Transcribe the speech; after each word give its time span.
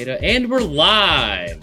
Pineda, 0.00 0.24
and 0.24 0.50
we're 0.50 0.60
live. 0.60 1.62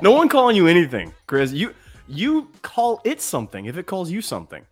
No 0.00 0.10
one 0.10 0.28
calling 0.28 0.56
you 0.56 0.66
anything, 0.66 1.14
Chris. 1.28 1.52
You 1.52 1.76
you 2.08 2.48
call 2.62 3.00
it 3.04 3.20
something 3.20 3.66
if 3.66 3.76
it 3.76 3.86
calls 3.86 4.10
you 4.10 4.20
something. 4.20 4.66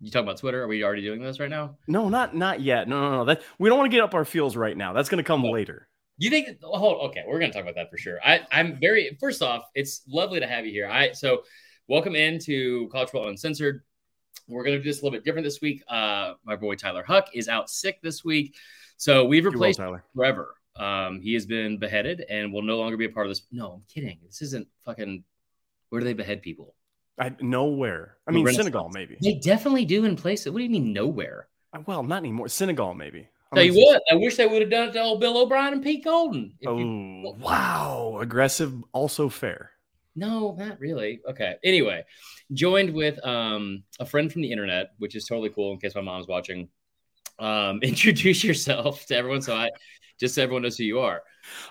You 0.00 0.10
talking 0.10 0.26
about 0.26 0.38
Twitter? 0.38 0.60
Are 0.60 0.66
we 0.66 0.82
already 0.82 1.02
doing 1.02 1.22
this 1.22 1.38
right 1.38 1.48
now? 1.48 1.76
No, 1.86 2.08
not 2.08 2.34
not 2.34 2.60
yet. 2.60 2.88
No, 2.88 3.00
no, 3.00 3.16
no. 3.18 3.24
That 3.26 3.42
we 3.60 3.68
don't 3.68 3.78
want 3.78 3.88
to 3.88 3.96
get 3.96 4.02
up 4.02 4.14
our 4.14 4.24
feels 4.24 4.56
right 4.56 4.76
now. 4.76 4.92
That's 4.92 5.08
going 5.08 5.22
to 5.22 5.24
come 5.24 5.44
later. 5.44 5.86
You 6.16 6.28
think? 6.28 6.60
Hold. 6.60 7.10
Okay, 7.10 7.22
we're 7.24 7.38
going 7.38 7.52
to 7.52 7.56
talk 7.56 7.62
about 7.62 7.76
that 7.76 7.88
for 7.88 7.96
sure. 7.96 8.18
I, 8.24 8.40
I'm 8.50 8.80
very. 8.80 9.16
First 9.20 9.42
off, 9.42 9.62
it's 9.76 10.02
lovely 10.08 10.40
to 10.40 10.46
have 10.48 10.66
you 10.66 10.72
here. 10.72 10.88
I 10.88 11.12
so 11.12 11.44
welcome 11.86 12.16
into 12.16 12.88
College 12.88 13.10
Football 13.10 13.28
Uncensored. 13.28 13.82
We're 14.48 14.64
going 14.64 14.76
to 14.76 14.82
do 14.82 14.90
this 14.90 15.02
a 15.02 15.04
little 15.04 15.16
bit 15.16 15.24
different 15.24 15.44
this 15.44 15.60
week. 15.60 15.84
Uh, 15.88 16.32
my 16.44 16.56
boy 16.56 16.74
Tyler 16.74 17.04
Huck 17.04 17.28
is 17.32 17.48
out 17.48 17.70
sick 17.70 18.00
this 18.02 18.24
week, 18.24 18.56
so 18.98 19.24
we've 19.24 19.46
replaced 19.46 19.78
well, 19.78 19.88
Tyler. 19.88 20.04
forever. 20.14 20.54
Um, 20.76 21.20
he 21.20 21.32
has 21.34 21.46
been 21.46 21.78
beheaded 21.78 22.24
and 22.28 22.52
will 22.52 22.62
no 22.62 22.76
longer 22.78 22.96
be 22.96 23.06
a 23.06 23.08
part 23.08 23.26
of 23.26 23.30
this. 23.30 23.42
No, 23.50 23.72
I'm 23.72 23.82
kidding. 23.92 24.18
This 24.26 24.42
isn't 24.42 24.68
fucking. 24.84 25.24
Where 25.88 26.00
do 26.00 26.04
they 26.04 26.12
behead 26.12 26.42
people? 26.42 26.74
I 27.18 27.34
nowhere. 27.40 28.18
I 28.28 28.30
mean, 28.30 28.46
Senegal 28.46 28.90
maybe. 28.92 29.16
They 29.20 29.34
definitely 29.34 29.86
do 29.86 30.04
in 30.04 30.14
places. 30.14 30.52
What 30.52 30.58
do 30.58 30.64
you 30.64 30.70
mean 30.70 30.92
nowhere? 30.92 31.48
Uh, 31.72 31.80
Well, 31.86 32.02
not 32.02 32.18
anymore. 32.18 32.48
Senegal 32.48 32.94
maybe. 32.94 33.28
Tell 33.54 33.64
you 33.64 33.72
what, 33.74 34.02
I 34.12 34.14
wish 34.16 34.36
they 34.36 34.46
would 34.46 34.60
have 34.60 34.70
done 34.70 34.90
it 34.90 34.92
to 34.92 35.00
old 35.00 35.20
Bill 35.20 35.38
O'Brien 35.38 35.72
and 35.72 35.82
Pete 35.82 36.04
Golding. 36.04 36.52
Oh 36.66 36.76
you- 36.78 37.34
wow, 37.40 38.18
aggressive, 38.20 38.74
also 38.92 39.30
fair. 39.30 39.70
No, 40.14 40.54
not 40.58 40.78
really. 40.80 41.20
Okay. 41.28 41.54
Anyway, 41.64 42.04
joined 42.52 42.92
with 42.92 43.24
um, 43.24 43.84
a 44.00 44.04
friend 44.04 44.30
from 44.32 44.42
the 44.42 44.50
internet, 44.52 44.90
which 44.98 45.14
is 45.14 45.24
totally 45.24 45.48
cool 45.48 45.72
in 45.72 45.78
case 45.78 45.94
my 45.94 46.00
mom's 46.02 46.26
watching. 46.26 46.68
Um, 47.38 47.80
introduce 47.82 48.42
yourself 48.44 49.06
to 49.06 49.16
everyone 49.16 49.42
so 49.42 49.54
I 49.54 49.70
just 50.18 50.34
so 50.34 50.42
everyone 50.42 50.62
knows 50.62 50.76
who 50.76 50.84
you 50.84 50.98
are. 50.98 51.22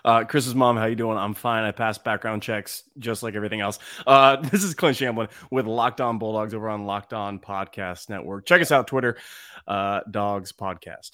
Uh, 0.05 0.23
Chris's 0.23 0.55
mom, 0.55 0.77
how 0.77 0.85
you 0.85 0.95
doing? 0.95 1.17
I'm 1.17 1.33
fine. 1.33 1.63
I 1.63 1.71
passed 1.71 2.03
background 2.03 2.41
checks 2.41 2.83
just 2.97 3.21
like 3.21 3.35
everything 3.35 3.61
else. 3.61 3.79
Uh, 4.05 4.35
this 4.49 4.63
is 4.63 4.73
Clint 4.73 4.97
Shamblin 4.97 5.29
with 5.51 5.65
Locked 5.65 6.01
On 6.01 6.17
Bulldogs 6.17 6.53
over 6.53 6.69
on 6.69 6.85
Locked 6.85 7.13
On 7.13 7.39
Podcast 7.39 8.09
Network. 8.09 8.45
Check 8.45 8.61
us 8.61 8.71
out 8.71 8.87
Twitter, 8.87 9.17
uh, 9.67 10.01
Dogs 10.09 10.51
Podcast. 10.51 11.11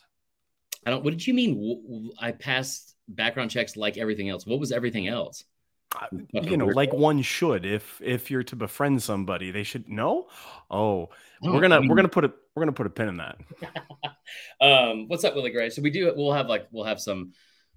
I 0.86 0.92
don't. 0.92 1.04
What 1.04 1.12
did 1.12 1.26
you 1.26 1.34
mean? 1.34 2.12
I 2.20 2.32
passed 2.32 2.96
background 3.08 3.52
checks 3.52 3.76
like 3.76 3.98
everything 3.98 4.30
else. 4.30 4.46
What 4.46 4.60
was 4.60 4.72
everything 4.72 5.08
else? 5.08 5.44
You 6.32 6.58
know, 6.58 6.68
like 6.68 6.94
one 6.94 7.22
should. 7.22 7.66
If 7.66 8.02
if 8.04 8.32
you're 8.32 8.44
to 8.44 8.56
befriend 8.56 9.02
somebody, 9.04 9.52
they 9.52 9.64
should 9.64 9.88
know. 9.90 10.28
Oh, 10.70 11.10
we're 11.42 11.62
gonna 11.62 11.82
we're 11.82 11.96
gonna 11.96 12.08
put 12.08 12.26
a 12.26 12.34
we're 12.56 12.62
gonna 12.62 12.72
put 12.72 12.88
a 12.88 12.90
pin 12.90 13.10
in 13.10 13.18
that. 13.18 13.38
um, 14.62 15.08
what's 15.08 15.24
up, 15.24 15.36
Willie 15.36 15.52
Gray? 15.52 15.70
So 15.70 15.82
we 15.82 15.90
do. 15.90 16.12
We'll 16.16 16.34
have 16.34 16.48
like 16.48 16.68
we'll 16.72 16.86
have 16.86 17.00
some. 17.00 17.34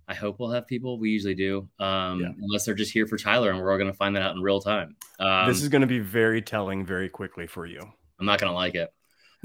I 0.09 0.15
hope 0.15 0.39
we'll 0.39 0.53
have 0.53 0.69
people. 0.69 1.01
We 1.01 1.11
usually 1.11 1.35
do, 1.35 1.69
um, 1.81 2.21
Yeah. 2.21 2.29
unless 2.41 2.65
they're 2.65 2.77
just 2.77 2.93
here 2.93 3.09
for 3.09 3.19
Tyler, 3.19 3.51
and 3.51 3.59
we're 3.59 3.73
all 3.73 3.77
going 3.77 3.91
to 3.91 3.97
find 3.97 4.15
that 4.15 4.23
out 4.23 4.37
in 4.37 4.41
real 4.41 4.61
time. 4.61 4.95
Um, 5.19 5.49
this 5.49 5.61
is 5.61 5.69
gonna 5.69 5.89
be 5.89 5.99
very 5.99 6.41
telling 6.41 6.87
very 6.87 7.09
quickly 7.09 7.49
for 7.49 7.67
you. 7.67 7.81
I'm 8.21 8.25
not 8.27 8.39
going 8.39 8.51
to 8.51 8.55
like 8.55 8.77
it. 8.77 8.93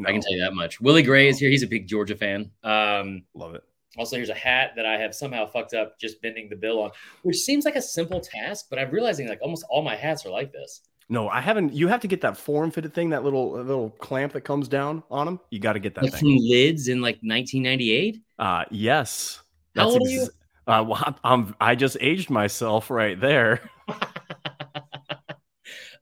I 0.05 0.11
can 0.11 0.21
tell 0.21 0.31
you 0.31 0.41
that 0.41 0.53
much. 0.53 0.79
Willie 0.79 1.03
Gray 1.03 1.27
is 1.29 1.39
here. 1.39 1.49
He's 1.49 1.63
a 1.63 1.67
big 1.67 1.87
Georgia 1.87 2.15
fan. 2.15 2.51
Um, 2.63 3.23
love 3.33 3.55
it. 3.55 3.63
Also, 3.97 4.15
here's 4.15 4.29
a 4.29 4.33
hat 4.33 4.71
that 4.75 4.85
I 4.85 4.97
have 4.97 5.13
somehow 5.13 5.45
fucked 5.45 5.73
up 5.73 5.99
just 5.99 6.21
bending 6.21 6.49
the 6.49 6.55
bill 6.55 6.81
on, 6.81 6.91
which 7.23 7.37
seems 7.37 7.65
like 7.65 7.75
a 7.75 7.81
simple 7.81 8.21
task, 8.21 8.67
but 8.69 8.79
I'm 8.79 8.89
realizing 8.91 9.27
like 9.27 9.39
almost 9.41 9.65
all 9.69 9.81
my 9.81 9.95
hats 9.95 10.25
are 10.25 10.29
like 10.29 10.53
this. 10.53 10.81
No, 11.09 11.27
I 11.27 11.41
haven't. 11.41 11.73
You 11.73 11.89
have 11.89 11.99
to 12.01 12.07
get 12.07 12.21
that 12.21 12.37
form 12.37 12.71
fitted 12.71 12.93
thing, 12.93 13.09
that 13.09 13.25
little 13.25 13.51
little 13.51 13.89
clamp 13.89 14.31
that 14.31 14.41
comes 14.41 14.69
down 14.69 15.03
on 15.11 15.25
them. 15.25 15.39
You 15.49 15.59
got 15.59 15.73
to 15.73 15.79
get 15.79 15.95
that 15.95 16.05
Like 16.05 16.13
thing. 16.13 16.19
from 16.19 16.37
lids 16.37 16.87
in 16.87 17.01
like 17.01 17.15
1998. 17.15 18.21
Uh, 18.39 18.63
yes. 18.71 19.41
How 19.75 19.89
old 19.89 20.07
are 20.07 20.09
you? 20.09 20.27
Uh, 20.67 20.85
well, 20.87 21.15
I'm, 21.23 21.55
I 21.59 21.75
just 21.75 21.97
aged 21.99 22.29
myself 22.29 22.89
right 22.89 23.19
there. 23.19 23.59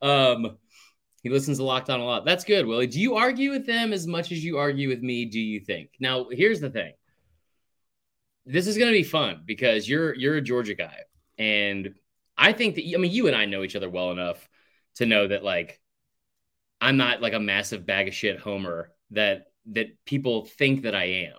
um, 0.02 0.58
he 1.24 1.30
listens 1.30 1.58
to 1.58 1.64
Locked 1.64 1.90
On 1.90 2.00
a 2.00 2.06
lot. 2.06 2.26
That's 2.26 2.44
good, 2.44 2.66
Willie. 2.66 2.88
Do 2.88 3.00
you 3.00 3.16
argue 3.16 3.52
with 3.52 3.66
them 3.66 3.94
as 3.94 4.06
much 4.06 4.32
as 4.32 4.44
you 4.44 4.58
argue 4.58 4.90
with 4.90 5.02
me? 5.02 5.26
Do 5.26 5.40
you 5.40 5.60
think? 5.60 5.92
Now, 6.00 6.28
here's 6.32 6.60
the 6.60 6.70
thing. 6.70 6.94
This 8.50 8.68
is 8.68 8.78
going 8.78 8.92
to 8.92 8.98
be 8.98 9.04
fun 9.04 9.44
because 9.46 9.88
you're 9.88 10.14
you're 10.16 10.38
a 10.38 10.42
Georgia 10.42 10.74
guy, 10.76 10.98
and 11.38 11.94
I 12.38 12.54
think 12.54 12.76
that 12.76 12.84
I 12.94 12.98
mean 12.98 13.12
you 13.12 13.28
and 13.28 13.36
I 13.36 13.46
know 13.46 13.64
each 13.64 13.76
other 13.76 13.90
well 13.90 14.12
enough 14.12 14.50
to 14.96 15.06
know 15.06 15.28
that 15.28 15.44
like 15.44 15.80
I'm 16.82 16.98
not 16.98 17.22
like 17.22 17.34
a 17.34 17.40
massive 17.40 17.86
bag 17.86 18.08
of 18.08 18.14
shit 18.16 18.40
homer 18.40 18.92
that 19.12 19.48
that 19.68 19.88
people 20.06 20.46
think 20.46 20.84
that 20.84 20.96
I 20.96 21.06
am. 21.32 21.38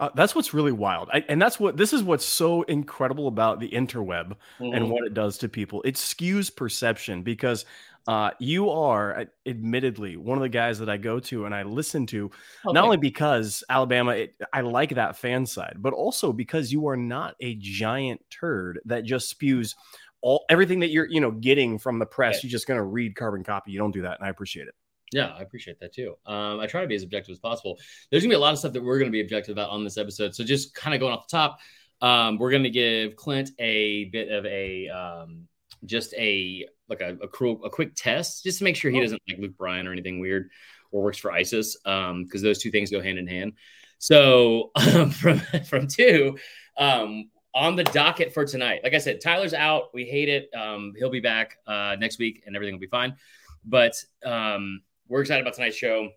Uh, 0.00 0.10
that's 0.14 0.34
what's 0.34 0.54
really 0.54 0.70
wild, 0.72 1.08
I, 1.12 1.24
and 1.28 1.42
that's 1.42 1.58
what 1.58 1.76
this 1.76 1.92
is 1.92 2.04
what's 2.04 2.24
so 2.24 2.62
incredible 2.62 3.26
about 3.26 3.58
the 3.58 3.68
interweb 3.70 4.36
Mm-hmm. 4.60 4.74
and 4.74 4.90
what 4.90 5.04
it 5.04 5.14
does 5.14 5.38
to 5.38 5.48
people. 5.48 5.82
It 5.82 5.94
skews 5.96 6.54
perception 6.54 7.22
because 7.22 7.64
uh, 8.08 8.30
you 8.38 8.70
are, 8.70 9.26
admittedly, 9.44 10.16
one 10.16 10.38
of 10.38 10.42
the 10.42 10.48
guys 10.48 10.78
that 10.78 10.88
I 10.88 10.96
go 10.96 11.20
to 11.20 11.44
and 11.44 11.54
I 11.54 11.62
listen 11.62 12.06
to 12.06 12.30
Okay. 12.64 12.72
not 12.72 12.84
only 12.84 12.96
because 12.96 13.62
Alabama, 13.68 14.12
it, 14.12 14.34
I 14.50 14.62
like 14.62 14.94
that 14.94 15.18
fan 15.18 15.44
side, 15.44 15.76
but 15.76 15.92
also 15.92 16.32
because 16.32 16.72
you 16.72 16.88
are 16.88 16.96
not 16.96 17.36
a 17.40 17.54
giant 17.56 18.22
turd 18.30 18.80
that 18.86 19.04
just 19.04 19.28
spews 19.28 19.76
all 20.22 20.46
everything 20.48 20.80
that 20.80 20.88
you're, 20.88 21.06
you 21.06 21.20
know, 21.20 21.30
getting 21.30 21.78
from 21.78 21.98
the 21.98 22.06
press. 22.06 22.36
Yeah. 22.36 22.40
You're 22.44 22.52
just 22.52 22.66
going 22.66 22.78
to 22.78 22.84
read 22.84 23.14
carbon 23.14 23.44
copy. 23.44 23.72
You 23.72 23.78
don't 23.78 23.92
do 23.92 24.02
that, 24.02 24.18
and 24.18 24.26
I 24.26 24.30
appreciate 24.30 24.68
it. 24.68 24.74
Yeah, 25.12 25.34
I 25.38 25.42
appreciate 25.42 25.78
that 25.80 25.92
too. 25.92 26.16
Um, 26.26 26.60
I 26.60 26.66
try 26.66 26.80
to 26.80 26.86
be 26.86 26.94
as 26.94 27.02
objective 27.02 27.32
as 27.32 27.38
possible. 27.38 27.78
There's 28.10 28.22
gonna 28.22 28.32
be 28.32 28.36
a 28.36 28.40
lot 28.40 28.52
of 28.52 28.58
stuff 28.58 28.72
that 28.72 28.82
we're 28.82 28.98
gonna 28.98 29.10
be 29.10 29.20
objective 29.20 29.52
about 29.52 29.70
on 29.70 29.84
this 29.84 29.96
episode. 29.96 30.34
So 30.34 30.44
just 30.44 30.74
kind 30.74 30.94
of 30.94 31.00
going 31.00 31.12
off 31.12 31.28
the 31.28 31.36
top, 31.36 31.58
um, 32.02 32.38
we're 32.38 32.50
gonna 32.50 32.68
give 32.70 33.16
Clint 33.16 33.50
a 33.58 34.04
bit 34.06 34.30
of 34.30 34.44
a 34.44 34.88
um, 34.88 35.48
just 35.86 36.12
a 36.14 36.66
like 36.88 37.00
a, 37.00 37.16
a 37.22 37.28
cruel 37.28 37.64
a 37.64 37.70
quick 37.70 37.94
test 37.94 38.44
just 38.44 38.58
to 38.58 38.64
make 38.64 38.76
sure 38.76 38.90
he 38.90 38.98
Oh. 38.98 39.02
doesn't 39.02 39.22
like 39.28 39.38
Luke 39.38 39.56
Bryan 39.56 39.86
or 39.86 39.92
anything 39.92 40.20
weird 40.20 40.50
or 40.90 41.02
works 41.02 41.18
for 41.18 41.30
ISIS 41.30 41.76
um, 41.84 42.24
because 42.24 42.42
those 42.42 42.58
two 42.58 42.70
things 42.70 42.90
go 42.90 43.00
hand 43.00 43.18
in 43.18 43.26
hand. 43.26 43.52
So 43.98 44.70
um, 44.94 45.10
from 45.10 45.38
from 45.68 45.86
two, 45.86 46.38
um, 46.76 47.30
on 47.54 47.76
the 47.76 47.84
docket 47.84 48.32
for 48.32 48.44
tonight, 48.44 48.80
like 48.84 48.94
I 48.94 48.98
said, 48.98 49.20
Tyler's 49.20 49.54
out. 49.54 49.92
We 49.92 50.04
hate 50.04 50.28
it. 50.28 50.50
Um, 50.54 50.92
he'll 50.96 51.10
be 51.10 51.20
back 51.20 51.58
uh, 51.66 51.96
next 51.98 52.18
week 52.18 52.42
and 52.46 52.54
everything 52.54 52.74
will 52.74 52.80
be 52.80 52.86
fine. 52.86 53.16
But 53.64 53.94
um, 54.24 54.82
we're 55.08 55.20
excited 55.22 55.42
about 55.42 55.54
tonight's 55.54 55.76
show. 55.76 56.10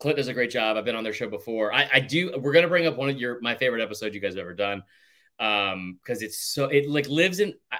Clint 0.00 0.16
does 0.16 0.28
a 0.28 0.34
great 0.34 0.50
job. 0.50 0.76
I've 0.76 0.84
been 0.84 0.96
on 0.96 1.04
their 1.04 1.12
show 1.12 1.28
before. 1.28 1.72
I, 1.72 1.88
I 1.94 2.00
do. 2.00 2.38
We're 2.38 2.52
gonna 2.52 2.68
bring 2.68 2.86
up 2.86 2.96
one 2.96 3.08
of 3.08 3.16
your 3.16 3.40
my 3.40 3.54
favorite 3.54 3.82
episodes 3.82 4.14
you 4.14 4.20
guys 4.20 4.34
have 4.34 4.40
ever 4.42 4.52
done, 4.52 4.82
um, 5.38 5.98
because 6.02 6.20
it's 6.22 6.38
so 6.38 6.66
it 6.66 6.88
like 6.88 7.08
lives 7.08 7.40
in. 7.40 7.54
I, 7.72 7.78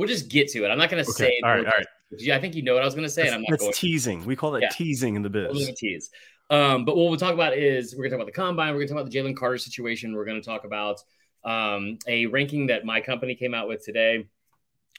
we'll 0.00 0.08
just 0.08 0.28
get 0.30 0.48
to 0.48 0.64
it. 0.64 0.68
I'm 0.68 0.78
not 0.78 0.88
gonna 0.88 1.02
Okay. 1.02 1.12
say. 1.12 1.40
All 1.44 1.50
right. 1.50 1.58
All 1.66 1.72
right. 1.76 1.86
Yeah, 2.18 2.34
I 2.36 2.40
think 2.40 2.56
you 2.56 2.62
know 2.62 2.72
what 2.74 2.82
I 2.82 2.86
was 2.86 2.94
gonna 2.94 3.08
say, 3.08 3.26
and 3.26 3.34
I'm 3.34 3.42
not 3.42 3.50
That's 3.50 3.62
going. 3.62 3.72
teasing. 3.74 4.24
We 4.24 4.34
call 4.34 4.50
that 4.52 4.62
Yeah. 4.62 4.68
teasing 4.70 5.14
in 5.14 5.22
the 5.22 5.28
We'll 5.30 5.52
biz. 5.52 5.72
tease. 5.78 6.10
Um, 6.48 6.84
but 6.84 6.96
what 6.96 7.08
we'll 7.10 7.18
talk 7.18 7.34
about 7.34 7.56
is 7.56 7.94
we're 7.94 8.04
gonna 8.04 8.16
talk 8.16 8.22
about 8.22 8.26
the 8.34 8.40
combine. 8.40 8.72
We're 8.72 8.80
gonna 8.80 8.88
talk 8.88 9.00
about 9.02 9.10
the 9.12 9.16
Jalen 9.18 9.36
Carter 9.36 9.58
situation. 9.58 10.14
We're 10.14 10.24
gonna 10.24 10.40
talk 10.42 10.64
about 10.64 10.98
um, 11.44 11.98
a 12.06 12.26
ranking 12.26 12.66
that 12.66 12.84
my 12.84 13.00
company 13.00 13.34
came 13.34 13.54
out 13.54 13.68
with 13.68 13.84
today. 13.84 14.26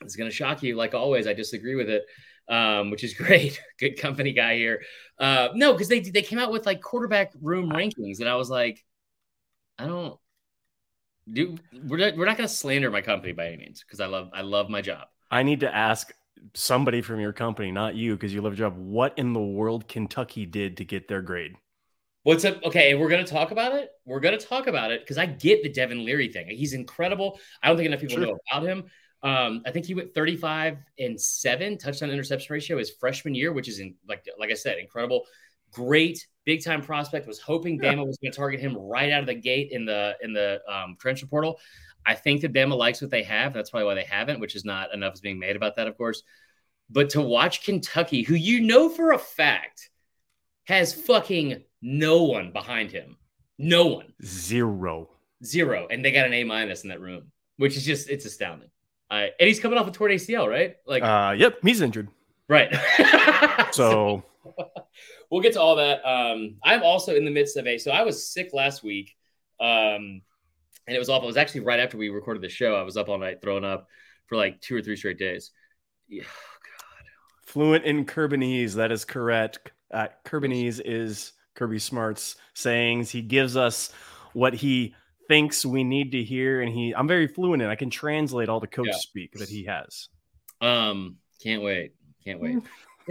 It's 0.01 0.15
gonna 0.15 0.31
shock 0.31 0.63
you, 0.63 0.75
like 0.75 0.93
always. 0.93 1.27
I 1.27 1.33
disagree 1.33 1.75
with 1.75 1.89
it, 1.89 2.03
um, 2.47 2.89
which 2.91 3.03
is 3.03 3.13
great. 3.23 3.61
Good 3.79 3.97
company 3.97 4.31
guy 4.33 4.55
here. 4.55 4.81
Uh, 5.19 5.49
no, 5.53 5.73
because 5.73 5.87
they 5.89 5.99
they 5.99 6.21
came 6.21 6.39
out 6.39 6.51
with 6.51 6.65
like 6.65 6.81
quarterback 6.81 7.31
room 7.41 7.69
rankings, 7.71 8.19
and 8.21 8.29
I 8.29 8.35
was 8.35 8.49
like, 8.49 8.83
I 9.77 9.85
don't. 9.87 10.17
Do 11.31 11.57
we're 11.87 11.97
not, 11.97 12.17
we're 12.17 12.25
not 12.25 12.37
gonna 12.37 12.47
slander 12.47 12.91
my 12.91 13.01
company 13.01 13.33
by 13.33 13.47
any 13.47 13.57
means 13.57 13.81
because 13.81 13.99
I 13.99 14.07
love 14.07 14.29
I 14.33 14.41
love 14.41 14.69
my 14.69 14.81
job. 14.81 15.07
I 15.29 15.43
need 15.43 15.61
to 15.61 15.73
ask 15.73 16.11
somebody 16.53 17.01
from 17.01 17.19
your 17.19 17.33
company, 17.33 17.71
not 17.71 17.95
you, 17.95 18.15
because 18.15 18.33
you 18.33 18.41
love 18.41 18.57
your 18.57 18.69
job. 18.69 18.77
What 18.77 19.13
in 19.17 19.33
the 19.33 19.41
world 19.41 19.87
Kentucky 19.87 20.45
did 20.45 20.77
to 20.77 20.85
get 20.85 21.07
their 21.07 21.21
grade? 21.21 21.55
What's 22.23 22.45
up? 22.45 22.63
Okay, 22.63 22.91
and 22.91 22.99
we're 22.99 23.09
gonna 23.09 23.25
talk 23.25 23.51
about 23.51 23.73
it. 23.73 23.89
We're 24.05 24.19
gonna 24.19 24.37
talk 24.37 24.67
about 24.67 24.91
it 24.91 25.01
because 25.01 25.17
I 25.17 25.25
get 25.25 25.63
the 25.63 25.69
Devin 25.69 26.05
Leary 26.05 26.27
thing. 26.27 26.47
He's 26.49 26.73
incredible. 26.73 27.39
I 27.63 27.67
don't 27.67 27.77
think 27.77 27.87
enough 27.87 28.01
people 28.01 28.17
Sure. 28.17 28.25
know 28.27 28.37
about 28.51 28.67
him. 28.67 28.83
Um, 29.23 29.61
I 29.65 29.71
think 29.71 29.85
he 29.85 29.93
went 29.93 30.13
35 30.13 30.77
and 30.99 31.19
seven 31.19 31.77
touchdown 31.77 32.09
interception 32.09 32.53
ratio 32.53 32.77
his 32.77 32.91
freshman 32.91 33.35
year, 33.35 33.53
which 33.53 33.67
is 33.67 33.79
in 33.79 33.95
like 34.07 34.25
like 34.37 34.51
I 34.51 34.55
said, 34.55 34.77
incredible. 34.79 35.25
Great 35.71 36.27
big 36.45 36.63
time 36.63 36.81
prospect. 36.81 37.27
Was 37.27 37.39
hoping 37.39 37.79
Yeah. 37.81 37.93
Bama 37.93 38.05
was 38.05 38.17
going 38.17 38.31
to 38.31 38.37
target 38.37 38.59
him 38.59 38.75
right 38.77 39.11
out 39.11 39.21
of 39.21 39.27
the 39.27 39.33
gate 39.35 39.69
in 39.71 39.85
the 39.85 40.15
in 40.21 40.33
the 40.33 40.59
um, 40.67 40.95
transfer 40.99 41.27
portal. 41.27 41.59
I 42.05 42.15
think 42.15 42.41
that 42.41 42.53
Bama 42.53 42.75
likes 42.75 43.01
what 43.01 43.11
they 43.11 43.23
have. 43.23 43.53
That's 43.53 43.69
probably 43.69 43.85
why 43.85 43.95
they 43.95 44.03
haven't, 44.03 44.39
which 44.39 44.55
is 44.55 44.65
not 44.65 44.93
enough 44.93 45.13
is 45.13 45.21
being 45.21 45.37
made 45.39 45.55
about 45.55 45.75
that, 45.75 45.87
of 45.87 45.97
course. 45.97 46.23
But 46.89 47.11
to 47.11 47.21
watch 47.21 47.63
Kentucky, 47.63 48.23
who 48.23 48.33
you 48.35 48.59
know 48.61 48.89
for 48.89 49.11
a 49.11 49.19
fact 49.19 49.89
has 50.65 50.93
fucking 50.93 51.63
no 51.81 52.23
one 52.23 52.51
behind 52.51 52.91
him, 52.91 53.17
no 53.57 53.85
one, 53.87 54.13
Zero. 54.23 55.09
zero, 55.43 55.87
and 55.89 56.03
they 56.03 56.11
got 56.11 56.25
an 56.25 56.33
A 56.33 56.43
minus 56.43 56.83
in 56.83 56.89
that 56.89 56.99
room, 57.01 57.31
which 57.57 57.77
is 57.77 57.85
just 57.85 58.09
it's 58.09 58.25
astounding. 58.25 58.69
Uh, 59.09 59.27
and 59.39 59.47
he's 59.47 59.59
coming 59.59 59.77
off 59.77 59.87
a 59.87 59.91
torn 59.91 60.11
ACL, 60.11 60.47
right? 60.49 60.75
Like, 60.87 61.03
Uh, 61.03 61.35
yep, 61.37 61.59
he's 61.63 61.81
injured. 61.81 62.07
right. 62.47 62.73
So 63.71 64.23
we'll 65.31 65.41
get 65.41 65.53
to 65.53 65.61
all 65.61 65.75
that. 65.75 66.05
Um, 66.07 66.55
I'm 66.63 66.83
also 66.83 67.15
in 67.15 67.25
the 67.25 67.31
midst 67.31 67.57
of 67.57 67.67
a. 67.67 67.77
So 67.77 67.91
I 67.91 68.03
was 68.03 68.31
sick 68.31 68.49
last 68.53 68.83
week, 68.83 69.15
um, 69.59 70.21
and 70.87 70.95
it 70.95 70.99
was 70.99 71.09
awful. 71.09 71.25
It 71.25 71.27
was 71.27 71.37
actually 71.37 71.61
right 71.61 71.79
after 71.79 71.97
we 71.97 72.09
recorded 72.09 72.41
the 72.41 72.49
show. 72.49 72.75
I 72.75 72.83
was 72.83 72.97
up 72.97 73.09
all 73.09 73.17
night 73.17 73.41
throwing 73.41 73.65
up 73.65 73.87
for 74.27 74.37
like 74.37 74.61
two 74.61 74.75
or 74.75 74.81
three 74.81 74.95
straight 74.95 75.19
days. 75.19 75.51
Yeah, 76.07 76.23
God. 76.23 77.05
Fluent 77.45 77.85
in 77.85 78.05
Kerbinese, 78.05 78.75
that 78.75 78.91
is 78.91 79.05
correct. 79.05 79.71
Uh, 79.93 80.07
is 80.31 81.33
Kirby 81.55 81.79
Smart's 81.79 82.37
sayings. 82.53 83.09
He 83.09 83.21
gives 83.21 83.57
us 83.57 83.91
what 84.33 84.53
he 84.53 84.95
thinks 85.27 85.65
we 85.65 85.83
need 85.83 86.11
to 86.13 86.23
hear, 86.23 86.61
and 86.61 86.71
he 86.71 86.93
I'm 86.95 87.07
very 87.07 87.27
fluent 87.27 87.61
in. 87.61 87.69
I 87.69 87.75
can 87.75 87.89
translate 87.89 88.49
all 88.49 88.59
the 88.59 88.67
coach 88.67 88.87
yeah. 88.87 88.97
speak 88.97 89.33
that 89.33 89.49
he 89.49 89.65
has. 89.65 90.09
Um, 90.61 91.17
can't 91.41 91.61
wait, 91.61 91.93
can't 92.23 92.39
wait. 92.39 92.57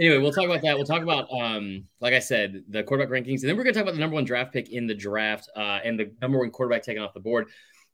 Anyway, 0.01 0.17
we'll 0.17 0.31
talk 0.31 0.45
about 0.45 0.63
that. 0.63 0.75
We'll 0.75 0.85
talk 0.85 1.03
about, 1.03 1.31
um, 1.31 1.85
like 1.99 2.13
I 2.13 2.19
said, 2.19 2.63
the 2.67 2.83
quarterback 2.83 3.11
rankings, 3.11 3.41
and 3.41 3.49
then 3.49 3.55
we're 3.55 3.63
going 3.63 3.73
to 3.73 3.79
talk 3.79 3.83
about 3.83 3.93
the 3.93 3.99
number 3.99 4.15
one 4.15 4.25
draft 4.25 4.51
pick 4.51 4.71
in 4.71 4.87
the 4.87 4.95
draft 4.95 5.47
uh, 5.55 5.79
and 5.83 5.99
the 5.99 6.11
number 6.21 6.39
one 6.39 6.49
quarterback 6.49 6.83
taken 6.83 7.03
off 7.03 7.13
the 7.13 7.19
board. 7.19 7.49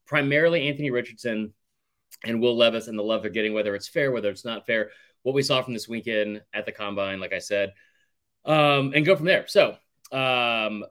Primarily 0.06 0.70
Anthony 0.70 0.90
Richardson 0.90 1.54
and 2.24 2.42
Will 2.42 2.56
Levis, 2.56 2.88
and 2.88 2.98
the 2.98 3.04
love 3.04 3.22
they're 3.22 3.30
getting, 3.32 3.54
whether 3.54 3.76
it's 3.76 3.90
fair, 3.90 4.12
whether 4.12 4.30
it's 4.30 4.46
not 4.46 4.66
fair. 4.66 4.92
What 5.24 5.36
we 5.36 5.42
saw 5.42 5.62
from 5.62 5.74
this 5.74 5.90
weekend 5.90 6.42
at 6.54 6.66
the 6.66 6.72
combine, 6.72 7.20
like 7.20 7.34
I 7.34 7.40
said, 7.40 7.74
um, 8.46 8.94
and 8.96 9.06
go 9.06 9.16
from 9.16 9.26
there. 9.26 9.46
So, 9.48 9.76
um, 10.14 10.86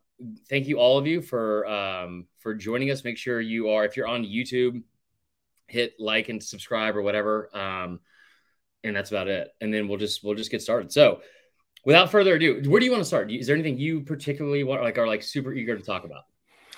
thank 0.50 0.66
you 0.66 0.78
all 0.78 0.98
of 0.98 1.06
you 1.06 1.22
for 1.22 1.66
um, 1.66 2.26
for 2.40 2.54
joining 2.54 2.90
us. 2.90 3.02
Make 3.02 3.16
sure 3.16 3.40
you 3.40 3.70
are, 3.70 3.86
if 3.86 3.96
you're 3.96 4.06
on 4.06 4.24
YouTube, 4.24 4.82
hit 5.66 5.94
like 5.98 6.28
and 6.28 6.42
subscribe 6.42 6.94
or 6.94 7.02
whatever. 7.02 7.48
Um, 7.56 8.00
and 8.86 8.96
that's 8.96 9.10
about 9.10 9.28
it. 9.28 9.48
And 9.60 9.72
then 9.72 9.88
we'll 9.88 9.98
just 9.98 10.22
we'll 10.22 10.34
just 10.34 10.50
get 10.50 10.62
started. 10.62 10.92
So, 10.92 11.20
without 11.84 12.10
further 12.10 12.34
ado, 12.34 12.62
where 12.68 12.80
do 12.80 12.86
you 12.86 12.92
want 12.92 13.02
to 13.02 13.06
start? 13.06 13.30
Is 13.30 13.46
there 13.46 13.56
anything 13.56 13.78
you 13.78 14.00
particularly 14.00 14.64
want, 14.64 14.82
like, 14.82 14.98
are 14.98 15.06
like 15.06 15.22
super 15.22 15.52
eager 15.52 15.76
to 15.76 15.82
talk 15.82 16.04
about? 16.04 16.24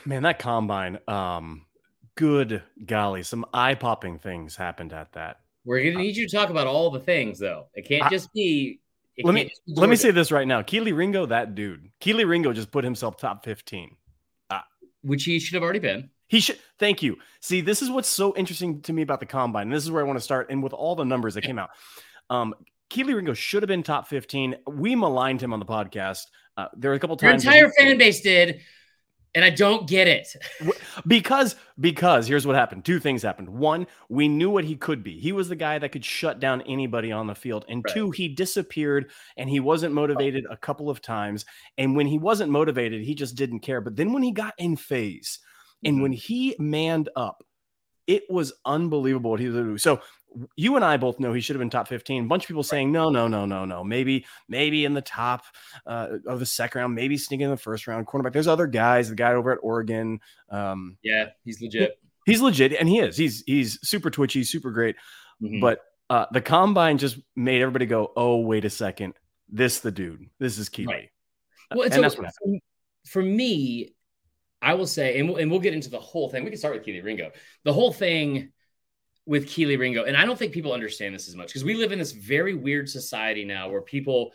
Man, 0.05 0.23
that 0.23 0.39
combine, 0.39 0.99
um, 1.07 1.67
good 2.15 2.63
golly, 2.87 3.23
some 3.23 3.45
eye 3.53 3.75
popping 3.75 4.19
things 4.19 4.57
happened 4.57 4.93
at 4.93 5.13
that. 5.13 5.41
We're 5.65 5.85
gonna 5.85 6.03
need 6.03 6.17
you 6.17 6.27
to 6.27 6.37
talk 6.37 6.51
about 6.51 6.67
all 6.67 6.91
the 6.91 7.01
things, 7.01 7.39
though. 7.39 7.67
It 7.75 7.87
can't 7.87 8.05
I, 8.05 8.09
just 8.09 8.33
be. 8.33 8.81
let 9.23 9.35
me 9.35 9.51
let 9.67 9.91
me 9.91 9.97
say 9.97 10.11
this 10.11 10.33
right 10.33 10.47
now. 10.47 10.63
Kelee 10.63 10.97
Ringo, 10.97 11.27
that 11.27 11.55
dude. 11.55 11.91
Kelee 12.01 12.27
Ringo 12.27 12.53
just 12.53 12.71
put 12.71 12.85
himself 12.85 13.19
top 13.19 13.45
fifteen, 13.45 13.97
uh, 14.49 14.61
which 15.03 15.25
he 15.25 15.39
should 15.39 15.55
have 15.55 15.63
already 15.63 15.81
been. 15.81 16.11
He 16.29 16.41
should. 16.41 16.59
Thank 16.79 17.03
you. 17.03 17.17
See, 17.41 17.61
this 17.61 17.83
is 17.83 17.91
what's 17.91 18.09
so 18.09 18.37
interesting 18.37 18.81
to 18.83 18.93
me 18.93 19.03
about 19.03 19.21
the 19.21 19.27
combine. 19.27 19.69
And 19.69 19.73
this 19.73 19.85
is 19.85 19.91
where 19.91 20.03
I 20.03 20.07
want 20.07 20.19
to 20.19 20.25
start. 20.25 20.51
And 20.51 20.63
with 20.63 20.73
all 20.73 20.95
the 20.95 21.05
numbers 21.05 21.35
that 21.35 21.43
came 21.43 21.59
out, 21.59 21.71
um, 22.31 22.55
Kelee 22.91 23.15
Ringo 23.15 23.35
should 23.35 23.63
have 23.63 23.69
been 23.69 23.83
top 23.83 24.09
15. 24.09 24.57
We 24.67 24.95
maligned 24.95 25.43
him 25.43 25.53
on 25.53 25.59
the 25.59 25.67
podcast. 25.67 26.27
Uh, 26.57 26.69
there 26.77 26.91
were 26.91 26.97
a 26.97 27.01
couple 27.01 27.17
times. 27.17 27.45
Your 27.45 27.55
entire 27.55 27.73
fan 27.79 27.99
base 27.99 28.21
did, 28.21 28.61
and 29.35 29.45
I 29.45 29.51
don't 29.51 29.87
get 29.89 30.09
it. 30.09 30.35
because 31.07 31.55
because 31.79 32.27
here's 32.27 32.47
what 32.47 32.57
happened. 32.57 32.85
Two 32.85 32.99
things 32.99 33.23
happened. 33.23 33.49
One, 33.49 33.87
we 34.09 34.27
knew 34.27 34.51
what 34.51 34.65
he 34.65 34.75
could 34.75 35.05
be. 35.05 35.19
He 35.19 35.33
was 35.33 35.49
the 35.49 35.57
guy 35.57 35.79
that 35.79 35.93
could 35.93 36.05
shut 36.05 36.41
down 36.41 36.63
anybody 36.63 37.13
on 37.13 37.27
the 37.27 37.35
field. 37.35 37.65
And 37.69 37.85
right. 37.85 37.95
two, 37.95 38.11
he 38.11 38.29
disappeared 38.29 39.11
and 39.37 39.49
he 39.49 39.61
wasn't 39.61 39.95
motivated 39.95 40.47
a 40.51 40.57
couple 40.57 40.91
of 40.91 41.01
times. 41.01 41.45
And 41.77 41.95
when 41.95 42.07
he 42.07 42.19
wasn't 42.19 42.51
motivated, 42.51 43.03
he 43.05 43.15
just 43.15 43.37
didn't 43.37 43.61
care. 43.61 43.81
But 43.81 43.97
then 43.97 44.13
when 44.13 44.23
he 44.23 44.33
got 44.33 44.55
in 44.59 44.77
phase, 44.77 45.39
and 45.85 45.95
mm-hmm. 45.95 46.03
when 46.03 46.13
he 46.13 46.57
manned 46.59 47.09
up, 47.17 47.45
it 48.07 48.25
was 48.31 48.53
unbelievable 48.65 49.31
what 49.31 49.41
he 49.41 49.47
was 49.47 49.55
doing. 49.55 49.79
So 49.79 50.01
you 50.57 50.77
and 50.77 50.85
I 50.85 50.97
both 50.97 51.21
know 51.21 51.33
he 51.33 51.41
should 51.41 51.57
have 51.57 51.61
been 51.61 51.71
top 51.71 51.89
15. 51.89 52.25
A 52.25 52.27
bunch 52.27 52.45
of 52.45 52.49
people 52.49 52.63
saying, 52.63 52.93
no, 52.93 53.11
no, 53.11 53.29
no, 53.29 53.47
no, 53.47 53.65
no. 53.65 53.85
Maybe, 53.85 54.27
maybe 54.49 54.85
in 54.85 54.95
the 54.95 55.03
top 55.03 55.45
uh, 55.87 56.09
of 56.27 56.39
the 56.39 56.47
second 56.47 56.81
round, 56.81 56.95
maybe 56.95 57.17
sneaking 57.17 57.45
in 57.45 57.51
the 57.51 57.57
first 57.57 57.87
round 57.87 58.07
cornerback. 58.07 58.33
There's 58.33 58.49
other 58.49 58.67
guys, 58.67 59.09
the 59.09 59.15
guy 59.15 59.33
over 59.33 59.53
at 59.53 59.59
Oregon. 59.63 60.21
Um, 60.51 60.97
yeah, 61.03 61.31
he's 61.45 61.61
legit. 61.61 61.99
He's 62.27 62.41
legit, 62.41 62.75
and 62.75 62.89
he 62.89 62.99
is. 62.99 63.17
He's 63.17 63.43
he's 63.47 63.79
super 63.89 64.11
twitchy, 64.11 64.45
super 64.45 64.71
great. 64.71 64.97
Mm-hmm. 65.43 65.61
But 65.61 65.81
uh, 66.11 66.27
the 66.31 66.43
combine 66.43 66.99
just 66.99 67.19
made 67.37 67.63
everybody 67.63 67.87
go, 67.87 68.13
oh, 68.17 68.39
wait 68.39 68.65
a 68.65 68.71
second. 68.71 69.15
This 69.49 69.81
the 69.81 69.91
dude. 69.91 70.29
This 70.39 70.59
is 70.59 70.69
Kelee. 70.69 70.87
Right. 70.87 71.11
Well, 71.75 71.85
and 71.85 71.95
so 71.95 72.03
that's. 72.03 72.17
For 73.07 73.23
me, 73.23 73.95
I 74.61 74.75
will 74.75 74.87
say, 74.87 75.19
and 75.19 75.29
we'll, 75.29 75.39
and 75.39 75.51
we'll 75.51 75.61
get 75.61 75.75
into 75.75 75.91
the 75.91 76.01
whole 76.01 76.29
thing. 76.29 76.45
We 76.45 76.51
can 76.51 76.59
start 76.59 76.75
with 76.75 76.85
Kelee 76.85 77.05
Ringo. 77.05 77.31
The 77.65 77.73
whole 77.73 77.93
thing 77.93 78.53
with 79.27 79.47
Kelee 79.47 79.79
Ringo, 79.79 80.05
and 80.05 80.17
I 80.17 80.25
don't 80.25 80.39
think 80.39 80.53
people 80.53 80.73
understand 80.73 81.15
this 81.15 81.29
as 81.29 81.37
much 81.37 81.49
because 81.49 81.65
we 81.65 81.75
live 81.75 81.93
in 81.93 81.99
this 81.99 82.13
very 82.13 82.55
weird 82.55 82.89
society 82.89 83.45
now 83.45 83.69
where 83.69 83.83
people 83.83 84.33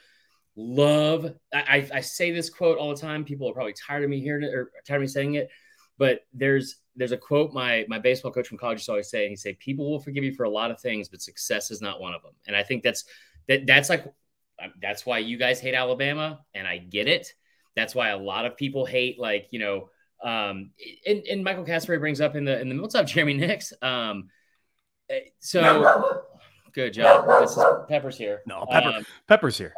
love. 0.55 1.33
I, 1.53 1.89
I, 1.93 2.01
say 2.01 2.31
this 2.31 2.49
quote 2.49 2.77
all 2.77 2.89
the 2.89 3.01
time. 3.01 3.25
People 3.25 3.49
are 3.49 3.53
probably 3.53 3.73
tired 3.73 4.03
of 4.03 4.09
me 4.09 4.21
hearing 4.21 4.43
it 4.43 4.53
or 4.53 4.71
tired 4.85 4.97
of 4.97 5.01
me 5.01 5.07
saying 5.07 5.33
it, 5.33 5.49
but 5.97 6.21
there's 6.33 6.77
there's 6.95 7.11
a 7.11 7.17
quote 7.17 7.53
my 7.53 7.85
my 7.89 7.99
baseball 7.99 8.31
coach 8.31 8.47
from 8.47 8.57
college 8.57 8.77
used 8.77 8.85
to 8.85 8.91
always 8.91 9.09
say, 9.09 9.23
and 9.23 9.31
he 9.31 9.35
say, 9.35 9.53
"People 9.53 9.89
will 9.89 9.99
forgive 9.99 10.23
you 10.23 10.33
for 10.33 10.43
a 10.43 10.49
lot 10.49 10.71
of 10.71 10.79
things, 10.79 11.09
but 11.09 11.21
success 11.21 11.71
is 11.71 11.81
not 11.81 11.99
one 11.99 12.13
of 12.13 12.21
them." 12.21 12.33
And 12.47 12.55
I 12.55 12.63
think 12.63 12.83
that's 12.83 13.05
that 13.47 13.65
that's 13.65 13.89
like 13.89 14.05
um, 14.61 14.73
that's 14.81 15.05
why 15.05 15.17
you 15.17 15.37
guys 15.37 15.59
hate 15.59 15.73
Alabama, 15.73 16.41
and 16.53 16.67
I 16.67 16.77
get 16.77 17.07
it. 17.07 17.33
That's 17.75 17.95
why 17.95 18.09
a 18.09 18.17
lot 18.17 18.45
of 18.45 18.57
people 18.57 18.85
hate 18.85 19.19
like 19.19 19.47
you 19.51 19.59
know 19.59 19.89
um, 20.23 20.71
and, 21.05 21.23
and 21.29 21.43
Michael 21.43 21.65
Casper 21.65 21.99
brings 21.99 22.21
up 22.21 22.35
in 22.35 22.45
the 22.45 22.59
in 22.59 22.69
the 22.69 22.81
what's 22.81 22.95
up, 22.95 23.05
Jeremy 23.05 23.33
Nix. 23.33 23.73
Um, 23.81 24.29
eh, 25.09 25.19
so 25.39 25.61
good 26.73 26.93
job. 26.93 27.27
This 27.41 27.57
is 27.57 27.63
Pepper's 27.89 28.17
here. 28.17 28.41
No, 28.45 28.65
Pepper. 28.69 28.89
Um, 28.89 29.05
Pepper's 29.27 29.57
here. 29.57 29.73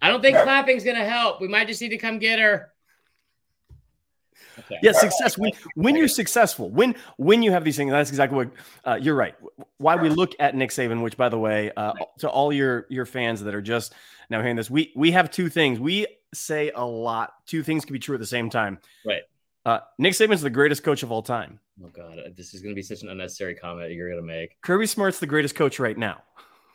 I 0.00 0.08
don't 0.08 0.22
think 0.22 0.36
clapping's 0.36 0.84
gonna 0.84 1.04
help. 1.04 1.40
We 1.40 1.48
might 1.48 1.66
just 1.66 1.80
need 1.80 1.88
to 1.88 1.98
come 1.98 2.18
get 2.18 2.38
her. 2.38 2.72
Okay. 4.58 4.76
Yeah, 4.82 4.92
success. 4.92 5.38
When 5.38 5.52
when 5.74 5.96
you're 5.96 6.08
successful, 6.08 6.70
when 6.70 6.94
when 7.16 7.42
you 7.42 7.52
have 7.52 7.64
these 7.64 7.76
things, 7.76 7.90
that's 7.90 8.10
exactly 8.10 8.36
what 8.36 8.50
uh, 8.84 8.98
you're 9.00 9.14
right. 9.14 9.34
Why 9.78 9.96
we 9.96 10.08
look 10.08 10.34
at 10.38 10.54
Nick 10.54 10.70
Saban, 10.70 11.02
which 11.02 11.16
by 11.16 11.28
the 11.28 11.38
way, 11.38 11.70
uh, 11.76 11.92
to 12.18 12.28
all 12.28 12.52
your 12.52 12.86
your 12.88 13.06
fans 13.06 13.42
that 13.42 13.54
are 13.54 13.62
just 13.62 13.94
now 14.30 14.40
hearing 14.40 14.56
this, 14.56 14.70
we 14.70 14.92
we 14.96 15.12
have 15.12 15.30
two 15.30 15.48
things. 15.48 15.78
We 15.78 16.06
say 16.34 16.70
a 16.74 16.84
lot. 16.84 17.34
Two 17.46 17.62
things 17.62 17.84
can 17.84 17.92
be 17.92 17.98
true 17.98 18.14
at 18.14 18.20
the 18.20 18.26
same 18.26 18.50
time. 18.50 18.78
Right. 19.06 19.22
Uh, 19.64 19.80
Nick 19.98 20.14
Saban's 20.14 20.42
the 20.42 20.50
greatest 20.50 20.82
coach 20.82 21.02
of 21.02 21.12
all 21.12 21.22
time. 21.22 21.60
Oh 21.84 21.88
God, 21.88 22.18
this 22.36 22.54
is 22.54 22.62
going 22.62 22.74
to 22.74 22.76
be 22.76 22.82
such 22.82 23.02
an 23.02 23.08
unnecessary 23.08 23.54
comment 23.54 23.92
you're 23.92 24.08
going 24.08 24.20
to 24.20 24.26
make. 24.26 24.60
Kirby 24.62 24.86
Smart's 24.86 25.18
the 25.18 25.26
greatest 25.26 25.54
coach 25.54 25.78
right 25.78 25.96
now. 25.96 26.22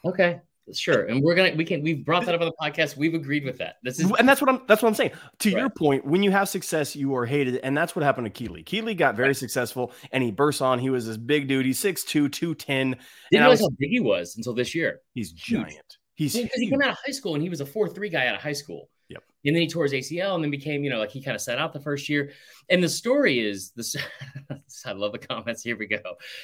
Okay, 0.06 0.42
sure, 0.74 1.06
and 1.06 1.22
we're 1.22 1.36
gonna 1.36 1.54
we 1.56 1.66
can 1.66 1.82
we've 1.82 2.06
brought 2.06 2.26
that 2.26 2.36
up 2.36 2.42
on 2.42 2.48
the 2.48 2.54
podcast. 2.62 2.96
We've 2.96 3.14
agreed 3.14 3.44
with 3.44 3.58
that. 3.58 3.78
This 3.84 4.00
is 4.00 4.12
and 4.18 4.28
that's 4.28 4.42
what 4.42 4.50
I'm 4.50 4.62
that's 4.68 4.82
what 4.82 4.90
I'm 4.90 4.96
saying. 4.96 5.12
To 5.40 5.50
right. 5.50 5.60
your 5.60 5.70
point, 5.70 6.06
when 6.06 6.24
you 6.24 6.32
have 6.32 6.50
success, 6.50 6.96
you 6.96 7.16
are 7.16 7.26
hated, 7.26 7.58
and 7.58 7.76
that's 7.78 7.96
what 7.96 8.04
happened 8.04 8.34
to 8.34 8.44
Kelee. 8.44 8.64
Kelee 8.64 8.96
got 8.96 9.16
very 9.16 9.30
right. 9.30 9.38
successful, 9.38 9.92
and 10.12 10.24
he 10.24 10.32
burst 10.32 10.62
on. 10.62 10.80
He 10.80 10.90
was 10.90 11.08
this 11.08 11.18
big 11.18 11.48
dude. 11.48 11.66
He's 11.66 11.82
6'2", 11.82 12.06
210. 12.32 12.92
Didn't 12.92 13.00
realize 13.32 13.60
how 13.62 13.70
big 13.78 13.90
he 13.90 14.00
was 14.00 14.36
until 14.38 14.54
this 14.54 14.74
year. 14.74 15.02
He's 15.14 15.32
giant. 15.32 15.98
He's 16.16 16.36
because 16.36 16.60
he 16.60 16.70
came 16.70 16.82
out 16.82 16.92
of 16.92 16.98
high 17.06 17.12
school 17.12 17.34
and 17.34 17.44
he 17.44 17.50
was 17.50 17.62
a 17.62 17.66
four 17.66 17.90
three 17.90 18.10
guy 18.10 18.28
out 18.28 18.36
of 18.36 18.42
high 18.42 18.54
school. 18.54 18.90
Yep. 19.10 19.24
And 19.46 19.56
then 19.56 19.62
he 19.62 19.68
tore 19.68 19.84
his 19.84 19.94
ACL 19.94 20.36
and 20.36 20.44
then 20.44 20.52
became, 20.52 20.84
you 20.84 20.90
know, 20.90 21.00
like 21.00 21.12
he 21.12 21.22
kind 21.22 21.36
of 21.36 21.42
set 21.42 21.58
out 21.58 21.74
the 21.74 21.80
first 21.80 22.08
year. 22.08 22.32
And 22.70 22.84
the 22.84 22.90
story 22.90 23.40
is 23.40 23.72
this. 23.72 23.96
I 24.86 24.92
love 24.92 25.12
the 25.12 25.20
comments. 25.20 25.62
Here 25.62 25.78
we 25.78 25.88
go. 25.88 26.00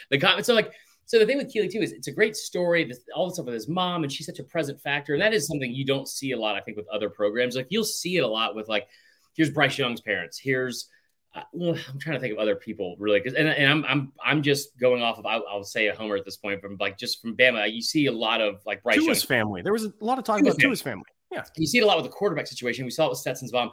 The 0.10 0.18
comments. 0.18 0.48
So 0.48 0.54
like, 0.54 0.72
so 1.10 1.18
the 1.18 1.26
thing 1.26 1.38
with 1.38 1.52
Kelee 1.52 1.72
too 1.72 1.80
is 1.80 1.92
it's 1.92 2.08
a 2.08 2.12
great 2.12 2.38
story. 2.38 2.84
This, 2.84 3.00
all 3.16 3.28
the 3.28 3.34
stuff 3.34 3.48
with 3.48 3.56
his 3.56 3.68
mom, 3.68 4.04
and 4.04 4.14
she's 4.14 4.28
such 4.28 4.38
a 4.38 4.44
present 4.44 4.80
factor. 4.80 5.14
And 5.14 5.22
that 5.24 5.34
is 5.34 5.48
something 5.48 5.74
you 5.74 5.84
don't 5.84 6.08
see 6.08 6.34
a 6.34 6.40
lot, 6.40 6.56
I 6.56 6.60
think, 6.60 6.78
with 6.78 6.88
other 6.88 7.10
programs. 7.10 7.56
Like 7.56 7.66
you'll 7.70 7.84
see 7.84 8.18
it 8.18 8.24
a 8.24 8.28
lot 8.28 8.54
with 8.56 8.70
like, 8.70 8.88
here's 9.36 9.50
Bryce 9.50 9.76
Young's 9.76 10.02
parents. 10.02 10.38
Here's 10.38 10.88
uh, 11.34 11.42
I'm 11.56 12.00
trying 12.00 12.14
to 12.14 12.20
think 12.20 12.34
of 12.34 12.38
other 12.38 12.56
people 12.56 12.96
really, 13.00 13.20
because 13.20 13.34
and, 13.34 13.50
and, 13.50 13.72
I'm 13.72 13.86
I'm 13.86 14.14
I'm 14.24 14.44
just 14.44 14.80
going 14.80 15.02
off 15.02 15.18
of 15.18 15.26
I, 15.26 15.38
will 15.38 15.64
say 15.64 15.88
a 15.88 15.96
homer 15.96 16.16
at 16.16 16.26
this 16.26 16.38
point 16.38 16.62
from 16.62 16.78
like 16.80 16.96
just 16.96 17.24
from 17.24 17.36
Bama. 17.36 17.74
You 17.74 17.82
see 17.82 18.06
a 18.06 18.12
lot 18.12 18.40
of 18.40 18.62
like 18.68 18.84
Bryce 18.84 18.98
Tua's 18.98 19.24
family. 19.24 19.64
There 19.64 19.74
was 19.74 19.86
a 19.86 19.94
lot 20.02 20.20
of 20.20 20.26
talk 20.26 20.38
Tua's 20.38 20.50
about 20.50 20.60
Tua's 20.60 20.82
family. 20.84 21.06
Yeah, 21.32 21.44
you 21.58 21.66
see 21.66 21.80
it 21.80 21.82
a 21.82 21.88
lot 21.88 21.98
with 21.98 22.06
the 22.06 22.12
quarterback 22.12 22.46
situation. 22.46 22.86
We 22.86 22.92
saw 22.92 23.08
it 23.08 23.10
with 23.10 23.18
Stetson's 23.18 23.52
mom. 23.52 23.72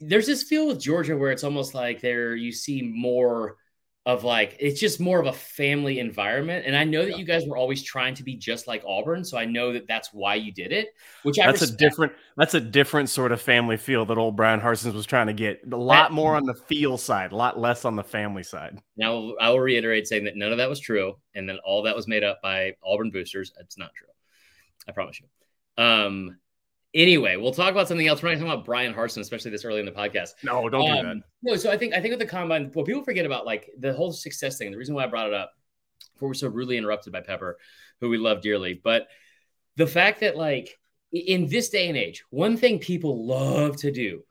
There's 0.00 0.26
this 0.26 0.42
feel 0.42 0.66
with 0.66 0.80
Georgia 0.80 1.16
where 1.16 1.30
it's 1.30 1.44
almost 1.44 1.72
like 1.72 2.00
there 2.00 2.34
you 2.34 2.50
see 2.50 2.82
more 2.82 3.58
of 4.06 4.22
like 4.22 4.56
it's 4.60 4.78
just 4.78 5.00
more 5.00 5.18
of 5.18 5.26
a 5.26 5.32
family 5.32 5.98
environment. 5.98 6.66
And 6.66 6.76
i 6.76 6.84
know 6.84 7.02
that 7.02 7.12
yeah. 7.12 7.16
you 7.16 7.24
guys 7.24 7.46
were 7.46 7.56
always 7.56 7.82
trying 7.82 8.14
to 8.16 8.22
be 8.22 8.36
just 8.36 8.66
like 8.66 8.82
auburn 8.86 9.24
so 9.24 9.38
i 9.38 9.44
know 9.44 9.72
that 9.72 9.86
that's 9.88 10.12
why 10.12 10.34
you 10.34 10.52
did 10.52 10.72
it 10.72 10.88
which 11.22 11.36
that's 11.36 11.62
a 11.62 11.74
different 11.74 12.12
that's 12.36 12.54
a 12.54 12.60
different 12.60 13.08
sort 13.08 13.32
of 13.32 13.40
family 13.40 13.76
feel 13.76 14.04
that 14.04 14.18
old 14.18 14.36
Bryan 14.36 14.60
Harsin's 14.60 14.94
was 14.94 15.06
trying 15.06 15.28
to 15.28 15.32
get. 15.32 15.60
A 15.70 15.76
lot 15.76 16.10
that, 16.10 16.12
more 16.12 16.36
on 16.36 16.44
the 16.44 16.54
feel 16.54 16.98
side 16.98 17.32
a 17.32 17.36
lot 17.36 17.58
less 17.58 17.84
on 17.84 17.96
the 17.96 18.04
family 18.04 18.42
side. 18.42 18.78
Now 18.96 19.34
i 19.40 19.48
will 19.48 19.60
reiterate 19.60 20.06
saying 20.06 20.24
that 20.24 20.36
none 20.36 20.52
of 20.52 20.58
that 20.58 20.68
was 20.68 20.80
true 20.80 21.16
and 21.34 21.48
that 21.48 21.58
all 21.64 21.82
that 21.84 21.96
was 21.96 22.06
made 22.06 22.24
up 22.24 22.40
by 22.42 22.74
auburn 22.84 23.10
boosters. 23.10 23.52
It's 23.58 23.78
not 23.78 23.94
true. 23.94 24.08
I 24.86 24.92
promise 24.92 25.20
you. 25.20 25.82
Um 25.82 26.36
Anyway, 26.94 27.36
we'll 27.36 27.52
talk 27.52 27.72
about 27.72 27.88
something 27.88 28.06
else. 28.06 28.22
We're 28.22 28.28
not 28.30 28.36
talking 28.36 28.52
about 28.52 28.64
Bryan 28.64 28.94
Harsin, 28.94 29.18
especially 29.18 29.50
this 29.50 29.64
early 29.64 29.80
in 29.80 29.86
the 29.86 29.92
podcast. 29.92 30.30
No, 30.44 30.68
don't 30.68 30.90
um, 30.90 30.96
do 30.96 31.02
that. 31.02 31.16
No, 31.42 31.56
so 31.56 31.70
I 31.70 31.76
think 31.76 31.92
I 31.92 32.00
think 32.00 32.12
with 32.12 32.20
the 32.20 32.26
combine, 32.26 32.70
what 32.72 32.86
people 32.86 33.02
forget 33.02 33.26
about 33.26 33.44
like 33.44 33.68
the 33.78 33.92
whole 33.92 34.12
success 34.12 34.58
thing. 34.58 34.70
The 34.70 34.78
reason 34.78 34.94
why 34.94 35.04
I 35.04 35.08
brought 35.08 35.26
it 35.26 35.34
up, 35.34 35.52
before 36.14 36.28
we're 36.28 36.34
so 36.34 36.48
rudely 36.48 36.76
interrupted 36.76 37.12
by 37.12 37.20
Pepper, 37.20 37.58
who 38.00 38.08
we 38.08 38.18
love 38.18 38.42
dearly, 38.42 38.80
but 38.82 39.08
the 39.76 39.86
fact 39.86 40.20
that 40.20 40.36
like 40.36 40.78
in 41.12 41.48
this 41.48 41.68
day 41.68 41.88
and 41.88 41.96
age, 41.96 42.22
one 42.30 42.56
thing 42.56 42.78
people 42.78 43.26
love 43.26 43.76
to 43.78 43.90
do 43.90 44.22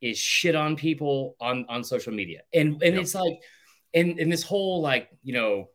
is 0.00 0.18
shit 0.18 0.54
on 0.54 0.76
people 0.76 1.34
on 1.40 1.66
on 1.68 1.82
social 1.82 2.12
media, 2.12 2.42
and 2.52 2.82
and 2.82 2.94
yep. 2.94 3.02
it's 3.02 3.14
like 3.14 3.40
and 3.92 4.20
and 4.20 4.30
this 4.30 4.42
whole 4.42 4.80
like 4.80 5.08
you 5.22 5.32
know 5.32 5.68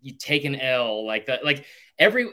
you 0.00 0.14
take 0.18 0.44
an 0.44 0.56
L 0.56 1.06
like 1.06 1.26
that 1.26 1.44
like 1.44 1.64
every 1.98 2.28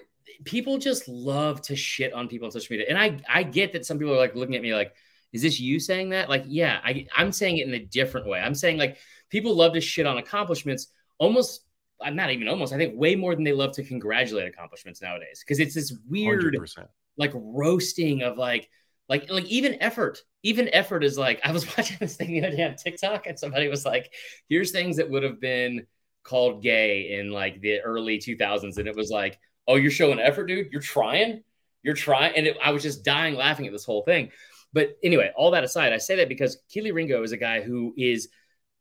people 0.45 0.77
just 0.77 1.07
love 1.07 1.61
to 1.63 1.75
shit 1.75 2.13
on 2.13 2.27
people 2.27 2.45
on 2.45 2.51
social 2.51 2.73
media. 2.73 2.87
And 2.89 2.97
I 2.97 3.19
I 3.27 3.43
get 3.43 3.73
that 3.73 3.85
some 3.85 3.97
people 3.97 4.13
are 4.13 4.17
like 4.17 4.35
looking 4.35 4.55
at 4.55 4.61
me 4.61 4.73
like 4.73 4.93
is 5.31 5.43
this 5.43 5.59
you 5.59 5.79
saying 5.79 6.09
that? 6.09 6.29
Like 6.29 6.43
yeah 6.47 6.79
I 6.83 7.07
I'm 7.15 7.31
saying 7.31 7.57
it 7.57 7.67
in 7.67 7.73
a 7.73 7.85
different 7.85 8.27
way. 8.27 8.39
I'm 8.39 8.55
saying 8.55 8.77
like 8.77 8.97
people 9.29 9.55
love 9.55 9.73
to 9.73 9.81
shit 9.81 10.05
on 10.05 10.17
accomplishments 10.17 10.87
almost 11.17 11.61
I'm 12.01 12.15
not 12.15 12.31
even 12.31 12.47
almost 12.47 12.73
I 12.73 12.77
think 12.77 12.97
way 12.97 13.15
more 13.15 13.35
than 13.35 13.43
they 13.43 13.53
love 13.53 13.73
to 13.73 13.83
congratulate 13.83 14.47
accomplishments 14.47 15.01
nowadays. 15.01 15.43
Because 15.45 15.59
it's 15.59 15.75
this 15.75 15.93
weird 16.09 16.55
100%. 16.55 16.87
like 17.17 17.31
roasting 17.33 18.23
of 18.23 18.37
like 18.37 18.69
like 19.07 19.29
like 19.29 19.45
even 19.45 19.81
effort. 19.81 20.21
Even 20.43 20.69
effort 20.73 21.03
is 21.03 21.17
like 21.17 21.41
i 21.43 21.51
was 21.51 21.67
watching 21.77 21.97
this 21.99 22.15
thing 22.15 22.31
the 22.31 22.47
other 22.47 22.55
day 22.55 22.63
on 22.63 22.75
tiktok 22.75 23.27
and 23.27 23.37
somebody 23.37 23.67
was 23.67 23.85
like 23.85 24.13
here's 24.47 24.71
things 24.71 24.97
that 24.97 25.09
would 25.09 25.23
have 25.23 25.41
been 25.41 25.85
called 26.23 26.61
gay 26.61 27.17
in 27.19 27.31
like 27.31 27.59
the 27.61 27.79
early 27.81 28.19
2000s 28.19 28.77
and 28.77 28.87
it 28.87 28.95
was 28.95 29.09
like 29.09 29.39
oh 29.69 29.75
you're 29.75 29.91
showing 29.91 30.19
effort 30.19 30.45
dude 30.45 30.71
you're 30.71 30.81
trying 30.81 31.43
you're 31.83 31.95
trying 31.95 32.33
and 32.35 32.47
it, 32.47 32.57
i 32.63 32.71
was 32.71 32.83
just 32.83 33.05
dying 33.05 33.35
laughing 33.35 33.65
at 33.65 33.71
this 33.71 33.85
whole 33.85 34.03
thing 34.03 34.29
but 34.73 34.97
anyway 35.03 35.31
all 35.37 35.51
that 35.51 35.63
aside 35.63 35.93
i 35.93 35.97
say 35.97 36.17
that 36.17 36.27
because 36.27 36.57
kelee 36.73 36.93
ringo 36.93 37.23
is 37.23 37.31
a 37.31 37.37
guy 37.37 37.61
who 37.61 37.93
is 37.97 38.27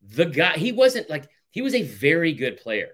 the 0.03 0.27
guy 0.27 0.57
he 0.57 0.73
wasn't 0.73 1.09
like 1.09 1.29
he 1.51 1.63
was 1.63 1.75
a 1.75 1.83
very 1.83 2.33
good 2.33 2.57
player 2.57 2.91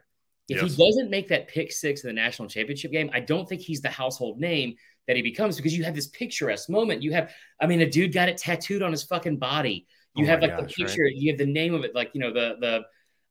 if 0.49 0.61
yes. 0.61 0.75
he 0.75 0.87
doesn't 0.87 1.09
make 1.09 1.29
that 1.29 1.49
pick 1.49 1.73
six 1.73 2.05
in 2.05 2.09
the 2.09 2.13
national 2.13 2.49
championship 2.49 2.93
game 2.93 3.09
i 3.15 3.21
don't 3.21 3.49
think 3.49 3.63
he's 3.63 3.81
the 3.81 3.89
household 3.89 4.39
name 4.39 4.75
that 5.07 5.17
he 5.17 5.23
becomes 5.23 5.57
because 5.57 5.77
you 5.77 5.85
have 5.85 5.95
this 5.95 6.09
picturesque 6.09 6.71
moment. 6.71 7.03
You 7.03 7.13
have, 7.13 7.33
I 7.61 7.67
mean, 7.67 7.81
a 7.81 7.91
dude 7.91 8.13
got 8.13 8.29
it 8.29 8.39
tattooed 8.39 8.83
on 8.83 8.91
his 8.91 9.03
fucking 9.03 9.39
body. 9.39 9.87
You 10.17 10.25
oh 10.25 10.29
have 10.29 10.41
like 10.41 10.57
gosh, 10.57 10.75
the 10.75 10.85
picture, 10.85 11.03
right? 11.05 11.15
you 11.15 11.33
have 11.33 11.39
the 11.39 11.47
name 11.47 11.75
of 11.75 11.85
it, 11.85 11.95
like 11.95 12.11
you 12.15 12.21
know 12.21 12.33
the 12.33 12.57
the. 12.61 12.83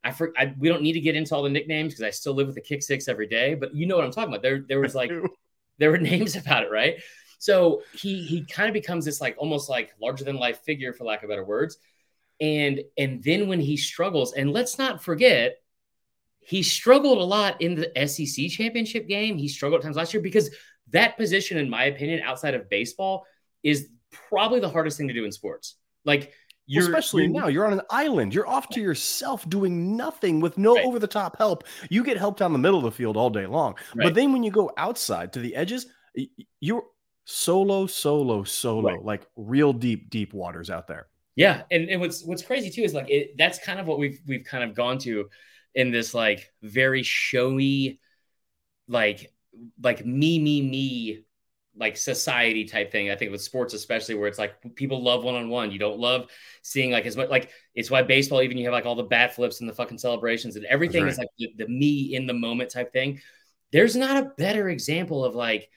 I, 0.04 0.10
for, 0.10 0.32
I 0.36 0.54
we 0.58 0.68
don't 0.68 0.82
need 0.82 0.92
to 0.92 1.00
get 1.00 1.16
into 1.16 1.34
all 1.34 1.42
the 1.42 1.48
nicknames 1.48 1.94
because 1.94 2.04
I 2.04 2.10
still 2.10 2.34
live 2.34 2.46
with 2.46 2.56
the 2.56 2.60
kick 2.60 2.82
six 2.82 3.08
every 3.08 3.26
day, 3.26 3.54
but 3.54 3.74
you 3.74 3.86
know 3.86 3.96
what 3.96 4.04
I'm 4.04 4.12
talking 4.12 4.32
about. 4.32 4.42
There 4.42 4.60
there 4.60 4.80
was 4.80 4.94
like 4.94 5.10
there 5.78 5.90
were 5.90 5.98
names 6.12 6.36
about 6.36 6.62
it, 6.62 6.70
right? 6.70 6.96
So 7.38 7.82
he 7.94 8.22
he 8.22 8.44
kind 8.44 8.68
of 8.68 8.74
becomes 8.74 9.04
this 9.04 9.20
like 9.20 9.36
almost 9.38 9.68
like 9.68 9.94
larger 10.00 10.24
than 10.24 10.36
life 10.36 10.60
figure, 10.60 10.92
for 10.92 11.04
lack 11.04 11.22
of 11.22 11.30
better 11.30 11.44
words. 11.44 11.78
And 12.40 12.82
and 12.98 13.22
then 13.22 13.48
when 13.48 13.60
he 13.60 13.76
struggles, 13.76 14.34
and 14.34 14.52
let's 14.52 14.78
not 14.78 15.02
forget, 15.02 15.56
he 16.40 16.62
struggled 16.62 17.18
a 17.18 17.24
lot 17.24 17.60
in 17.62 17.74
the 17.74 18.06
SEC 18.06 18.48
championship 18.50 19.08
game. 19.08 19.38
He 19.38 19.48
struggled 19.48 19.80
at 19.80 19.84
times 19.84 19.96
last 19.96 20.12
year 20.12 20.22
because 20.22 20.50
that 20.90 21.16
position, 21.16 21.56
in 21.56 21.70
my 21.70 21.84
opinion, 21.84 22.22
outside 22.22 22.54
of 22.54 22.68
baseball, 22.68 23.26
is 23.62 23.88
probably 24.28 24.60
the 24.60 24.68
hardest 24.68 24.98
thing 24.98 25.08
to 25.08 25.14
do 25.14 25.24
in 25.24 25.32
sports. 25.32 25.76
Like 26.04 26.32
you're, 26.66 26.84
especially 26.84 27.28
now, 27.28 27.48
you're 27.48 27.66
on 27.66 27.74
an 27.74 27.82
island. 27.90 28.34
You're 28.34 28.46
off 28.46 28.68
to 28.70 28.80
yourself 28.80 29.48
doing 29.48 29.96
nothing 29.96 30.40
with 30.40 30.56
no 30.56 30.74
right. 30.74 30.84
over 30.84 30.98
the 30.98 31.06
top 31.06 31.36
help. 31.36 31.64
You 31.90 32.02
get 32.02 32.16
help 32.16 32.38
down 32.38 32.52
the 32.52 32.58
middle 32.58 32.78
of 32.78 32.84
the 32.84 32.90
field 32.90 33.16
all 33.16 33.30
day 33.30 33.46
long. 33.46 33.74
Right. 33.94 34.04
But 34.04 34.14
then 34.14 34.32
when 34.32 34.42
you 34.42 34.50
go 34.50 34.70
outside 34.76 35.32
to 35.34 35.40
the 35.40 35.54
edges, 35.54 35.86
you're 36.60 36.84
solo, 37.24 37.86
solo, 37.86 38.44
solo, 38.44 38.90
right. 38.90 39.04
like 39.04 39.26
real 39.36 39.72
deep, 39.72 40.10
deep 40.10 40.32
waters 40.32 40.70
out 40.70 40.88
there. 40.88 41.08
Yeah, 41.36 41.62
and, 41.70 41.88
and 41.88 42.00
what's 42.00 42.24
what's 42.24 42.44
crazy 42.44 42.70
too 42.70 42.82
is 42.82 42.94
like 42.94 43.10
it, 43.10 43.36
that's 43.36 43.58
kind 43.58 43.80
of 43.80 43.86
what 43.86 43.98
we've 43.98 44.20
we've 44.26 44.44
kind 44.44 44.62
of 44.62 44.74
gone 44.74 44.98
to 44.98 45.28
in 45.74 45.90
this 45.90 46.14
like 46.14 46.52
very 46.62 47.02
showy, 47.02 47.98
like 48.86 49.32
like 49.82 50.06
me, 50.06 50.38
me, 50.38 50.62
me, 50.62 51.24
like 51.76 51.96
society 51.96 52.64
type 52.64 52.92
thing. 52.92 53.10
I 53.10 53.16
think 53.16 53.32
with 53.32 53.42
sports, 53.42 53.74
especially 53.74 54.14
where 54.14 54.28
it's 54.28 54.38
like 54.38 54.54
people 54.74 55.02
love 55.02 55.24
one 55.24 55.34
on 55.34 55.48
one. 55.48 55.70
You 55.70 55.78
don't 55.78 55.98
love 55.98 56.30
seeing 56.62 56.90
like 56.90 57.06
as 57.06 57.16
much 57.16 57.28
like 57.28 57.50
it's 57.74 57.90
why 57.90 58.02
baseball, 58.02 58.42
even 58.42 58.58
you 58.58 58.64
have 58.64 58.72
like 58.72 58.86
all 58.86 58.94
the 58.94 59.02
bat 59.02 59.34
flips 59.34 59.60
and 59.60 59.68
the 59.68 59.74
fucking 59.74 59.98
celebrations 59.98 60.56
and 60.56 60.64
everything 60.66 61.02
right. 61.02 61.12
is 61.12 61.18
like 61.18 61.28
the, 61.38 61.52
the 61.56 61.68
me 61.68 62.14
in 62.14 62.26
the 62.26 62.34
moment 62.34 62.70
type 62.70 62.92
thing. 62.92 63.20
There's 63.72 63.96
not 63.96 64.22
a 64.22 64.32
better 64.36 64.68
example 64.68 65.24
of 65.24 65.34
like, 65.34 65.68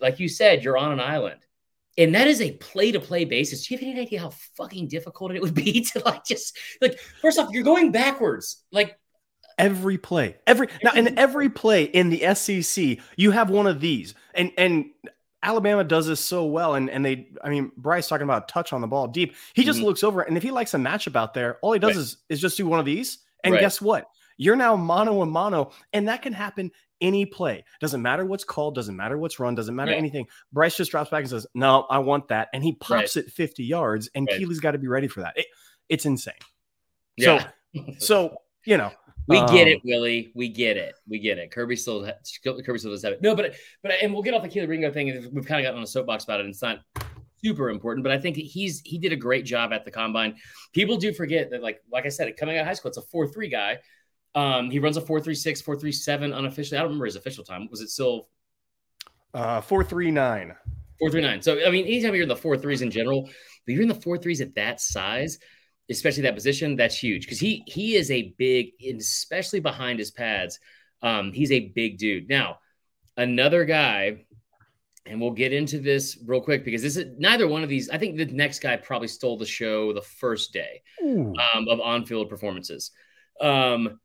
like 0.00 0.20
you 0.20 0.28
said, 0.28 0.64
you're 0.64 0.78
on 0.78 0.92
an 0.92 1.00
island. 1.00 1.40
And 1.98 2.14
that 2.14 2.26
is 2.26 2.40
a 2.40 2.52
play 2.52 2.92
to 2.92 3.00
play 3.00 3.24
basis. 3.24 3.66
Do 3.66 3.74
you 3.74 3.78
have 3.78 3.88
any 3.88 4.00
idea 4.00 4.20
how 4.20 4.30
fucking 4.56 4.88
difficult 4.88 5.32
it 5.32 5.42
would 5.42 5.54
be 5.54 5.80
to 5.92 6.00
like 6.00 6.24
just 6.24 6.58
like, 6.80 6.98
first 7.20 7.38
off, 7.38 7.50
you're 7.52 7.62
going 7.62 7.92
backwards. 7.92 8.62
Like, 8.70 8.98
every 9.58 9.98
play. 9.98 10.36
Every 10.46 10.68
now 10.82 10.92
in 10.92 11.18
every 11.18 11.48
play 11.48 11.84
in 11.84 12.10
the 12.10 12.34
SEC, 12.34 12.98
you 13.16 13.30
have 13.30 13.50
one 13.50 13.66
of 13.66 13.80
these. 13.80 14.14
And 14.34 14.52
and 14.58 14.86
Alabama 15.46 15.84
does 15.84 16.06
this 16.06 16.20
so 16.20 16.44
well. 16.44 16.74
And 16.74 16.90
and 16.90 17.04
they, 17.04 17.28
I 17.42 17.48
mean, 17.48 17.70
Bryce 17.76 18.08
talking 18.08 18.24
about 18.24 18.48
touch 18.48 18.72
on 18.72 18.80
the 18.80 18.86
ball 18.86 19.06
deep. 19.06 19.34
He 19.54 19.64
just 19.64 19.78
mm-hmm. 19.78 19.86
looks 19.86 20.02
over, 20.02 20.22
and 20.22 20.36
if 20.36 20.42
he 20.42 20.50
likes 20.50 20.74
a 20.74 20.78
matchup 20.78 21.16
out 21.16 21.32
there, 21.32 21.58
all 21.62 21.72
he 21.72 21.78
does 21.78 21.90
right. 21.90 21.96
is 21.96 22.16
is 22.28 22.40
just 22.40 22.56
do 22.56 22.66
one 22.66 22.80
of 22.80 22.84
these. 22.84 23.18
And 23.44 23.52
right. 23.54 23.60
guess 23.60 23.80
what? 23.80 24.06
You're 24.38 24.56
now 24.56 24.76
mono 24.76 25.22
and 25.22 25.30
mono, 25.30 25.70
and 25.92 26.08
that 26.08 26.20
can 26.20 26.32
happen 26.32 26.72
any 27.00 27.24
play. 27.24 27.64
Doesn't 27.80 28.02
matter 28.02 28.24
what's 28.24 28.44
called, 28.44 28.74
doesn't 28.74 28.96
matter 28.96 29.16
what's 29.18 29.38
run, 29.38 29.54
doesn't 29.54 29.74
matter 29.74 29.92
right. 29.92 29.98
anything. 29.98 30.26
Bryce 30.52 30.76
just 30.76 30.90
drops 30.90 31.10
back 31.10 31.20
and 31.20 31.30
says, 31.30 31.46
No, 31.54 31.86
I 31.88 31.98
want 31.98 32.28
that. 32.28 32.48
And 32.52 32.64
he 32.64 32.74
pops 32.74 33.16
it 33.16 33.30
50 33.30 33.64
yards, 33.64 34.10
and 34.14 34.28
Kelee's 34.28 34.60
got 34.60 34.72
to 34.72 34.78
be 34.78 34.88
ready 34.88 35.08
for 35.08 35.20
that. 35.20 35.34
It, 35.36 35.46
it's 35.88 36.06
insane. 36.06 36.34
Yeah. 37.16 37.46
So, 37.74 37.84
so 37.98 38.36
you 38.64 38.76
know, 38.76 38.90
we 39.28 39.38
um, 39.38 39.52
get 39.52 39.66
it, 39.66 39.80
Willie. 39.84 40.32
We 40.34 40.48
get 40.48 40.76
it. 40.76 40.94
We 41.08 41.18
get 41.18 41.38
it. 41.38 41.50
Kirby 41.50 41.76
still 41.76 42.08
Kirby 42.44 42.78
still 42.78 42.92
does 42.92 43.02
have 43.02 43.14
it. 43.14 43.22
No, 43.22 43.34
but 43.34 43.54
but 43.82 43.92
and 44.00 44.12
we'll 44.12 44.22
get 44.22 44.34
off 44.34 44.42
the 44.42 44.48
Kelee 44.48 44.68
Ringo 44.68 44.90
thing. 44.92 45.06
We've 45.32 45.46
kind 45.46 45.60
of 45.60 45.64
gotten 45.64 45.78
on 45.78 45.82
a 45.82 45.86
soapbox 45.86 46.24
about 46.24 46.40
it. 46.40 46.46
And 46.46 46.50
it's 46.50 46.62
not 46.62 46.80
super 47.42 47.70
important, 47.70 48.04
but 48.04 48.12
I 48.12 48.18
think 48.18 48.36
he's 48.36 48.80
he 48.80 48.98
did 48.98 49.12
a 49.12 49.16
great 49.16 49.44
job 49.44 49.72
at 49.72 49.84
the 49.84 49.90
combine. 49.90 50.36
People 50.72 50.96
do 50.96 51.12
forget 51.12 51.50
that, 51.50 51.62
like 51.62 51.80
like 51.90 52.06
I 52.06 52.08
said, 52.08 52.36
coming 52.36 52.56
out 52.56 52.62
of 52.62 52.66
high 52.66 52.74
school, 52.74 52.88
it's 52.88 52.98
a 52.98 53.02
four 53.02 53.26
three 53.26 53.48
guy. 53.48 53.78
Um, 54.34 54.70
he 54.70 54.78
runs 54.78 54.96
a 54.96 55.00
four 55.00 55.20
three 55.20 55.34
six, 55.34 55.60
four 55.60 55.76
three 55.76 55.92
seven 55.92 56.32
unofficially. 56.32 56.78
I 56.78 56.82
don't 56.82 56.90
remember 56.90 57.06
his 57.06 57.16
official 57.16 57.44
time. 57.44 57.68
Was 57.70 57.80
it 57.80 57.88
still 57.88 58.28
uh 59.34 59.60
four 59.60 59.82
three 59.82 60.10
nine? 60.12 60.54
Four 61.00 61.10
three 61.10 61.22
nine. 61.22 61.42
So 61.42 61.66
I 61.66 61.70
mean, 61.70 61.86
anytime 61.86 62.14
you're 62.14 62.22
in 62.22 62.28
the 62.28 62.36
four 62.36 62.56
threes 62.56 62.82
in 62.82 62.90
general, 62.90 63.24
but 63.66 63.72
you're 63.74 63.82
in 63.82 63.88
the 63.88 63.94
four 63.94 64.18
threes 64.18 64.40
at 64.40 64.54
that 64.54 64.80
size 64.80 65.38
especially 65.90 66.22
that 66.24 66.34
position, 66.34 66.76
that's 66.76 66.96
huge 66.96 67.26
because 67.26 67.38
he 67.38 67.62
he 67.66 67.94
is 67.94 68.10
a 68.10 68.34
big, 68.38 68.72
especially 68.84 69.60
behind 69.60 69.98
his 69.98 70.10
pads. 70.10 70.58
Um, 71.02 71.32
he's 71.32 71.52
a 71.52 71.68
big 71.68 71.98
dude. 71.98 72.28
Now, 72.28 72.58
another 73.16 73.64
guy, 73.64 74.24
and 75.04 75.20
we'll 75.20 75.32
get 75.32 75.52
into 75.52 75.78
this 75.78 76.18
real 76.26 76.40
quick 76.40 76.64
because 76.64 76.82
this 76.82 76.96
is 76.96 77.06
neither 77.18 77.46
one 77.46 77.62
of 77.62 77.68
these. 77.68 77.90
I 77.90 77.98
think 77.98 78.16
the 78.16 78.26
next 78.26 78.60
guy 78.60 78.76
probably 78.76 79.08
stole 79.08 79.38
the 79.38 79.46
show 79.46 79.92
the 79.92 80.02
first 80.02 80.52
day 80.52 80.82
um, 81.02 81.68
of 81.68 81.80
on-field 81.80 82.28
performances. 82.28 82.90
Um, 83.40 84.00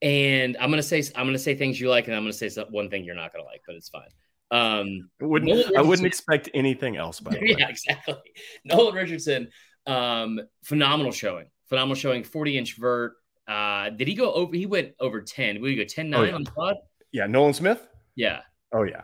and 0.00 0.56
I'm 0.58 0.70
gonna 0.70 0.82
say 0.82 1.02
I'm 1.14 1.26
gonna 1.26 1.38
say 1.38 1.54
things 1.54 1.80
you 1.80 1.88
like, 1.88 2.06
and 2.06 2.16
I'm 2.16 2.22
gonna 2.22 2.32
say 2.32 2.50
one 2.70 2.90
thing 2.90 3.04
you're 3.04 3.14
not 3.14 3.32
gonna 3.32 3.44
like, 3.44 3.62
but 3.66 3.76
it's 3.76 3.88
fine. 3.88 4.08
Um, 4.50 5.08
I 5.20 5.24
wouldn't 5.24 5.76
I 5.76 5.82
wouldn't 5.82 6.06
expect 6.06 6.50
anything 6.54 6.96
else. 6.96 7.20
By 7.20 7.32
the 7.32 7.40
way, 7.40 7.56
yeah, 7.58 7.68
exactly. 7.68 8.16
Nolan 8.64 8.94
Richardson 8.94 9.48
um, 9.86 10.40
phenomenal 10.64 11.12
showing. 11.12 11.46
Phenomenal 11.68 11.96
showing. 11.96 12.24
40 12.24 12.58
inch 12.58 12.76
vert. 12.76 13.14
Uh, 13.48 13.90
did 13.90 14.08
he 14.08 14.14
go 14.14 14.32
over? 14.32 14.54
He 14.54 14.66
went 14.66 14.92
over 15.00 15.20
10. 15.20 15.60
Would 15.60 15.70
he 15.70 15.76
go 15.76 15.84
10 15.84 16.10
9 16.10 16.20
oh, 16.20 16.24
yeah. 16.24 16.34
on 16.34 16.44
the 16.44 16.50
pod? 16.50 16.76
Yeah. 17.12 17.26
Nolan 17.26 17.54
Smith? 17.54 17.86
Yeah. 18.14 18.40
Oh, 18.72 18.84
yeah. 18.84 19.02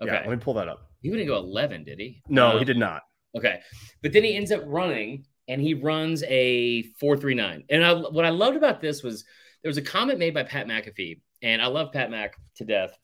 Okay. 0.00 0.12
Yeah, 0.12 0.20
let 0.20 0.30
me 0.30 0.36
pull 0.36 0.54
that 0.54 0.68
up. 0.68 0.90
He 1.02 1.10
wouldn't 1.10 1.28
go 1.28 1.36
11, 1.36 1.84
did 1.84 1.98
he? 1.98 2.22
No, 2.28 2.52
um, 2.52 2.58
he 2.58 2.64
did 2.64 2.78
not. 2.78 3.02
Okay. 3.36 3.60
But 4.02 4.12
then 4.12 4.24
he 4.24 4.36
ends 4.36 4.52
up 4.52 4.62
running 4.66 5.24
and 5.48 5.60
he 5.60 5.74
runs 5.74 6.22
a 6.24 6.82
439. 7.00 7.64
And 7.70 7.84
I, 7.84 7.94
what 7.94 8.24
I 8.24 8.30
loved 8.30 8.56
about 8.56 8.80
this 8.80 9.02
was 9.02 9.24
there 9.62 9.68
was 9.68 9.78
a 9.78 9.82
comment 9.82 10.18
made 10.18 10.34
by 10.34 10.44
Pat 10.44 10.66
McAfee, 10.66 11.20
and 11.42 11.60
I 11.60 11.66
love 11.66 11.92
Pat 11.92 12.10
Mac 12.10 12.36
to 12.56 12.64
death, 12.64 12.96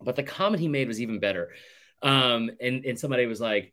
but 0.00 0.14
the 0.14 0.22
comment 0.22 0.60
he 0.60 0.68
made 0.68 0.86
was 0.86 1.00
even 1.00 1.18
better. 1.18 1.50
Um, 2.02 2.50
and, 2.60 2.84
and 2.84 2.98
somebody 2.98 3.26
was 3.26 3.40
like, 3.40 3.72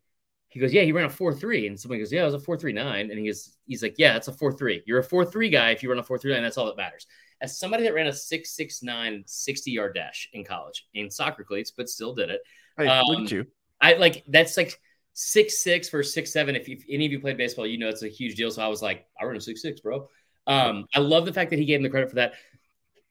he 0.55 0.61
goes, 0.61 0.71
yeah, 0.71 0.83
he 0.83 0.93
ran 0.93 1.03
a 1.03 1.09
four 1.09 1.33
three, 1.33 1.67
and 1.67 1.77
somebody 1.77 1.99
goes, 1.99 2.13
yeah, 2.13 2.21
it 2.21 2.25
was 2.27 2.33
a 2.33 2.39
four 2.39 2.55
three 2.55 2.71
nine, 2.71 3.11
and 3.11 3.19
he 3.19 3.25
goes, 3.25 3.57
he's 3.67 3.83
like, 3.83 3.95
yeah, 3.97 4.15
it's 4.15 4.29
a 4.29 4.31
four 4.31 4.53
three. 4.53 4.81
You're 4.85 4.99
a 4.99 5.03
four 5.03 5.25
three 5.25 5.49
guy 5.49 5.71
if 5.71 5.83
you 5.83 5.89
run 5.89 5.99
a 5.99 6.03
four 6.03 6.17
three 6.17 6.31
nine. 6.31 6.43
That's 6.43 6.57
all 6.57 6.67
that 6.67 6.77
matters. 6.77 7.07
As 7.41 7.59
somebody 7.59 7.83
that 7.83 7.93
ran 7.93 8.07
a 8.07 8.13
six 8.13 8.55
six 8.55 8.81
nine 8.81 9.21
60 9.25 9.69
yard 9.69 9.95
dash 9.95 10.29
in 10.31 10.45
college 10.45 10.87
in 10.93 11.11
soccer 11.11 11.43
cleats, 11.43 11.71
but 11.71 11.89
still 11.89 12.13
did 12.13 12.29
it. 12.29 12.39
Hey, 12.77 12.87
um, 12.87 13.05
look 13.05 13.23
at 13.23 13.31
you. 13.31 13.45
I 13.81 13.95
like 13.95 14.23
that's 14.29 14.55
like 14.55 14.79
six 15.11 15.61
six 15.61 15.89
versus 15.89 16.13
six 16.13 16.31
seven. 16.31 16.55
If, 16.55 16.69
if 16.69 16.85
any 16.89 17.05
of 17.05 17.11
you 17.11 17.19
played 17.19 17.35
baseball, 17.35 17.67
you 17.67 17.77
know 17.77 17.89
it's 17.89 18.03
a 18.03 18.07
huge 18.07 18.35
deal. 18.35 18.49
So 18.49 18.61
I 18.61 18.69
was 18.69 18.81
like, 18.81 19.07
I 19.19 19.25
run 19.25 19.35
a 19.35 19.41
six 19.41 19.61
six, 19.61 19.81
bro. 19.81 20.07
Um, 20.47 20.85
I 20.95 20.99
love 20.99 21.25
the 21.25 21.33
fact 21.33 21.49
that 21.49 21.59
he 21.59 21.65
gave 21.65 21.79
him 21.79 21.83
the 21.83 21.89
credit 21.89 22.07
for 22.07 22.15
that. 22.15 22.35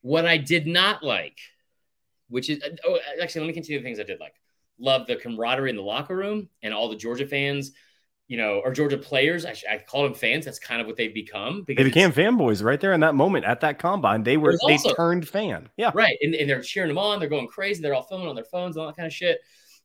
What 0.01 0.25
I 0.25 0.37
did 0.37 0.65
not 0.65 1.03
like, 1.03 1.37
which 2.27 2.49
is 2.49 2.59
oh, 2.87 2.97
actually, 3.21 3.41
let 3.41 3.47
me 3.49 3.53
continue 3.53 3.79
the 3.79 3.83
things 3.83 3.99
I 3.99 4.03
did 4.03 4.19
like 4.19 4.33
love 4.79 5.07
the 5.07 5.15
camaraderie 5.15 5.69
in 5.69 5.75
the 5.75 5.81
locker 5.81 6.15
room 6.15 6.49
and 6.61 6.73
all 6.73 6.89
the 6.89 6.95
Georgia 6.95 7.27
fans, 7.27 7.71
you 8.27 8.37
know, 8.37 8.61
or 8.63 8.71
Georgia 8.71 8.97
players. 8.97 9.45
I, 9.45 9.55
I 9.69 9.77
call 9.77 10.03
them 10.03 10.13
fans. 10.13 10.45
That's 10.45 10.59
kind 10.59 10.81
of 10.81 10.87
what 10.87 10.97
they've 10.97 11.13
become. 11.13 11.63
They 11.67 11.75
became 11.75 12.11
fanboys 12.11 12.63
right 12.63 12.79
there 12.79 12.93
in 12.93 13.01
that 13.01 13.15
moment 13.15 13.45
at 13.45 13.61
that 13.61 13.79
combine. 13.79 14.23
They 14.23 14.37
were 14.37 14.57
they 14.67 14.73
also, 14.73 14.93
turned 14.93 15.27
fan. 15.27 15.69
Yeah, 15.77 15.91
right. 15.93 16.17
And, 16.21 16.35
and 16.35 16.49
they're 16.49 16.61
cheering 16.61 16.89
them 16.89 16.97
on. 16.97 17.19
They're 17.19 17.29
going 17.29 17.47
crazy. 17.47 17.81
They're 17.81 17.93
all 17.93 18.03
filming 18.03 18.27
on 18.27 18.35
their 18.35 18.45
phones 18.45 18.75
and 18.75 18.81
all 18.81 18.87
that 18.87 18.97
kind 18.97 19.07
of 19.07 19.13
shit, 19.13 19.39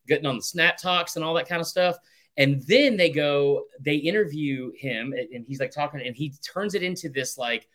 getting 0.07 0.27
on 0.27 0.37
the 0.37 0.43
snap 0.43 0.77
talks 0.77 1.17
and 1.17 1.25
all 1.25 1.35
that 1.35 1.49
kind 1.49 1.61
of 1.61 1.67
stuff. 1.67 1.97
And 2.37 2.63
then 2.63 2.97
they 2.97 3.11
go, 3.11 3.65
they 3.81 3.97
interview 3.97 4.71
him, 4.77 5.13
and 5.13 5.45
he's 5.47 5.61
like 5.61 5.73
talking, 5.73 6.01
and 6.01 6.17
he 6.17 6.33
turns 6.43 6.75
it 6.75 6.83
into 6.83 7.09
this 7.09 7.37
like, 7.37 7.69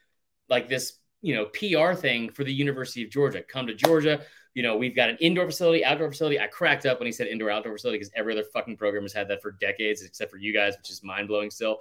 like 0.49 0.69
this 0.69 0.93
you 1.21 1.33
know 1.33 1.45
PR 1.45 1.93
thing 1.93 2.29
for 2.29 2.43
the 2.43 2.53
University 2.53 3.03
of 3.03 3.09
Georgia. 3.09 3.41
Come 3.41 3.65
to 3.67 3.73
Georgia. 3.73 4.21
You 4.55 4.63
know, 4.63 4.75
we've 4.75 4.95
got 4.95 5.09
an 5.09 5.17
indoor 5.19 5.45
facility, 5.45 5.85
outdoor 5.85 6.09
facility. 6.09 6.39
I 6.39 6.47
cracked 6.47 6.87
up 6.87 6.99
when 6.99 7.05
he 7.05 7.11
said 7.11 7.27
indoor 7.27 7.51
outdoor 7.51 7.73
facility 7.73 7.99
because 7.99 8.11
every 8.15 8.33
other 8.33 8.45
fucking 8.51 8.77
program 8.77 9.03
has 9.03 9.13
had 9.13 9.27
that 9.27 9.41
for 9.43 9.51
decades, 9.51 10.01
except 10.01 10.31
for 10.31 10.37
you 10.37 10.53
guys, 10.53 10.75
which 10.77 10.89
is 10.89 11.03
mind 11.03 11.27
blowing 11.27 11.51
still. 11.51 11.79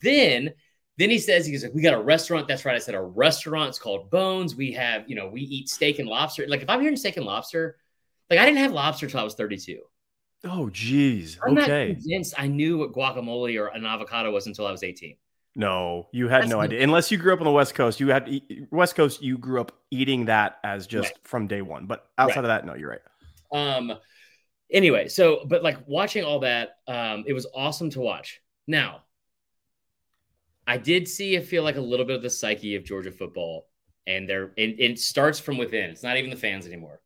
Then 0.00 0.52
then 0.98 1.08
he 1.08 1.18
says, 1.18 1.46
he's 1.46 1.64
like, 1.64 1.74
we 1.74 1.82
got 1.82 1.94
a 1.94 2.00
restaurant. 2.00 2.46
That's 2.46 2.64
right. 2.64 2.76
I 2.76 2.78
said 2.78 2.94
a 2.94 3.00
restaurant. 3.00 3.70
It's 3.70 3.78
called 3.78 4.10
Bones. 4.10 4.54
We 4.54 4.72
have, 4.72 5.08
you 5.08 5.16
know, 5.16 5.26
we 5.26 5.40
eat 5.40 5.68
steak 5.68 5.98
and 5.98 6.08
lobster. 6.08 6.46
Like 6.46 6.62
if 6.62 6.68
I'm 6.68 6.80
hearing 6.80 6.96
steak 6.96 7.16
and 7.16 7.24
lobster, 7.24 7.78
like 8.28 8.38
I 8.38 8.44
didn't 8.44 8.58
have 8.58 8.72
lobster 8.72 9.06
until 9.06 9.20
I 9.20 9.24
was 9.24 9.34
32. 9.34 9.80
Oh, 10.44 10.68
geez. 10.70 11.38
I'm 11.44 11.56
okay. 11.56 11.88
not 11.88 11.94
convinced 11.96 12.34
I 12.36 12.46
knew 12.46 12.78
what 12.78 12.92
guacamole 12.92 13.58
or 13.58 13.68
an 13.68 13.86
avocado 13.86 14.30
was 14.30 14.46
until 14.46 14.66
I 14.66 14.72
was 14.72 14.82
18. 14.82 15.16
No, 15.54 16.08
you 16.12 16.28
had 16.28 16.42
That's 16.42 16.50
no 16.50 16.56
the- 16.58 16.62
idea. 16.64 16.82
Unless 16.82 17.10
you 17.10 17.18
grew 17.18 17.32
up 17.34 17.40
on 17.40 17.44
the 17.44 17.50
West 17.52 17.74
Coast, 17.74 18.00
you 18.00 18.08
had 18.08 18.26
eat, 18.28 18.66
West 18.70 18.94
Coast. 18.94 19.22
You 19.22 19.36
grew 19.36 19.60
up 19.60 19.72
eating 19.90 20.24
that 20.26 20.58
as 20.64 20.86
just 20.86 21.10
Right. 21.10 21.18
from 21.28 21.46
day 21.46 21.60
one. 21.60 21.86
But 21.86 22.06
outside 22.16 22.36
Right. 22.36 22.44
of 22.44 22.48
that, 22.48 22.66
no, 22.66 22.74
you're 22.74 22.88
right. 22.90 23.00
Um, 23.52 23.98
anyway, 24.70 25.08
so 25.08 25.44
but 25.46 25.62
like 25.62 25.76
watching 25.86 26.24
all 26.24 26.40
that, 26.40 26.78
um, 26.86 27.24
it 27.26 27.34
was 27.34 27.46
awesome 27.54 27.90
to 27.90 28.00
watch. 28.00 28.40
Now, 28.66 29.04
I 30.66 30.78
did 30.78 31.06
see, 31.08 31.36
I 31.36 31.40
feel 31.40 31.62
like 31.64 31.76
a 31.76 31.80
little 31.80 32.06
bit 32.06 32.16
of 32.16 32.22
the 32.22 32.30
psyche 32.30 32.74
of 32.76 32.84
Georgia 32.84 33.12
football, 33.12 33.68
and 34.06 34.28
there, 34.28 34.52
and 34.56 34.74
it 34.80 34.98
starts 34.98 35.38
from 35.38 35.58
within. 35.58 35.90
It's 35.90 36.02
not 36.02 36.16
even 36.16 36.30
the 36.30 36.36
fans 36.36 36.66
anymore. 36.66 37.00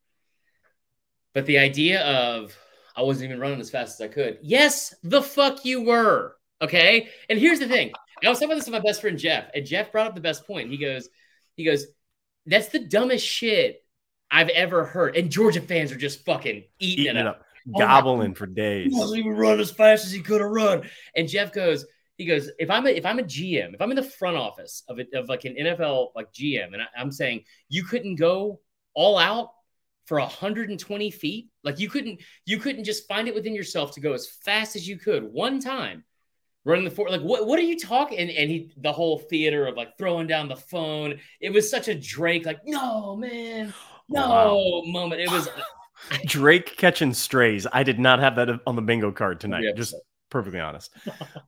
But 1.34 1.46
the 1.46 1.58
idea 1.58 2.02
of 2.04 2.56
I 2.94 3.02
wasn't 3.02 3.26
even 3.30 3.40
running 3.40 3.60
as 3.60 3.70
fast 3.70 4.00
as 4.00 4.04
I 4.04 4.12
could. 4.12 4.38
Yes, 4.40 4.94
the 5.02 5.22
fuck 5.22 5.64
you 5.64 5.82
were. 5.82 6.36
Okay. 6.62 7.08
And 7.28 7.38
here's 7.38 7.58
the 7.58 7.68
thing. 7.68 7.92
I 8.24 8.28
was 8.28 8.38
talking 8.38 8.48
about 8.50 8.56
this 8.56 8.66
with 8.66 8.72
my 8.72 8.80
best 8.80 9.00
friend 9.00 9.18
Jeff, 9.18 9.50
and 9.54 9.66
Jeff 9.66 9.92
brought 9.92 10.06
up 10.06 10.14
the 10.14 10.20
best 10.20 10.46
point. 10.46 10.70
He 10.70 10.78
goes, 10.78 11.08
he 11.56 11.64
goes, 11.64 11.86
that's 12.46 12.68
the 12.68 12.78
dumbest 12.78 13.26
shit 13.26 13.84
I've 14.30 14.48
ever 14.48 14.84
heard. 14.84 15.16
And 15.16 15.30
Georgia 15.30 15.60
fans 15.60 15.92
are 15.92 15.96
just 15.96 16.24
fucking 16.24 16.64
eating, 16.78 17.04
Eating 17.04 17.16
it 17.16 17.26
up. 17.26 17.36
up, 17.36 17.46
oh 17.74 17.78
my 17.78 17.84
gobbling 17.84 18.34
for 18.34 18.46
days. 18.46 18.92
He 18.92 18.98
wasn't 18.98 19.20
even 19.20 19.36
run 19.36 19.60
as 19.60 19.70
fast 19.70 20.06
as 20.06 20.12
he 20.12 20.20
could 20.20 20.40
have 20.40 20.50
run. 20.50 20.88
And 21.14 21.28
Jeff 21.28 21.52
goes, 21.52 21.84
he 22.16 22.24
goes, 22.24 22.50
if 22.58 22.70
I'm 22.70 22.86
a, 22.86 22.90
if 22.90 23.04
I'm 23.04 23.18
a 23.18 23.24
GM, 23.24 23.74
if 23.74 23.82
I'm 23.82 23.90
in 23.90 23.96
the 23.96 24.02
front 24.02 24.36
office 24.36 24.82
of 24.88 24.98
it 24.98 25.12
of 25.12 25.28
like 25.28 25.44
an 25.44 25.54
NFL 25.54 26.10
like 26.16 26.32
GM, 26.32 26.72
and 26.72 26.82
I, 26.82 26.86
I'm 26.96 27.12
saying 27.12 27.44
you 27.68 27.84
couldn't 27.84 28.16
go 28.16 28.60
all 28.94 29.18
out 29.18 29.50
for 30.06 30.18
120 30.18 31.10
feet, 31.10 31.50
like 31.62 31.78
you 31.78 31.90
couldn't 31.90 32.22
you 32.46 32.58
couldn't 32.58 32.84
just 32.84 33.06
find 33.06 33.28
it 33.28 33.34
within 33.34 33.54
yourself 33.54 33.92
to 33.92 34.00
go 34.00 34.14
as 34.14 34.26
fast 34.26 34.76
as 34.76 34.88
you 34.88 34.96
could 34.96 35.24
one 35.24 35.60
time 35.60 36.04
running 36.66 36.84
the 36.84 36.90
four 36.90 37.08
like 37.08 37.22
what 37.22 37.46
what 37.46 37.58
are 37.58 37.62
you 37.62 37.78
talking 37.78 38.18
and, 38.18 38.30
and 38.30 38.50
he 38.50 38.70
the 38.78 38.92
whole 38.92 39.18
theater 39.18 39.66
of 39.66 39.76
like 39.76 39.96
throwing 39.96 40.26
down 40.26 40.48
the 40.48 40.56
phone 40.56 41.18
it 41.40 41.50
was 41.50 41.70
such 41.70 41.88
a 41.88 41.94
drake 41.94 42.44
like 42.44 42.58
no 42.66 43.16
man 43.16 43.72
no 44.10 44.28
Wow. 44.28 44.82
moment 44.90 45.20
it 45.22 45.30
was 45.30 45.48
Drake 46.26 46.76
catching 46.76 47.14
strays. 47.14 47.66
I 47.72 47.82
did 47.82 47.98
not 47.98 48.18
have 48.18 48.36
that 48.36 48.60
on 48.66 48.76
the 48.76 48.82
bingo 48.82 49.10
card 49.10 49.40
tonight. 49.40 49.64
Yeah. 49.64 49.72
Just 49.74 49.94
perfectly 50.30 50.60
honest. 50.60 50.92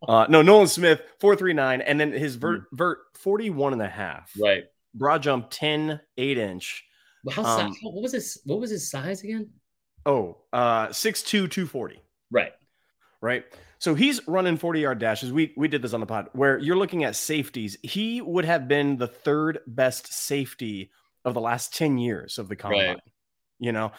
Uh, 0.09 0.27
no, 0.31 0.41
Nolan 0.41 0.67
Smith, 0.69 1.03
439. 1.21 1.83
And 1.83 2.01
then 2.01 2.13
his 2.13 2.37
vert, 2.37 2.63
vert 2.73 2.99
41 3.19 3.75
and 3.75 3.83
a 3.83 3.87
half. 3.89 4.33
right 4.41 4.65
Broad 4.95 5.23
jump 5.23 5.49
10, 5.51 6.01
8 6.17 6.39
inch. 6.39 6.83
How, 7.31 7.45
Um, 7.45 7.75
si- 7.75 7.81
what 7.83 8.03
was 8.03 8.13
his 8.13 8.41
what 8.47 8.59
was 8.59 8.71
his 8.71 8.91
size 8.91 9.23
again? 9.23 9.51
Oh, 10.07 10.39
uh, 10.53 10.89
6'2, 10.89 11.27
240. 11.51 12.01
Right. 12.31 12.53
right? 13.21 13.45
So 13.79 13.95
he's 13.95 14.27
running 14.27 14.57
40 14.57 14.81
yard 14.81 14.99
dashes. 14.99 15.33
We 15.33 15.53
we 15.57 15.69
did 15.69 15.83
this 15.83 15.93
on 15.93 16.01
the 16.01 16.07
pod 16.07 16.29
where 16.33 16.59
you're 16.59 16.77
looking 16.77 17.05
at 17.05 17.17
safeties. 17.17 17.77
He 17.83 18.21
would 18.21 18.45
have 18.45 18.69
been 18.69 18.97
the 18.97 19.07
third 19.07 19.61
best 19.67 20.13
safety 20.13 20.91
of 21.25 21.35
the 21.35 21.41
last 21.41 21.75
10 21.75 21.99
years 21.99 22.39
of 22.39 22.49
the 22.49 22.57
combine. 22.57 22.89
Right. 22.89 23.01
You 23.61 23.73
know, 23.73 23.93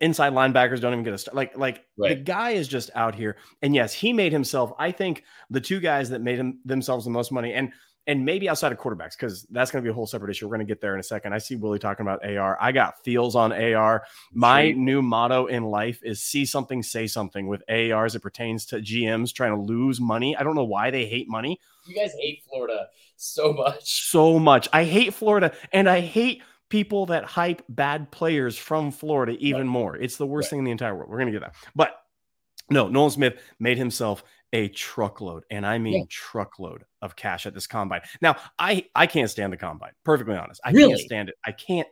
inside 0.00 0.32
linebackers 0.32 0.80
don't 0.80 0.92
even 0.92 1.04
get 1.04 1.14
a 1.14 1.18
start. 1.18 1.36
Like 1.36 1.56
like 1.56 1.84
the 1.96 2.14
guy 2.14 2.50
is 2.50 2.68
just 2.68 2.90
out 2.94 3.14
here. 3.14 3.36
And 3.62 3.74
yes, 3.74 3.92
he 3.92 4.12
made 4.12 4.32
himself. 4.32 4.72
I 4.78 4.92
think 4.92 5.24
the 5.50 5.60
two 5.60 5.80
guys 5.80 6.10
that 6.10 6.20
made 6.20 6.38
him 6.38 6.60
themselves 6.64 7.04
the 7.04 7.10
most 7.10 7.32
money 7.32 7.52
and 7.52 7.72
and 8.06 8.24
maybe 8.24 8.48
outside 8.48 8.70
of 8.70 8.78
quarterbacks, 8.78 9.12
because 9.18 9.44
that's 9.50 9.70
going 9.70 9.82
to 9.82 9.86
be 9.86 9.90
a 9.90 9.94
whole 9.94 10.06
separate 10.06 10.30
issue. 10.30 10.46
We're 10.46 10.56
going 10.56 10.66
to 10.66 10.70
get 10.70 10.80
there 10.80 10.92
in 10.94 11.00
a 11.00 11.02
second. 11.04 11.32
I 11.32 11.38
see 11.38 11.56
Willie 11.56 11.78
talking 11.78 12.04
about 12.06 12.24
AR. 12.24 12.58
I 12.60 12.70
got 12.72 13.02
feels 13.02 13.34
on 13.34 13.52
AR. 13.52 14.04
My 14.32 14.64
Sweet. 14.66 14.76
new 14.76 15.00
motto 15.00 15.46
in 15.46 15.64
life 15.64 16.00
is 16.02 16.22
see 16.22 16.44
something, 16.44 16.82
say 16.82 17.06
something 17.06 17.46
with 17.46 17.62
AR 17.68 18.04
as 18.04 18.14
it 18.14 18.20
pertains 18.20 18.66
to 18.66 18.76
GMs 18.76 19.32
trying 19.32 19.54
to 19.54 19.60
lose 19.60 20.00
money. 20.00 20.36
I 20.36 20.42
don't 20.42 20.54
know 20.54 20.64
why 20.64 20.90
they 20.90 21.06
hate 21.06 21.28
money 21.28 21.58
You 21.86 21.94
guys 21.94 22.12
hate 22.20 22.42
Florida 22.48 22.88
so 23.16 23.52
much. 23.52 24.02
so 24.10 24.38
much. 24.38 24.68
I 24.72 24.84
hate 24.84 25.14
Florida 25.14 25.52
and 25.72 25.88
I 25.88 26.00
hate 26.00 26.42
people 26.68 27.06
that 27.06 27.24
hype 27.24 27.62
bad 27.68 28.10
players 28.10 28.58
from 28.58 28.90
Florida 28.90 29.36
even 29.38 29.66
more. 29.66 29.96
It's 29.96 30.16
the 30.16 30.26
worst 30.26 30.46
Right. 30.46 30.50
thing 30.50 30.58
in 30.60 30.64
the 30.66 30.70
entire 30.72 30.94
world. 30.94 31.08
We're 31.08 31.18
going 31.20 31.32
to 31.32 31.38
get 31.38 31.42
that. 31.42 31.54
But 31.76 31.94
no, 32.70 32.88
Nolan 32.88 33.10
Smith 33.10 33.34
made 33.58 33.78
himself 33.78 34.24
a 34.54 34.68
truckload, 34.68 35.44
and 35.50 35.66
I 35.66 35.78
mean 35.78 35.94
Yeah. 36.00 36.04
truckload 36.08 36.84
of 37.02 37.16
cash 37.16 37.44
at 37.44 37.52
this 37.52 37.66
combine. 37.66 38.00
Now, 38.22 38.36
I 38.58 38.86
I 38.94 39.06
can't 39.06 39.28
stand 39.28 39.52
the 39.52 39.58
combine. 39.58 39.92
Perfectly 40.04 40.36
honest, 40.36 40.62
I 40.64 40.72
Really? 40.72 40.92
can't 40.92 41.00
stand 41.00 41.28
it. 41.28 41.34
I 41.44 41.52
can't 41.52 41.88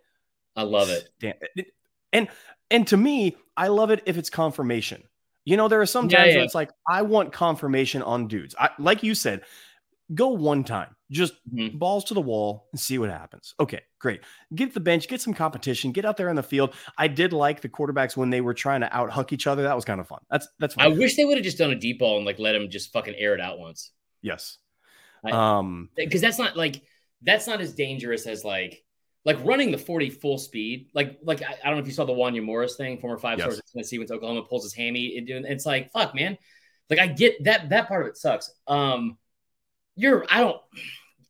I 0.57 0.62
love 0.62 0.88
it. 0.88 1.09
it. 1.20 1.66
And 2.12 2.29
and 2.70 2.87
to 2.88 2.96
me, 2.96 3.37
I 3.57 3.68
love 3.68 3.90
it 3.90 4.03
if 4.07 4.16
it's 4.16 4.31
confirmation. 4.31 5.03
You 5.44 5.57
know, 5.57 5.66
there 5.68 5.81
are 5.81 5.87
some 5.87 6.09
Yeah, 6.09 6.18
times 6.18 6.35
yeah. 6.35 6.37
where 6.37 6.44
it's 6.44 6.55
like 6.55 6.70
I 6.88 7.03
want 7.03 7.33
confirmation 7.33 8.03
on 8.03 8.29
dudes. 8.29 8.55
I 8.59 8.70
like 8.79 9.03
you 9.03 9.14
said, 9.14 9.42
go 10.14 10.29
one 10.29 10.64
time, 10.64 10.94
just 11.11 11.35
Mhm. 11.55 11.79
balls 11.79 12.05
to 12.05 12.14
the 12.14 12.20
wall 12.20 12.68
and 12.72 12.81
see 12.81 12.98
what 12.98 13.11
happens. 13.11 13.55
Okay, 13.61 13.81
great. 13.98 14.20
Get 14.55 14.75
the 14.75 14.81
bench, 14.81 15.09
get 15.09 15.20
some 15.20 15.35
competition, 15.35 15.92
get 15.92 16.05
out 16.05 16.16
there 16.16 16.29
on 16.29 16.37
the 16.37 16.42
field. 16.42 16.75
I 16.98 17.09
did 17.09 17.33
like 17.33 17.61
the 17.61 17.68
quarterbacks 17.68 18.16
when 18.16 18.31
they 18.31 18.40
were 18.40 18.55
trying 18.55 18.81
to 18.83 18.94
out 18.96 19.11
huck 19.11 19.33
each 19.33 19.46
other. 19.46 19.62
That 19.62 19.77
was 19.77 19.85
kind 19.85 20.01
of 20.01 20.09
fun. 20.09 20.20
That's 20.31 20.48
that's 20.59 20.75
I 20.79 20.88
wish 20.88 21.16
they 21.16 21.25
would 21.25 21.37
have 21.37 21.44
just 21.44 21.59
done 21.59 21.70
a 21.70 21.77
deep 21.77 21.98
ball 22.01 22.16
and 22.16 22.27
like 22.27 22.38
let 22.38 22.55
him 22.55 22.68
just 22.70 22.92
fucking 22.92 23.14
air 23.16 23.35
it 23.35 23.40
out 23.40 23.59
once. 23.59 23.90
yes. 24.22 24.59
I- 25.25 25.31
um 25.59 25.88
Because 25.96 26.20
that's 26.20 26.38
not 26.38 26.57
like 26.57 26.83
that's 27.22 27.46
not 27.46 27.61
as 27.61 27.72
dangerous 27.75 28.27
as 28.27 28.44
like 28.44 28.85
like 29.25 29.38
running 29.44 29.70
the 29.70 29.79
40 29.79 30.11
full 30.11 30.37
speed. 30.37 30.90
Like 30.94 31.20
like 31.22 31.42
I, 31.42 31.57
I 31.62 31.66
don't 31.68 31.77
know 31.77 31.83
if 31.83 31.87
you 31.87 31.92
saw 31.92 32.05
the 32.05 32.12
Wanya 32.12 32.42
Morris 32.42 32.75
thing, 32.77 32.98
former 32.98 33.18
five 33.18 33.38
Yes. 33.38 33.44
stars 33.44 33.59
at 33.61 33.66
Tennessee 33.72 33.98
went 33.98 34.09
to 34.09 34.14
Oklahoma, 34.14 34.42
pulls 34.42 34.64
his 34.64 34.75
hammy. 34.75 35.16
It, 35.16 35.27
doing 35.27 35.44
it's 35.46 35.64
like 35.64 35.92
fuck, 35.92 36.12
man. 36.14 36.37
Like 36.90 36.98
I 36.98 37.07
get 37.07 37.44
that 37.44 37.68
that 37.70 37.87
part 37.87 38.03
of 38.03 38.09
it 38.09 38.16
sucks. 38.16 38.51
Um, 38.66 39.16
you're 39.96 40.24
I 40.31 40.40
don't 40.40 40.61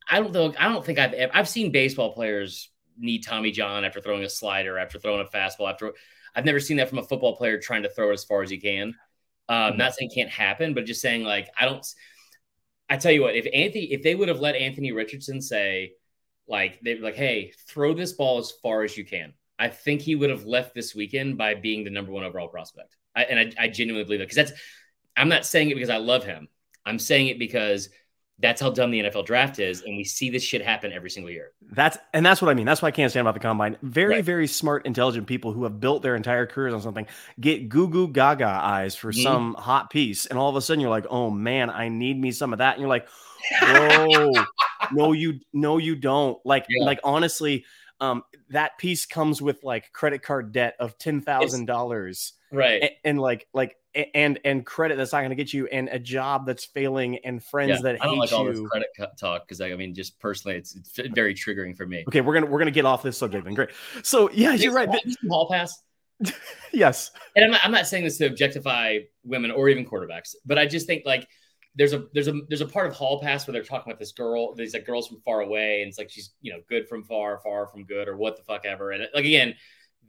I 0.09 0.19
don't 0.19 0.33
think 0.33 0.61
I 0.61 0.69
don't 0.69 0.85
think 0.85 0.99
I've 0.99 1.13
ever, 1.13 1.35
I've 1.35 1.49
seen 1.49 1.71
baseball 1.71 2.13
players 2.13 2.69
need 2.97 3.23
Tommy 3.23 3.51
John 3.51 3.85
after 3.85 3.99
throwing 3.99 4.23
a 4.23 4.29
slider, 4.29 4.77
after 4.77 4.99
throwing 4.99 5.21
a 5.21 5.29
fastball, 5.29 5.71
after 5.71 5.93
I've 6.35 6.45
never 6.45 6.59
seen 6.59 6.77
that 6.77 6.89
from 6.89 6.99
a 6.99 7.03
football 7.03 7.35
player 7.35 7.59
trying 7.59 7.83
to 7.83 7.89
throw 7.89 8.09
it 8.09 8.13
as 8.13 8.23
far 8.23 8.41
as 8.41 8.49
he 8.49 8.57
can. 8.57 8.95
Um, 9.49 9.73
Mhm. 9.73 9.77
Not 9.77 9.93
saying 9.93 10.09
it 10.11 10.15
can't 10.15 10.29
happen, 10.29 10.73
but 10.73 10.85
just 10.85 11.01
saying 11.01 11.23
like 11.23 11.49
I 11.57 11.65
don't. 11.65 11.85
I 12.89 12.97
tell 12.97 13.11
you 13.11 13.21
what, 13.21 13.35
if 13.35 13.47
Anthony, 13.53 13.91
if 13.91 14.03
they 14.03 14.13
would 14.13 14.27
have 14.27 14.39
let 14.39 14.55
Anthony 14.55 14.91
Richardson 14.91 15.41
say, 15.41 15.93
like 16.47 16.79
they 16.81 16.95
were 16.95 17.01
like, 17.01 17.15
hey, 17.15 17.53
throw 17.67 17.93
this 17.93 18.13
ball 18.13 18.37
as 18.39 18.51
far 18.51 18.83
as 18.83 18.97
you 18.97 19.05
can, 19.05 19.33
I 19.57 19.69
think 19.69 20.01
he 20.01 20.15
would 20.15 20.29
have 20.29 20.45
left 20.45 20.75
this 20.75 20.93
weekend 20.93 21.37
by 21.37 21.55
being 21.55 21.83
the 21.83 21.89
number 21.89 22.11
one 22.11 22.23
overall 22.23 22.49
prospect. 22.49 22.95
I, 23.15 23.23
and 23.23 23.39
I, 23.39 23.63
I 23.63 23.67
genuinely 23.69 24.03
believe 24.03 24.21
it 24.21 24.29
because 24.29 24.35
that's. 24.35 24.61
I'm 25.15 25.29
not 25.29 25.45
saying 25.45 25.69
it 25.69 25.75
because 25.75 25.89
I 25.89 25.97
love 25.97 26.23
him. 26.23 26.47
I'm 26.85 26.99
saying 26.99 27.27
it 27.27 27.39
because 27.39 27.89
that's 28.43 28.61
how 28.61 28.69
dumb 28.69 28.91
the 28.91 28.99
NFL 29.01 29.25
draft 29.25 29.57
is, 29.57 29.81
and 29.81 29.97
we 29.97 30.03
see 30.03 30.29
this 30.29 30.43
shit 30.43 30.61
happen 30.63 30.91
every 30.91 31.09
single 31.09 31.31
year. 31.31 31.53
That's 31.71 31.97
and 32.13 32.23
that's 32.23 32.39
what 32.41 32.51
I 32.51 32.53
mean. 32.53 32.67
That's 32.67 32.81
why 32.83 32.89
I 32.89 32.91
can't 32.91 33.09
stand 33.09 33.25
about 33.25 33.33
the 33.33 33.39
combine. 33.39 33.77
Very, 33.81 34.15
Right. 34.15 34.23
very 34.25 34.45
smart, 34.45 34.85
intelligent 34.85 35.25
people 35.25 35.53
who 35.53 35.63
have 35.63 35.79
built 35.79 36.03
their 36.03 36.15
entire 36.15 36.45
careers 36.45 36.73
on 36.75 36.81
something 36.83 37.07
get 37.39 37.69
goo 37.69 37.87
goo 37.87 38.07
gaga 38.07 38.45
eyes 38.45 38.95
for 38.95 39.11
Mhm. 39.11 39.23
some 39.23 39.53
hot 39.55 39.89
piece, 39.89 40.27
and 40.27 40.37
all 40.37 40.49
of 40.49 40.55
a 40.55 40.61
sudden 40.61 40.81
you're 40.81 40.91
like, 40.91 41.07
oh 41.09 41.31
man, 41.31 41.71
I 41.71 41.87
need 41.89 42.19
me 42.21 42.31
some 42.31 42.53
of 42.53 42.59
that, 42.59 42.73
and 42.73 42.81
you're 42.81 42.89
like, 42.89 43.07
whoa, 43.61 44.31
no, 44.91 45.11
you 45.13 45.39
no, 45.53 45.77
you 45.77 45.95
don't. 45.95 46.37
Like, 46.45 46.65
Yeah. 46.69 46.83
like 46.85 46.99
honestly, 47.03 47.65
um, 47.99 48.23
that 48.49 48.77
piece 48.77 49.05
comes 49.05 49.41
with 49.41 49.63
like 49.63 49.91
credit 49.93 50.21
card 50.21 50.51
debt 50.51 50.75
of 50.79 50.97
ten 50.97 51.21
thousand 51.21 51.65
dollars, 51.65 52.33
Right. 52.51 52.91
and 53.03 53.19
like 53.19 53.47
like 53.53 53.71
a- 53.71 53.75
and 54.13 54.39
and 54.43 54.65
credit 54.65 54.97
that's 54.97 55.11
not 55.11 55.19
going 55.19 55.29
to 55.29 55.35
get 55.35 55.53
you, 55.53 55.67
and 55.67 55.89
a 55.89 55.99
job 55.99 56.45
that's 56.45 56.65
failing, 56.65 57.17
and 57.19 57.43
friends 57.43 57.69
Yeah, 57.69 57.81
that 57.81 58.01
I 58.01 58.05
don't 58.05 58.15
hate 58.15 58.19
like 58.19 58.33
all 58.33 58.45
this 58.45 58.59
credit 58.59 58.89
talk 59.19 59.47
because 59.47 59.61
I 59.61 59.73
mean, 59.75 59.93
just 59.93 60.19
personally, 60.19 60.57
it's, 60.57 60.75
it's 60.75 60.99
very 61.13 61.33
triggering 61.33 61.75
for 61.75 61.85
me. 61.85 62.03
Okay, 62.07 62.21
we're 62.21 62.33
gonna 62.33 62.47
we're 62.47 62.59
gonna 62.59 62.71
get 62.71 62.85
off 62.85 63.03
this 63.03 63.17
subject 63.17 63.45
then. 63.45 63.53
Great. 63.53 63.69
So 64.03 64.29
yeah, 64.31 64.53
you're 64.53 64.73
right. 64.73 64.89
Hall 65.29 65.49
pass. 65.49 65.81
Yes. 66.71 67.11
and 67.35 67.45
I'm 67.45 67.51
not, 67.51 67.61
I'm 67.63 67.71
not 67.71 67.85
saying 67.85 68.03
this 68.03 68.17
to 68.17 68.25
objectify 68.25 68.99
women 69.23 69.51
or 69.51 69.69
even 69.69 69.85
quarterbacks, 69.85 70.33
but 70.43 70.57
I 70.57 70.65
just 70.65 70.87
think 70.87 71.03
like 71.05 71.27
there's 71.75 71.93
a 71.93 72.05
there's 72.13 72.27
a 72.27 72.33
there's 72.49 72.61
a 72.61 72.67
part 72.67 72.87
of 72.87 72.93
Hall 72.93 73.21
Pass 73.21 73.47
where 73.47 73.53
they're 73.53 73.63
talking 73.63 73.91
about 73.91 73.99
this 73.99 74.11
girl, 74.11 74.53
these 74.53 74.73
like 74.73 74.85
girls 74.85 75.07
from 75.07 75.21
far 75.21 75.41
away, 75.41 75.81
and 75.81 75.89
it's 75.89 75.97
like 75.97 76.09
she's 76.09 76.31
you 76.41 76.51
know 76.51 76.59
good 76.69 76.87
from 76.87 77.03
far, 77.03 77.39
far 77.43 77.67
from 77.67 77.83
good, 77.83 78.07
or 78.07 78.15
what 78.17 78.37
the 78.37 78.43
fuck 78.43 78.65
ever. 78.65 78.91
And 78.91 79.07
like 79.13 79.25
again, 79.25 79.55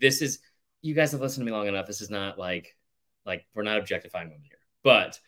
this 0.01 0.23
is 0.23 0.41
you 0.83 0.95
guys 0.95 1.13
have 1.13 1.21
listened 1.21 1.47
to 1.47 1.51
me 1.51 1.57
long 1.57 1.67
enough. 1.67 1.87
This 1.87 2.01
is 2.01 2.11
not 2.11 2.39
like 2.39 2.77
like 3.27 3.47
we're 3.55 3.63
not 3.63 3.79
objectifying 3.79 4.29
women 4.29 4.45
here, 4.45 4.59
but. 4.83 5.19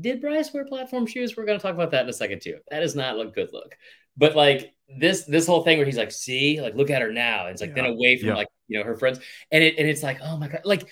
Did 0.00 0.22
Bryce 0.22 0.54
wear 0.54 0.64
platform 0.64 1.06
shoes? 1.06 1.36
We're 1.36 1.44
going 1.44 1.58
to 1.58 1.62
talk 1.62 1.74
about 1.74 1.90
that 1.90 2.04
in 2.04 2.08
a 2.08 2.14
second 2.14 2.40
too. 2.40 2.56
That 2.70 2.82
is 2.82 2.94
not 2.96 3.20
a 3.20 3.26
good 3.26 3.50
look. 3.52 3.76
But 4.16 4.34
like 4.34 4.72
this 4.98 5.24
this 5.24 5.46
whole 5.46 5.64
thing 5.64 5.76
where 5.76 5.84
he's 5.84 5.98
like, 5.98 6.10
see, 6.10 6.62
like 6.62 6.74
look 6.74 6.88
at 6.88 7.02
her 7.02 7.12
now. 7.12 7.48
It's 7.48 7.60
like 7.60 7.76
Yeah. 7.76 7.82
then 7.82 7.92
away 7.92 8.16
from 8.16 8.30
Yeah. 8.30 8.36
like 8.36 8.48
you 8.68 8.78
know 8.78 8.86
her 8.86 8.96
friends, 8.96 9.20
and 9.50 9.62
it 9.62 9.74
and 9.78 9.86
it's 9.86 10.02
like, 10.02 10.18
oh 10.22 10.38
my 10.38 10.48
god, 10.48 10.62
like 10.64 10.88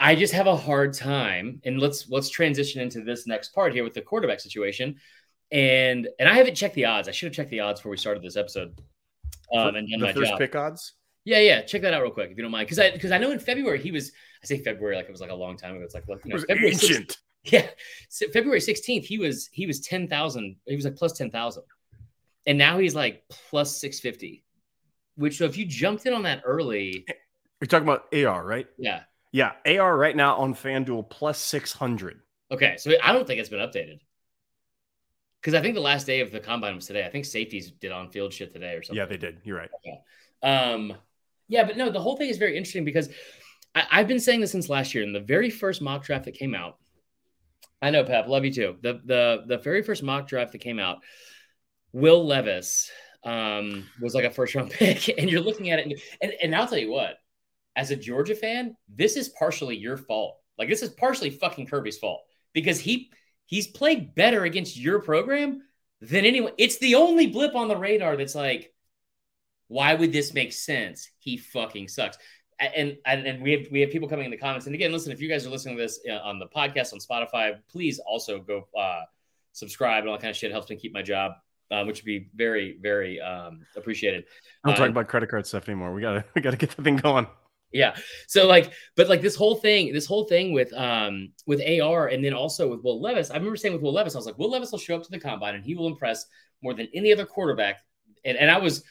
I 0.00 0.16
just 0.16 0.32
have 0.34 0.48
a 0.48 0.56
hard 0.56 0.94
time. 0.94 1.60
And 1.64 1.78
let's 1.78 2.08
let's 2.08 2.28
transition 2.28 2.80
into 2.80 3.02
this 3.04 3.28
next 3.28 3.50
part 3.54 3.72
here 3.72 3.84
with 3.84 3.94
the 3.94 4.02
quarterback 4.02 4.40
situation. 4.40 4.96
And 5.52 6.08
and 6.18 6.28
I 6.28 6.34
haven't 6.34 6.56
checked 6.56 6.74
the 6.74 6.86
odds. 6.86 7.06
I 7.06 7.12
should 7.12 7.26
have 7.28 7.36
checked 7.36 7.50
the 7.50 7.60
odds 7.60 7.78
before 7.78 7.90
we 7.90 7.98
started 7.98 8.24
this 8.24 8.36
episode. 8.36 8.76
Um, 9.54 9.76
and 9.76 9.86
the 9.88 9.98
my 9.98 10.12
first 10.12 10.30
job. 10.30 10.40
pick 10.40 10.56
odds. 10.56 10.94
Yeah, 11.28 11.40
yeah. 11.40 11.60
Check 11.60 11.82
that 11.82 11.92
out 11.92 12.00
real 12.00 12.10
quick 12.10 12.30
if 12.30 12.38
you 12.38 12.42
don't 12.42 12.50
mind, 12.50 12.66
because 12.66 12.78
I 12.78 12.90
because 12.90 13.10
I 13.10 13.18
know 13.18 13.30
in 13.32 13.38
February 13.38 13.78
he 13.78 13.90
was. 13.90 14.12
I 14.42 14.46
say 14.46 14.62
February 14.62 14.96
like 14.96 15.04
it 15.04 15.10
was 15.12 15.20
like 15.20 15.30
a 15.30 15.34
long 15.34 15.58
time 15.58 15.74
ago. 15.76 15.84
It's 15.84 15.94
like 15.94 16.08
look, 16.08 16.22
you 16.24 16.30
It 16.30 16.34
was 16.34 16.44
February 16.46 16.72
16th 16.72 16.84
ancient. 16.84 17.18
yeah, 17.44 17.66
so 18.08 18.28
February 18.28 18.60
sixteenth, 18.62 19.04
he 19.04 19.18
was 19.18 19.50
he 19.52 19.66
was 19.66 19.80
ten 19.80 20.08
thousand. 20.08 20.56
He 20.64 20.74
was 20.74 20.86
like 20.86 20.96
plus 20.96 21.12
ten 21.12 21.30
thousand, 21.30 21.64
and 22.46 22.56
now 22.56 22.78
he's 22.78 22.94
like 22.94 23.24
plus 23.28 23.78
six 23.78 24.00
fifty. 24.00 24.42
Which, 25.16 25.36
so 25.36 25.44
if 25.44 25.58
you 25.58 25.66
jumped 25.66 26.06
in 26.06 26.14
on 26.14 26.22
that 26.22 26.40
early, 26.46 27.04
You're 27.60 27.68
talking 27.68 27.86
about 27.86 28.06
AR, 28.14 28.42
right? 28.46 28.66
yeah, 28.78 29.02
Yeah, 29.32 29.52
AR 29.66 29.98
right 29.98 30.16
now 30.16 30.36
on 30.36 30.54
FanDuel 30.54 31.10
plus 31.10 31.38
600. 31.40 32.20
okay. 32.52 32.76
So 32.78 32.92
I 33.02 33.12
don't 33.12 33.26
think 33.26 33.40
it's 33.40 33.50
been 33.50 33.58
updated 33.58 33.98
because 35.42 35.54
I 35.54 35.60
think 35.60 35.74
the 35.74 35.80
last 35.82 36.06
day 36.06 36.20
of 36.20 36.30
the 36.30 36.40
combine 36.40 36.74
was 36.76 36.86
today. 36.86 37.04
I 37.04 37.10
think 37.10 37.24
safeties 37.26 37.70
did 37.70 37.92
on 37.92 38.10
field 38.10 38.32
shit 38.32 38.54
today 38.54 38.74
or 38.74 38.82
something. 38.82 38.96
Yeah, 38.96 39.06
they 39.06 39.16
did. 39.18 39.40
You're 39.44 39.58
right. 39.58 39.70
Um, 40.42 40.94
yeah, 41.48 41.64
but 41.64 41.76
no, 41.76 41.90
the 41.90 42.00
whole 42.00 42.16
thing 42.16 42.28
is 42.28 42.38
very 42.38 42.56
interesting 42.56 42.84
because 42.84 43.08
I, 43.74 43.84
I've 43.90 44.08
been 44.08 44.20
saying 44.20 44.40
this 44.40 44.52
since 44.52 44.68
last 44.68 44.94
year. 44.94 45.02
In 45.02 45.12
the 45.12 45.20
very 45.20 45.50
first 45.50 45.82
mock 45.82 46.04
draft 46.04 46.26
that 46.26 46.34
came 46.34 46.54
out, 46.54 46.76
I 47.80 47.90
know 47.90 48.04
Pep, 48.04 48.28
love 48.28 48.44
you 48.44 48.52
too. 48.52 48.76
The 48.82 49.00
the 49.04 49.44
the 49.46 49.58
very 49.58 49.82
first 49.82 50.02
mock 50.02 50.28
draft 50.28 50.52
that 50.52 50.58
came 50.58 50.78
out, 50.78 50.98
Will 51.92 52.26
Levis 52.26 52.90
um, 53.24 53.86
was 54.00 54.14
like 54.14 54.24
a 54.24 54.30
first 54.30 54.54
round 54.54 54.70
pick, 54.72 55.08
and 55.18 55.30
you're 55.30 55.40
looking 55.40 55.70
at 55.70 55.78
it, 55.78 55.86
and, 55.86 55.94
and 56.20 56.32
and 56.42 56.54
I'll 56.54 56.68
tell 56.68 56.78
you 56.78 56.90
what, 56.90 57.16
as 57.76 57.90
a 57.90 57.96
Georgia 57.96 58.34
fan, 58.34 58.76
this 58.88 59.16
is 59.16 59.30
partially 59.30 59.76
your 59.76 59.96
fault. 59.96 60.38
Like 60.58 60.68
this 60.68 60.82
is 60.82 60.90
partially 60.90 61.30
fucking 61.30 61.66
Kirby's 61.66 61.98
fault 61.98 62.22
because 62.52 62.80
he 62.80 63.10
he's 63.46 63.66
played 63.66 64.14
better 64.14 64.44
against 64.44 64.76
your 64.76 65.00
program 65.00 65.62
than 66.00 66.24
anyone. 66.24 66.52
It's 66.58 66.78
the 66.78 66.96
only 66.96 67.28
blip 67.28 67.54
on 67.54 67.68
the 67.68 67.76
radar 67.76 68.16
that's 68.16 68.34
like, 68.34 68.72
why 69.68 69.94
would 69.94 70.12
this 70.12 70.34
make 70.34 70.52
sense? 70.52 71.08
He 71.18 71.36
fucking 71.36 71.88
sucks. 71.88 72.18
And, 72.60 72.96
and 73.06 73.24
and 73.24 73.40
we 73.42 73.52
have 73.52 73.66
we 73.70 73.80
have 73.82 73.90
people 73.90 74.08
coming 74.08 74.24
in 74.24 74.32
the 74.32 74.36
comments. 74.36 74.66
And 74.66 74.74
again, 74.74 74.90
listen, 74.90 75.12
if 75.12 75.20
you 75.20 75.28
guys 75.28 75.46
are 75.46 75.50
listening 75.50 75.76
to 75.76 75.82
this 75.82 76.00
uh, 76.10 76.14
on 76.14 76.40
the 76.40 76.46
podcast 76.46 76.92
on 76.92 76.98
Spotify, 76.98 77.56
please 77.70 78.00
also 78.00 78.40
go 78.40 78.66
uh, 78.76 79.02
subscribe 79.52 80.00
and 80.00 80.08
all 80.08 80.16
that 80.16 80.22
kind 80.22 80.30
of 80.30 80.36
shit. 80.36 80.50
Helps 80.50 80.68
me 80.68 80.74
keep 80.74 80.92
my 80.92 81.02
job, 81.02 81.32
uh, 81.70 81.84
which 81.84 82.00
would 82.00 82.06
be 82.06 82.28
very 82.34 82.76
very 82.80 83.20
um, 83.20 83.60
appreciated. 83.76 84.24
I 84.64 84.70
don't 84.70 84.76
talk 84.76 84.86
Uh, 84.88 84.90
about 84.90 85.06
credit 85.06 85.28
card 85.28 85.46
stuff 85.46 85.68
anymore. 85.68 85.94
We 85.94 86.00
gotta 86.00 86.24
we 86.34 86.42
gotta 86.42 86.56
get 86.56 86.70
the 86.70 86.82
thing 86.82 86.96
going. 86.96 87.28
Yeah. 87.70 87.94
So 88.26 88.46
like, 88.46 88.72
but 88.96 89.08
like 89.08 89.20
this 89.20 89.36
whole 89.36 89.54
thing, 89.56 89.92
this 89.92 90.06
whole 90.06 90.24
thing 90.24 90.52
with 90.52 90.72
um 90.72 91.32
with 91.46 91.60
AR 91.60 92.08
and 92.08 92.24
then 92.24 92.34
also 92.34 92.68
with 92.70 92.82
Will 92.82 93.00
Levis. 93.00 93.30
I 93.30 93.34
remember 93.34 93.56
saying 93.56 93.74
with 93.74 93.82
Will 93.82 93.92
Levis, 93.92 94.16
I 94.16 94.18
was 94.18 94.26
like, 94.26 94.38
Will 94.38 94.50
Levis 94.50 94.72
will 94.72 94.78
show 94.78 94.96
up 94.96 95.04
to 95.04 95.10
the 95.10 95.20
combine 95.20 95.54
and 95.54 95.64
he 95.64 95.76
will 95.76 95.86
impress 95.86 96.26
more 96.60 96.74
than 96.74 96.88
any 96.92 97.12
other 97.12 97.26
quarterback. 97.26 97.84
And 98.24 98.36
and 98.36 98.50
I 98.50 98.58
was 98.58 98.82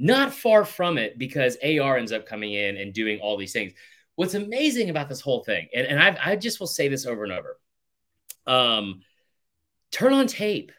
not 0.00 0.34
far 0.34 0.64
from 0.64 0.98
it 0.98 1.18
because 1.18 1.58
AR 1.62 1.98
ends 1.98 2.10
up 2.10 2.26
coming 2.26 2.54
in 2.54 2.78
and 2.78 2.92
doing 2.92 3.20
all 3.20 3.36
these 3.36 3.52
things. 3.52 3.72
What's 4.16 4.34
amazing 4.34 4.90
about 4.90 5.08
this 5.08 5.20
whole 5.20 5.44
thing, 5.44 5.68
and, 5.74 5.86
and 5.86 6.00
I, 6.00 6.32
I 6.32 6.36
just 6.36 6.58
will 6.58 6.66
say 6.66 6.88
this 6.88 7.06
over 7.06 7.22
and 7.22 7.32
over. 7.32 7.58
Um, 8.46 9.02
turn 9.92 10.12
on 10.12 10.26
tape. 10.26 10.72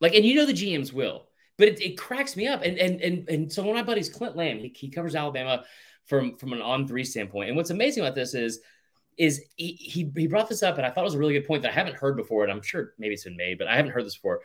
Like, 0.00 0.14
and 0.14 0.24
you 0.24 0.34
know 0.34 0.46
the 0.46 0.52
GMs 0.52 0.92
will, 0.92 1.28
but 1.58 1.68
it, 1.68 1.80
it 1.80 1.98
cracks 1.98 2.36
me 2.36 2.48
up. 2.48 2.62
And 2.62 2.76
and 2.78 3.00
and 3.00 3.28
and 3.28 3.52
so 3.52 3.62
one 3.62 3.70
of 3.70 3.76
my 3.76 3.86
buddies, 3.86 4.08
Clint 4.08 4.36
Lamb, 4.36 4.58
he, 4.58 4.72
he 4.74 4.90
covers 4.90 5.14
Alabama 5.14 5.64
from 6.06 6.36
from 6.36 6.52
an 6.52 6.60
on 6.60 6.88
three 6.88 7.04
standpoint. 7.04 7.48
And 7.48 7.56
what's 7.56 7.70
amazing 7.70 8.02
about 8.02 8.16
this 8.16 8.34
is 8.34 8.60
is 9.16 9.42
he, 9.56 9.72
he 9.72 10.10
he 10.16 10.26
brought 10.26 10.48
this 10.48 10.62
up, 10.62 10.76
and 10.76 10.86
I 10.86 10.90
thought 10.90 11.02
it 11.02 11.04
was 11.04 11.14
a 11.14 11.18
really 11.18 11.34
good 11.34 11.46
point 11.46 11.62
that 11.62 11.70
I 11.70 11.74
haven't 11.74 11.96
heard 11.96 12.16
before, 12.16 12.42
and 12.42 12.52
I'm 12.52 12.62
sure 12.62 12.94
maybe 12.98 13.14
it's 13.14 13.24
been 13.24 13.36
made, 13.36 13.58
but 13.58 13.68
I 13.68 13.76
haven't 13.76 13.92
heard 13.92 14.04
this 14.04 14.16
before. 14.16 14.40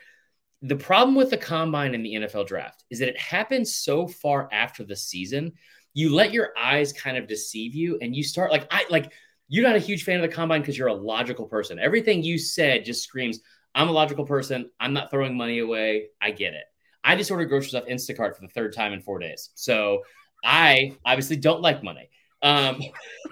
The 0.62 0.76
problem 0.76 1.16
with 1.16 1.30
the 1.30 1.38
combine 1.38 1.94
and 1.94 2.06
the 2.06 2.16
NFL 2.16 2.48
draft 2.48 2.84
is 2.90 3.00
that 3.00 3.10
it 3.10 3.20
happens 3.20 3.76
so 3.76 4.08
far 4.08 4.50
after 4.52 4.84
the 4.84 4.96
season. 4.96 5.54
You 5.94 6.14
let 6.14 6.34
your 6.34 6.50
eyes 6.58 6.94
kind 6.94 7.18
of 7.18 7.28
deceive 7.28 7.76
you, 7.76 7.98
and 8.02 8.16
you 8.16 8.24
start 8.24 8.52
like 8.52 8.68
I 8.72 8.86
like 8.90 9.12
you're 9.48 9.68
not 9.68 9.76
a 9.76 9.80
huge 9.80 10.04
fan 10.04 10.18
of 10.18 10.22
the 10.24 10.36
combine 10.36 10.62
because 10.62 10.78
you're 10.78 10.88
a 10.88 10.94
logical 10.94 11.46
person. 11.46 11.80
Everything 11.80 12.24
you 12.24 12.38
said 12.38 12.86
just 12.86 13.04
screams, 13.04 13.40
I'm 13.74 13.90
a 13.90 13.94
logical 13.94 14.26
person. 14.26 14.70
I'm 14.80 14.94
not 14.94 15.10
throwing 15.12 15.38
money 15.38 15.60
away. 15.60 16.08
I 16.22 16.32
get 16.32 16.54
it. 16.54 16.66
I 17.04 17.16
just 17.16 17.32
ordered 17.32 17.46
groceries 17.46 17.76
off 17.76 17.86
Instacart 17.86 18.36
for 18.36 18.42
the 18.42 18.50
third 18.50 18.74
time 18.74 18.92
in 18.92 19.02
four 19.02 19.20
days. 19.20 19.52
So 19.56 20.02
I 20.44 20.98
obviously 21.06 21.38
don't 21.38 21.62
like 21.62 21.84
money. 21.84 22.10
Um, 22.42 22.82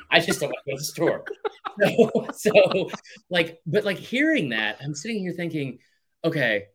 I 0.09 0.19
just 0.19 0.39
don't 0.39 0.49
want 0.49 0.59
to 0.65 0.71
go 0.71 0.77
to 0.77 0.81
the 0.81 0.85
store. 0.85 1.23
So, 1.77 2.27
so, 2.33 2.89
like, 3.29 3.59
but 3.65 3.83
like 3.83 3.97
hearing 3.97 4.49
that, 4.49 4.77
I'm 4.81 4.95
sitting 4.95 5.19
here 5.19 5.33
thinking, 5.33 5.79
okay, 6.23 6.67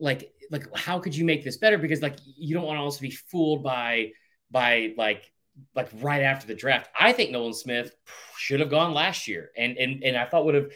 like, 0.00 0.32
like 0.50 0.74
how 0.76 0.98
could 0.98 1.14
you 1.14 1.24
make 1.24 1.44
this 1.44 1.56
better? 1.56 1.78
Because 1.78 2.02
like 2.02 2.16
you 2.24 2.54
don't 2.54 2.66
want 2.66 2.78
to 2.78 2.82
also 2.82 3.00
be 3.00 3.10
fooled 3.10 3.62
by 3.62 4.12
by 4.50 4.94
like 4.96 5.30
like 5.74 5.88
right 6.00 6.22
after 6.22 6.46
the 6.46 6.54
draft. 6.54 6.90
I 6.98 7.12
think 7.12 7.30
Nolan 7.30 7.54
Smith 7.54 7.94
should 8.36 8.60
have 8.60 8.70
gone 8.70 8.94
last 8.94 9.28
year, 9.28 9.50
and 9.56 9.76
and 9.76 10.02
and 10.02 10.16
I 10.16 10.24
thought 10.26 10.44
would 10.44 10.54
have 10.54 10.70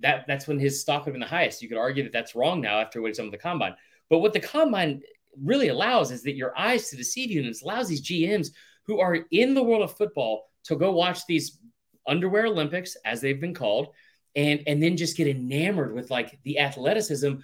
that 0.00 0.26
that's 0.26 0.46
when 0.46 0.58
his 0.58 0.80
stock 0.80 1.04
would 1.04 1.10
have 1.10 1.14
been 1.14 1.20
the 1.20 1.26
highest. 1.26 1.62
You 1.62 1.68
could 1.68 1.78
argue 1.78 2.02
that 2.04 2.12
that's 2.12 2.34
wrong 2.34 2.60
now 2.60 2.80
after 2.80 3.00
what 3.00 3.08
he's 3.08 3.16
done 3.18 3.30
the 3.30 3.38
combine. 3.38 3.74
But 4.08 4.18
what 4.18 4.32
the 4.32 4.40
combine 4.40 5.02
really 5.42 5.68
allows 5.68 6.10
is 6.10 6.22
that 6.22 6.36
your 6.36 6.56
eyes 6.58 6.90
to 6.90 6.96
deceive 6.96 7.30
you, 7.30 7.40
and 7.40 7.48
it 7.48 7.62
allows 7.62 7.88
these 7.88 8.06
GMs 8.06 8.50
who 8.84 9.00
are 9.00 9.18
in 9.30 9.54
the 9.54 9.62
world 9.62 9.82
of 9.82 9.96
football 9.96 10.48
to 10.64 10.76
go 10.76 10.92
watch 10.92 11.26
these 11.26 11.58
underwear 12.06 12.46
Olympics, 12.46 12.96
as 13.04 13.20
they've 13.20 13.40
been 13.40 13.54
called, 13.54 13.88
and 14.34 14.62
and 14.66 14.82
then 14.82 14.96
just 14.96 15.16
get 15.16 15.26
enamored 15.26 15.94
with 15.94 16.10
like 16.10 16.38
the 16.44 16.58
athleticism 16.58 17.34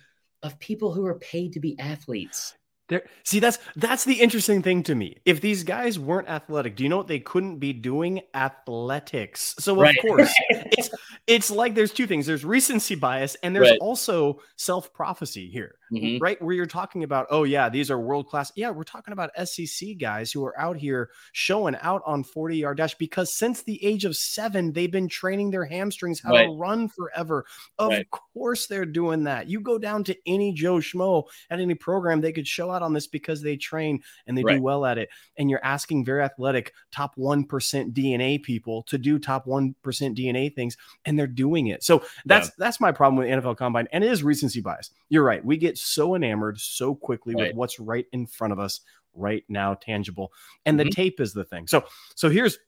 of 0.42 0.58
people 0.58 0.92
who 0.92 1.06
are 1.06 1.18
paid 1.18 1.52
to 1.54 1.60
be 1.60 1.78
athletes. 1.78 2.54
There, 2.88 3.04
see, 3.24 3.38
that's 3.38 3.58
that's 3.76 4.04
the 4.04 4.14
interesting 4.20 4.60
thing 4.60 4.82
to 4.82 4.94
me. 4.94 5.16
If 5.24 5.40
these 5.40 5.64
guys 5.64 5.98
weren't 5.98 6.28
athletic, 6.28 6.76
do 6.76 6.82
you 6.82 6.88
know 6.88 6.98
what 6.98 7.06
they 7.06 7.20
couldn't 7.20 7.58
be 7.58 7.72
doing? 7.72 8.20
Athletics. 8.34 9.54
So 9.58 9.80
of 9.82 9.94
course, 10.02 10.34
it's 10.50 10.90
it's 11.26 11.50
like 11.50 11.74
there's 11.74 11.92
two 11.92 12.06
things. 12.06 12.26
There's 12.26 12.44
recency 12.44 12.94
bias, 12.94 13.36
and 13.42 13.54
there's 13.54 13.70
Right. 13.70 13.78
also 13.80 14.40
self 14.56 14.92
prophecy 14.92 15.48
here, 15.48 15.76
Mhm. 15.92 16.20
right? 16.20 16.40
Where 16.40 16.54
you're 16.54 16.66
talking 16.66 17.04
about, 17.04 17.26
oh 17.30 17.44
yeah, 17.44 17.68
these 17.68 17.90
are 17.90 17.98
world 17.98 18.28
class. 18.28 18.50
Yeah, 18.56 18.70
we're 18.70 18.82
talking 18.84 19.12
about 19.12 19.30
SEC 19.36 19.94
guys 19.94 20.32
who 20.32 20.44
are 20.44 20.58
out 20.58 20.76
here 20.76 21.10
showing 21.32 21.76
out 21.82 22.02
on 22.06 22.24
40 22.24 22.56
yard 22.56 22.78
dash 22.78 22.94
because 22.94 23.34
since 23.34 23.62
the 23.62 23.82
age 23.84 24.04
of 24.04 24.16
seven, 24.16 24.72
they've 24.72 24.90
been 24.90 25.08
training 25.08 25.50
their 25.50 25.64
hamstrings 25.64 26.20
how 26.20 26.32
Right. 26.32 26.46
to 26.46 26.52
run 26.56 26.88
forever. 26.88 27.44
Of 27.78 27.90
Right. 27.90 28.10
course, 28.10 28.66
they're 28.66 28.86
doing 28.86 29.24
that. 29.24 29.48
You 29.48 29.60
go 29.60 29.78
down 29.78 30.04
to 30.04 30.16
any 30.26 30.52
Joe 30.52 30.76
Schmo 30.76 31.24
at 31.50 31.60
any 31.60 31.74
program, 31.74 32.20
they 32.20 32.32
could 32.32 32.46
show 32.48 32.70
out 32.70 32.82
on 32.82 32.92
this 32.92 33.06
because 33.06 33.42
they 33.42 33.56
train 33.56 34.02
and 34.26 34.36
they 34.38 34.42
Right. 34.42 34.56
do 34.56 34.62
well 34.62 34.86
at 34.86 34.98
it. 34.98 35.10
And 35.36 35.50
you're 35.50 35.64
asking 35.64 36.04
very 36.04 36.22
athletic 36.22 36.72
top 36.90 37.16
1% 37.16 37.92
DNA 37.94 38.38
people 38.38 38.82
to 38.84 38.98
do 38.98 39.18
top 39.18 39.46
1% 39.46 40.16
DNA 40.16 40.48
things, 40.48 40.76
and 41.04 41.18
they're 41.18 41.26
doing 41.26 41.66
it. 41.66 41.82
So 41.82 42.02
that's 42.24 42.50
that's 42.56 42.80
my 42.80 42.92
problem 42.92 43.16
with 43.16 43.28
NFL 43.28 43.56
Combine, 43.56 43.88
and 43.92 44.04
it 44.04 44.10
is 44.10 44.22
recency 44.22 44.60
bias. 44.60 44.90
You're 45.08 45.24
right. 45.24 45.44
We 45.44 45.56
get 45.56 45.76
so 45.82 46.14
enamored 46.14 46.58
so 46.60 46.94
quickly 46.94 47.34
Right. 47.34 47.48
with 47.48 47.56
what's 47.56 47.78
right 47.80 48.06
in 48.12 48.26
front 48.26 48.52
of 48.52 48.58
us 48.58 48.80
right 49.14 49.44
now, 49.48 49.74
tangible. 49.74 50.32
And 50.64 50.78
the 50.80 50.84
Mhm. 50.84 50.90
tape 50.92 51.20
is 51.20 51.32
the 51.32 51.44
thing. 51.44 51.66
So 51.66 51.84
so 52.14 52.30
here's 52.30 52.58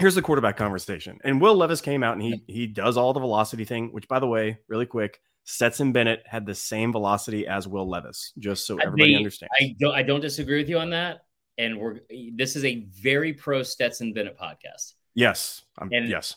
here's 0.00 0.14
the 0.16 0.22
quarterback 0.22 0.56
conversation. 0.56 1.18
And 1.24 1.40
Will 1.40 1.54
Levis 1.54 1.80
came 1.80 2.02
out 2.02 2.14
and 2.14 2.22
he 2.22 2.42
he 2.46 2.66
does 2.66 2.96
all 2.96 3.12
the 3.12 3.20
velocity 3.20 3.64
thing, 3.64 3.92
which 3.92 4.08
by 4.08 4.18
the 4.18 4.26
way, 4.26 4.58
really 4.68 4.86
quick, 4.86 5.20
Stetson 5.44 5.92
Bennett 5.92 6.22
had 6.26 6.46
the 6.46 6.54
same 6.54 6.90
velocity 6.90 7.46
as 7.46 7.68
Will 7.68 7.88
Levis, 7.88 8.32
just 8.38 8.66
so 8.66 8.78
everybody 8.78 9.12
they- 9.12 9.16
understands. 9.16 9.52
I 9.60 9.74
don't 9.78 9.94
I 9.94 10.02
don't 10.02 10.20
disagree 10.20 10.58
with 10.58 10.68
you 10.70 10.78
on 10.78 10.90
that. 10.90 11.24
And 11.58 11.78
we're 11.78 12.00
this 12.34 12.56
is 12.56 12.64
a 12.64 12.80
very 12.90 13.32
pro 13.34 13.62
Stetson 13.62 14.12
Bennett 14.12 14.36
podcast. 14.38 14.94
yes. 15.14 15.62
I'm, 15.78 15.92
And- 15.92 16.08
yes. 16.08 16.36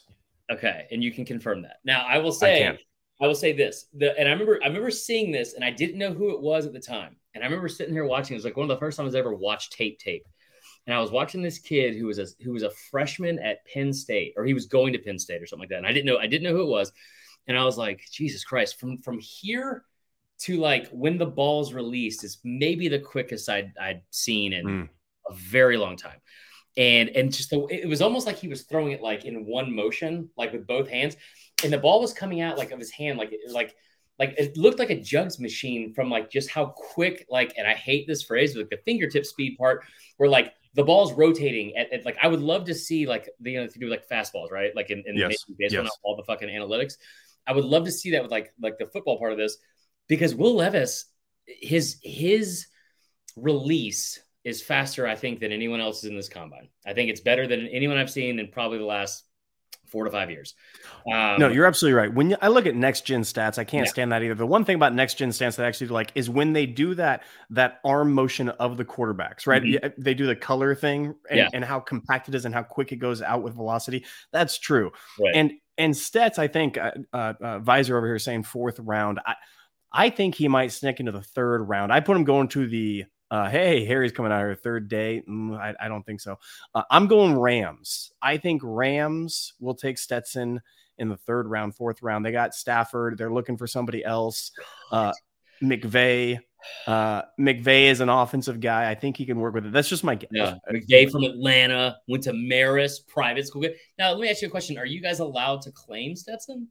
Okay, 0.51 0.87
and 0.91 1.03
you 1.03 1.11
can 1.11 1.25
confirm 1.25 1.63
that. 1.63 1.77
Now 1.83 2.05
I 2.07 2.19
will 2.19 2.31
say 2.31 2.59
can. 2.59 2.77
I 3.19 3.27
will 3.27 3.35
say 3.35 3.51
this. 3.53 3.85
The 3.93 4.17
and 4.17 4.27
I 4.27 4.31
remember 4.31 4.59
I 4.63 4.67
remember 4.67 4.91
seeing 4.91 5.31
this 5.31 5.53
and 5.53 5.63
I 5.63 5.71
didn't 5.71 5.97
know 5.97 6.13
who 6.13 6.31
it 6.35 6.41
was 6.41 6.65
at 6.65 6.73
the 6.73 6.79
time. 6.79 7.15
And 7.33 7.43
I 7.43 7.47
remember 7.47 7.67
sitting 7.67 7.93
here 7.93 8.05
watching. 8.05 8.33
It 8.33 8.37
was 8.37 8.45
like 8.45 8.57
one 8.57 8.69
of 8.69 8.75
the 8.75 8.79
first 8.79 8.97
times 8.97 9.15
I 9.15 9.19
ever 9.19 9.33
watched 9.33 9.73
tape 9.73 9.99
tape. 9.99 10.25
And 10.85 10.95
I 10.95 10.99
was 10.99 11.11
watching 11.11 11.41
this 11.41 11.59
kid 11.59 11.95
who 11.95 12.05
was 12.05 12.19
a 12.19 12.27
who 12.43 12.53
was 12.53 12.63
a 12.63 12.71
freshman 12.91 13.39
at 13.39 13.65
Penn 13.65 13.91
State, 13.91 14.33
or 14.37 14.45
he 14.45 14.53
was 14.53 14.67
going 14.67 14.93
to 14.93 14.99
Penn 14.99 15.19
State 15.19 15.41
or 15.41 15.45
something 15.45 15.63
like 15.63 15.69
that. 15.69 15.79
And 15.79 15.87
I 15.87 15.91
didn't 15.93 16.05
know 16.05 16.17
I 16.17 16.27
didn't 16.27 16.43
know 16.43 16.55
who 16.55 16.63
it 16.63 16.69
was. 16.69 16.91
And 17.47 17.57
I 17.57 17.63
was 17.63 17.77
like, 17.77 18.01
Jesus 18.11 18.43
Christ, 18.43 18.79
from 18.79 18.99
from 18.99 19.19
here 19.19 19.83
to 20.39 20.57
like 20.57 20.87
when 20.91 21.17
the 21.17 21.25
ball's 21.25 21.73
released 21.73 22.23
is 22.23 22.37
maybe 22.43 22.87
the 22.87 22.99
quickest 22.99 23.49
I'd 23.49 23.73
I'd 23.81 24.01
seen 24.11 24.53
in 24.53 24.65
Mm. 24.65 24.89
a 25.29 25.33
very 25.33 25.77
long 25.77 25.97
time. 25.97 26.19
And 26.77 27.09
and 27.09 27.33
just 27.33 27.49
the 27.49 27.65
it 27.71 27.89
was 27.89 28.01
almost 28.01 28.27
like 28.27 28.37
he 28.37 28.47
was 28.47 28.63
throwing 28.63 28.91
it 28.91 29.01
like 29.01 29.25
in 29.25 29.45
one 29.45 29.73
motion, 29.75 30.29
like 30.37 30.53
with 30.53 30.67
both 30.67 30.87
hands. 30.87 31.17
And 31.63 31.73
the 31.73 31.77
ball 31.77 32.01
was 32.01 32.13
coming 32.13 32.41
out 32.41 32.57
like 32.57 32.71
of 32.71 32.79
his 32.79 32.91
hand, 32.91 33.17
like 33.17 33.31
it 33.31 33.51
like 33.51 33.75
like 34.19 34.35
it 34.37 34.57
looked 34.57 34.79
like 34.79 34.89
a 34.89 34.99
jugs 34.99 35.39
machine 35.39 35.93
from 35.93 36.09
like 36.09 36.29
just 36.29 36.49
how 36.49 36.65
quick, 36.65 37.25
like, 37.29 37.53
and 37.57 37.67
I 37.67 37.73
hate 37.73 38.07
this 38.07 38.23
phrase, 38.23 38.55
like 38.55 38.69
the 38.69 38.79
fingertip 38.85 39.25
speed 39.25 39.57
part, 39.57 39.83
where 40.17 40.29
like 40.29 40.53
the 40.73 40.83
ball's 40.83 41.13
rotating 41.13 41.75
at, 41.75 41.91
at, 41.91 42.05
like 42.05 42.17
I 42.21 42.27
would 42.27 42.41
love 42.41 42.65
to 42.65 42.73
see 42.73 43.05
like 43.07 43.29
the 43.39 43.51
you 43.51 43.61
know 43.61 43.67
to 43.67 43.79
do 43.79 43.89
like 43.89 44.07
fastballs, 44.07 44.51
right? 44.51 44.75
Like 44.75 44.89
in, 44.89 45.03
in 45.05 45.15
yes. 45.15 45.43
baseball, 45.57 45.85
yes. 45.85 45.97
all 46.03 46.15
the 46.15 46.23
fucking 46.23 46.49
analytics. 46.49 46.97
I 47.45 47.53
would 47.53 47.65
love 47.65 47.85
to 47.85 47.91
see 47.91 48.11
that 48.11 48.21
with 48.21 48.31
like 48.31 48.53
like 48.61 48.77
the 48.77 48.87
football 48.87 49.17
part 49.17 49.31
of 49.31 49.37
this 49.37 49.57
because 50.07 50.33
Will 50.33 50.55
Levis, 50.55 51.05
his 51.45 51.97
his 52.01 52.67
release 53.35 54.19
is 54.43 54.61
faster, 54.61 55.05
I 55.05 55.15
think, 55.15 55.39
than 55.39 55.51
anyone 55.51 55.79
else 55.81 56.03
in 56.03 56.15
this 56.15 56.29
combine. 56.29 56.69
I 56.85 56.93
think 56.93 57.09
it's 57.09 57.21
better 57.21 57.47
than 57.47 57.67
anyone 57.67 57.97
I've 57.97 58.09
seen 58.09 58.39
in 58.39 58.47
probably 58.47 58.77
the 58.77 58.85
last 58.85 59.23
four 59.87 60.05
to 60.05 60.11
five 60.11 60.29
years. 60.29 60.55
Um, 61.11 61.39
no, 61.39 61.49
you're 61.49 61.65
absolutely 61.65 61.97
right. 61.97 62.13
When 62.13 62.35
I 62.41 62.47
look 62.49 62.65
at 62.65 62.75
next 62.75 63.01
gen 63.01 63.21
stats, 63.21 63.57
I 63.57 63.63
can't 63.63 63.85
yeah. 63.85 63.91
stand 63.91 64.11
that 64.11 64.23
either. 64.23 64.35
The 64.35 64.45
one 64.45 64.65
thing 64.65 64.75
about 64.75 64.93
next 64.93 65.15
gen 65.15 65.29
stats 65.29 65.55
that 65.55 65.65
I 65.65 65.67
actually 65.67 65.87
like 65.87 66.11
is 66.15 66.29
when 66.29 66.53
they 66.53 66.65
do 66.65 66.95
that 66.95 67.23
that 67.51 67.79
arm 67.83 68.13
motion 68.13 68.49
of 68.49 68.77
the 68.77 68.85
quarterbacks, 68.85 69.47
right? 69.47 69.61
Mm-hmm. 69.61 70.01
They 70.01 70.13
do 70.13 70.25
the 70.25 70.35
color 70.35 70.75
thing 70.75 71.15
and, 71.29 71.37
yeah. 71.37 71.49
and, 71.53 71.63
how 71.65 71.79
compact 71.79 72.29
it 72.29 72.35
is 72.35 72.45
and 72.45 72.53
how 72.53 72.63
quick 72.63 72.91
it 72.91 72.97
goes 72.97 73.21
out 73.21 73.43
with 73.43 73.55
velocity. 73.55 74.05
That's 74.31 74.57
true. 74.57 74.91
Right. 75.19 75.35
And 75.35 75.53
and 75.77 75.93
Stats, 75.93 76.39
I 76.39 76.47
think 76.47 76.77
uh, 76.77 76.91
uh, 77.13 77.33
uh, 77.41 77.59
Visor 77.59 77.97
over 77.97 78.07
here 78.07 78.19
saying 78.19 78.43
fourth 78.43 78.79
round. 78.79 79.19
I 79.25 79.35
I 79.91 80.09
think 80.09 80.35
he 80.35 80.47
might 80.47 80.71
sneak 80.71 80.99
into 80.99 81.11
the 81.11 81.21
third 81.21 81.61
round. 81.63 81.93
I 81.93 81.99
put 81.99 82.17
him 82.17 82.23
going 82.23 82.49
to 82.49 82.67
the 82.67 83.05
uh, 83.29 83.49
hey, 83.49 83.85
Harry's 83.85 84.11
coming 84.11 84.31
out 84.31 84.39
here 84.39 84.55
third 84.55 84.87
day. 84.87 85.23
Mm, 85.27 85.57
I, 85.57 85.73
I, 85.79 85.87
don't 85.87 86.05
think 86.05 86.21
so. 86.21 86.39
Uh, 86.73 86.83
I'm 86.89 87.07
going 87.07 87.37
Rams. 87.37 88.11
I 88.21 88.37
think 88.37 88.61
Rams 88.63 89.53
will 89.59 89.75
take 89.75 89.97
Stetson 89.97 90.61
in 90.97 91.09
the 91.09 91.17
third 91.17 91.47
round, 91.47 91.75
fourth 91.75 92.01
round. 92.01 92.25
They 92.25 92.31
got 92.31 92.55
Stafford. 92.55 93.17
They're 93.17 93.31
looking 93.31 93.57
for 93.57 93.67
somebody 93.67 94.03
else. 94.03 94.51
Uh, 94.91 95.11
McVay. 95.61 96.39
Uh, 96.85 97.21
McVay 97.39 97.83
is 97.83 98.01
an 98.01 98.09
offensive 98.09 98.59
guy. 98.59 98.89
I 98.89 98.95
think 98.95 99.17
he 99.17 99.25
can 99.25 99.39
work 99.39 99.53
with 99.53 99.65
it. 99.65 99.71
That's 99.71 99.89
just 99.89 100.03
my 100.03 100.15
guess. 100.15 100.29
Yeah. 100.31 100.55
McVay 100.71 101.11
from 101.11 101.23
Atlanta 101.23 101.97
went 102.07 102.23
to 102.23 102.31
Marist 102.31 103.07
private 103.07 103.45
school. 103.45 103.63
Now, 103.99 104.11
let 104.11 104.19
me 104.19 104.29
ask 104.29 104.41
you 104.41 104.47
a 104.47 104.51
question. 104.51 104.77
Are 104.77 104.85
you 104.85 105.01
guys 105.01 105.19
allowed 105.19 105.61
to 105.63 105.71
claim 105.71 106.15
Stetson? 106.15 106.67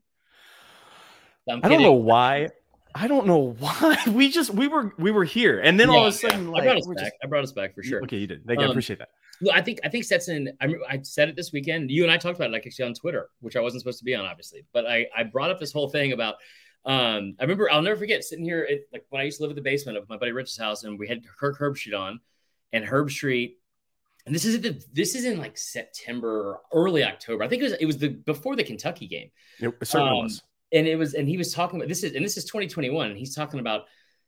I 1.49 1.69
don't 1.69 1.81
know 1.81 1.93
why. 1.93 2.49
I 2.95 3.07
don't 3.07 3.27
know 3.27 3.51
why 3.59 3.97
we 4.11 4.29
just 4.29 4.53
we 4.53 4.67
were 4.67 4.93
we 4.97 5.11
were 5.11 5.23
here, 5.23 5.59
and 5.59 5.79
then 5.79 5.89
yeah, 5.89 5.95
all 5.95 6.07
of 6.07 6.13
a 6.13 6.17
sudden, 6.17 6.45
yeah. 6.45 6.51
like, 6.51 6.61
I 6.63 6.65
brought 6.65 6.77
us 6.77 6.87
back. 6.87 6.97
Just... 6.97 7.13
I 7.23 7.27
brought 7.27 7.43
us 7.43 7.51
back 7.51 7.75
for 7.75 7.83
sure. 7.83 8.03
Okay, 8.03 8.17
you 8.17 8.27
did. 8.27 8.45
Thank 8.45 8.59
you. 8.59 8.65
Um, 8.65 8.69
I 8.69 8.73
appreciate 8.73 8.99
that. 8.99 9.09
Well, 9.41 9.53
I 9.55 9.61
think 9.61 9.79
I 9.83 9.89
think 9.89 10.03
Stetson. 10.03 10.51
I, 10.59 10.73
I 10.89 10.99
said 11.03 11.29
it 11.29 11.35
this 11.35 11.51
weekend. 11.51 11.91
You 11.91 12.03
and 12.03 12.11
I 12.11 12.17
talked 12.17 12.37
about 12.37 12.49
it 12.49 12.53
like 12.53 12.65
actually 12.65 12.85
on 12.85 12.93
Twitter, 12.93 13.29
which 13.39 13.55
I 13.55 13.59
wasn't 13.59 13.81
supposed 13.81 13.99
to 13.99 14.05
be 14.05 14.15
on, 14.15 14.25
obviously. 14.25 14.65
But 14.73 14.87
I 14.87 15.07
I 15.15 15.23
brought 15.23 15.51
up 15.51 15.59
this 15.59 15.71
whole 15.71 15.89
thing 15.89 16.13
about. 16.13 16.35
Um, 16.85 17.35
I 17.37 17.43
remember 17.43 17.69
I'll 17.69 17.81
never 17.81 17.97
forget 17.97 18.23
sitting 18.23 18.45
here 18.45 18.65
at, 18.69 18.79
like 18.93 19.05
when 19.09 19.21
I 19.21 19.25
used 19.25 19.37
to 19.37 19.43
live 19.43 19.51
at 19.51 19.55
the 19.57 19.61
basement 19.61 19.97
of 19.97 20.07
my 20.07 20.17
buddy 20.17 20.31
Rich's 20.31 20.57
house, 20.57 20.83
and 20.83 20.97
we 20.97 21.07
had 21.07 21.21
Kirk 21.39 21.59
Herbstreit 21.59 21.99
on, 21.99 22.19
and 22.71 22.85
Herbstreit. 22.85 23.55
And 24.25 24.33
this 24.33 24.45
is 24.45 24.59
the 24.61 24.81
this 24.91 25.15
is 25.15 25.25
in 25.25 25.37
like 25.37 25.57
September, 25.57 26.59
early 26.73 27.03
October. 27.03 27.43
I 27.43 27.47
think 27.47 27.61
it 27.61 27.65
was 27.65 27.73
it 27.73 27.85
was 27.85 27.97
the 27.97 28.09
before 28.09 28.55
the 28.55 28.63
Kentucky 28.63 29.07
game. 29.07 29.31
It 29.59 29.73
certainly 29.83 30.11
um, 30.11 30.23
was 30.23 30.43
and 30.71 30.87
it 30.87 30.95
was 30.95 31.13
and 31.13 31.27
he 31.27 31.37
was 31.37 31.53
talking 31.53 31.79
about 31.79 31.89
this 31.89 32.03
is 32.03 32.15
and 32.15 32.23
this 32.23 32.37
is 32.37 32.45
2021 32.45 33.09
and 33.09 33.17
he's 33.17 33.35
talking 33.35 33.59
about 33.59 33.85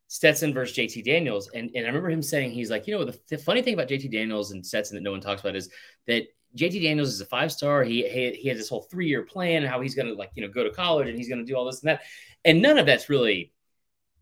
Stetson 0.08 0.54
versus 0.54 0.76
JT 0.76 1.04
Daniels 1.04 1.50
and 1.54 1.70
and 1.76 1.86
I 1.86 1.88
remember 1.88 2.10
him 2.10 2.22
saying 2.22 2.52
he's 2.52 2.70
like 2.70 2.88
you 2.88 2.98
know 2.98 3.06
the, 3.06 3.20
the 3.30 3.38
funny 3.38 3.62
thing 3.62 3.74
about 3.74 3.88
JT 3.88 4.12
Daniels 4.12 4.52
and 4.52 4.66
Stetson 4.66 4.96
that 4.96 5.04
no 5.04 5.12
one 5.12 5.22
talks 5.22 5.42
about 5.42 5.56
is 5.56 5.70
that 6.08 6.28
JT 6.56 6.82
Daniels 6.82 7.10
is 7.10 7.22
a 7.22 7.26
five 7.26 7.52
star 7.52 7.84
he 7.84 8.08
he, 8.08 8.32
he 8.34 8.50
has 8.50 8.58
this 8.58 8.70
whole 8.70 8.84
three 8.84 9.08
year 9.08 9.24
plan 9.24 9.64
and 9.64 9.72
how 9.72 9.82
he's 9.82 9.96
going 9.96 10.08
to 10.08 10.14
like 10.14 10.32
you 10.36 10.42
know 10.42 10.52
go 10.52 10.64
to 10.64 10.72
college 10.72 11.08
and 11.08 11.18
he's 11.18 11.30
going 11.30 11.40
to 11.40 11.46
do 11.46 11.56
all 11.56 11.66
this 11.66 11.82
and 11.82 11.90
that 11.90 12.02
and 12.46 12.62
none 12.62 12.78
of 12.78 12.86
that's 12.86 13.10
really 13.10 13.52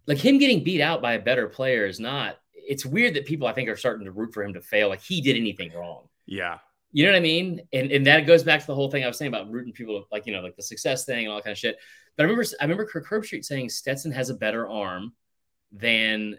like 0.07 0.17
him 0.17 0.37
getting 0.37 0.63
beat 0.63 0.81
out 0.81 1.01
by 1.01 1.13
a 1.13 1.19
better 1.19 1.47
player 1.47 1.85
is 1.85 1.99
not 1.99 2.37
it's 2.53 2.85
weird 2.85 3.13
that 3.13 3.25
people 3.25 3.47
I 3.47 3.53
think 3.53 3.69
are 3.69 3.77
starting 3.77 4.05
to 4.05 4.11
root 4.11 4.33
for 4.33 4.43
him 4.43 4.53
to 4.53 4.61
fail 4.61 4.89
like 4.89 5.01
he 5.01 5.21
did 5.21 5.37
anything 5.37 5.71
wrong 5.73 6.07
yeah 6.25 6.57
you 6.91 7.05
know 7.05 7.11
what 7.11 7.17
I 7.17 7.21
mean? 7.21 7.61
And 7.73 7.91
and 7.91 8.07
that 8.07 8.25
goes 8.25 8.43
back 8.43 8.61
to 8.61 8.65
the 8.65 8.75
whole 8.75 8.89
thing 8.89 9.03
I 9.03 9.07
was 9.07 9.17
saying 9.17 9.29
about 9.29 9.51
rooting 9.51 9.73
people 9.73 10.05
like, 10.11 10.25
you 10.25 10.33
know, 10.33 10.41
like 10.41 10.55
the 10.55 10.63
success 10.63 11.05
thing 11.05 11.25
and 11.25 11.29
all 11.29 11.35
that 11.35 11.43
kind 11.43 11.51
of 11.51 11.57
shit. 11.57 11.77
But 12.17 12.23
I 12.23 12.29
remember 12.29 12.45
I 12.59 12.63
remember 12.63 12.85
Kirk 12.85 13.07
Herbstreit 13.07 13.45
saying 13.45 13.69
Stetson 13.69 14.11
has 14.11 14.29
a 14.29 14.33
better 14.33 14.67
arm 14.67 15.13
than 15.71 16.37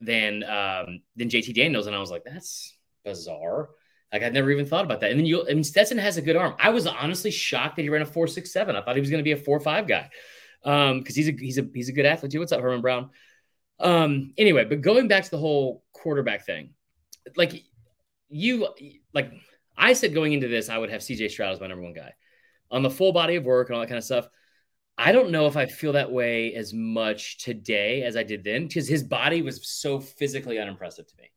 than 0.00 0.42
um 0.42 1.00
than 1.16 1.30
JT 1.30 1.54
Daniels. 1.54 1.86
And 1.86 1.94
I 1.94 2.00
was 2.00 2.10
like, 2.10 2.24
that's 2.24 2.76
bizarre. 3.04 3.70
Like 4.12 4.22
I'd 4.22 4.34
never 4.34 4.50
even 4.50 4.66
thought 4.66 4.84
about 4.84 5.00
that. 5.00 5.10
And 5.10 5.18
then 5.18 5.26
you 5.26 5.48
I 5.48 5.54
mean 5.54 5.64
Stetson 5.64 5.98
has 5.98 6.16
a 6.16 6.22
good 6.22 6.36
arm. 6.36 6.54
I 6.58 6.70
was 6.70 6.86
honestly 6.86 7.30
shocked 7.30 7.76
that 7.76 7.82
he 7.82 7.88
ran 7.88 8.02
a 8.02 8.06
four 8.06 8.26
six 8.26 8.52
seven. 8.52 8.76
I 8.76 8.82
thought 8.82 8.96
he 8.96 9.00
was 9.00 9.10
gonna 9.10 9.22
be 9.22 9.32
a 9.32 9.36
four 9.36 9.60
five 9.60 9.86
guy. 9.86 10.10
Um, 10.64 10.98
because 10.98 11.16
he's 11.16 11.28
a 11.28 11.32
he's 11.32 11.58
a 11.58 11.66
he's 11.72 11.88
a 11.88 11.92
good 11.92 12.06
athlete 12.06 12.32
too. 12.32 12.40
What's 12.40 12.52
up, 12.52 12.60
Herman 12.60 12.82
Brown? 12.82 13.10
Um, 13.80 14.32
anyway, 14.38 14.64
but 14.64 14.80
going 14.80 15.08
back 15.08 15.24
to 15.24 15.30
the 15.30 15.38
whole 15.38 15.82
quarterback 15.92 16.46
thing, 16.46 16.70
like 17.36 17.64
you 18.28 18.68
like 19.12 19.32
I 19.76 19.92
said 19.94 20.14
going 20.14 20.32
into 20.32 20.48
this, 20.48 20.68
I 20.68 20.78
would 20.78 20.90
have 20.90 21.00
CJ 21.00 21.30
Stroud 21.30 21.52
as 21.52 21.60
my 21.60 21.66
number 21.66 21.82
one 21.82 21.94
guy 21.94 22.14
on 22.70 22.82
the 22.82 22.90
full 22.90 23.12
body 23.12 23.36
of 23.36 23.44
work 23.44 23.68
and 23.68 23.76
all 23.76 23.80
that 23.80 23.88
kind 23.88 23.98
of 23.98 24.04
stuff. 24.04 24.28
I 24.98 25.12
don't 25.12 25.30
know 25.30 25.46
if 25.46 25.56
I 25.56 25.66
feel 25.66 25.92
that 25.92 26.10
way 26.10 26.54
as 26.54 26.72
much 26.72 27.38
today 27.38 28.02
as 28.02 28.16
I 28.16 28.22
did 28.22 28.44
then 28.44 28.66
because 28.66 28.88
his 28.88 29.02
body 29.02 29.42
was 29.42 29.66
so 29.66 29.98
physically 29.98 30.58
unimpressive 30.58 31.06
to 31.06 31.14
me. 31.18 31.30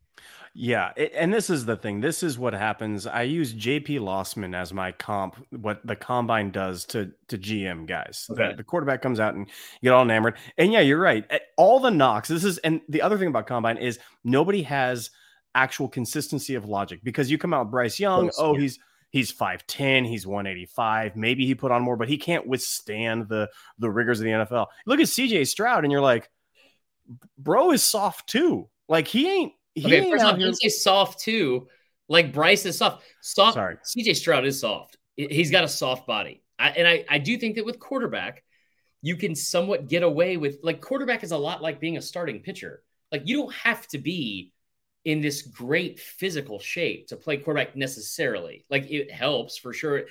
Yeah, 0.58 0.94
and 1.14 1.34
this 1.34 1.50
is 1.50 1.66
the 1.66 1.76
thing. 1.76 2.00
This 2.00 2.24
is 2.24 2.40
what 2.40 2.54
happens. 2.54 3.06
I 3.06 3.24
use 3.24 3.54
JP 3.54 4.00
Losman 4.00 4.56
as 4.56 4.72
my 4.72 4.94
comp. 4.94 5.36
What 5.50 5.86
the 5.86 5.98
combine 5.98 6.52
does 6.52 6.86
to 6.86 7.12
to 7.28 7.38
GM 7.38 7.86
guys. 7.86 8.26
Okay. 8.32 8.52
The, 8.52 8.58
the, 8.58 8.64
quarterback 8.64 9.02
comes 9.02 9.20
out 9.20 9.36
and 9.36 9.48
you 9.82 9.90
get 9.90 9.94
all 9.94 10.04
enamored. 10.04 10.38
And 10.58 10.72
yeah, 10.72 10.80
you're 10.80 11.00
right. 11.00 11.30
All 11.58 11.82
the 11.82 11.92
knocks. 11.92 12.30
This 12.30 12.46
is 12.46 12.58
and 12.60 12.80
the 12.88 13.02
other 13.02 13.18
thing 13.18 13.28
about 13.28 13.48
combine 13.48 13.78
is 13.78 14.00
nobody 14.24 14.62
has 14.62 15.10
actual 15.56 15.90
consistency 15.90 16.56
of 16.56 16.64
logic 16.64 17.02
because 17.04 17.30
you 17.30 17.38
come 17.38 17.54
out 17.54 17.70
Bryce 17.70 18.00
Young, 18.00 18.32
oh, 18.38 18.56
he's 18.56 18.80
he's 19.16 19.32
5'10, 19.32 20.06
he's 20.06 20.28
185, 20.28 21.16
maybe 21.16 21.46
he 21.46 21.56
put 21.56 21.72
on 21.72 21.82
more, 21.82 21.96
but 21.96 22.10
he 22.10 22.18
can't 22.18 22.46
withstand 22.46 23.30
the 23.30 23.50
the 23.80 23.90
rigors 23.90 24.20
of 24.20 24.26
the 24.26 24.32
NFL. 24.32 24.68
Look 24.86 25.00
at 25.00 25.06
CJ 25.06 25.48
Stroud, 25.48 25.86
and 25.86 25.92
you're 25.92 26.02
like, 26.02 26.30
bro 27.38 27.72
is 27.72 27.82
soft 27.82 28.28
too. 28.28 28.68
Like 28.90 29.08
he 29.08 29.32
ain't 29.32 29.54
he 29.74 29.86
okay, 29.86 30.02
ain't 30.02 30.12
first 30.12 30.26
off, 30.26 30.56
say 30.56 30.68
soft 30.68 31.22
too. 31.22 31.70
Like 32.10 32.34
Bryce 32.34 32.66
is 32.66 32.78
soft. 32.78 33.06
Soft 33.22 33.54
Sorry. 33.54 33.78
CJ 33.78 34.18
Stroud 34.18 34.46
is 34.46 34.60
soft. 34.60 34.98
He's 35.16 35.50
got 35.50 35.64
a 35.64 35.70
soft 35.70 36.06
body. 36.06 36.44
I, 36.60 36.70
and 36.72 36.86
I, 36.86 37.06
I 37.10 37.18
do 37.18 37.38
think 37.38 37.56
that 37.56 37.66
with 37.66 37.80
quarterback, 37.80 38.44
you 39.02 39.16
can 39.16 39.34
somewhat 39.34 39.88
get 39.88 40.04
away 40.04 40.36
with 40.36 40.58
like 40.62 40.82
quarterback 40.82 41.24
is 41.24 41.32
a 41.32 41.38
lot 41.38 41.62
like 41.62 41.80
being 41.80 41.96
a 41.96 42.02
starting 42.02 42.42
pitcher. 42.42 42.84
Like 43.14 43.22
you 43.24 43.38
don't 43.38 43.54
have 43.54 43.88
to 43.88 43.98
be 43.98 44.52
in 45.06 45.22
this 45.22 45.44
great 45.44 46.00
physical 46.00 46.60
shape 46.60 47.08
to 47.08 47.16
play 47.16 47.38
quarterback 47.38 47.76
necessarily. 47.76 48.66
Like 48.70 48.90
it 48.90 49.12
helps 49.12 49.58
for 49.58 49.72
sure. 49.72 50.06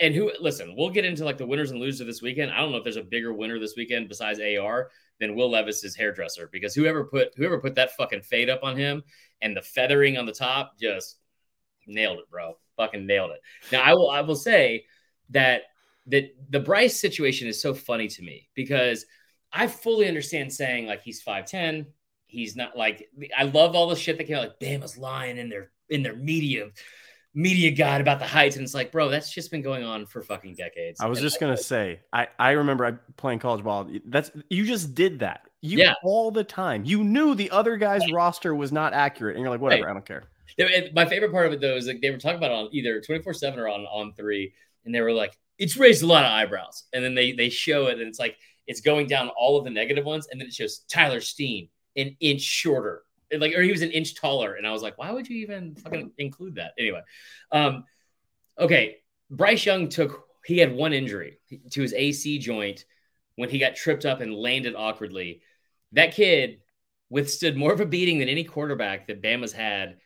And 0.00 0.14
who 0.14 0.32
listen, 0.40 0.74
we'll 0.76 0.90
get 0.90 1.04
into 1.04 1.24
like 1.24 1.38
the 1.38 1.46
winners 1.46 1.70
and 1.70 1.80
losers 1.80 2.06
this 2.06 2.22
weekend. 2.22 2.52
I 2.52 2.58
don't 2.58 2.72
know 2.72 2.78
if 2.78 2.84
there's 2.84 2.96
a 2.96 3.02
bigger 3.02 3.32
winner 3.32 3.58
this 3.58 3.74
weekend 3.76 4.08
besides 4.08 4.40
AR 4.40 4.90
than 5.18 5.34
Will 5.34 5.50
Levis's 5.50 5.96
hairdresser 5.96 6.48
because 6.52 6.74
whoever 6.74 7.04
put 7.04 7.32
whoever 7.36 7.60
put 7.60 7.76
that 7.76 7.96
fucking 7.96 8.22
fade 8.22 8.50
up 8.50 8.62
on 8.62 8.76
him 8.76 9.02
and 9.40 9.56
the 9.56 9.62
feathering 9.62 10.18
on 10.18 10.26
the 10.26 10.32
top 10.32 10.78
just 10.78 11.18
nailed 11.86 12.18
it, 12.18 12.30
bro. 12.30 12.56
Fucking 12.76 13.06
nailed 13.06 13.30
it. 13.30 13.40
Now 13.70 13.82
I 13.82 13.94
will 13.94 14.10
I 14.10 14.20
will 14.20 14.36
say 14.36 14.86
that 15.30 15.62
that 16.06 16.34
the 16.50 16.60
Bryce 16.60 17.00
situation 17.00 17.46
is 17.46 17.62
so 17.62 17.74
funny 17.74 18.08
to 18.08 18.22
me 18.22 18.48
because 18.54 19.06
I 19.52 19.68
fully 19.68 20.08
understand 20.08 20.52
saying 20.52 20.86
like 20.86 21.02
he's 21.02 21.22
5'10, 21.22 21.86
he's 22.32 22.56
not 22.56 22.76
like 22.76 23.08
I 23.36 23.44
love 23.44 23.76
all 23.76 23.88
the 23.88 23.96
shit 23.96 24.18
that 24.18 24.24
came 24.24 24.36
out 24.36 24.42
like 24.42 24.60
Bama's 24.60 24.96
lying 24.96 25.38
in 25.38 25.48
their 25.48 25.70
in 25.88 26.02
their 26.02 26.16
media 26.16 26.70
media 27.34 27.70
guide 27.70 28.00
about 28.00 28.18
the 28.18 28.26
heights 28.26 28.56
and 28.56 28.64
it's 28.64 28.74
like 28.74 28.92
bro 28.92 29.08
that's 29.08 29.32
just 29.32 29.50
been 29.50 29.62
going 29.62 29.82
on 29.82 30.04
for 30.04 30.20
fucking 30.20 30.54
decades 30.54 31.00
i 31.00 31.06
was 31.06 31.18
just 31.18 31.40
gonna 31.40 31.56
say 31.56 31.98
i 32.12 32.28
i 32.38 32.50
remember 32.50 32.84
i 32.84 32.92
playing 33.16 33.38
college 33.38 33.64
ball 33.64 33.88
that's 34.06 34.30
you 34.50 34.66
just 34.66 34.94
did 34.94 35.20
that 35.20 35.48
you 35.62 35.78
yeah. 35.78 35.94
all 36.04 36.30
the 36.30 36.44
time 36.44 36.84
you 36.84 37.02
knew 37.02 37.34
the 37.34 37.50
other 37.50 37.78
guy's 37.78 38.02
right. 38.02 38.12
roster 38.12 38.54
was 38.54 38.70
not 38.70 38.92
accurate 38.92 39.34
and 39.34 39.42
you're 39.42 39.50
like 39.50 39.62
whatever 39.62 39.84
right. 39.84 39.90
i 39.90 39.94
don't 39.94 40.04
care 40.04 40.24
my 40.92 41.06
favorite 41.06 41.32
part 41.32 41.46
of 41.46 41.54
it 41.54 41.60
though 41.62 41.74
is 41.74 41.86
like 41.86 42.02
they 42.02 42.10
were 42.10 42.18
talking 42.18 42.36
about 42.36 42.50
on 42.50 42.68
either 42.72 43.00
24 43.00 43.32
7 43.32 43.58
or 43.58 43.66
on 43.66 43.80
on 43.86 44.12
three 44.12 44.52
and 44.84 44.94
they 44.94 45.00
were 45.00 45.12
like 45.12 45.38
it's 45.58 45.78
raised 45.78 46.02
a 46.02 46.06
lot 46.06 46.26
of 46.26 46.30
eyebrows 46.30 46.84
and 46.92 47.02
then 47.02 47.14
they 47.14 47.32
they 47.32 47.48
show 47.48 47.86
it 47.86 47.98
and 47.98 48.08
it's 48.08 48.18
like 48.18 48.36
it's 48.66 48.82
going 48.82 49.06
down 49.06 49.30
all 49.38 49.56
of 49.56 49.64
the 49.64 49.70
negative 49.70 50.04
ones 50.04 50.28
and 50.30 50.38
then 50.38 50.48
it 50.48 50.52
shows 50.52 50.80
tyler 50.90 51.20
steen 51.20 51.70
an 51.96 52.16
inch 52.20 52.40
shorter, 52.40 53.02
like, 53.36 53.54
or 53.54 53.62
he 53.62 53.70
was 53.70 53.82
an 53.82 53.90
inch 53.90 54.14
taller. 54.14 54.54
And 54.54 54.66
I 54.66 54.72
was 54.72 54.82
like, 54.82 54.98
why 54.98 55.10
would 55.10 55.28
you 55.28 55.36
even 55.38 55.74
fucking 55.74 56.12
include 56.18 56.56
that? 56.56 56.72
Anyway, 56.78 57.02
um, 57.50 57.84
okay. 58.58 58.98
Bryce 59.30 59.64
Young 59.64 59.88
took, 59.88 60.26
he 60.44 60.58
had 60.58 60.74
one 60.74 60.92
injury 60.92 61.38
to 61.70 61.82
his 61.82 61.94
AC 61.94 62.38
joint 62.38 62.84
when 63.36 63.48
he 63.48 63.58
got 63.58 63.76
tripped 63.76 64.04
up 64.04 64.20
and 64.20 64.34
landed 64.34 64.74
awkwardly. 64.76 65.40
That 65.92 66.14
kid 66.14 66.58
withstood 67.08 67.56
more 67.56 67.72
of 67.72 67.80
a 67.80 67.86
beating 67.86 68.18
than 68.18 68.28
any 68.28 68.44
quarterback 68.44 69.06
that 69.06 69.22
Bama's 69.22 69.52
had 69.52 69.98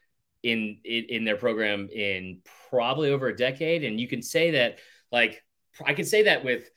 in, 0.42 0.78
in, 0.84 1.04
in 1.08 1.24
their 1.24 1.36
program 1.36 1.88
in 1.92 2.40
probably 2.70 3.10
over 3.10 3.28
a 3.28 3.36
decade. 3.36 3.84
And 3.84 4.00
you 4.00 4.06
can 4.06 4.22
say 4.22 4.52
that, 4.52 4.78
like, 5.10 5.42
I 5.84 5.94
can 5.94 6.04
say 6.04 6.24
that 6.24 6.44
with 6.44 6.70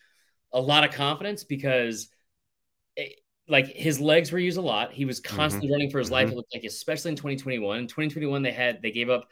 a 0.51 0.59
lot 0.59 0.83
of 0.83 0.91
confidence 0.91 1.43
because 1.43 2.09
eh, 2.97 3.09
like 3.49 3.67
his 3.67 3.99
legs 3.99 4.31
were 4.31 4.39
used 4.39 4.57
a 4.57 4.61
lot. 4.61 4.93
He 4.93 5.05
was 5.05 5.19
constantly 5.19 5.67
mm-hmm. 5.67 5.73
running 5.73 5.89
for 5.89 5.99
his 5.99 6.07
mm-hmm. 6.07 6.13
life. 6.13 6.29
It 6.29 6.35
looked 6.35 6.53
like, 6.53 6.63
especially 6.63 7.09
in 7.09 7.15
2021. 7.15 7.79
In 7.79 7.87
2021, 7.87 8.41
they 8.41 8.51
had 8.51 8.81
they 8.81 8.91
gave 8.91 9.09
up, 9.09 9.27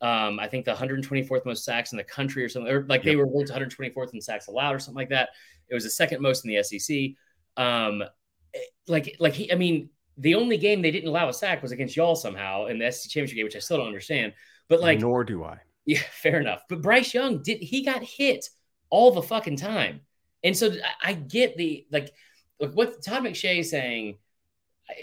um, 0.00 0.40
I 0.40 0.48
think 0.48 0.64
the 0.64 0.74
124th 0.74 1.46
most 1.46 1.64
sacks 1.64 1.92
in 1.92 1.98
the 1.98 2.04
country 2.04 2.44
or 2.44 2.48
something, 2.48 2.72
or 2.72 2.84
like 2.88 3.00
yep. 3.00 3.12
they 3.12 3.16
were 3.16 3.26
ranked 3.26 3.52
124th 3.52 4.12
in 4.12 4.20
sacks 4.20 4.48
allowed 4.48 4.74
or 4.74 4.78
something 4.80 4.96
like 4.96 5.10
that. 5.10 5.30
It 5.68 5.74
was 5.74 5.84
the 5.84 5.90
second 5.90 6.20
most 6.20 6.44
in 6.44 6.52
the 6.52 6.62
SEC. 6.62 7.10
Um, 7.56 8.02
eh, 8.54 8.58
like 8.88 9.16
like 9.20 9.34
he, 9.34 9.52
I 9.52 9.54
mean, 9.54 9.90
the 10.18 10.34
only 10.34 10.58
game 10.58 10.82
they 10.82 10.90
didn't 10.90 11.08
allow 11.08 11.28
a 11.28 11.32
sack 11.32 11.62
was 11.62 11.72
against 11.72 11.96
y'all 11.96 12.16
somehow 12.16 12.66
in 12.66 12.78
the 12.78 12.90
SEC 12.90 13.10
championship 13.10 13.36
game, 13.36 13.44
which 13.44 13.56
I 13.56 13.60
still 13.60 13.78
don't 13.78 13.86
understand. 13.86 14.34
But 14.68 14.80
like, 14.80 15.00
nor 15.00 15.24
do 15.24 15.44
I. 15.44 15.58
Yeah, 15.86 16.02
fair 16.12 16.38
enough. 16.38 16.62
But 16.68 16.82
Bryce 16.82 17.14
Young 17.14 17.42
did 17.42 17.58
he 17.62 17.82
got 17.82 18.02
hit 18.02 18.48
all 18.90 19.10
the 19.10 19.22
fucking 19.22 19.56
time, 19.56 20.02
and 20.44 20.56
so 20.56 20.70
I, 21.02 21.10
I 21.10 21.12
get 21.14 21.56
the 21.56 21.86
like, 21.90 22.12
like 22.60 22.72
what 22.72 23.02
Todd 23.02 23.22
McShay 23.22 23.60
is 23.60 23.70
saying. 23.70 24.18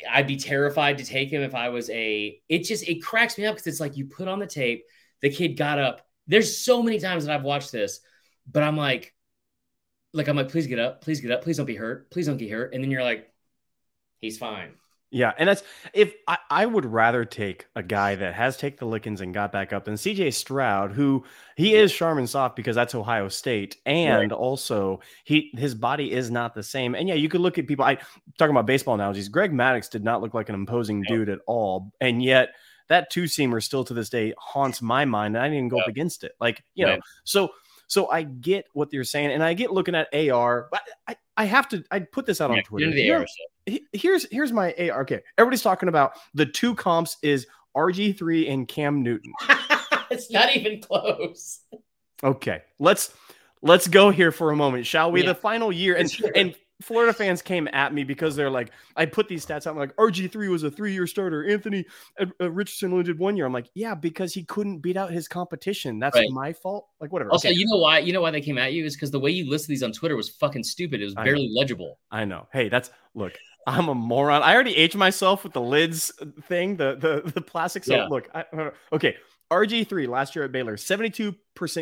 I'd 0.09 0.27
be 0.27 0.35
terrified 0.35 0.97
to 0.97 1.05
take 1.05 1.29
him 1.29 1.41
if 1.41 1.55
I 1.55 1.69
was 1.69 1.89
a. 1.89 2.41
It 2.49 2.63
just 2.63 2.87
it 2.87 3.01
cracks 3.01 3.37
me 3.37 3.45
up 3.45 3.55
because 3.55 3.67
it's 3.67 3.79
like 3.79 3.95
you 3.95 4.05
put 4.05 4.27
on 4.27 4.39
the 4.39 4.47
tape, 4.47 4.85
the 5.21 5.29
kid 5.29 5.57
got 5.57 5.79
up. 5.79 6.05
There's 6.27 6.57
so 6.57 6.83
many 6.83 6.99
times 6.99 7.25
that 7.25 7.33
I've 7.33 7.45
watched 7.45 7.71
this, 7.71 8.01
but 8.51 8.63
I'm 8.63 8.75
like, 8.75 9.13
like 10.13 10.27
I'm 10.27 10.35
like, 10.35 10.49
please 10.49 10.67
get 10.67 10.79
up, 10.79 11.01
please 11.01 11.21
get 11.21 11.31
up, 11.31 11.41
please 11.41 11.57
don't 11.57 11.65
be 11.65 11.75
hurt, 11.75 12.11
please 12.11 12.27
don't 12.27 12.37
get 12.37 12.51
hurt, 12.51 12.73
and 12.73 12.83
then 12.83 12.91
you're 12.91 13.03
like, 13.03 13.31
he's 14.19 14.37
fine. 14.37 14.73
Yeah, 15.09 15.31
and 15.37 15.47
that's 15.47 15.63
if 15.93 16.13
I, 16.27 16.37
I 16.49 16.65
would 16.65 16.85
rather 16.85 17.23
take 17.23 17.67
a 17.77 17.83
guy 17.83 18.15
that 18.15 18.33
has 18.33 18.57
take 18.57 18.77
the 18.77 18.85
lickings 18.85 19.21
and 19.21 19.33
got 19.33 19.53
back 19.53 19.71
up 19.71 19.85
than 19.85 19.93
CJ 19.93 20.33
Stroud, 20.33 20.91
who 20.91 21.23
he 21.55 21.75
is 21.75 21.93
Charmin 21.93 22.27
soft 22.27 22.57
because 22.57 22.75
that's 22.75 22.93
Ohio 22.93 23.29
State, 23.29 23.77
and 23.85 24.31
right. 24.31 24.37
also 24.37 24.99
he 25.23 25.49
his 25.55 25.73
body 25.73 26.11
is 26.11 26.29
not 26.29 26.53
the 26.53 26.63
same. 26.63 26.93
And 26.93 27.07
yeah, 27.07 27.15
you 27.15 27.29
could 27.29 27.39
look 27.39 27.57
at 27.57 27.67
people. 27.67 27.85
I 27.85 27.97
talking 28.37 28.51
about 28.51 28.65
baseball 28.65 28.95
analogies. 28.95 29.29
Greg 29.29 29.53
Maddux 29.53 29.89
did 29.89 30.03
not 30.03 30.21
look 30.21 30.33
like 30.33 30.49
an 30.49 30.55
imposing 30.55 31.03
dude 31.03 31.29
at 31.29 31.39
all, 31.47 31.93
and 32.01 32.21
yet 32.21 32.49
that 32.89 33.09
two 33.09 33.23
seamer 33.23 33.63
still 33.63 33.85
to 33.85 33.93
this 33.93 34.09
day 34.09 34.33
haunts 34.37 34.81
my 34.81 35.05
mind, 35.05 35.37
and 35.37 35.43
I 35.43 35.47
didn't 35.47 35.57
even 35.57 35.69
go 35.69 35.79
up 35.79 35.87
against 35.87 36.25
it. 36.25 36.33
Like 36.41 36.61
you 36.75 36.85
right. 36.85 36.95
know, 36.97 37.01
so 37.23 37.51
so 37.87 38.09
I 38.09 38.23
get 38.23 38.65
what 38.73 38.91
you're 38.91 39.05
saying, 39.05 39.31
and 39.31 39.41
I 39.41 39.53
get 39.53 39.71
looking 39.71 39.95
at 39.95 40.13
AR, 40.13 40.67
but 40.69 40.81
I, 41.07 41.15
I 41.37 41.45
have 41.45 41.69
to 41.69 41.83
I 41.91 41.99
put 42.01 42.25
this 42.25 42.41
out 42.41 42.51
yeah, 42.51 42.57
on 42.57 42.63
Twitter. 42.63 42.85
Here's 43.93 44.29
here's 44.31 44.51
my 44.51 44.73
AR. 44.79 45.01
Okay, 45.01 45.21
everybody's 45.37 45.61
talking 45.61 45.89
about 45.89 46.13
the 46.33 46.45
two 46.45 46.75
comps 46.75 47.17
is 47.21 47.47
RG3 47.75 48.51
and 48.51 48.67
Cam 48.67 49.03
Newton. 49.03 49.33
it's 50.11 50.31
not 50.31 50.55
even 50.55 50.81
close. 50.81 51.61
Okay, 52.23 52.61
let's 52.79 53.13
let's 53.61 53.87
go 53.87 54.09
here 54.09 54.31
for 54.31 54.51
a 54.51 54.55
moment, 54.55 54.85
shall 54.85 55.11
we? 55.11 55.21
Yeah. 55.21 55.27
The 55.27 55.35
final 55.35 55.71
year, 55.71 55.95
and 55.95 56.09
sure. 56.09 56.31
and 56.35 56.55
Florida 56.81 57.11
fans 57.11 57.41
came 57.41 57.67
at 57.73 57.93
me 57.93 58.03
because 58.03 58.35
they're 58.35 58.51
like, 58.51 58.71
I 58.95 59.05
put 59.05 59.27
these 59.27 59.45
stats 59.45 59.65
out. 59.65 59.71
I'm 59.71 59.77
like, 59.77 59.95
RG3 59.95 60.49
was 60.49 60.63
a 60.63 60.69
three 60.69 60.93
year 60.93 61.07
starter. 61.07 61.47
Anthony 61.49 61.85
uh, 62.19 62.25
uh, 62.39 62.51
Richardson 62.51 62.91
only 62.91 63.03
did 63.03 63.17
one 63.17 63.35
year. 63.35 63.45
I'm 63.45 63.53
like, 63.53 63.69
yeah, 63.73 63.95
because 63.95 64.33
he 64.33 64.43
couldn't 64.43 64.79
beat 64.79 64.95
out 64.95 65.11
his 65.11 65.27
competition. 65.27 65.97
That's 65.97 66.15
right. 66.15 66.29
my 66.29 66.53
fault. 66.53 66.87
Like, 67.01 67.11
whatever. 67.11 67.31
Also, 67.31 67.47
okay. 67.47 67.57
you 67.57 67.65
know 67.67 67.77
why? 67.77 67.99
You 67.99 68.13
know 68.13 68.21
why 68.21 68.31
they 68.31 68.41
came 68.41 68.57
at 68.57 68.73
you 68.73 68.85
is 68.85 68.95
because 68.95 69.09
the 69.09 69.19
way 69.19 69.31
you 69.31 69.49
listed 69.49 69.69
these 69.69 69.83
on 69.83 69.91
Twitter 69.91 70.15
was 70.15 70.29
fucking 70.29 70.63
stupid. 70.63 71.01
It 71.01 71.05
was 71.05 71.15
barely 71.15 71.49
I 71.51 71.59
legible. 71.59 71.99
I 72.11 72.25
know. 72.25 72.47
Hey, 72.53 72.69
that's 72.69 72.91
look. 73.15 73.33
I'm 73.67 73.89
a 73.89 73.95
moron. 73.95 74.41
I 74.43 74.53
already 74.53 74.75
aged 74.75 74.95
myself 74.95 75.43
with 75.43 75.53
the 75.53 75.61
lids 75.61 76.11
thing, 76.43 76.77
the 76.77 76.95
the 76.95 77.31
the 77.31 77.41
plastic. 77.41 77.83
So 77.83 77.95
yeah. 77.95 78.07
look, 78.07 78.29
I, 78.33 78.45
uh, 78.57 78.71
okay. 78.93 79.17
RG3 79.51 80.07
last 80.07 80.35
year 80.35 80.43
at 80.45 80.51
Baylor, 80.51 80.75
72% 80.75 81.35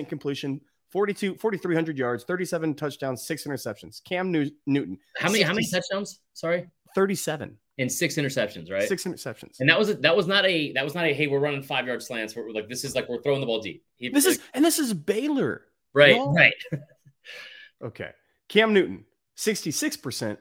completion, 0.08 0.62
42, 0.92 1.36
4,300 1.36 1.98
yards, 1.98 2.24
37 2.24 2.76
touchdowns, 2.76 3.26
six 3.26 3.46
interceptions. 3.46 4.04
Cam 4.04 4.32
New- 4.32 4.52
Newton. 4.68 5.00
How 5.18 5.30
many, 5.30 5.40
60, 5.40 5.44
how 5.48 5.54
many 5.54 5.68
touchdowns? 5.68 6.20
Sorry. 6.34 6.68
37 6.94 7.58
and 7.80 7.92
six 7.92 8.16
interceptions, 8.16 8.72
right? 8.72 8.88
Six 8.88 9.04
interceptions. 9.04 9.60
And 9.60 9.70
that 9.70 9.78
was, 9.78 9.90
a, 9.90 9.96
that 9.96 10.16
was 10.16 10.28
not 10.28 10.46
a, 10.46 10.72
that 10.74 10.84
was 10.84 10.96
not 10.96 11.06
a, 11.06 11.14
Hey, 11.14 11.28
we're 11.28 11.40
running 11.40 11.64
five 11.64 11.88
yard 11.88 12.02
slants. 12.02 12.36
We're 12.36 12.52
like, 12.52 12.70
this 12.70 12.84
is 12.84 12.96
like, 12.96 13.10
we're 13.10 13.22
throwing 13.22 13.42
the 13.42 13.48
ball 13.48 13.62
deep. 13.62 13.84
He, 13.98 14.10
this 14.10 14.26
like, 14.26 14.36
is, 14.36 14.42
and 14.54 14.64
this 14.64 14.80
is 14.80 14.94
Baylor. 14.94 15.64
Right. 15.94 16.18
Right. 16.18 16.54
okay. 17.84 18.12
Cam 18.48 18.74
Newton, 18.74 19.06
66%, 19.38 20.38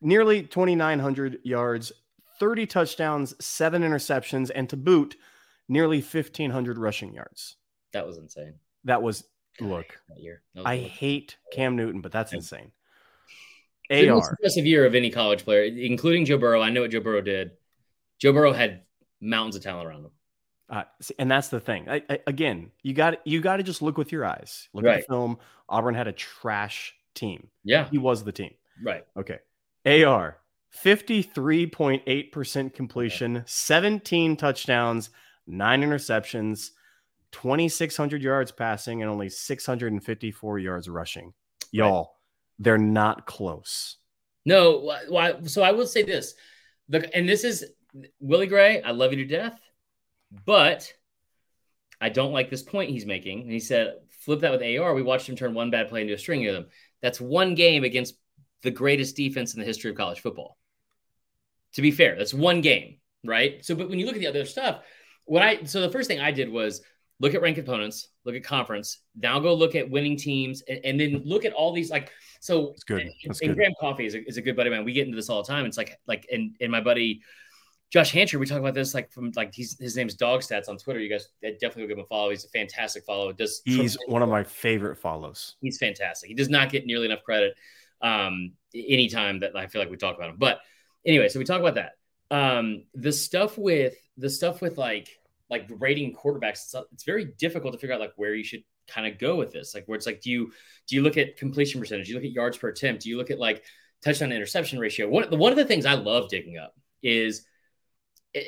nearly 0.00 0.42
2,900 0.42 1.38
yards, 1.44 1.92
30 2.38 2.66
touchdowns, 2.66 3.34
seven 3.44 3.82
interceptions, 3.82 4.50
and 4.54 4.68
to 4.68 4.76
boot, 4.76 5.16
nearly 5.68 6.00
1,500 6.00 6.78
rushing 6.78 7.14
yards. 7.14 7.56
That 7.92 8.06
was 8.06 8.18
insane. 8.18 8.54
That 8.84 9.02
was 9.02 9.24
Look, 9.60 9.98
that 10.08 10.20
year. 10.20 10.42
That 10.54 10.66
I 10.66 10.78
hate 10.78 11.36
Cam 11.52 11.76
Newton, 11.76 12.00
but 12.00 12.12
that's 12.12 12.32
yeah. 12.32 12.38
insane. 12.38 12.72
AR. 13.90 13.96
The 13.96 14.06
most 14.08 14.30
impressive 14.30 14.66
year 14.66 14.86
of 14.86 14.94
any 14.94 15.10
college 15.10 15.44
player, 15.44 15.64
including 15.64 16.24
Joe 16.24 16.38
Burrow. 16.38 16.62
I 16.62 16.70
know 16.70 16.82
what 16.82 16.90
Joe 16.90 17.00
Burrow 17.00 17.20
did. 17.20 17.52
Joe 18.20 18.32
Burrow 18.32 18.52
had 18.52 18.82
mountains 19.20 19.56
of 19.56 19.62
talent 19.62 19.88
around 19.88 20.04
him. 20.04 20.10
Uh, 20.68 20.84
and 21.18 21.28
that's 21.28 21.48
the 21.48 21.58
thing. 21.58 21.88
I, 21.88 22.02
I, 22.08 22.20
again, 22.28 22.70
you 22.82 22.94
got 22.94 23.26
you 23.26 23.40
got 23.40 23.56
to 23.56 23.64
just 23.64 23.82
look 23.82 23.98
with 23.98 24.12
your 24.12 24.24
eyes. 24.24 24.68
Look 24.72 24.84
right. 24.84 24.98
at 24.98 25.00
the 25.00 25.12
film. 25.12 25.38
Auburn 25.68 25.96
had 25.96 26.06
a 26.06 26.12
trash 26.12 26.94
team. 27.14 27.48
Yeah, 27.64 27.88
he 27.90 27.98
was 27.98 28.22
the 28.22 28.30
team. 28.30 28.54
Right. 28.82 29.04
Okay. 29.16 29.38
AR, 29.86 30.38
fifty 30.70 31.22
three 31.22 31.66
point 31.66 32.02
eight 32.06 32.32
percent 32.32 32.74
completion, 32.74 33.42
seventeen 33.46 34.36
touchdowns, 34.36 35.10
nine 35.46 35.82
interceptions. 35.82 36.70
2,600 37.32 38.22
yards 38.22 38.50
passing 38.50 39.02
and 39.02 39.08
only 39.08 39.28
654 39.28 40.58
yards 40.58 40.88
rushing. 40.88 41.32
Y'all, 41.70 42.16
they're 42.58 42.76
not 42.76 43.24
close. 43.24 43.98
No, 44.44 44.92
why? 45.08 45.34
So 45.44 45.62
I 45.62 45.72
will 45.72 45.86
say 45.86 46.02
this, 46.02 46.34
the, 46.88 47.14
and 47.14 47.28
this 47.28 47.44
is 47.44 47.66
Willie 48.18 48.46
Gray. 48.46 48.82
I 48.82 48.90
love 48.90 49.12
you 49.12 49.18
to 49.18 49.26
death, 49.26 49.60
but 50.44 50.92
I 52.00 52.08
don't 52.08 52.32
like 52.32 52.50
this 52.50 52.62
point 52.62 52.90
he's 52.90 53.06
making. 53.06 53.42
And 53.42 53.52
he 53.52 53.60
said, 53.60 53.94
flip 54.08 54.40
that 54.40 54.50
with 54.50 54.62
AR. 54.62 54.94
We 54.94 55.02
watched 55.02 55.28
him 55.28 55.36
turn 55.36 55.54
one 55.54 55.70
bad 55.70 55.88
play 55.88 56.02
into 56.02 56.14
a 56.14 56.18
string 56.18 56.46
of 56.48 56.54
them. 56.54 56.66
That's 57.00 57.20
one 57.20 57.54
game 57.54 57.84
against 57.84 58.16
the 58.62 58.70
greatest 58.70 59.16
defense 59.16 59.54
in 59.54 59.60
the 59.60 59.66
history 59.66 59.90
of 59.90 59.96
college 59.96 60.20
football. 60.20 60.56
To 61.74 61.82
be 61.82 61.90
fair, 61.90 62.16
that's 62.16 62.34
one 62.34 62.60
game, 62.60 62.96
right? 63.24 63.64
So, 63.64 63.74
but 63.74 63.88
when 63.88 63.98
you 63.98 64.06
look 64.06 64.16
at 64.16 64.20
the 64.20 64.26
other 64.26 64.44
stuff, 64.44 64.82
what 65.24 65.42
I 65.42 65.64
so 65.64 65.80
the 65.80 65.90
first 65.90 66.08
thing 66.08 66.20
I 66.20 66.32
did 66.32 66.50
was 66.50 66.82
look 67.20 67.34
at 67.34 67.42
ranked 67.42 67.60
opponents, 67.60 68.08
look 68.24 68.34
at 68.34 68.42
conference, 68.42 69.02
now 69.14 69.38
go 69.38 69.54
look 69.54 69.74
at 69.74 69.88
winning 69.88 70.16
teams, 70.16 70.62
and, 70.68 70.80
and 70.84 71.00
then 71.00 71.22
look 71.24 71.44
at 71.44 71.52
all 71.52 71.72
these 71.72 71.90
like 71.90 72.10
so. 72.40 72.70
It's 72.70 72.84
good. 72.84 73.08
That's 73.24 73.40
and, 73.40 73.50
good. 73.50 73.56
Graham 73.56 73.72
Coffee 73.80 74.06
is 74.06 74.14
a, 74.14 74.28
is 74.28 74.36
a 74.36 74.42
good 74.42 74.56
buddy 74.56 74.68
of 74.68 74.74
mine. 74.74 74.84
We 74.84 74.92
get 74.92 75.06
into 75.06 75.16
this 75.16 75.28
all 75.28 75.42
the 75.42 75.48
time. 75.48 75.64
It's 75.64 75.76
like 75.76 75.98
like 76.06 76.26
and 76.32 76.56
and 76.60 76.72
my 76.72 76.80
buddy 76.80 77.22
Josh 77.90 78.12
Hancher, 78.12 78.38
we 78.38 78.46
talk 78.46 78.58
about 78.58 78.74
this 78.74 78.94
like 78.94 79.10
from 79.10 79.32
like 79.34 79.52
he's 79.52 79.76
his 79.78 79.96
name's 79.96 80.14
Dog 80.14 80.40
Stats 80.40 80.68
on 80.68 80.76
Twitter. 80.78 81.00
You 81.00 81.10
guys 81.10 81.28
uh, 81.44 81.50
definitely 81.60 81.82
go 81.82 81.88
give 81.88 81.98
him 81.98 82.04
a 82.04 82.06
follow. 82.06 82.30
He's 82.30 82.44
a 82.44 82.48
fantastic 82.48 83.04
follow. 83.04 83.32
Does 83.32 83.62
he's 83.64 83.98
one 84.06 84.22
of 84.22 84.28
my 84.28 84.44
favorite 84.44 84.96
follows. 84.96 85.56
He's 85.60 85.76
fantastic. 85.76 86.28
He 86.28 86.34
does 86.34 86.48
not 86.48 86.70
get 86.70 86.86
nearly 86.86 87.06
enough 87.06 87.24
credit 87.24 87.54
um 88.02 88.52
anytime 88.74 89.40
that 89.40 89.56
I 89.56 89.66
feel 89.66 89.80
like 89.80 89.90
we 89.90 89.96
talk 89.96 90.16
about 90.16 90.30
him. 90.30 90.36
But 90.38 90.60
anyway, 91.04 91.28
so 91.28 91.38
we 91.38 91.44
talk 91.44 91.60
about 91.60 91.74
that. 91.74 91.92
Um 92.30 92.84
the 92.94 93.12
stuff 93.12 93.58
with 93.58 93.94
the 94.16 94.30
stuff 94.30 94.60
with 94.60 94.78
like 94.78 95.08
like 95.48 95.68
rating 95.78 96.14
quarterbacks, 96.14 96.64
it's, 96.64 96.74
it's 96.92 97.04
very 97.04 97.24
difficult 97.38 97.72
to 97.72 97.78
figure 97.78 97.94
out 97.94 98.00
like 98.00 98.12
where 98.16 98.34
you 98.34 98.44
should 98.44 98.62
kind 98.86 99.06
of 99.06 99.18
go 99.18 99.36
with 99.36 99.52
this. 99.52 99.74
Like 99.74 99.86
where 99.86 99.96
it's 99.96 100.06
like, 100.06 100.20
do 100.20 100.30
you 100.30 100.52
do 100.86 100.96
you 100.96 101.02
look 101.02 101.16
at 101.16 101.36
completion 101.36 101.80
percentage? 101.80 102.06
Do 102.06 102.12
you 102.12 102.18
look 102.18 102.26
at 102.26 102.32
yards 102.32 102.58
per 102.58 102.68
attempt? 102.68 103.02
Do 103.02 103.08
you 103.08 103.16
look 103.16 103.30
at 103.30 103.38
like 103.38 103.64
touchdown 104.02 104.32
interception 104.32 104.78
ratio? 104.78 105.08
One 105.08 105.24
one 105.38 105.52
of 105.52 105.58
the 105.58 105.64
things 105.64 105.86
I 105.86 105.94
love 105.94 106.28
digging 106.28 106.58
up 106.58 106.74
is 107.02 107.44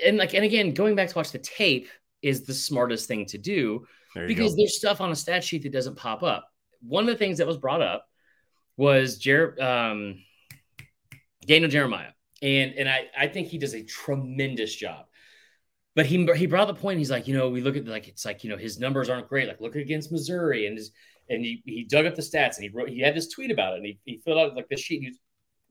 and 0.05 0.17
like 0.17 0.35
and 0.35 0.45
again 0.45 0.75
going 0.75 0.95
back 0.95 1.09
to 1.09 1.17
watch 1.17 1.33
the 1.33 1.39
tape 1.39 1.89
is 2.21 2.45
the 2.45 2.55
smartest 2.55 3.09
thing 3.09 3.27
to 3.27 3.39
do 3.39 3.85
because 4.27 4.53
go. 4.53 4.59
there's 4.59 4.77
stuff 4.77 5.01
on 5.01 5.11
a 5.11 5.17
stat 5.17 5.43
sheet 5.43 5.63
that 5.63 5.73
doesn't 5.73 5.97
pop 5.97 6.23
up. 6.23 6.49
One 6.81 7.05
of 7.05 7.09
the 7.09 7.17
things 7.17 7.39
that 7.39 7.47
was 7.47 7.57
brought 7.57 7.83
up 7.83 8.07
was 8.77 9.19
Jer- 9.19 9.61
um, 9.63 10.19
Daniel 11.47 11.71
Jeremiah, 11.71 12.13
and 12.41 12.75
and 12.75 12.89
I 12.89 13.07
I 13.17 13.29
think 13.29 13.49
he 13.49 13.59
does 13.59 13.75
a 13.75 13.83
tremendous 13.83 14.75
job 14.75 15.07
but 15.95 16.07
he 16.07 16.27
he 16.37 16.47
brought 16.47 16.69
the 16.69 16.75
point. 16.75 16.99
He's 16.99 17.11
like, 17.11 17.29
you 17.29 17.37
know, 17.37 17.51
we 17.51 17.61
look 17.61 17.77
at 17.77 17.87
like 17.87 18.09
it's 18.09 18.25
like 18.25 18.45
you 18.45 18.51
know 18.51 18.57
his 18.57 18.79
numbers 18.79 19.11
aren't 19.11 19.29
great. 19.29 19.49
Like 19.49 19.61
look 19.61 19.77
against 19.77 20.11
Missouri 20.11 20.67
and 20.67 20.77
his 20.77 20.93
and 21.29 21.45
he, 21.45 21.63
he 21.65 21.85
dug 21.85 22.07
up 22.07 22.15
the 22.15 22.23
stats 22.23 22.57
and 22.57 22.65
he 22.65 22.71
wrote 22.71 22.89
he 22.89 23.01
had 23.01 23.15
this 23.15 23.29
tweet 23.29 23.51
about 23.51 23.75
it 23.75 23.77
and 23.77 23.87
he, 23.87 23.99
he 24.05 24.19
filled 24.25 24.39
out 24.39 24.57
like 24.57 24.69
this 24.69 24.81
sheet. 24.81 25.03
He's 25.03 25.19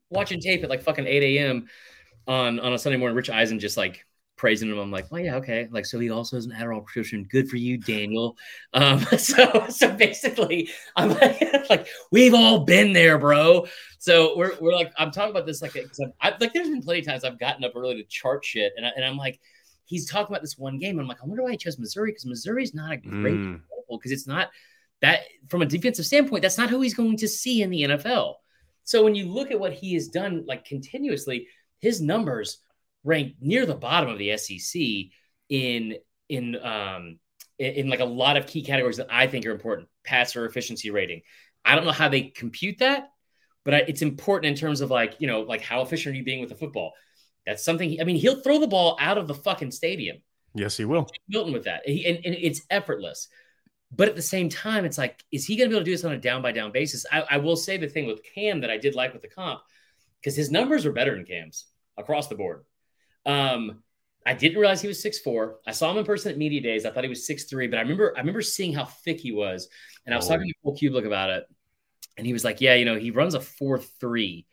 watching 0.09 0.39
tape 0.39 0.63
at 0.63 0.69
like 0.69 0.83
fucking 0.83 1.07
eight 1.07 1.37
a.m. 1.37 1.67
on 2.27 2.59
on 2.59 2.73
a 2.73 2.77
Sunday 2.77 2.97
morning. 2.97 3.15
Rich 3.15 3.29
Eisen 3.29 3.59
just 3.59 3.77
like 3.77 4.05
praising 4.41 4.69
him. 4.69 4.79
I'm 4.79 4.89
like, 4.89 5.11
well, 5.11 5.21
yeah, 5.21 5.35
okay. 5.35 5.67
Like, 5.69 5.85
so 5.85 5.99
he 5.99 6.09
also 6.09 6.35
has 6.35 6.47
an 6.47 6.51
Adderall 6.51 6.83
prescription. 6.83 7.27
Good 7.29 7.47
for 7.47 7.57
you, 7.57 7.77
Daniel. 7.77 8.35
Um, 8.73 9.01
so 9.17 9.67
so 9.67 9.93
basically, 9.93 10.69
I'm 10.95 11.09
like, 11.09 11.41
like 11.69 11.87
we've 12.09 12.33
all 12.33 12.61
been 12.61 12.93
there, 12.93 13.17
bro. 13.17 13.67
So 13.99 14.37
we're 14.37 14.53
we're 14.61 14.73
like, 14.73 14.93
I'm 14.97 15.11
talking 15.11 15.31
about 15.31 15.45
this 15.45 15.61
like, 15.61 15.73
because 15.73 15.99
I've, 16.21 16.39
like, 16.39 16.53
there's 16.53 16.69
been 16.69 16.81
plenty 16.81 17.01
of 17.01 17.05
times 17.05 17.25
I've 17.25 17.37
gotten 17.37 17.65
up 17.65 17.73
early 17.75 17.95
to 17.95 18.03
chart 18.05 18.45
shit, 18.45 18.71
and 18.77 18.85
I, 18.85 18.91
and 18.95 19.03
I'm 19.03 19.17
like 19.17 19.41
he's 19.85 20.09
talking 20.09 20.33
about 20.33 20.41
this 20.41 20.57
one 20.57 20.79
game. 20.79 20.99
I'm 20.99 21.07
like, 21.07 21.21
I 21.21 21.25
wonder 21.25 21.43
why 21.43 21.51
he 21.51 21.57
chose 21.57 21.77
Missouri 21.77 22.11
because 22.11 22.25
Missouri's 22.25 22.73
not 22.73 22.93
a 22.93 22.97
great 22.97 23.35
mm. 23.35 23.59
because 23.89 24.13
it's 24.13 24.25
not 24.25 24.49
that 25.01 25.23
from 25.49 25.61
a 25.61 25.65
defensive 25.65 26.05
standpoint, 26.05 26.43
that's 26.43 26.57
not 26.57 26.69
who 26.69 26.79
he's 26.79 26.93
going 26.93 27.17
to 27.17 27.27
see 27.27 27.61
in 27.61 27.69
the 27.69 27.83
NFL. 27.83 28.35
So 28.85 29.03
when 29.03 29.15
you 29.15 29.27
look 29.27 29.51
at 29.51 29.59
what 29.59 29.73
he 29.73 29.93
has 29.95 30.07
done, 30.07 30.45
like 30.47 30.63
continuously, 30.63 31.47
his 31.79 31.99
numbers 31.99 32.59
rank 33.03 33.35
near 33.41 33.65
the 33.65 33.75
bottom 33.75 34.09
of 34.09 34.17
the 34.17 34.37
SEC 34.37 34.81
in 35.49 35.95
in 36.29 36.55
um 36.63 37.19
in, 37.57 37.73
in 37.73 37.89
like 37.89 37.99
a 37.99 38.05
lot 38.05 38.37
of 38.37 38.47
key 38.47 38.63
categories 38.63 38.97
that 38.97 39.07
I 39.09 39.27
think 39.27 39.45
are 39.45 39.51
important. 39.51 39.87
Passer 40.03 40.45
efficiency 40.45 40.91
rating. 40.91 41.21
I 41.63 41.75
don't 41.75 41.85
know 41.85 41.91
how 41.91 42.09
they 42.09 42.23
compute 42.23 42.79
that, 42.79 43.09
but 43.63 43.73
it's 43.73 44.01
important 44.01 44.51
in 44.51 44.57
terms 44.57 44.81
of 44.81 44.89
like 44.89 45.15
you 45.19 45.27
know 45.27 45.41
like 45.41 45.61
how 45.61 45.81
efficient 45.81 46.13
are 46.13 46.17
you 46.17 46.23
being 46.23 46.41
with 46.41 46.49
the 46.49 46.55
football. 46.55 46.93
That's 47.45 47.63
something. 47.63 47.99
I 47.99 48.03
mean, 48.03 48.17
he'll 48.17 48.41
throw 48.41 48.59
the 48.59 48.67
ball 48.67 48.97
out 48.99 49.17
of 49.17 49.27
the 49.27 49.33
fucking 49.33 49.71
stadium. 49.71 50.17
Yes, 50.53 50.77
he 50.77 50.85
will. 50.85 51.07
Milton 51.27 51.53
with 51.53 51.63
that, 51.63 51.87
he, 51.87 52.05
and, 52.05 52.17
and 52.25 52.35
it's 52.35 52.61
effortless. 52.69 53.27
But 53.93 54.07
at 54.07 54.15
the 54.15 54.21
same 54.21 54.47
time, 54.47 54.85
it's 54.85 54.97
like, 54.97 55.21
is 55.31 55.45
he 55.45 55.57
going 55.57 55.69
to 55.69 55.73
be 55.73 55.75
able 55.75 55.83
to 55.83 55.85
do 55.85 55.91
this 55.91 56.05
on 56.05 56.13
a 56.13 56.17
down 56.17 56.41
by 56.41 56.53
down 56.53 56.71
basis? 56.71 57.05
I, 57.11 57.23
I 57.31 57.37
will 57.37 57.57
say 57.57 57.77
the 57.77 57.89
thing 57.89 58.07
with 58.07 58.21
Cam 58.23 58.61
that 58.61 58.69
I 58.69 58.77
did 58.77 58.95
like 58.95 59.11
with 59.11 59.21
the 59.21 59.27
comp, 59.27 59.61
because 60.19 60.35
his 60.35 60.49
numbers 60.49 60.85
are 60.85 60.93
better 60.93 61.13
than 61.13 61.25
Cam's 61.25 61.65
across 61.97 62.27
the 62.27 62.35
board. 62.35 62.63
Um, 63.25 63.83
I 64.25 64.33
didn't 64.33 64.59
realize 64.59 64.81
he 64.81 64.87
was 64.87 65.01
six 65.01 65.19
four. 65.19 65.59
I 65.65 65.71
saw 65.71 65.91
him 65.91 65.97
in 65.97 66.05
person 66.05 66.31
at 66.31 66.37
media 66.37 66.61
days. 66.61 66.85
I 66.85 66.91
thought 66.91 67.03
he 67.03 67.09
was 67.09 67.25
six 67.25 67.45
three, 67.45 67.67
but 67.67 67.77
I 67.77 67.81
remember 67.81 68.13
I 68.15 68.19
remember 68.19 68.41
seeing 68.41 68.73
how 68.73 68.85
thick 68.85 69.19
he 69.19 69.31
was, 69.31 69.67
and 70.05 70.13
I 70.13 70.17
was 70.17 70.27
oh. 70.27 70.33
talking 70.33 70.47
to 70.47 70.53
Cole 70.63 70.77
Cubelic 70.77 71.05
about 71.05 71.29
it, 71.29 71.45
and 72.17 72.27
he 72.27 72.33
was 72.33 72.43
like, 72.43 72.61
"Yeah, 72.61 72.75
you 72.75 72.85
know, 72.85 72.97
he 72.97 73.11
runs 73.11 73.33
a 73.33 73.41
four 73.41 73.79
three, 73.79 74.45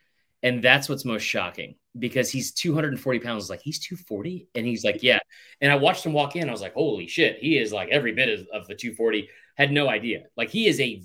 and 0.42 0.62
that's 0.62 0.88
what's 0.88 1.04
most 1.04 1.22
shocking 1.22 1.74
because 1.98 2.30
he's 2.30 2.52
240 2.52 3.18
pounds. 3.18 3.50
Like 3.50 3.60
he's 3.60 3.78
240, 3.80 4.48
and 4.54 4.66
he's 4.66 4.84
like, 4.84 5.02
yeah. 5.02 5.18
And 5.60 5.72
I 5.72 5.76
watched 5.76 6.06
him 6.06 6.12
walk 6.12 6.36
in. 6.36 6.48
I 6.48 6.52
was 6.52 6.60
like, 6.60 6.74
holy 6.74 7.06
shit, 7.06 7.38
he 7.38 7.58
is 7.58 7.72
like 7.72 7.88
every 7.90 8.12
bit 8.12 8.28
of, 8.28 8.46
of 8.52 8.68
the 8.68 8.74
240. 8.74 9.28
Had 9.56 9.72
no 9.72 9.88
idea. 9.88 10.24
Like 10.36 10.50
he 10.50 10.66
is 10.66 10.80
a 10.80 11.02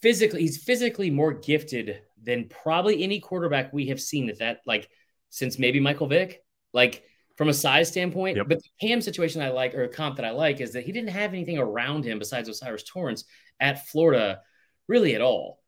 physically, 0.00 0.42
he's 0.42 0.62
physically 0.62 1.10
more 1.10 1.32
gifted 1.32 2.02
than 2.22 2.48
probably 2.48 3.02
any 3.02 3.20
quarterback 3.20 3.72
we 3.72 3.86
have 3.86 4.00
seen 4.00 4.28
at 4.28 4.38
that 4.38 4.60
like 4.66 4.88
since 5.30 5.58
maybe 5.58 5.80
Michael 5.80 6.06
Vick. 6.06 6.41
Like 6.72 7.04
from 7.36 7.48
a 7.48 7.54
size 7.54 7.88
standpoint. 7.88 8.36
Yep. 8.36 8.48
But 8.48 8.62
the 8.62 8.68
Cam 8.86 9.00
situation 9.00 9.42
I 9.42 9.50
like 9.50 9.74
or 9.74 9.84
a 9.84 9.88
comp 9.88 10.16
that 10.16 10.24
I 10.24 10.30
like 10.30 10.60
is 10.60 10.72
that 10.72 10.84
he 10.84 10.92
didn't 10.92 11.10
have 11.10 11.32
anything 11.32 11.58
around 11.58 12.04
him 12.04 12.18
besides 12.18 12.48
O'Cyrus 12.48 12.84
Torrence 12.84 13.24
at 13.60 13.86
Florida, 13.88 14.40
really 14.86 15.14
at 15.14 15.20
all. 15.20 15.60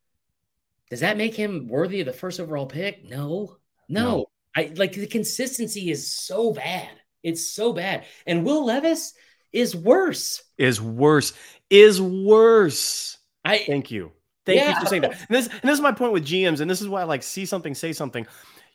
Does 0.91 1.01
that 1.01 1.17
make 1.17 1.35
him 1.35 1.69
worthy 1.69 2.01
of 2.01 2.07
the 2.07 2.13
first 2.13 2.41
overall 2.41 2.67
pick? 2.67 3.09
No, 3.09 3.57
no. 3.89 4.03
no. 4.03 4.27
I 4.57 4.73
like 4.77 4.93
the 4.93 5.07
consistency 5.07 5.91
is 5.91 6.13
so 6.13 6.53
bad. 6.53 6.91
It's 7.23 7.51
so 7.51 7.73
bad. 7.73 8.05
And 8.27 8.45
Will 8.45 8.65
Levis 8.65 9.15
is 9.53 9.75
worse. 9.75 10.43
Is 10.59 10.81
worse. 10.81 11.33
Is 11.71 12.01
worse. 12.01 13.19
I 13.45 13.59
thank 13.59 13.91
you. 13.91 14.13
Thank 14.47 14.61
yeah. 14.61 14.75
you 14.75 14.81
for 14.81 14.87
saying 14.87 15.03
that. 15.03 15.13
And 15.13 15.37
this, 15.37 15.49
and 15.49 15.63
this 15.63 15.75
is 15.75 15.81
my 15.81 15.93
point 15.93 16.13
with 16.13 16.25
GMs, 16.25 16.61
and 16.61 16.71
this 16.71 16.83
is 16.83 16.89
why 16.89 17.01
I 17.01 17.05
like 17.05 17.23
see 17.23 17.47
something, 17.47 17.75
say 17.75 17.93
something. 17.93 18.27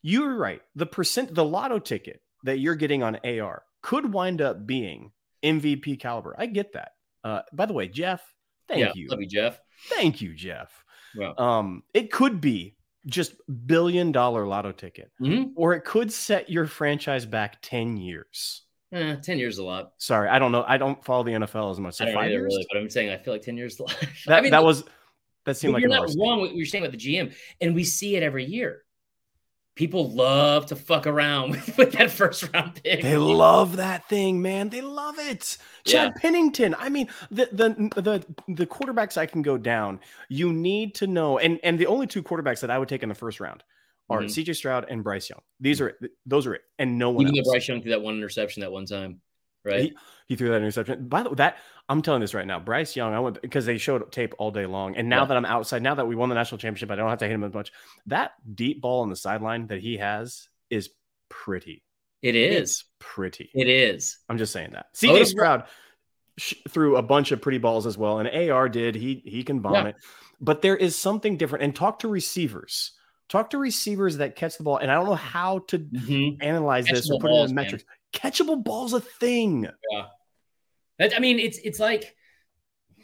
You're 0.01 0.35
right. 0.35 0.61
The 0.75 0.85
percent, 0.85 1.33
the 1.33 1.45
lotto 1.45 1.79
ticket 1.79 2.21
that 2.43 2.59
you're 2.59 2.75
getting 2.75 3.03
on 3.03 3.17
AR 3.25 3.63
could 3.81 4.13
wind 4.13 4.41
up 4.41 4.65
being 4.65 5.11
MVP 5.43 5.99
caliber. 5.99 6.35
I 6.37 6.45
get 6.45 6.73
that. 6.73 6.93
Uh, 7.23 7.41
by 7.53 7.65
the 7.65 7.73
way, 7.73 7.87
Jeff, 7.87 8.21
thank 8.67 8.81
yeah, 8.81 8.91
you. 8.95 9.07
Love 9.09 9.21
you, 9.21 9.27
Jeff. 9.27 9.59
Thank 9.89 10.21
you, 10.21 10.33
Jeff. 10.33 10.83
Well, 11.17 11.39
um, 11.39 11.83
it 11.93 12.11
could 12.11 12.39
be 12.39 12.75
just 13.05 13.33
billion 13.65 14.11
dollar 14.11 14.45
lotto 14.45 14.71
ticket, 14.71 15.11
mm-hmm. 15.21 15.51
or 15.55 15.73
it 15.73 15.81
could 15.81 16.11
set 16.11 16.49
your 16.49 16.65
franchise 16.65 17.25
back 17.25 17.57
10 17.61 17.97
years. 17.97 18.63
Eh, 18.91 19.15
10 19.15 19.37
years 19.37 19.57
a 19.57 19.63
lot. 19.63 19.93
Sorry, 19.97 20.29
I 20.29 20.39
don't 20.39 20.51
know. 20.51 20.63
I 20.67 20.77
don't 20.77 21.03
follow 21.03 21.23
the 21.23 21.31
NFL 21.31 21.71
as 21.71 21.79
much. 21.79 21.95
So 21.95 22.05
I 22.05 22.07
don't 22.07 22.15
five 22.15 22.31
years? 22.31 22.53
Really, 22.53 22.65
but 22.71 22.79
I'm 22.79 22.89
saying 22.89 23.09
I 23.09 23.17
feel 23.17 23.33
like 23.33 23.41
10 23.41 23.57
years 23.57 23.79
a 23.79 23.83
lot. 23.83 23.97
That, 24.25 24.39
I 24.39 24.41
mean, 24.41 24.51
that 24.51 24.63
was, 24.63 24.83
that 25.45 25.57
seemed 25.57 25.73
like 25.73 25.81
you're 25.81 25.89
not 25.89 26.09
wrong 26.17 26.39
what 26.39 26.55
you're 26.55 26.65
saying 26.65 26.83
about 26.83 26.97
the 26.97 26.97
GM. 26.97 27.33
And 27.61 27.75
we 27.75 27.83
see 27.83 28.15
it 28.15 28.23
every 28.23 28.45
year 28.45 28.83
people 29.79 30.11
love 30.11 30.65
to 30.65 30.75
fuck 30.75 31.07
around 31.07 31.51
with, 31.51 31.77
with, 31.77 31.91
that 31.93 32.11
first 32.11 32.53
round 32.53 32.81
pick. 32.83 33.01
They 33.01 33.15
love 33.15 33.77
that 33.77 34.09
thing, 34.09 34.41
man. 34.41 34.67
They 34.67 34.81
love 34.81 35.17
it. 35.17 35.57
Chad 35.85 36.11
yeah. 36.13 36.21
Pennington. 36.21 36.75
I 36.77 36.89
mean, 36.89 37.07
the 37.31 37.47
the 37.53 38.01
the 38.01 38.25
the 38.53 38.67
quarterbacks 38.67 39.17
I 39.17 39.25
can 39.25 39.41
go 39.41 39.57
down. 39.57 40.01
You 40.27 40.51
need 40.51 40.95
to 40.95 41.07
know, 41.07 41.39
and 41.39 41.59
and 41.63 41.79
the 41.79 41.87
only 41.87 42.05
two 42.05 42.21
quarterbacks 42.21 42.59
that 42.59 42.69
I 42.69 42.77
would 42.77 42.89
take 42.89 43.03
in 43.03 43.09
the 43.09 43.15
first 43.15 43.39
round 43.39 43.63
are 44.09 44.19
mm-hmm. 44.19 44.27
CJ 44.27 44.57
Stroud 44.57 44.85
and 44.89 45.01
Bryce 45.01 45.29
Young. 45.29 45.39
These 45.61 45.79
are 45.79 45.97
those 46.25 46.45
are 46.45 46.55
it, 46.55 46.61
and 46.77 46.99
no 46.99 47.09
one. 47.11 47.25
Even 47.25 47.37
else. 47.37 47.47
Bryce 47.47 47.67
Young 47.69 47.81
threw 47.81 47.91
that 47.91 48.01
one 48.01 48.17
interception 48.17 48.59
that 48.61 48.71
one 48.71 48.85
time 48.85 49.21
right? 49.63 49.81
He, 49.81 49.97
he, 50.27 50.35
threw 50.35 50.49
that 50.49 50.57
interception. 50.57 51.07
By 51.07 51.23
the 51.23 51.29
way, 51.29 51.35
that 51.35 51.57
I'm 51.87 52.01
telling 52.01 52.21
this 52.21 52.33
right 52.33 52.47
now, 52.47 52.59
Bryce 52.59 52.95
Young. 52.95 53.13
I 53.13 53.19
went 53.19 53.41
because 53.41 53.65
they 53.65 53.77
showed 53.77 54.11
tape 54.11 54.33
all 54.37 54.51
day 54.51 54.65
long, 54.65 54.95
and 54.95 55.09
now 55.09 55.21
yeah. 55.21 55.25
that 55.25 55.37
I'm 55.37 55.45
outside, 55.45 55.81
now 55.81 55.95
that 55.95 56.07
we 56.07 56.15
won 56.15 56.29
the 56.29 56.35
national 56.35 56.59
championship, 56.59 56.91
I 56.91 56.95
don't 56.95 57.09
have 57.09 57.19
to 57.19 57.25
hit 57.25 57.33
him 57.33 57.43
as 57.43 57.53
much. 57.53 57.71
That 58.07 58.31
deep 58.55 58.81
ball 58.81 59.01
on 59.01 59.09
the 59.09 59.15
sideline 59.15 59.67
that 59.67 59.79
he 59.79 59.97
has 59.97 60.47
is 60.69 60.89
pretty. 61.29 61.83
It 62.21 62.35
is 62.35 62.55
it's 62.55 62.83
pretty. 62.99 63.49
It 63.53 63.67
is. 63.67 64.17
I'm 64.29 64.37
just 64.37 64.51
saying 64.51 64.71
that. 64.73 64.93
CJ 64.93 65.25
Stroud 65.25 65.63
threw 66.69 66.97
a 66.97 67.01
bunch 67.01 67.31
of 67.31 67.41
pretty 67.41 67.57
balls 67.57 67.85
as 67.85 67.97
well, 67.97 68.19
and 68.19 68.51
AR 68.51 68.69
did. 68.69 68.95
He 68.95 69.21
he 69.25 69.43
can 69.43 69.59
bomb 69.59 69.87
yeah. 69.87 69.91
but 70.41 70.61
there 70.61 70.75
is 70.75 70.95
something 70.95 71.37
different. 71.37 71.63
And 71.63 71.75
talk 71.75 71.99
to 71.99 72.07
receivers. 72.07 72.93
Talk 73.29 73.51
to 73.51 73.59
receivers 73.59 74.17
that 74.17 74.35
catch 74.35 74.57
the 74.57 74.63
ball, 74.63 74.77
and 74.77 74.91
I 74.91 74.95
don't 74.95 75.05
know 75.05 75.13
how 75.13 75.59
to 75.67 75.79
mm-hmm. 75.79 76.41
analyze 76.41 76.85
catch 76.85 76.95
this 76.95 77.11
or 77.11 77.19
put 77.19 77.29
balls, 77.29 77.49
it 77.49 77.49
in 77.51 77.55
metrics. 77.55 77.83
Man 77.85 77.98
catchable 78.13 78.63
ball's 78.63 78.93
a 78.93 79.01
thing. 79.01 79.67
Yeah. 79.91 80.05
That, 80.99 81.15
I 81.15 81.19
mean, 81.19 81.39
it's 81.39 81.57
it's 81.59 81.79
like 81.79 82.15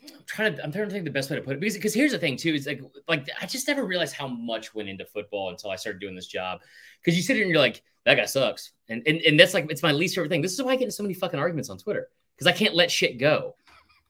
I'm 0.03 0.24
trying 0.26 0.56
to 0.56 0.64
I'm 0.64 0.72
trying 0.72 0.86
to 0.86 0.91
think 0.91 1.06
the 1.06 1.12
best 1.12 1.30
way 1.30 1.38
to 1.38 1.41
put 1.41 1.56
it 1.56 1.60
because 1.60 1.76
because 1.76 1.93
here's 1.93 2.12
the 2.12 2.20
thing 2.20 2.38
too 2.38 2.53
is 2.53 2.68
like 2.68 2.82
like 3.08 3.28
I 3.41 3.45
just 3.45 3.68
never 3.68 3.86
realized 3.86 4.16
how 4.16 4.28
much 4.28 4.76
went 4.76 4.89
into 4.89 5.06
football 5.06 5.49
until 5.49 5.72
I 5.72 5.76
started 5.76 5.99
doing 5.99 6.16
this 6.16 6.28
job 6.28 6.62
because 7.01 7.16
you 7.16 7.24
sit 7.24 7.36
here 7.36 7.43
and 7.43 7.51
you're 7.51 7.62
like 7.62 7.82
that 8.06 8.16
guy 8.16 8.26
sucks 8.26 8.72
and, 8.89 9.01
and 9.08 9.22
and 9.22 9.39
that's 9.39 9.53
like 9.53 9.72
it's 9.72 9.84
my 9.84 9.91
least 9.91 10.16
favorite 10.16 10.30
thing. 10.30 10.41
This 10.41 10.53
is 10.53 10.62
why 10.62 10.74
I 10.74 10.76
get 10.76 10.86
in 10.86 10.91
so 10.91 11.03
many 11.03 11.14
fucking 11.14 11.39
arguments 11.39 11.70
on 11.70 11.78
Twitter 11.78 12.10
because 12.36 12.47
I 12.47 12.56
can't 12.56 12.76
let 12.76 12.91
shit 12.91 13.18
go. 13.18 13.56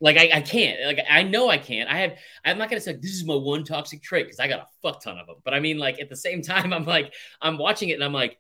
Like 0.02 0.18
I, 0.18 0.30
I 0.34 0.42
can't. 0.42 0.84
Like 0.86 1.00
I 1.10 1.24
know 1.24 1.50
I 1.50 1.58
can't. 1.58 1.90
I 1.90 2.00
have. 2.00 2.18
I'm 2.44 2.58
not 2.58 2.70
gonna 2.70 2.82
say 2.82 2.94
this 2.94 3.12
is 3.12 3.24
my 3.24 3.36
one 3.36 3.64
toxic 3.64 4.02
trait 4.04 4.26
because 4.26 4.40
I 4.40 4.48
got 4.48 4.60
a 4.60 4.68
fuck 4.82 5.02
ton 5.02 5.18
of 5.18 5.28
them. 5.28 5.38
But 5.44 5.54
I 5.54 5.60
mean, 5.60 5.78
like 5.78 6.02
at 6.02 6.10
the 6.10 6.16
same 6.16 6.42
time, 6.44 6.74
I'm 6.74 6.86
like 6.86 7.14
I'm 7.42 7.58
watching 7.58 7.90
it 7.90 7.94
and 7.94 8.04
I'm 8.04 8.14
like, 8.14 8.38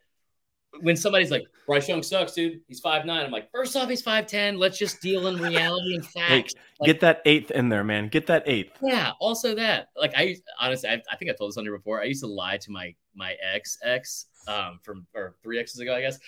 when 0.81 0.95
somebody's 0.95 1.31
like 1.31 1.45
Bryce 1.65 1.87
Young 1.87 2.03
sucks, 2.03 2.33
dude. 2.33 2.61
He's 2.67 2.79
five 2.79 3.05
nine. 3.05 3.25
I'm 3.25 3.31
like, 3.31 3.49
first 3.51 3.75
off, 3.75 3.89
he's 3.89 4.01
five 4.01 4.27
ten. 4.27 4.57
Let's 4.57 4.77
just 4.77 5.01
deal 5.01 5.27
in 5.27 5.37
reality 5.37 5.95
and 5.95 6.05
facts. 6.13 6.53
Hey, 6.53 6.61
like, 6.79 6.87
get 6.87 6.99
that 7.01 7.21
eighth 7.25 7.51
in 7.51 7.69
there, 7.69 7.83
man. 7.83 8.07
Get 8.07 8.27
that 8.27 8.43
eighth. 8.45 8.77
Yeah. 8.81 9.11
Also 9.19 9.55
that, 9.55 9.89
like, 9.95 10.13
I 10.15 10.35
honestly, 10.59 10.89
I, 10.89 11.01
I 11.11 11.15
think 11.15 11.31
I 11.31 11.33
told 11.33 11.51
this 11.51 11.57
on 11.57 11.63
here 11.63 11.75
before. 11.75 12.01
I 12.01 12.05
used 12.05 12.21
to 12.21 12.27
lie 12.27 12.57
to 12.57 12.71
my 12.71 12.93
my 13.15 13.35
ex 13.53 13.77
ex 13.83 14.25
um 14.47 14.79
from 14.83 15.07
or 15.15 15.35
three 15.43 15.59
exes 15.59 15.79
ago, 15.79 15.95
I 15.95 16.01
guess. 16.01 16.19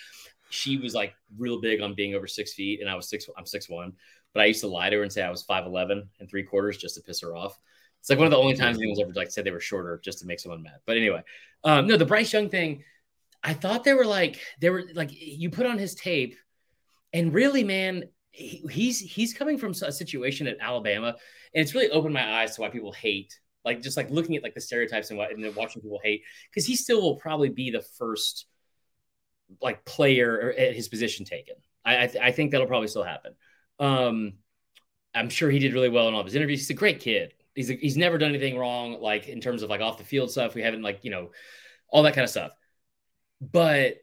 She 0.50 0.78
was 0.78 0.94
like 0.94 1.14
real 1.36 1.60
big 1.60 1.80
on 1.80 1.94
being 1.94 2.14
over 2.14 2.26
six 2.26 2.54
feet, 2.54 2.80
and 2.80 2.88
I 2.88 2.94
was 2.94 3.08
six. 3.08 3.26
I'm 3.36 3.46
six 3.46 3.68
one, 3.68 3.92
but 4.32 4.42
I 4.42 4.46
used 4.46 4.60
to 4.60 4.68
lie 4.68 4.90
to 4.90 4.96
her 4.96 5.02
and 5.02 5.12
say 5.12 5.22
I 5.22 5.30
was 5.30 5.42
five 5.42 5.66
eleven 5.66 6.08
and 6.20 6.28
three 6.28 6.42
quarters 6.42 6.78
just 6.78 6.94
to 6.94 7.02
piss 7.02 7.20
her 7.20 7.36
off. 7.36 7.58
It's 8.00 8.10
like 8.10 8.18
one 8.18 8.26
of 8.26 8.30
the 8.30 8.38
only 8.38 8.54
times 8.54 8.78
anyone's 8.78 9.00
ever 9.00 9.12
like 9.12 9.30
said 9.30 9.44
they 9.44 9.50
were 9.50 9.60
shorter 9.60 10.00
just 10.02 10.20
to 10.20 10.26
make 10.26 10.40
someone 10.40 10.62
mad. 10.62 10.78
But 10.86 10.96
anyway, 10.96 11.22
um, 11.64 11.86
no, 11.86 11.96
the 11.96 12.06
Bryce 12.06 12.32
Young 12.32 12.48
thing 12.48 12.84
I 13.48 13.54
thought 13.54 13.82
they 13.82 13.94
were 13.94 14.04
like 14.04 14.38
they 14.60 14.68
were 14.68 14.84
like 14.94 15.08
you 15.10 15.48
put 15.48 15.64
on 15.64 15.78
his 15.78 15.94
tape, 15.94 16.36
and 17.14 17.32
really, 17.32 17.64
man, 17.64 18.04
he, 18.30 18.62
he's 18.70 19.00
he's 19.00 19.32
coming 19.32 19.56
from 19.56 19.70
a 19.70 19.90
situation 19.90 20.46
at 20.46 20.58
Alabama, 20.60 21.14
and 21.54 21.62
it's 21.62 21.74
really 21.74 21.88
opened 21.88 22.12
my 22.12 22.42
eyes 22.42 22.54
to 22.54 22.60
why 22.60 22.68
people 22.68 22.92
hate. 22.92 23.40
Like 23.64 23.80
just 23.80 23.96
like 23.96 24.10
looking 24.10 24.36
at 24.36 24.42
like 24.42 24.54
the 24.54 24.60
stereotypes 24.60 25.08
and 25.08 25.18
what 25.18 25.32
and 25.32 25.42
then 25.42 25.54
watching 25.54 25.80
people 25.80 25.98
hate 26.04 26.24
because 26.50 26.66
he 26.66 26.76
still 26.76 27.00
will 27.00 27.16
probably 27.16 27.48
be 27.48 27.70
the 27.70 27.80
first 27.80 28.44
like 29.62 29.82
player 29.86 30.52
at 30.56 30.76
his 30.76 30.88
position 30.88 31.24
taken. 31.24 31.54
I 31.86 32.02
I, 32.02 32.06
th- 32.06 32.22
I 32.22 32.32
think 32.32 32.50
that'll 32.50 32.66
probably 32.66 32.88
still 32.88 33.02
happen. 33.02 33.32
Um, 33.78 34.34
I'm 35.14 35.30
sure 35.30 35.50
he 35.50 35.58
did 35.58 35.72
really 35.72 35.88
well 35.88 36.06
in 36.08 36.12
all 36.12 36.20
of 36.20 36.26
his 36.26 36.34
interviews. 36.34 36.60
He's 36.60 36.70
a 36.70 36.74
great 36.74 37.00
kid. 37.00 37.32
He's 37.54 37.70
a, 37.70 37.74
he's 37.74 37.96
never 37.96 38.18
done 38.18 38.28
anything 38.28 38.58
wrong, 38.58 39.00
like 39.00 39.26
in 39.26 39.40
terms 39.40 39.62
of 39.62 39.70
like 39.70 39.80
off 39.80 39.96
the 39.96 40.04
field 40.04 40.30
stuff. 40.30 40.54
We 40.54 40.60
haven't 40.60 40.82
like 40.82 41.02
you 41.02 41.10
know 41.10 41.30
all 41.88 42.02
that 42.02 42.12
kind 42.12 42.24
of 42.24 42.30
stuff. 42.30 42.52
But 43.40 43.96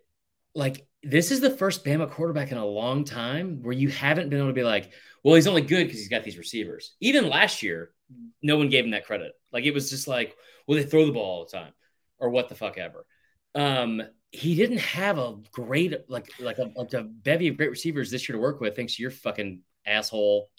like 0.54 0.88
this 1.04 1.30
is 1.30 1.40
the 1.40 1.52
first 1.52 1.86
Bama 1.86 2.10
quarterback 2.10 2.52
in 2.52 2.58
a 2.58 2.66
long 2.66 3.04
time 3.04 3.62
where 3.62 3.74
you 3.74 3.90
haven't 3.90 4.30
been 4.30 4.40
able 4.40 4.50
to 4.50 4.54
be 4.54 4.64
like, 4.64 4.92
well, 5.24 5.36
he's 5.36 5.48
only 5.48 5.62
good 5.62 5.86
because 5.86 6.00
he's 6.00 6.10
got 6.10 6.24
these 6.24 6.38
receivers. 6.38 6.96
Even 7.00 7.30
last 7.30 7.62
year, 7.62 7.92
no 8.42 8.58
one 8.58 8.70
gave 8.70 8.86
him 8.86 8.92
that 8.92 9.06
credit. 9.06 9.34
Like 9.54 9.66
it 9.66 9.74
was 9.74 9.90
just 9.90 10.08
like, 10.08 10.36
well, 10.68 10.78
they 10.78 10.84
throw 10.84 11.06
the 11.06 11.12
ball 11.12 11.24
all 11.24 11.46
the 11.46 11.58
time, 11.58 11.74
or 12.20 12.30
what 12.30 12.50
the 12.50 12.56
fuck 12.56 12.78
ever. 12.78 13.06
Um, 13.54 14.02
he 14.32 14.56
didn't 14.56 14.80
have 14.80 15.18
a 15.18 15.38
great 15.52 16.10
like 16.10 16.28
like 16.40 16.58
a, 16.58 16.72
like 16.76 16.94
a 16.94 17.04
bevy 17.04 17.48
of 17.50 17.58
great 17.58 17.70
receivers 17.70 18.10
this 18.10 18.28
year 18.28 18.36
to 18.36 18.42
work 18.42 18.60
with, 18.60 18.76
thanks 18.76 18.96
to 18.96 19.02
your 19.02 19.12
fucking 19.12 19.62
asshole 19.86 20.50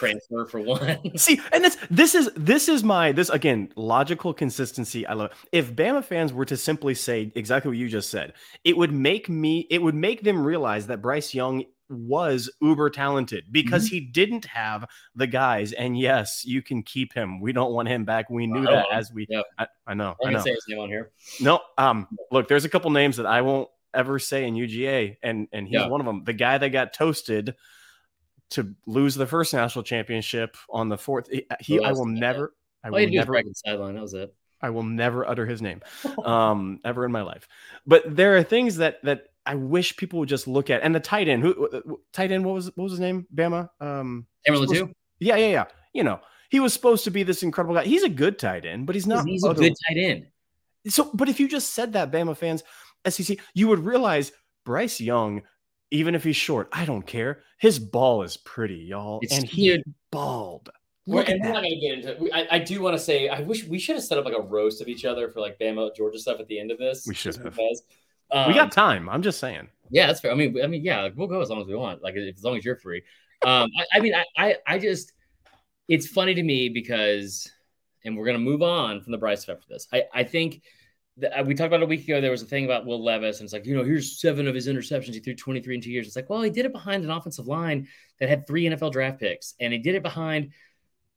transfer 0.00 0.46
for 0.46 0.60
one. 0.60 1.16
See, 1.18 1.40
and 1.52 1.62
this 1.64 1.76
this 1.90 2.14
is 2.14 2.30
this 2.36 2.68
is 2.68 2.82
my 2.82 3.12
this 3.12 3.28
again 3.30 3.72
logical 3.76 4.32
consistency. 4.34 5.06
I 5.06 5.12
love. 5.14 5.30
It. 5.52 5.58
If 5.58 5.74
Bama 5.76 6.02
fans 6.02 6.32
were 6.32 6.44
to 6.46 6.56
simply 6.56 6.94
say 6.94 7.30
exactly 7.34 7.68
what 7.70 7.78
you 7.78 7.88
just 7.88 8.10
said, 8.10 8.32
it 8.64 8.76
would 8.76 8.92
make 8.92 9.28
me 9.28 9.66
it 9.70 9.82
would 9.82 9.94
make 9.94 10.22
them 10.22 10.42
realize 10.44 10.86
that 10.88 11.00
Bryce 11.02 11.34
Young 11.34 11.64
was 11.88 12.48
uber 12.62 12.88
talented 12.88 13.44
because 13.50 13.86
Mm-hmm. 13.86 13.94
he 13.96 14.00
didn't 14.00 14.44
have 14.44 14.86
the 15.16 15.26
guys. 15.26 15.72
And 15.72 15.98
yes, 15.98 16.44
you 16.44 16.62
can 16.62 16.84
keep 16.84 17.12
him. 17.12 17.40
We 17.40 17.52
don't 17.52 17.72
want 17.72 17.88
him 17.88 18.04
back. 18.04 18.30
We 18.30 18.46
knew 18.46 18.62
that 18.62 18.86
as 18.92 19.10
we. 19.12 19.26
Yep. 19.28 19.44
I, 19.58 19.66
I 19.88 19.94
know. 19.94 20.14
I 20.22 20.22
I 20.22 20.24
can 20.26 20.32
know. 20.34 20.40
say 20.40 20.50
his 20.52 20.64
name 20.68 20.78
on 20.78 20.88
here. 20.88 21.10
No, 21.40 21.58
um, 21.78 22.06
look, 22.30 22.46
there's 22.46 22.64
a 22.64 22.68
couple 22.68 22.90
names 22.90 23.16
that 23.16 23.26
I 23.26 23.42
won't 23.42 23.68
ever 23.92 24.20
say 24.20 24.44
in 24.46 24.54
UGA, 24.54 25.16
and 25.20 25.48
and 25.52 25.66
he's 25.66 25.80
Yeah. 25.80 25.88
one 25.88 26.00
of 26.00 26.06
them. 26.06 26.22
The 26.22 26.32
guy 26.32 26.58
that 26.58 26.68
got 26.68 26.92
toasted 26.92 27.56
to 28.50 28.74
lose 28.86 29.14
the 29.14 29.26
first 29.26 29.52
national 29.54 29.82
championship 29.84 30.56
on 30.68 30.88
the 30.88 30.98
fourth. 30.98 31.28
He, 31.30 31.46
he- 31.60 31.82
I 31.84 31.92
will 31.92 32.06
never, 32.06 32.54
I 32.84 32.88
All 32.88 32.92
will 32.94 33.00
you 33.00 33.18
had 33.18 33.26
to 33.26 33.32
do 33.32 33.32
was 33.32 33.44
never, 33.46 33.54
sideline. 33.76 33.94
That 33.94 34.02
was 34.02 34.14
it. 34.14 34.34
I 34.62 34.70
will 34.70 34.82
never 34.82 35.26
utter 35.26 35.46
his 35.46 35.62
name, 35.62 35.80
um, 36.24 36.80
ever 36.84 37.04
in 37.06 37.12
my 37.12 37.22
life. 37.22 37.48
But 37.86 38.14
there 38.14 38.36
are 38.36 38.42
things 38.42 38.76
that 38.76 39.02
that 39.04 39.24
I 39.46 39.54
wish 39.54 39.96
people 39.96 40.18
would 40.18 40.28
just 40.28 40.46
look 40.46 40.68
at. 40.68 40.82
And 40.82 40.94
the 40.94 41.00
tight 41.00 41.28
end, 41.28 41.42
who 41.42 41.98
tight 42.12 42.30
end, 42.30 42.44
what 42.44 42.54
was 42.54 42.66
what 42.76 42.84
was 42.84 42.92
his 42.92 43.00
name? 43.00 43.26
Bama. 43.34 43.70
Um, 43.80 44.26
yeah, 45.18 45.36
yeah, 45.36 45.48
yeah. 45.48 45.64
You 45.94 46.04
know, 46.04 46.20
he 46.50 46.60
was 46.60 46.72
supposed 46.74 47.04
to 47.04 47.10
be 47.10 47.22
this 47.22 47.42
incredible 47.42 47.74
guy. 47.74 47.84
He's 47.84 48.02
a 48.02 48.08
good 48.08 48.38
tight 48.38 48.66
end, 48.66 48.86
but 48.86 48.94
he's 48.94 49.06
not. 49.06 49.26
He's 49.26 49.44
a 49.44 49.54
good 49.54 49.74
tight 49.88 49.96
end. 49.98 50.26
so, 50.88 51.10
but 51.14 51.28
if 51.28 51.40
you 51.40 51.48
just 51.48 51.72
said 51.72 51.94
that, 51.94 52.10
Bama 52.12 52.36
fans, 52.36 52.62
SEC, 53.08 53.38
you 53.54 53.68
would 53.68 53.78
realize 53.84 54.30
Bryce 54.66 55.00
Young, 55.00 55.42
even 55.90 56.14
if 56.14 56.24
he's 56.24 56.36
short, 56.36 56.68
I 56.72 56.84
don't 56.84 57.06
care. 57.06 57.42
His 57.58 57.78
ball 57.78 58.22
is 58.22 58.36
pretty, 58.36 58.76
y'all, 58.76 59.20
It's 59.22 59.36
and 59.36 59.46
he 59.46 59.68
dude, 59.70 59.82
balled. 60.10 60.70
We're, 61.06 61.22
and 61.22 61.42
we're 61.42 61.52
not 61.52 61.62
to 61.62 61.76
get 61.76 61.94
into 61.94 62.24
it. 62.24 62.32
I, 62.32 62.56
I 62.56 62.58
do 62.60 62.80
want 62.80 62.96
to 62.96 63.02
say, 63.02 63.28
I 63.28 63.40
wish 63.40 63.66
we 63.66 63.78
should 63.78 63.96
have 63.96 64.04
set 64.04 64.18
up 64.18 64.24
like 64.24 64.36
a 64.36 64.40
roast 64.40 64.80
of 64.80 64.88
each 64.88 65.04
other 65.04 65.28
for 65.30 65.40
like 65.40 65.58
Bama, 65.58 65.94
Georgia 65.96 66.18
stuff 66.18 66.38
at 66.38 66.46
the 66.46 66.60
end 66.60 66.70
of 66.70 66.78
this. 66.78 67.06
We 67.06 67.14
should 67.14 67.34
have. 67.34 67.44
because. 67.44 67.82
we 68.32 68.38
Um, 68.38 68.54
got 68.54 68.70
time. 68.70 69.08
I'm 69.08 69.22
just 69.22 69.40
saying. 69.40 69.68
Yeah, 69.90 70.06
that's 70.06 70.20
fair. 70.20 70.30
I 70.30 70.34
mean, 70.34 70.62
I 70.62 70.68
mean, 70.68 70.84
yeah, 70.84 71.08
we'll 71.16 71.26
go 71.26 71.40
as 71.40 71.50
long 71.50 71.60
as 71.60 71.66
we 71.66 71.74
want. 71.74 72.02
Like, 72.02 72.14
as 72.16 72.44
long 72.44 72.56
as 72.56 72.64
you're 72.64 72.76
free. 72.76 73.02
Um, 73.44 73.68
I, 73.76 73.98
I 73.98 74.00
mean, 74.00 74.14
I, 74.14 74.24
I, 74.36 74.56
I 74.66 74.78
just, 74.78 75.12
it's 75.88 76.06
funny 76.06 76.34
to 76.34 76.42
me 76.42 76.68
because, 76.68 77.50
and 78.04 78.16
we're 78.16 78.26
gonna 78.26 78.38
move 78.38 78.62
on 78.62 79.00
from 79.00 79.10
the 79.10 79.18
Bryce 79.18 79.42
stuff 79.42 79.58
for 79.60 79.66
this. 79.68 79.88
I, 79.92 80.04
I 80.14 80.22
think 80.22 80.62
that 81.18 81.46
we 81.46 81.54
talked 81.54 81.68
about 81.68 81.82
a 81.82 81.86
week 81.86 82.04
ago. 82.04 82.20
There 82.20 82.30
was 82.30 82.42
a 82.42 82.46
thing 82.46 82.64
about 82.64 82.86
Will 82.86 83.02
Levis, 83.02 83.40
and 83.40 83.46
it's 83.46 83.52
like, 83.52 83.66
you 83.66 83.76
know, 83.76 83.84
here's 83.84 84.20
seven 84.20 84.46
of 84.48 84.54
his 84.54 84.68
interceptions. 84.68 85.14
He 85.14 85.20
threw 85.20 85.34
23 85.34 85.74
in 85.74 85.80
two 85.80 85.90
years. 85.90 86.06
It's 86.06 86.16
like, 86.16 86.30
well, 86.30 86.42
he 86.42 86.50
did 86.50 86.66
it 86.66 86.72
behind 86.72 87.04
an 87.04 87.10
offensive 87.10 87.46
line 87.46 87.88
that 88.18 88.28
had 88.28 88.46
three 88.46 88.64
NFL 88.64 88.92
draft 88.92 89.20
picks, 89.20 89.54
and 89.60 89.72
he 89.72 89.78
did 89.78 89.94
it 89.94 90.02
behind. 90.02 90.52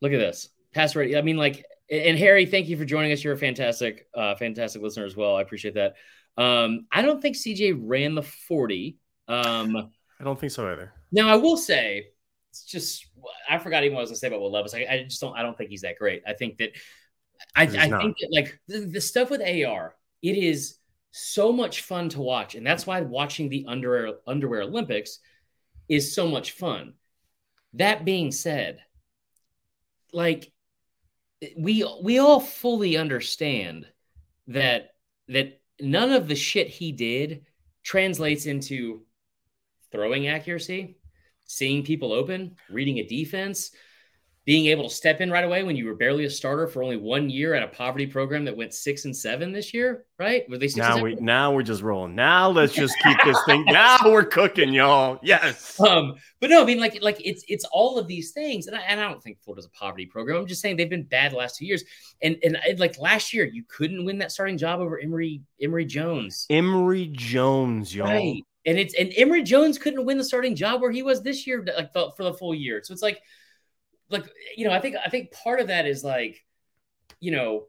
Look 0.01 0.11
at 0.11 0.17
this 0.17 0.49
pass 0.73 0.95
rate. 0.95 1.15
I 1.15 1.21
mean, 1.21 1.37
like, 1.37 1.65
and 1.89 2.17
Harry, 2.17 2.45
thank 2.45 2.67
you 2.67 2.77
for 2.77 2.85
joining 2.85 3.11
us. 3.11 3.23
You're 3.23 3.33
a 3.33 3.37
fantastic, 3.37 4.07
uh, 4.15 4.35
fantastic 4.35 4.81
listener 4.81 5.05
as 5.05 5.15
well. 5.15 5.35
I 5.35 5.41
appreciate 5.41 5.75
that. 5.75 5.95
Um, 6.37 6.87
I 6.91 7.01
don't 7.01 7.21
think 7.21 7.35
CJ 7.35 7.79
ran 7.79 8.15
the 8.15 8.23
40. 8.23 8.97
Um, 9.27 9.77
I 10.19 10.23
don't 10.23 10.39
think 10.39 10.51
so 10.51 10.71
either. 10.71 10.93
now 11.11 11.29
I 11.29 11.35
will 11.35 11.57
say, 11.57 12.07
it's 12.49 12.65
just 12.65 13.07
I 13.49 13.57
forgot 13.57 13.83
even 13.83 13.95
what 13.95 14.01
I 14.01 14.03
was 14.03 14.11
gonna 14.11 14.17
say 14.17 14.27
about 14.27 14.41
Will 14.41 14.51
Levis. 14.51 14.75
I, 14.75 14.85
I 14.89 15.03
just 15.03 15.19
don't. 15.19 15.35
I 15.35 15.41
don't 15.41 15.57
think 15.57 15.71
he's 15.71 15.81
that 15.81 15.97
great. 15.97 16.21
I 16.27 16.33
think 16.33 16.59
that 16.59 16.69
I, 17.55 17.63
I 17.63 17.67
think 17.67 18.17
that 18.19 18.29
like 18.31 18.59
the, 18.67 18.79
the 18.79 19.01
stuff 19.01 19.29
with 19.29 19.41
AR, 19.41 19.95
it 20.21 20.37
is 20.37 20.77
so 21.11 21.51
much 21.51 21.81
fun 21.81 22.09
to 22.09 22.21
watch, 22.21 22.55
and 22.55 22.65
that's 22.65 22.87
why 22.87 23.01
watching 23.01 23.49
the 23.49 23.65
underwear 23.67 24.15
underwear 24.25 24.61
Olympics 24.61 25.19
is 25.87 26.15
so 26.15 26.27
much 26.27 26.51
fun. 26.51 26.93
That 27.73 28.05
being 28.05 28.31
said, 28.31 28.79
like 30.11 30.51
we 31.57 31.87
we 32.01 32.19
all 32.19 32.39
fully 32.39 32.97
understand 32.97 33.85
that 34.47 34.95
that 35.27 35.61
none 35.79 36.11
of 36.11 36.27
the 36.27 36.35
shit 36.35 36.67
he 36.67 36.91
did 36.91 37.45
translates 37.83 38.45
into 38.45 39.05
throwing 39.91 40.27
accuracy, 40.27 40.97
seeing 41.45 41.83
people 41.83 42.13
open, 42.13 42.55
reading 42.69 42.99
a 42.99 43.07
defense, 43.07 43.71
being 44.45 44.65
able 44.65 44.83
to 44.83 44.93
step 44.93 45.21
in 45.21 45.31
right 45.31 45.45
away 45.45 45.63
when 45.63 45.77
you 45.77 45.85
were 45.85 45.95
barely 45.95 46.25
a 46.25 46.29
starter 46.29 46.67
for 46.67 46.83
only 46.83 46.97
one 46.97 47.29
year 47.29 47.53
at 47.53 47.63
a 47.63 47.67
poverty 47.67 48.05
program 48.05 48.43
that 48.43 48.57
went 48.57 48.73
six 48.73 49.05
and 49.05 49.15
seven 49.15 49.53
this 49.53 49.73
year, 49.73 50.03
right? 50.19 50.43
Were 50.49 50.57
they 50.57 50.67
Now 50.75 51.01
we 51.01 51.15
now 51.15 51.53
we're 51.53 51.63
just 51.63 51.81
rolling. 51.81 52.13
Now 52.13 52.49
let's 52.49 52.73
just 52.73 52.93
keep 53.03 53.17
this 53.23 53.37
thing. 53.45 53.63
Now 53.73 53.97
we're 54.05 54.25
cooking, 54.25 54.73
y'all. 54.73 55.19
Yes. 55.23 55.79
Um, 55.79 56.15
but 56.41 56.49
no, 56.49 56.61
I 56.61 56.65
mean, 56.65 56.79
like, 56.79 57.01
like 57.01 57.25
it's 57.25 57.45
it's 57.47 57.63
all 57.71 57.97
of 57.97 58.07
these 58.07 58.31
things, 58.31 58.67
and 58.67 58.75
I, 58.75 58.81
and 58.81 58.99
I 58.99 59.07
don't 59.09 59.23
think 59.23 59.39
Florida's 59.41 59.65
a 59.65 59.69
poverty 59.69 60.05
program. 60.05 60.37
I'm 60.37 60.47
just 60.47 60.61
saying 60.61 60.75
they've 60.75 60.89
been 60.89 61.03
bad 61.03 61.31
the 61.31 61.37
last 61.37 61.55
two 61.57 61.65
years, 61.65 61.83
and 62.21 62.37
and 62.43 62.57
I- 62.57 62.75
like 62.77 62.97
last 62.99 63.33
year, 63.33 63.45
you 63.45 63.63
couldn't 63.69 64.03
win 64.03 64.17
that 64.17 64.31
starting 64.31 64.57
job 64.57 64.81
over 64.81 64.99
Emory 64.99 65.41
Emory 65.61 65.85
Jones, 65.85 66.45
Emory 66.49 67.07
Jones, 67.13 67.95
y'all. 67.95 68.07
right? 68.07 68.43
And 68.65 68.77
it's 68.77 68.93
and 68.95 69.11
Emory 69.15 69.43
Jones 69.43 69.77
couldn't 69.77 70.05
win 70.05 70.17
the 70.17 70.23
starting 70.23 70.55
job 70.55 70.81
where 70.81 70.91
he 70.91 71.01
was 71.03 71.21
this 71.21 71.47
year, 71.47 71.65
like 71.77 71.93
the, 71.93 72.11
for 72.17 72.23
the 72.23 72.33
full 72.33 72.53
year. 72.53 72.81
So 72.83 72.93
it's 72.93 73.01
like, 73.01 73.21
like 74.09 74.25
you 74.55 74.65
know, 74.65 74.73
I 74.73 74.79
think 74.79 74.95
I 75.03 75.09
think 75.09 75.31
part 75.31 75.59
of 75.59 75.67
that 75.67 75.85
is 75.85 76.03
like, 76.03 76.43
you 77.19 77.31
know, 77.31 77.65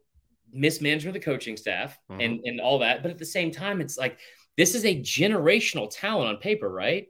mismanagement 0.51 1.15
of 1.15 1.21
the 1.21 1.25
coaching 1.25 1.57
staff 1.57 1.97
Mhm. 2.09 2.23
and 2.23 2.39
and 2.45 2.61
all 2.61 2.79
that. 2.79 3.01
But 3.01 3.11
at 3.11 3.17
the 3.17 3.25
same 3.25 3.51
time, 3.51 3.81
it's 3.81 3.97
like 3.97 4.19
this 4.57 4.75
is 4.75 4.85
a 4.85 4.95
generational 5.01 5.89
talent 5.91 6.29
on 6.29 6.37
paper, 6.37 6.69
right? 6.69 7.07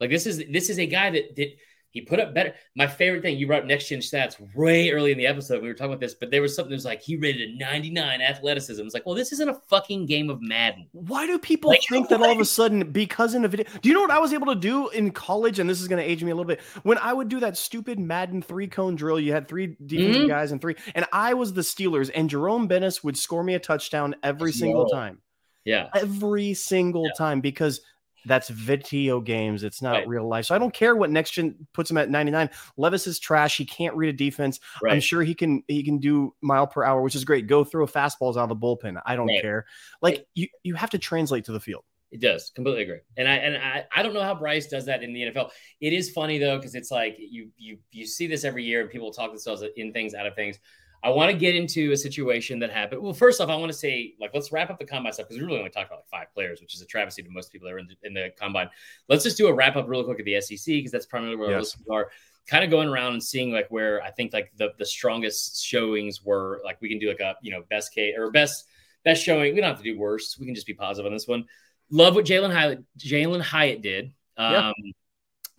Like 0.00 0.10
this 0.10 0.26
is 0.26 0.44
this 0.50 0.70
is 0.70 0.78
a 0.78 0.86
guy 0.86 1.10
that 1.10 1.36
that 1.36 1.48
he 1.94 2.00
put 2.02 2.18
up 2.20 2.34
better. 2.34 2.52
My 2.76 2.86
favorite 2.88 3.22
thing 3.22 3.38
you 3.38 3.46
brought 3.46 3.60
up 3.62 3.66
next 3.68 3.88
gen 3.88 4.00
stats 4.00 4.36
way 4.54 4.90
early 4.90 5.12
in 5.12 5.16
the 5.16 5.26
episode. 5.28 5.62
We 5.62 5.68
were 5.68 5.74
talking 5.74 5.92
about 5.92 6.00
this, 6.00 6.12
but 6.14 6.30
there 6.32 6.42
was 6.42 6.54
something 6.54 6.70
that 6.70 6.74
was 6.76 6.84
like 6.84 7.00
he 7.00 7.16
rated 7.16 7.50
a 7.50 7.56
99 7.56 8.20
athleticism. 8.20 8.82
It's 8.84 8.94
like, 8.94 9.06
well, 9.06 9.14
this 9.14 9.32
isn't 9.32 9.48
a 9.48 9.54
fucking 9.70 10.06
game 10.06 10.28
of 10.28 10.42
Madden. 10.42 10.88
Why 10.90 11.26
do 11.26 11.38
people 11.38 11.70
Like, 11.70 11.82
think 11.88 12.08
that 12.08 12.20
all 12.20 12.32
of 12.32 12.40
a 12.40 12.44
sudden 12.44 12.90
because 12.90 13.34
in 13.34 13.44
a 13.44 13.48
video? 13.48 13.64
Do 13.80 13.88
you 13.88 13.94
know 13.94 14.00
what 14.00 14.10
I 14.10 14.18
was 14.18 14.32
able 14.32 14.48
to 14.48 14.56
do 14.56 14.88
in 14.88 15.12
college? 15.12 15.60
And 15.60 15.70
this 15.70 15.80
is 15.80 15.86
going 15.86 16.02
to 16.04 16.10
age 16.10 16.22
me 16.24 16.32
a 16.32 16.34
little 16.34 16.48
bit. 16.48 16.60
When 16.82 16.98
I 16.98 17.12
would 17.12 17.28
do 17.28 17.38
that 17.40 17.56
stupid 17.56 18.00
Madden 18.00 18.42
three 18.42 18.66
cone 18.66 18.96
drill, 18.96 19.20
you 19.20 19.32
had 19.32 19.46
three 19.46 19.76
defensive 19.86 20.22
Mhm. 20.22 20.28
guys 20.28 20.50
and 20.50 20.60
three, 20.60 20.74
and 20.96 21.06
I 21.12 21.34
was 21.34 21.52
the 21.52 21.60
Steelers, 21.62 22.10
and 22.12 22.28
Jerome 22.28 22.66
Bettis 22.66 23.04
would 23.04 23.16
score 23.16 23.44
me 23.44 23.54
a 23.54 23.60
touchdown 23.60 24.16
every 24.24 24.50
single 24.52 24.86
time, 24.88 25.20
Yeah. 25.64 25.90
every 25.94 26.54
single 26.54 27.08
time 27.16 27.40
because. 27.40 27.80
That's 28.26 28.48
video 28.48 29.20
games. 29.20 29.62
It's 29.64 29.82
not 29.82 29.92
Right. 29.94 30.08
real 30.08 30.26
life. 30.28 30.46
So 30.46 30.54
I 30.54 30.58
don't 30.58 30.72
care 30.72 30.96
what 30.96 31.10
next 31.10 31.32
gen 31.32 31.66
puts 31.72 31.90
him 31.90 31.96
at 31.98 32.10
99. 32.10 32.50
Levis 32.76 33.06
is 33.06 33.18
trash. 33.18 33.56
He 33.56 33.64
can't 33.64 33.94
read 33.96 34.08
a 34.08 34.16
defense. 34.16 34.60
I'm 34.88 35.00
sure 35.00 35.22
he 35.22 35.34
can 35.34 35.62
he 35.68 35.82
can 35.82 35.98
do 35.98 36.34
mile 36.40 36.66
per 36.66 36.84
hour, 36.84 37.02
which 37.02 37.14
is 37.14 37.24
great. 37.24 37.46
Go 37.46 37.64
throw 37.64 37.86
fastballs 37.86 38.36
out 38.36 38.44
of 38.44 38.48
the 38.48 38.56
bullpen. 38.56 39.00
I 39.04 39.16
don't 39.16 39.26
Right. 39.26 39.42
care. 39.42 39.66
Like 40.02 40.26
you 40.34 40.48
you 40.62 40.74
have 40.74 40.90
to 40.90 40.98
translate 40.98 41.44
to 41.46 41.52
the 41.52 41.60
field. 41.60 41.84
It 42.12 42.20
does 42.20 42.50
completely 42.54 42.84
agree, 42.84 43.00
and 43.16 43.26
I 43.26 43.34
and 43.36 43.56
I, 43.56 43.84
I 43.92 44.02
don't 44.04 44.14
know 44.14 44.22
how 44.22 44.36
Bryce 44.36 44.68
does 44.68 44.86
that 44.86 45.02
in 45.02 45.12
the 45.12 45.22
NFL. 45.22 45.50
It 45.80 45.92
is 45.92 46.10
funny 46.10 46.38
though 46.38 46.58
because 46.58 46.76
it's 46.76 46.92
like 46.92 47.16
you 47.18 47.50
you 47.56 47.78
you 47.90 48.06
see 48.06 48.28
this 48.28 48.44
every 48.44 48.62
year, 48.62 48.82
and 48.82 48.88
people 48.90 49.12
talk 49.12 49.30
themselves 49.30 49.64
in 49.76 49.92
things 49.92 50.14
out 50.14 50.24
of 50.24 50.36
things. 50.36 50.58
I 51.04 51.10
want 51.10 51.30
to 51.30 51.36
get 51.36 51.54
into 51.54 51.92
a 51.92 51.96
situation 51.96 52.58
that 52.60 52.70
happened. 52.70 53.02
Well, 53.02 53.12
first 53.12 53.38
off, 53.40 53.50
I 53.50 53.56
want 53.56 53.70
to 53.70 53.76
say 53.78 54.14
like 54.18 54.30
let's 54.32 54.50
wrap 54.50 54.70
up 54.70 54.78
the 54.78 54.86
combine 54.86 55.12
stuff 55.12 55.28
because 55.28 55.38
we 55.40 55.46
really 55.46 55.58
only 55.58 55.70
talked 55.70 55.88
about 55.88 55.98
like 56.00 56.08
five 56.08 56.32
players, 56.32 56.60
which 56.62 56.74
is 56.74 56.80
a 56.80 56.86
travesty 56.86 57.22
to 57.22 57.28
most 57.30 57.52
people 57.52 57.68
that 57.68 57.74
are 57.74 57.78
in 57.78 57.86
the, 57.88 57.94
in 58.06 58.14
the 58.14 58.32
combine. 58.40 58.70
Let's 59.08 59.22
just 59.22 59.36
do 59.36 59.46
a 59.48 59.52
wrap 59.52 59.76
up 59.76 59.86
really 59.86 60.04
quick 60.04 60.18
at 60.18 60.24
the 60.24 60.40
SEC 60.40 60.64
because 60.66 60.90
that's 60.90 61.04
primarily 61.06 61.36
where 61.36 61.48
our 61.48 61.52
Yes. 61.56 61.76
listeners 61.76 61.86
are. 61.90 62.10
Kind 62.46 62.64
of 62.64 62.70
going 62.70 62.88
around 62.88 63.12
and 63.12 63.22
seeing 63.22 63.52
like 63.52 63.68
where 63.68 64.02
I 64.02 64.10
think 64.10 64.32
like 64.32 64.50
the 64.56 64.70
the 64.78 64.86
strongest 64.86 65.62
showings 65.62 66.24
were. 66.24 66.60
Like 66.64 66.80
we 66.80 66.88
can 66.88 66.98
do 66.98 67.08
like 67.08 67.20
a 67.20 67.36
you 67.42 67.50
know 67.52 67.62
best 67.68 67.94
case 67.94 68.14
or 68.16 68.30
best 68.30 68.66
best 69.04 69.22
showing. 69.22 69.54
We 69.54 69.60
don't 69.60 69.68
have 69.68 69.78
to 69.78 69.84
do 69.84 69.98
worst. 69.98 70.38
We 70.40 70.46
can 70.46 70.54
just 70.54 70.66
be 70.66 70.74
positive 70.74 71.06
on 71.06 71.12
this 71.12 71.28
one. 71.28 71.44
Love 71.90 72.14
what 72.14 72.24
Jalin 72.24 72.50
Hyatt 72.52 72.82
Jalin 72.98 73.42
Hyatt 73.42 73.82
did 73.82 74.12
um, 74.38 74.52
Yeah. 74.52 74.72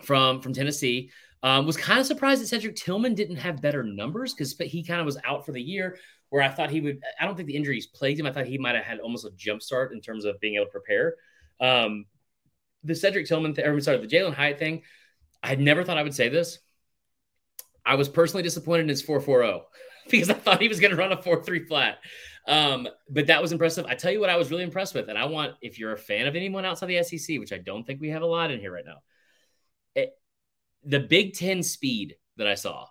from 0.02 0.42
from 0.42 0.54
Tennessee. 0.54 1.12
Um, 1.46 1.68
was 1.68 1.78
kind 1.78 2.00
of 2.00 2.08
surprised 2.08 2.42
that 2.42 2.48
Cedric 2.48 2.76
Tillman 2.76 3.14
didn't 3.14 3.36
have 3.36 3.62
better 3.62 3.84
numbers 3.84 4.34
because 4.34 4.58
he 4.58 4.84
kind 4.84 5.00
of 5.00 5.06
was 5.06 5.20
out 5.24 5.46
for 5.46 5.52
the 5.52 5.62
year. 5.62 6.00
Where 6.30 6.42
I 6.42 6.50
thought 6.50 6.72
he 6.72 6.82
would. 6.82 7.04
I 7.22 7.26
don't 7.26 7.36
think 7.36 7.48
the 7.48 7.56
injuries 7.56 7.86
plagued 7.86 8.20
him. 8.20 8.26
I 8.26 8.32
thought 8.32 8.48
he 8.48 8.58
might 8.58 8.74
have 8.74 8.84
had 8.84 9.00
almost 9.00 9.26
a 9.26 9.32
jump 9.38 9.62
start 9.62 9.94
in 9.94 10.02
terms 10.02 10.26
of 10.26 10.40
being 10.40 10.56
able 10.56 10.66
to 10.66 10.72
prepare. 10.72 11.14
Um, 11.62 12.06
the 12.84 12.96
Cedric 12.96 13.28
Tillman, 13.28 13.54
th- 13.54 13.68
I'm 13.68 13.80
sorry, 13.80 13.98
the 13.98 14.08
Jalin 14.08 14.34
Hyatt 14.34 14.58
thing. 14.58 14.82
I 15.44 15.50
had 15.50 15.60
never 15.60 15.84
thought 15.84 16.00
I 16.00 16.04
would 16.04 16.16
say 16.16 16.30
this. 16.30 16.58
I 17.86 17.94
was 17.94 18.10
personally 18.10 18.42
disappointed 18.42 18.84
in 18.84 18.90
his 18.90 19.04
4.40 19.04 19.62
because 20.10 20.32
I 20.32 20.34
thought 20.34 20.60
he 20.60 20.68
was 20.68 20.80
going 20.80 20.92
to 20.92 20.98
run 20.98 21.12
a 21.12 21.18
4-3 21.18 21.68
flat. 21.68 22.00
Um, 22.48 22.88
but 23.08 23.28
that 23.28 23.44
was 23.44 23.52
impressive. 23.52 23.86
I 23.86 23.94
tell 23.94 24.12
you 24.12 24.20
what, 24.20 24.32
I 24.32 24.36
was 24.36 24.50
really 24.50 24.64
impressed 24.64 24.96
with, 24.96 25.10
and 25.10 25.18
I 25.18 25.26
want 25.26 25.54
if 25.62 25.78
you're 25.78 25.94
a 25.94 25.98
fan 25.98 26.26
of 26.26 26.36
anyone 26.36 26.66
outside 26.66 26.88
the 26.88 27.04
SEC, 27.04 27.38
which 27.40 27.54
I 27.54 27.60
don't 27.60 27.86
think 27.86 28.02
we 28.02 28.10
have 28.10 28.24
a 28.24 28.28
lot 28.28 28.50
in 28.50 28.60
here 28.60 28.72
right 28.72 28.86
now, 28.86 28.98
it, 29.94 30.14
the 30.86 31.00
Big 31.00 31.34
Ten 31.34 31.64
speed 31.64 32.16
that 32.38 32.48
I 32.48 32.56
saw 32.56 32.88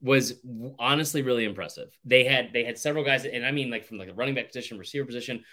was 0.00 0.34
honestly 0.78 1.22
really 1.22 1.44
impressive. 1.44 1.88
They 2.04 2.24
had 2.24 2.52
they 2.52 2.64
had 2.64 2.78
several 2.78 3.04
guys, 3.04 3.24
and 3.24 3.44
I 3.44 3.50
mean 3.50 3.70
like 3.70 3.84
from 3.84 3.98
like 3.98 4.08
the 4.08 4.14
running 4.14 4.34
back 4.34 4.46
position, 4.46 4.78
receiver 4.78 5.04
position. 5.04 5.44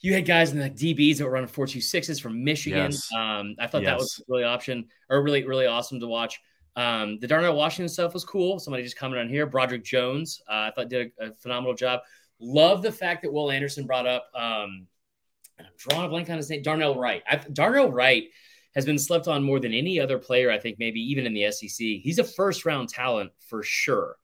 You 0.00 0.12
had 0.12 0.26
guys 0.26 0.52
in 0.52 0.58
the 0.58 0.68
DBs 0.68 1.18
that 1.18 1.24
were 1.24 1.30
running 1.30 1.48
four 1.48 1.66
two 1.66 1.80
sixes 1.80 2.20
from 2.20 2.44
Michigan. 2.44 2.90
Yes. 2.90 3.08
Um, 3.12 3.56
I 3.58 3.66
thought 3.66 3.82
that 3.84 3.96
was 3.96 4.22
really 4.28 4.44
option 4.44 4.88
or 5.08 5.22
really 5.22 5.46
really 5.46 5.66
awesome 5.66 6.00
to 6.00 6.06
watch. 6.06 6.40
Um, 6.76 7.18
the 7.20 7.26
Darnell 7.26 7.56
Washington 7.56 7.88
stuff 7.88 8.12
was 8.12 8.24
cool. 8.24 8.58
Somebody 8.58 8.82
just 8.82 8.98
commented 8.98 9.24
on 9.24 9.30
here. 9.30 9.46
Broderick 9.46 9.82
Jones, 9.82 10.42
uh, 10.48 10.68
I 10.68 10.72
thought 10.74 10.90
did 10.90 11.10
a, 11.18 11.28
a 11.28 11.32
phenomenal 11.32 11.74
job. 11.74 12.00
Love 12.38 12.82
the 12.82 12.92
fact 12.92 13.22
that 13.22 13.32
Will 13.32 13.50
Anderson 13.50 13.86
brought 13.86 14.06
up. 14.06 14.30
Um, 14.34 14.86
I'm 15.58 15.66
drawing 15.78 16.04
a 16.04 16.08
blank 16.10 16.28
on 16.28 16.36
his 16.36 16.50
name. 16.50 16.60
Darnell 16.60 16.98
Wright. 16.98 17.22
I, 17.26 17.36
Darnell 17.36 17.90
Wright 17.90 18.24
has 18.76 18.84
been 18.84 18.98
slept 18.98 19.26
on 19.26 19.42
more 19.42 19.58
than 19.58 19.72
any 19.72 19.98
other 19.98 20.18
player, 20.18 20.50
I 20.50 20.58
think, 20.58 20.78
maybe 20.78 21.00
even 21.00 21.26
in 21.26 21.34
the 21.34 21.50
SEC. 21.50 21.78
He's 21.78 22.18
a 22.18 22.24
first 22.24 22.64
round 22.64 22.90
talent 22.90 23.32
for 23.48 23.62
sure. 23.62 24.16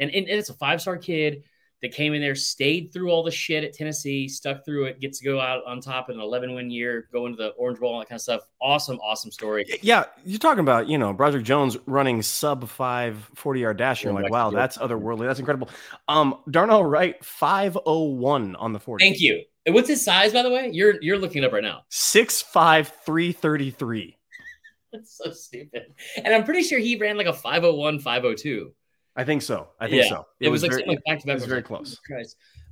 And, 0.00 0.10
and 0.10 0.26
it's 0.26 0.48
a 0.48 0.54
five 0.54 0.80
star 0.80 0.96
kid 0.96 1.44
that 1.82 1.92
came 1.92 2.14
in 2.14 2.20
there, 2.20 2.34
stayed 2.34 2.92
through 2.92 3.10
all 3.10 3.22
the 3.22 3.30
shit 3.30 3.62
at 3.62 3.72
Tennessee, 3.72 4.26
stuck 4.26 4.64
through 4.64 4.86
it, 4.86 4.98
gets 4.98 5.18
to 5.18 5.24
go 5.24 5.40
out 5.40 5.64
on 5.64 5.80
top 5.80 6.08
in 6.08 6.16
an 6.16 6.22
11 6.22 6.54
win 6.54 6.70
year, 6.70 7.08
go 7.12 7.26
into 7.26 7.36
the 7.36 7.50
Orange 7.50 7.78
Bowl, 7.78 7.92
all 7.92 8.00
that 8.00 8.08
kind 8.08 8.16
of 8.16 8.22
stuff. 8.22 8.40
Awesome, 8.60 8.98
awesome 8.98 9.30
story. 9.30 9.64
Yeah, 9.82 10.04
you're 10.24 10.40
talking 10.40 10.60
about, 10.60 10.88
you 10.88 10.98
know, 10.98 11.12
Broderick 11.12 11.44
Jones 11.44 11.76
running 11.86 12.22
sub 12.22 12.68
five 12.68 13.30
40 13.34 13.60
yard 13.60 13.76
dash. 13.76 14.02
You're 14.02 14.12
like, 14.12 14.32
wow, 14.32 14.50
that's 14.50 14.78
otherworldly. 14.78 15.26
That's 15.26 15.38
incredible. 15.38 15.68
Um, 16.08 16.38
Darnell 16.50 16.82
Wright, 16.84 17.22
501 17.24 18.56
on 18.56 18.72
the 18.72 18.80
40. 18.80 19.04
Thank 19.04 19.20
you. 19.20 19.44
And 19.68 19.74
what's 19.74 19.88
his 19.88 20.02
size, 20.02 20.32
by 20.32 20.42
the 20.42 20.48
way? 20.48 20.70
You're 20.72 20.94
you're 21.02 21.18
looking 21.18 21.42
it 21.42 21.46
up 21.46 21.52
right 21.52 21.62
now. 21.62 21.82
Six 21.90 22.40
five 22.40 22.90
three 23.04 23.32
thirty 23.32 23.70
three. 23.70 24.16
That's 24.94 25.14
so 25.22 25.30
stupid. 25.30 25.92
And 26.16 26.34
I'm 26.34 26.44
pretty 26.44 26.62
sure 26.62 26.78
he 26.78 26.96
ran 26.96 27.18
like 27.18 27.26
a 27.26 27.34
501, 27.34 27.98
502. 27.98 28.72
I 29.14 29.24
think 29.24 29.42
so. 29.42 29.68
I 29.78 29.86
think 29.90 30.04
Yeah. 30.04 30.08
so. 30.08 30.26
It, 30.40 30.48
was, 30.48 30.62
like 30.62 30.70
very, 30.70 30.84
back 31.06 31.20
to 31.20 31.30
it 31.30 31.34
was 31.34 31.44
very 31.44 31.62
close. 31.62 31.98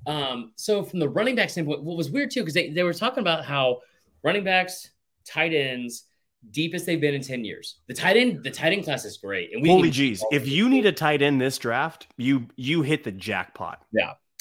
Um, 0.07 0.53
so 0.57 0.83
from 0.83 0.99
the 1.01 1.09
running 1.11 1.35
back 1.35 1.51
standpoint, 1.51 1.83
what 1.83 1.99
was 1.99 2.11
weird 2.11 2.31
too, 2.31 2.41
because 2.41 2.55
they, 2.55 2.71
they 2.71 2.83
were 2.83 2.95
talking 2.95 3.19
about 3.19 3.45
how 3.45 3.81
running 4.23 4.45
backs, 4.45 4.89
tight 5.27 5.53
ends, 5.53 6.05
deepest 6.51 6.87
they've 6.87 6.99
been 6.99 7.13
in 7.13 7.21
10 7.21 7.45
years. 7.45 7.81
The 7.89 7.93
tight 7.93 8.17
end, 8.17 8.43
the 8.43 8.51
tight 8.51 8.73
end 8.73 8.85
class 8.85 9.05
is 9.05 9.19
great. 9.19 9.53
And 9.53 9.61
we 9.61 9.69
Holy 9.69 9.91
jeez. 9.91 10.23
If 10.33 10.49
you 10.49 10.71
need 10.71 10.87
a 10.87 10.93
tight 10.93 11.21
end 11.21 11.43
this 11.43 11.59
draft, 11.59 12.07
you 12.17 12.47
you 12.57 12.81
hit 12.81 13.05
the 13.05 13.13
jackpot. 13.13 13.83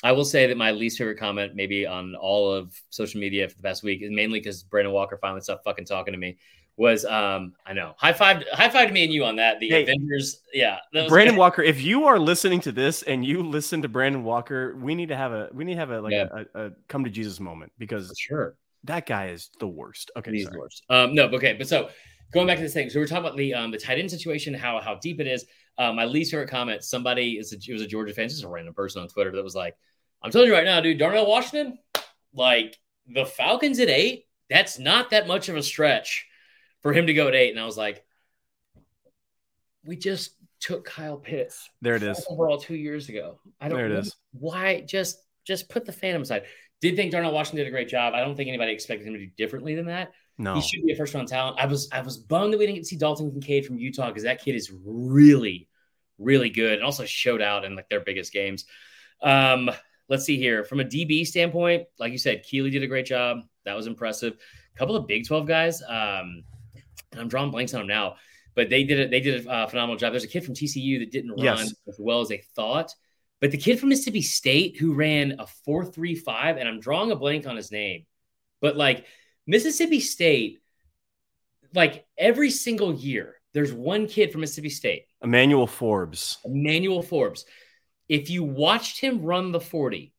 I 0.04 0.12
will 0.12 0.26
say 0.26 0.46
that 0.48 0.58
my 0.58 0.72
least 0.72 0.98
favorite 0.98 1.18
comment, 1.18 1.56
maybe 1.56 1.86
on 1.86 2.16
all 2.16 2.52
of 2.52 2.80
social 2.89 3.20
media 3.20 3.48
for 3.50 3.56
the 3.56 3.64
past 3.64 3.82
week, 3.84 4.02
is 4.02 4.12
mainly 4.12 4.39
because 4.39 4.64
Brandon 4.64 4.93
Walker 4.93 5.18
finally 5.22 5.41
stopped 5.41 5.64
fucking 5.64 5.86
talking 5.86 6.12
to 6.14 6.18
me. 6.20 6.38
Was 6.78 7.06
um, 7.06 7.54
I 7.66 7.72
know 7.72 7.93
high 7.98 8.12
five, 8.12 8.43
high 8.52 8.68
five 8.70 8.89
to 8.89 8.93
me 8.93 9.06
and 9.06 9.14
you 9.14 9.24
on 9.24 9.38
that. 9.38 9.62
The 9.62 9.70
Hey. 9.70 9.84
Avengers, 9.84 10.41
yeah, 10.54 10.80
Brandon 10.91 11.36
good. 11.36 11.38
Walker, 11.38 11.62
if 11.64 11.82
you 11.82 12.04
are 12.06 12.20
listening 12.20 12.60
to 12.62 12.74
this 12.74 13.02
and 13.04 13.26
you 13.26 13.41
listen 13.43 13.82
to 13.84 13.88
Brandon 13.88 14.26
Walker, 14.26 14.76
we 14.76 14.93
need 14.93 15.08
to 15.08 15.16
have 15.16 15.32
a 15.32 15.48
we 15.54 15.64
need 15.64 15.76
to 15.76 15.80
have 15.80 15.91
a 15.91 16.02
like 16.02 16.12
Yeah. 16.12 16.28
a, 16.54 16.66
a 16.66 16.72
come 16.89 17.06
to 17.06 17.10
Jesus 17.10 17.39
moment 17.39 17.72
because 17.78 18.10
For 18.10 18.16
sure. 18.18 18.56
that 18.84 19.06
guy 19.06 19.28
is 19.28 19.50
the 19.62 19.68
worst. 19.70 20.12
Okay, 20.18 20.32
He's 20.32 20.43
sorry. 20.43 20.54
the 20.54 20.60
worst. 20.60 20.84
Um, 20.89 21.16
no, 21.16 21.28
okay, 21.30 21.54
but 21.54 21.70
so 21.70 21.88
going 22.36 22.45
back 22.45 22.57
to 22.57 22.63
this 22.63 22.73
thing, 22.73 22.91
so 22.91 22.99
we're 22.99 23.07
talking 23.07 23.25
about 23.25 23.38
the 23.38 23.55
um 23.55 23.71
the 23.71 23.79
tight 23.79 23.97
end 23.97 24.11
situation, 24.11 24.53
how 24.53 24.79
how 24.79 24.95
deep 24.95 25.19
it 25.19 25.25
is. 25.25 25.45
Uh, 25.77 25.91
my 25.91 26.05
least 26.05 26.31
favorite 26.31 26.49
comment, 26.49 26.83
somebody 26.83 27.33
is 27.33 27.51
a, 27.51 27.55
it 27.55 27.73
was 27.73 27.81
a 27.81 27.88
Georgia 27.88 28.13
fan, 28.13 28.29
just 28.29 28.43
a 28.43 28.47
random 28.47 28.73
person 28.73 29.01
on 29.01 29.07
Twitter 29.07 29.31
that 29.31 29.43
was 29.43 29.55
like, 29.55 29.75
"I'm 30.21 30.29
telling 30.31 30.47
you 30.47 30.53
right 30.53 30.63
now, 30.65 30.79
dude, 30.81 30.99
Darnell 30.99 31.27
Washington, 31.27 31.79
like 32.33 32.77
the 33.07 33.25
Falcons 33.25 33.79
at 33.79 33.89
eight, 33.89 34.25
that's 34.49 34.77
not 34.77 35.09
that 35.09 35.27
much 35.27 35.49
of 35.49 35.55
a 35.55 35.63
stretch 35.63 36.27
for 36.81 36.93
him 36.93 37.07
to 37.07 37.13
go 37.13 37.27
at 37.27 37.36
eight. 37.36 37.51
And 37.51 37.59
I 37.59 37.65
was 37.65 37.77
like, 37.77 38.03
we 39.86 39.95
just 39.95 40.36
took 40.59 40.86
Kyle 40.86 41.17
Pitts 41.17 41.69
There 41.81 41.95
it 41.95 42.03
is. 42.03 42.25
overall 42.29 42.59
two 42.59 42.75
years 42.75 43.09
ago. 43.09 43.39
I 43.59 43.69
don't 43.69 43.77
There 43.77 43.88
it 43.88 44.03
know 44.05 44.09
why 44.33 44.81
just 44.81 45.19
just 45.45 45.69
put 45.69 45.86
the 45.86 45.91
Phantom 45.91 46.21
aside. 46.21 46.43
Did 46.81 46.95
think 46.95 47.11
Darnell 47.11 47.31
Washington 47.31 47.57
did 47.57 47.67
a 47.67 47.71
great 47.71 47.88
job. 47.88 48.13
I 48.13 48.19
don't 48.19 48.36
think 48.36 48.49
anybody 48.49 48.71
expected 48.73 49.07
him 49.07 49.13
to 49.13 49.19
do 49.19 49.31
differently 49.38 49.75
than 49.75 49.86
that. 49.88 50.11
No. 50.38 50.55
He 50.55 50.61
should 50.61 50.86
be 50.86 50.91
a 50.91 50.95
first 50.95 51.13
round 51.13 51.27
talent. 51.27 51.57
I 51.59 51.65
was 51.65 51.88
I 51.91 52.01
was 52.01 52.17
bummed 52.17 52.53
that 52.53 52.57
we 52.57 52.65
didn't 52.65 52.75
get 52.75 52.81
to 52.83 52.89
see 52.89 52.97
Dalton 52.97 53.31
Kincaid 53.31 53.65
from 53.65 53.77
Utah 53.77 54.07
because 54.07 54.23
that 54.23 54.43
kid 54.43 54.55
is 54.55 54.71
really, 54.83 55.69
really 56.17 56.49
good 56.49 56.73
and 56.73 56.83
also 56.83 57.05
showed 57.05 57.41
out 57.41 57.63
in 57.63 57.75
like 57.75 57.89
their 57.89 58.01
biggest 58.01 58.33
games. 58.33 58.65
Um, 59.21 59.71
let's 60.09 60.25
see 60.25 60.38
here. 60.38 60.63
From 60.63 60.81
a 60.81 60.83
DB 60.83 61.25
standpoint, 61.25 61.88
like 61.99 62.11
you 62.11 62.17
said, 62.17 62.43
Kelee 62.45 62.71
did 62.71 62.83
a 62.83 62.88
great 62.88 63.05
job. 63.05 63.39
That 63.63 63.75
was 63.75 63.88
impressive. 63.88 64.33
A 64.33 64.77
couple 64.77 64.95
of 64.95 65.07
Big 65.07 65.25
12 65.25 65.47
guys. 65.47 65.81
Um, 65.81 66.43
and 67.11 67.21
I'm 67.21 67.27
drawing 67.29 67.49
blanks 67.51 67.73
on 67.73 67.79
them 67.81 67.88
now, 67.88 68.15
but 68.55 68.69
they 68.69 68.83
did 68.83 68.99
it. 68.99 69.11
They 69.11 69.21
did 69.21 69.45
a 69.45 69.49
uh, 69.49 69.67
phenomenal 69.67 69.95
job. 69.95 70.11
There's 70.11 70.25
a 70.25 70.27
kid 70.27 70.43
from 70.43 70.53
TCU 70.53 70.99
that 70.99 71.11
didn't 71.11 71.31
run 71.31 71.39
Yes. 71.39 71.73
as 71.88 71.95
well 71.97 72.19
as 72.19 72.27
they 72.27 72.43
thought. 72.55 72.93
But 73.39 73.51
the 73.51 73.57
kid 73.57 73.79
from 73.79 73.89
Mississippi 73.89 74.21
State 74.21 74.77
who 74.77 74.93
ran 74.93 75.33
a 75.39 75.45
4.35, 75.67 76.59
and 76.59 76.67
I'm 76.67 76.79
drawing 76.79 77.11
a 77.11 77.15
blank 77.15 77.47
on 77.47 77.55
his 77.55 77.71
name, 77.71 78.05
but 78.61 78.75
like 78.75 79.05
Mississippi 79.48 80.00
State, 80.00 80.60
like 81.74 82.06
every 82.18 82.50
single 82.50 82.93
year, 82.93 83.36
there's 83.54 83.74
one 83.74 84.08
kid 84.08 84.32
from 84.32 84.41
Mississippi 84.41 84.70
State, 84.70 85.06
Emmanuel 85.22 85.68
Forbes. 85.68 86.38
Emmanuel 86.46 87.02
Forbes. 87.02 87.46
If 88.10 88.30
you 88.30 88.43
watched 88.43 89.00
him 89.00 89.24
run 89.24 89.52
the 89.52 89.60
40, 89.60 90.14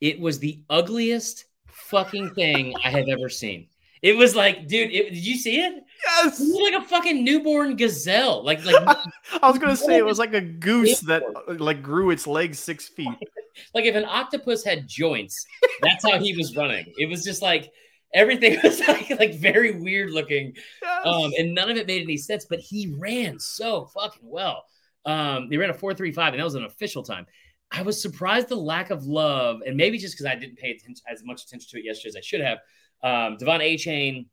it 0.00 0.20
was 0.20 0.38
the 0.38 0.62
ugliest 0.70 1.44
fucking 1.66 2.30
thing 2.30 2.74
I 2.84 2.90
have 2.90 3.08
ever 3.08 3.28
seen. 3.28 3.68
It 4.02 4.16
was 4.16 4.36
like, 4.36 4.68
dude, 4.68 4.92
it, 4.92 5.14
did 5.14 5.26
you 5.26 5.36
see 5.36 5.60
it? 5.60 5.82
Yes. 6.04 6.38
It 6.38 6.44
was 6.44 6.72
like 6.72 6.82
a 6.82 6.86
fucking 6.86 7.24
newborn 7.24 7.76
gazelle. 7.76 8.44
Like, 8.44 8.64
like, 8.64 8.76
I 9.42 9.50
was 9.50 9.58
gonna 9.58 9.76
say 9.76 9.96
it 9.96 10.04
was 10.04 10.18
like 10.18 10.34
a 10.34 10.40
goose 10.40 11.00
that 11.00 11.22
uh, 11.24 11.54
like 11.54 11.82
grew 11.82 12.10
its 12.10 12.26
legs 12.26 12.58
six 12.58 12.88
feet. 12.88 13.08
like 13.74 13.84
if 13.84 13.96
an 13.96 14.04
octopus 14.04 14.64
had 14.64 14.86
joints, 14.86 15.46
that's 15.82 16.04
how 16.08 16.18
he 16.18 16.36
was 16.36 16.54
running. 16.56 16.92
It 16.98 17.08
was 17.08 17.24
just 17.24 17.42
like 17.42 17.72
everything 18.14 18.58
was 18.64 18.80
like 18.86 19.10
like 19.10 19.34
very 19.34 19.72
weird 19.72 20.10
looking. 20.10 20.54
Yes. 20.82 21.06
Um, 21.06 21.32
and 21.38 21.54
none 21.54 21.70
of 21.70 21.76
it 21.76 21.86
made 21.86 22.02
any 22.02 22.16
sense, 22.16 22.46
but 22.48 22.58
he 22.60 22.94
ran 22.98 23.38
so 23.38 23.86
fucking 23.86 24.22
well. 24.28 24.64
Um, 25.04 25.48
they 25.48 25.56
ran 25.56 25.70
a 25.70 25.74
4.35, 25.74 26.30
and 26.30 26.40
that 26.40 26.44
was 26.44 26.56
an 26.56 26.64
official 26.64 27.02
time. 27.04 27.26
I 27.70 27.82
was 27.82 28.00
surprised 28.00 28.48
the 28.48 28.56
lack 28.56 28.90
of 28.90 29.04
love, 29.06 29.60
and 29.66 29.76
maybe 29.76 29.98
just 29.98 30.14
because 30.14 30.26
I 30.26 30.34
didn't 30.34 30.56
pay 30.58 30.70
attention 30.70 31.04
as 31.10 31.22
much 31.24 31.44
attention 31.44 31.68
to 31.70 31.78
it 31.78 31.84
yesterday 31.84 32.08
as 32.08 32.16
I 32.16 32.20
should 32.20 32.40
have. 32.40 32.58
Um, 33.02 33.36
De'Von 33.36 33.60
Achane, 33.60 34.26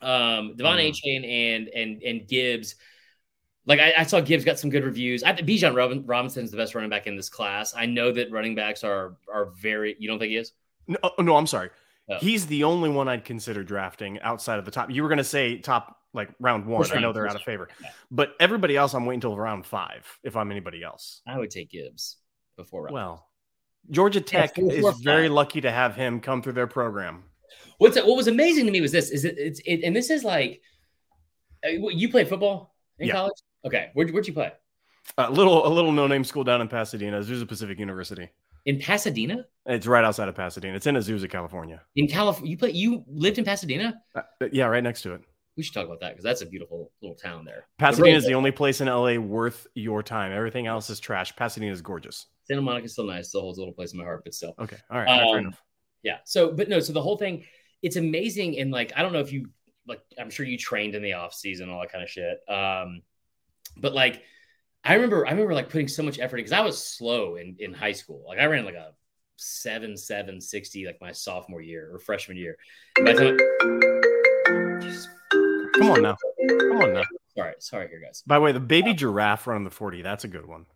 um, 0.00 0.54
Devon 0.56 0.78
A 0.78 0.90
Mhm. 0.90 0.94
Chain, 0.94 1.24
and 1.24 1.68
and 1.68 2.02
and 2.02 2.28
Gibbs. 2.28 2.76
Like 3.66 3.80
I, 3.80 3.92
I 3.98 4.02
saw 4.04 4.20
Gibbs 4.20 4.44
got 4.44 4.58
some 4.58 4.70
good 4.70 4.84
reviews. 4.84 5.22
I 5.22 5.32
Bijan 5.32 5.74
Robin, 5.74 6.04
Robinson 6.06 6.44
is 6.44 6.50
the 6.50 6.56
best 6.56 6.74
running 6.74 6.90
back 6.90 7.06
in 7.06 7.16
this 7.16 7.28
class. 7.28 7.74
I 7.76 7.86
know 7.86 8.12
that 8.12 8.30
running 8.30 8.54
backs 8.54 8.84
are 8.84 9.16
are 9.32 9.46
very. 9.60 9.96
You 9.98 10.08
don't 10.08 10.18
think 10.18 10.30
he 10.30 10.36
is? 10.36 10.52
no, 10.86 10.96
oh, 11.02 11.22
no, 11.22 11.36
I'm 11.36 11.46
sorry. 11.46 11.70
He's 12.20 12.46
the 12.46 12.64
only 12.64 12.88
one 12.88 13.08
I'd 13.08 13.24
consider 13.24 13.62
drafting 13.62 14.18
outside 14.20 14.58
of 14.58 14.64
the 14.64 14.70
top. 14.70 14.90
You 14.90 15.02
were 15.02 15.08
gonna 15.08 15.22
say 15.24 15.58
top 15.58 15.96
like 16.14 16.30
round 16.40 16.64
one. 16.66 16.82
First 16.82 16.92
I 16.94 17.00
know 17.00 17.08
round, 17.08 17.16
they're 17.16 17.28
out 17.28 17.36
of 17.36 17.42
favor, 17.42 17.68
Yeah. 17.82 17.90
but 18.10 18.34
everybody 18.40 18.76
else, 18.76 18.94
I'm 18.94 19.04
waiting 19.04 19.18
until 19.18 19.36
round 19.36 19.66
five. 19.66 20.06
If 20.22 20.36
I'm 20.36 20.50
anybody 20.50 20.82
else, 20.82 21.20
I 21.26 21.38
would 21.38 21.50
take 21.50 21.70
Gibbs 21.70 22.16
before. 22.56 22.84
Robinson. 22.84 22.94
well, 22.94 23.28
Georgia 23.90 24.20
Tech 24.20 24.56
four, 24.56 24.72
is 24.72 25.00
very 25.00 25.28
lucky 25.28 25.60
to 25.60 25.70
have 25.70 25.94
him 25.94 26.20
come 26.20 26.40
through 26.42 26.54
their 26.54 26.66
program. 26.66 27.24
What's 27.78 27.96
what 27.96 28.16
was 28.16 28.26
amazing 28.26 28.64
to 28.66 28.72
me 28.72 28.80
was 28.80 28.90
this 28.92 29.10
is 29.10 29.24
it, 29.24 29.36
it's 29.38 29.60
it, 29.66 29.82
and 29.84 29.94
this 29.94 30.08
is 30.10 30.24
like 30.24 30.62
uh, 31.64 31.68
you 31.70 32.08
played 32.08 32.28
football 32.28 32.74
in 32.98 33.08
Yeah. 33.08 33.14
college. 33.14 33.36
Okay, 33.66 33.90
where'd, 33.92 34.10
where'd 34.10 34.26
you 34.26 34.32
play 34.32 34.52
A 35.18 35.30
little 35.30 35.66
a 35.66 35.70
little 35.70 35.92
no 35.92 36.06
name 36.06 36.24
school 36.24 36.44
down 36.44 36.60
in 36.60 36.68
Pasadena, 36.68 37.20
Azusa 37.20 37.46
Pacific 37.46 37.78
University. 37.78 38.30
In 38.68 38.78
Pasadena? 38.78 39.46
It's 39.64 39.86
right 39.86 40.04
outside 40.04 40.28
of 40.28 40.34
Pasadena. 40.34 40.76
It's 40.76 40.86
in 40.86 40.94
Azusa, 40.94 41.28
California. 41.28 41.82
In 41.96 42.06
California, 42.06 42.50
you 42.50 42.58
play 42.58 42.70
you 42.70 43.02
lived 43.08 43.38
in 43.38 43.44
Pasadena. 43.44 44.00
Uh, 44.14 44.22
yeah, 44.52 44.66
right 44.66 44.82
next 44.82 45.02
to 45.02 45.14
it. 45.14 45.22
We 45.56 45.62
should 45.62 45.74
talk 45.74 45.86
about 45.86 46.00
that 46.00 46.10
because 46.10 46.22
that's 46.22 46.42
a 46.42 46.46
beautiful 46.46 46.92
little 47.02 47.16
town 47.16 47.44
there. 47.44 47.64
Pasadena 47.78 48.16
is 48.16 48.26
the 48.26 48.34
only 48.34 48.52
place 48.52 48.80
in 48.80 48.86
LA 48.86 49.14
worth 49.14 49.66
your 49.74 50.02
time. 50.02 50.32
Everything 50.32 50.66
else 50.66 50.90
is 50.90 51.00
trash. 51.00 51.34
Pasadena 51.34 51.72
is 51.72 51.82
gorgeous. 51.82 52.26
Santa 52.44 52.62
Monica's 52.62 52.92
still 52.92 53.06
nice, 53.06 53.30
still 53.30 53.40
holds 53.40 53.58
a 53.58 53.62
little 53.62 53.74
place 53.74 53.92
in 53.92 53.98
my 53.98 54.04
heart, 54.04 54.22
but 54.22 54.34
still. 54.34 54.54
Okay, 54.58 54.76
all 54.90 54.98
right, 54.98 55.08
all 55.08 55.20
right, 55.20 55.40
fair 55.40 55.48
Um. 55.48 55.54
Yeah. 56.02 56.18
So, 56.24 56.52
but 56.52 56.68
no, 56.68 56.78
so 56.78 56.92
the 56.92 57.02
whole 57.02 57.16
thing, 57.16 57.44
it's 57.82 57.96
amazing. 57.96 58.58
And 58.58 58.70
like, 58.70 58.92
I 58.94 59.02
don't 59.02 59.12
know 59.12 59.18
if 59.20 59.32
you 59.32 59.48
like, 59.86 60.00
I'm 60.20 60.30
sure 60.30 60.46
you 60.46 60.58
trained 60.58 60.94
in 60.94 61.02
the 61.02 61.14
off 61.14 61.34
season, 61.34 61.70
all 61.70 61.80
that 61.80 61.90
kind 61.90 62.04
of 62.04 62.10
shit. 62.10 62.38
Um, 62.48 63.02
but 63.76 63.94
like, 63.94 64.22
I 64.84 64.94
remember, 64.94 65.26
I 65.26 65.30
remember 65.30 65.54
like 65.54 65.68
putting 65.70 65.88
so 65.88 66.02
much 66.02 66.18
effort 66.18 66.36
because 66.36 66.52
I 66.52 66.60
was 66.60 66.82
slow 66.82 67.36
in, 67.36 67.56
in 67.58 67.74
high 67.74 67.92
school. 67.92 68.24
Like 68.26 68.38
I 68.38 68.46
ran 68.46 68.64
like 68.64 68.74
a 68.74 68.92
seven, 69.36 69.96
seven, 69.96 70.40
60, 70.40 70.86
like 70.86 70.98
my 71.00 71.12
sophomore 71.12 71.60
year 71.60 71.90
or 71.92 71.98
freshman 71.98 72.36
year. 72.36 72.56
And 72.96 73.06
by 73.06 73.12
the 73.12 73.36
time, 74.46 74.80
Jesus, 74.80 75.08
Come 75.74 75.90
on 75.90 76.02
now, 76.02 76.16
come 76.48 76.82
on 76.82 76.94
now. 76.94 77.02
sorry, 77.36 77.54
sorry 77.58 77.88
here, 77.88 78.00
guys. 78.04 78.22
By 78.26 78.36
the 78.36 78.40
way, 78.40 78.52
the 78.52 78.60
baby 78.60 78.94
giraffe 78.94 79.46
running 79.46 79.62
the 79.64 79.70
forty. 79.70 80.02
That's 80.02 80.24
a 80.24 80.28
good 80.28 80.46
one. 80.46 80.66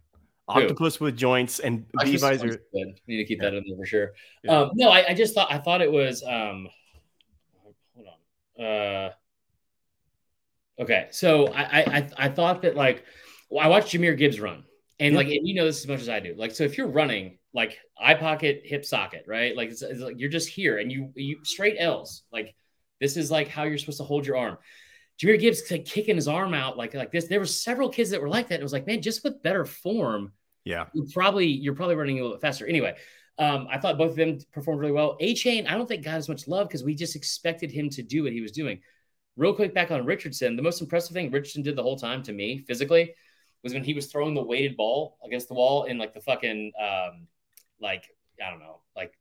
Octopus 0.49 1.01
with 1.01 1.17
joints 1.17 1.59
and 1.61 1.87
I 1.99 2.05
just- 2.05 2.23
are. 2.25 2.37
good. 2.39 2.61
We 2.73 2.95
need 3.07 3.17
to 3.19 3.25
keep 3.25 3.41
that 3.41 3.55
in 3.55 3.65
there 3.67 3.77
for 3.77 3.87
sure. 3.87 4.13
Yeah. 4.45 4.59
Um, 4.61 4.71
no, 4.75 4.91
I, 4.91 5.09
I 5.09 5.15
just 5.15 5.35
thought 5.35 5.51
I 5.51 5.59
thought 5.59 5.81
it 5.81 5.91
was. 5.91 6.23
Um, 6.23 6.69
hold 7.95 8.07
on. 8.59 8.65
Uh, 8.65 9.11
okay, 10.81 11.09
so 11.11 11.47
I, 11.49 11.63
I 11.63 11.81
I 11.81 12.11
I 12.19 12.29
thought 12.29 12.63
that 12.63 12.77
like 12.77 13.05
well, 13.53 13.65
I 13.65 13.69
watched 13.69 13.93
Jahmyr 13.93 14.17
Gibbs 14.17 14.41
run, 14.41 14.65
and 14.99 15.15
like 15.15 15.27
and 15.27 15.47
you 15.47 15.55
know 15.55 15.67
this 15.67 15.81
as 15.81 15.87
much 15.87 16.01
as 16.01 16.09
I 16.09 16.21
do. 16.21 16.35
Like, 16.37 16.53
so 16.53 16.65
if 16.65 16.79
you're 16.79 16.89
running, 16.89 17.39
like 17.53 17.79
eye 18.01 18.15
pocket, 18.15 18.63
hip 18.65 18.85
socket, 18.85 19.25
right? 19.27 19.55
Like 19.55 19.69
it's, 19.69 19.83
it's 19.83 20.01
like 20.01 20.19
you're 20.19 20.31
just 20.31 20.49
here, 20.49 20.79
and 20.79 20.91
you 20.91 21.13
you 21.15 21.45
straight 21.45 21.77
L's. 21.79 22.23
Like 22.33 22.55
this 22.99 23.19
is 23.19 23.31
like 23.31 23.49
how 23.49 23.65
you're 23.65 23.77
supposed 23.77 23.99
to 23.99 24.05
hold 24.05 24.27
your 24.27 24.39
arm. 24.39 24.57
Jahmyr 25.21 25.39
Gibbs 25.39 25.71
like, 25.71 25.85
kicking 25.85 26.17
his 26.17 26.29
arm 26.29 26.55
out 26.55 26.79
like 26.79 26.95
like 26.95 27.13
this. 27.13 27.27
There 27.27 27.41
were 27.41 27.47
several 27.47 27.91
kids 27.91 28.11
that 28.11 28.23
were 28.23 28.29
like 28.29 28.49
that. 28.49 28.61
It 28.61 28.63
was 28.63 28.73
like, 28.73 28.87
man, 28.87 29.03
just 29.03 29.23
with 29.23 29.43
better 29.43 29.67
form, 29.67 30.33
Yeah, 30.65 30.87
you 30.95 31.07
probably 31.13 31.47
you're 31.47 31.75
probably 31.75 31.97
running 31.97 32.19
a 32.19 32.23
little 32.23 32.37
bit 32.39 32.41
faster. 32.41 32.67
Anyway, 32.67 32.97
um, 33.39 33.69
I 33.71 33.79
thought 33.79 33.99
both 33.99 34.13
of 34.13 34.17
them 34.17 34.39
performed 34.53 34.81
really 34.81 34.93
well. 34.93 35.19
Achane, 35.21 35.69
I 35.69 35.77
don't 35.77 35.87
think 35.87 36.05
got 36.05 36.15
as 36.15 36.29
much 36.29 36.49
love 36.49 36.69
because 36.69 36.85
we 36.85 36.95
just 36.95 37.17
expected 37.17 37.71
him 37.71 37.91
to 37.91 38.03
do 38.03 38.23
what 38.23 38.33
he 38.33 38.41
was 38.41 38.53
doing. 38.53 38.81
real 39.37 39.55
quick 39.55 39.75
back 39.75 39.91
on 39.91 40.07
Richardson, 40.07 40.57
the 40.57 40.63
most 40.63 40.81
impressive 40.81 41.13
thing 41.13 41.31
Richardson 41.31 41.63
did 41.63 41.77
the 41.77 41.83
whole 41.83 41.99
time 41.99 42.23
to 42.23 42.33
me 42.33 42.65
physically 42.67 43.15
was 43.63 43.75
when 43.75 43.85
he 43.85 43.95
was 43.95 44.07
throwing 44.07 44.35
the 44.35 44.43
weighted 44.43 44.77
ball 44.77 45.19
against 45.25 45.49
the 45.49 45.55
wall 45.55 45.85
in 45.85 45.99
like 45.99 46.15
the 46.15 46.21
fucking 46.21 46.73
um 46.81 47.27
like 47.81 48.05
I 48.45 48.51
don't 48.51 48.61
know, 48.61 48.81
like 48.97 49.13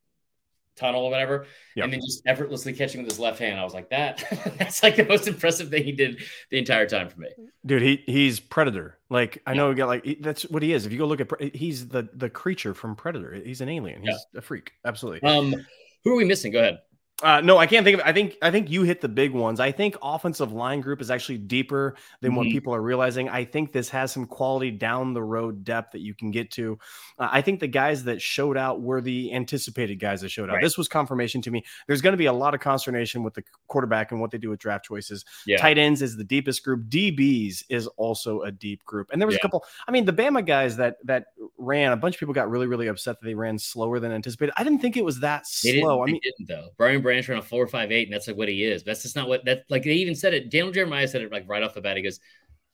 tunnel 0.75 1.03
or 1.03 1.11
whatever, 1.11 1.45
yep. 1.75 1.83
and 1.83 1.93
then 1.93 1.99
just 1.99 2.23
effortlessly 2.25 2.73
catching 2.73 3.01
with 3.01 3.11
his 3.11 3.19
left 3.19 3.39
hand. 3.39 3.59
I 3.59 3.63
was 3.63 3.73
like, 3.73 3.89
that 3.89 4.23
that's 4.57 4.81
like 4.81 4.95
the 4.95 5.05
most 5.05 5.27
impressive 5.27 5.69
thing 5.69 5.83
he 5.83 5.91
did 5.91 6.21
the 6.49 6.57
entire 6.57 6.87
time 6.87 7.09
for 7.09 7.19
me. 7.19 7.29
Dude, 7.65 7.81
he 7.81 8.03
he's 8.05 8.39
Predator. 8.39 8.97
Like 9.09 9.41
I 9.45 9.53
know 9.53 9.69
you 9.69 9.75
got 9.75 9.87
like 9.87 10.17
that's 10.21 10.43
what 10.43 10.63
he 10.63 10.73
is. 10.73 10.85
If 10.85 10.91
you 10.91 10.97
go 10.97 11.05
look 11.05 11.21
at 11.21 11.55
he's 11.55 11.87
the 11.87 12.07
the 12.13 12.29
creature 12.29 12.73
from 12.73 12.95
Predator. 12.95 13.33
He's 13.33 13.61
an 13.61 13.69
alien. 13.69 14.01
He's 14.01 14.25
yeah. 14.33 14.39
a 14.39 14.41
freak. 14.41 14.71
Absolutely. 14.85 15.27
Um, 15.27 15.55
who 16.03 16.13
are 16.13 16.17
we 16.17 16.25
missing? 16.25 16.51
Go 16.51 16.59
ahead. 16.59 16.79
Uh, 17.21 17.41
no, 17.41 17.57
I 17.57 17.67
can't 17.67 17.83
think 17.83 17.99
of. 17.99 18.05
I 18.05 18.11
think 18.13 18.37
I 18.41 18.51
think 18.51 18.69
you 18.69 18.83
hit 18.83 19.01
the 19.01 19.09
big 19.09 19.31
ones. 19.31 19.59
I 19.59 19.71
think 19.71 19.95
offensive 20.01 20.51
line 20.51 20.81
group 20.81 21.01
is 21.01 21.11
actually 21.11 21.37
deeper 21.37 21.95
than 22.21 22.31
mm-hmm. 22.31 22.37
what 22.37 22.47
people 22.47 22.73
are 22.73 22.81
realizing. 22.81 23.29
I 23.29 23.45
think 23.45 23.71
this 23.71 23.89
has 23.89 24.11
some 24.11 24.25
quality 24.25 24.71
down 24.71 25.13
the 25.13 25.21
road 25.23 25.63
depth 25.63 25.91
that 25.91 26.01
you 26.01 26.13
can 26.13 26.31
get 26.31 26.51
to. 26.51 26.79
Uh, 27.19 27.29
I 27.31 27.41
think 27.41 27.59
the 27.59 27.67
guys 27.67 28.03
that 28.05 28.21
showed 28.21 28.57
out 28.57 28.81
were 28.81 29.01
the 29.01 29.33
anticipated 29.33 29.95
guys 29.95 30.21
that 30.21 30.29
showed 30.29 30.49
out. 30.49 30.55
Right. 30.55 30.63
This 30.63 30.77
was 30.77 30.87
confirmation 30.87 31.41
to 31.43 31.51
me. 31.51 31.63
There's 31.87 32.01
going 32.01 32.13
to 32.13 32.17
be 32.17 32.25
a 32.25 32.33
lot 32.33 32.53
of 32.53 32.59
consternation 32.59 33.23
with 33.23 33.33
the 33.33 33.43
quarterback 33.67 34.11
and 34.11 34.19
what 34.19 34.31
they 34.31 34.37
do 34.37 34.49
with 34.49 34.59
draft 34.59 34.85
choices. 34.85 35.23
Yeah. 35.45 35.57
Tight 35.57 35.77
ends 35.77 36.01
is 36.01 36.17
the 36.17 36.23
deepest 36.23 36.63
group. 36.63 36.89
DBs 36.89 37.63
is 37.69 37.87
also 37.97 38.41
a 38.41 38.51
deep 38.51 38.83
group. 38.85 39.09
And 39.11 39.21
there 39.21 39.27
was 39.27 39.35
yeah. 39.35 39.39
a 39.39 39.41
couple. 39.43 39.63
I 39.87 39.91
mean, 39.91 40.05
the 40.05 40.13
Bama 40.13 40.45
guys 40.45 40.77
that 40.77 40.97
that 41.05 41.25
ran. 41.57 41.91
A 41.91 41.97
bunch 41.97 42.15
of 42.15 42.19
people 42.19 42.33
got 42.33 42.49
really 42.49 42.67
really 42.67 42.87
upset 42.87 43.19
that 43.19 43.25
they 43.25 43.35
ran 43.35 43.59
slower 43.59 43.99
than 43.99 44.11
anticipated. 44.11 44.53
I 44.57 44.63
didn't 44.63 44.79
think 44.79 44.97
it 44.97 45.05
was 45.05 45.19
that 45.19 45.47
slow. 45.47 46.03
I 46.03 46.05
mean, 46.05 46.19
didn't 46.21 46.47
though. 46.47 46.69
Brian 46.77 47.01
Branch 47.11 47.27
ran 47.27 47.39
a 47.39 47.41
four 47.41 47.67
five 47.67 47.91
eight, 47.91 48.07
and 48.07 48.13
that's 48.13 48.25
like 48.25 48.37
what 48.37 48.47
he 48.47 48.63
is. 48.63 48.83
That's 48.83 49.01
just 49.01 49.17
not 49.17 49.27
what 49.27 49.43
that 49.43 49.65
like 49.69 49.83
they 49.83 49.91
even 49.91 50.15
said 50.15 50.33
it. 50.33 50.49
Daniel 50.49 50.71
Jeremiah 50.71 51.05
said 51.09 51.21
it 51.21 51.29
like 51.29 51.43
right 51.45 51.61
off 51.61 51.73
the 51.73 51.81
bat. 51.81 51.97
He 51.97 52.03
goes, 52.03 52.21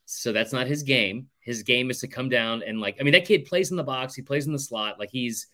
So 0.06 0.32
that's 0.32 0.54
not 0.54 0.68
his 0.68 0.84
game. 0.84 1.28
His 1.40 1.64
game 1.64 1.90
is 1.90 2.00
to 2.02 2.08
come 2.08 2.30
down 2.30 2.62
and 2.62 2.80
like 2.80 2.98
I 3.00 3.04
mean, 3.04 3.14
that 3.14 3.26
kid 3.26 3.46
plays 3.46 3.72
in 3.72 3.78
the 3.78 3.84
box, 3.84 4.14
he 4.14 4.22
plays 4.22 4.46
in 4.46 4.54
the 4.54 4.60
slot, 4.60 5.00
like 5.00 5.10
he's 5.10 5.48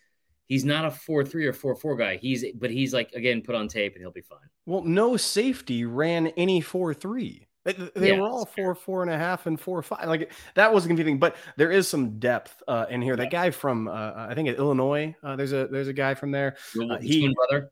he's 0.48 0.66
not 0.66 0.84
a 0.84 0.92
four 0.92 1.24
three 1.24 1.46
or 1.46 1.54
four 1.54 1.78
four 1.78 1.96
guy. 1.96 2.18
He's 2.18 2.44
but 2.56 2.72
he's 2.72 2.94
like 2.94 3.14
again 3.14 3.42
put 3.42 3.56
on 3.56 3.70
tape 3.70 3.94
and 3.94 4.02
he'll 4.02 4.12
be 4.12 4.20
fine. 4.20 4.50
Well, 4.66 4.84
no 4.84 5.16
safety 5.16 5.86
ran 5.86 6.28
any 6.28 6.60
four 6.60 6.94
three. 6.94 7.48
They, 7.66 7.74
they 7.96 8.10
yeah, 8.10 8.20
were 8.20 8.28
all 8.28 8.46
four, 8.46 8.76
four 8.76 9.04
and 9.04 9.12
a 9.12 9.18
half, 9.18 9.46
and 9.46 9.58
four, 9.58 9.82
five. 9.82 10.08
Like 10.08 10.34
that 10.56 10.74
wasn't 10.74 10.90
confusing, 10.90 11.18
but 11.18 11.38
there 11.56 11.72
is 11.72 11.88
some 11.88 12.20
depth 12.20 12.62
uh, 12.68 12.88
in 12.90 13.02
here. 13.02 13.16
That 13.16 13.32
guy 13.32 13.52
from 13.52 13.88
uh, 13.88 14.12
I 14.16 14.34
think 14.36 14.50
Illinois. 14.50 15.16
Uh, 15.24 15.38
there's 15.38 15.54
a 15.54 15.68
there's 15.68 15.88
a 15.88 15.94
guy 15.94 16.14
from 16.14 16.32
there. 16.32 16.58
Uh, 16.78 16.98
he 16.98 17.34
brother. 17.34 17.72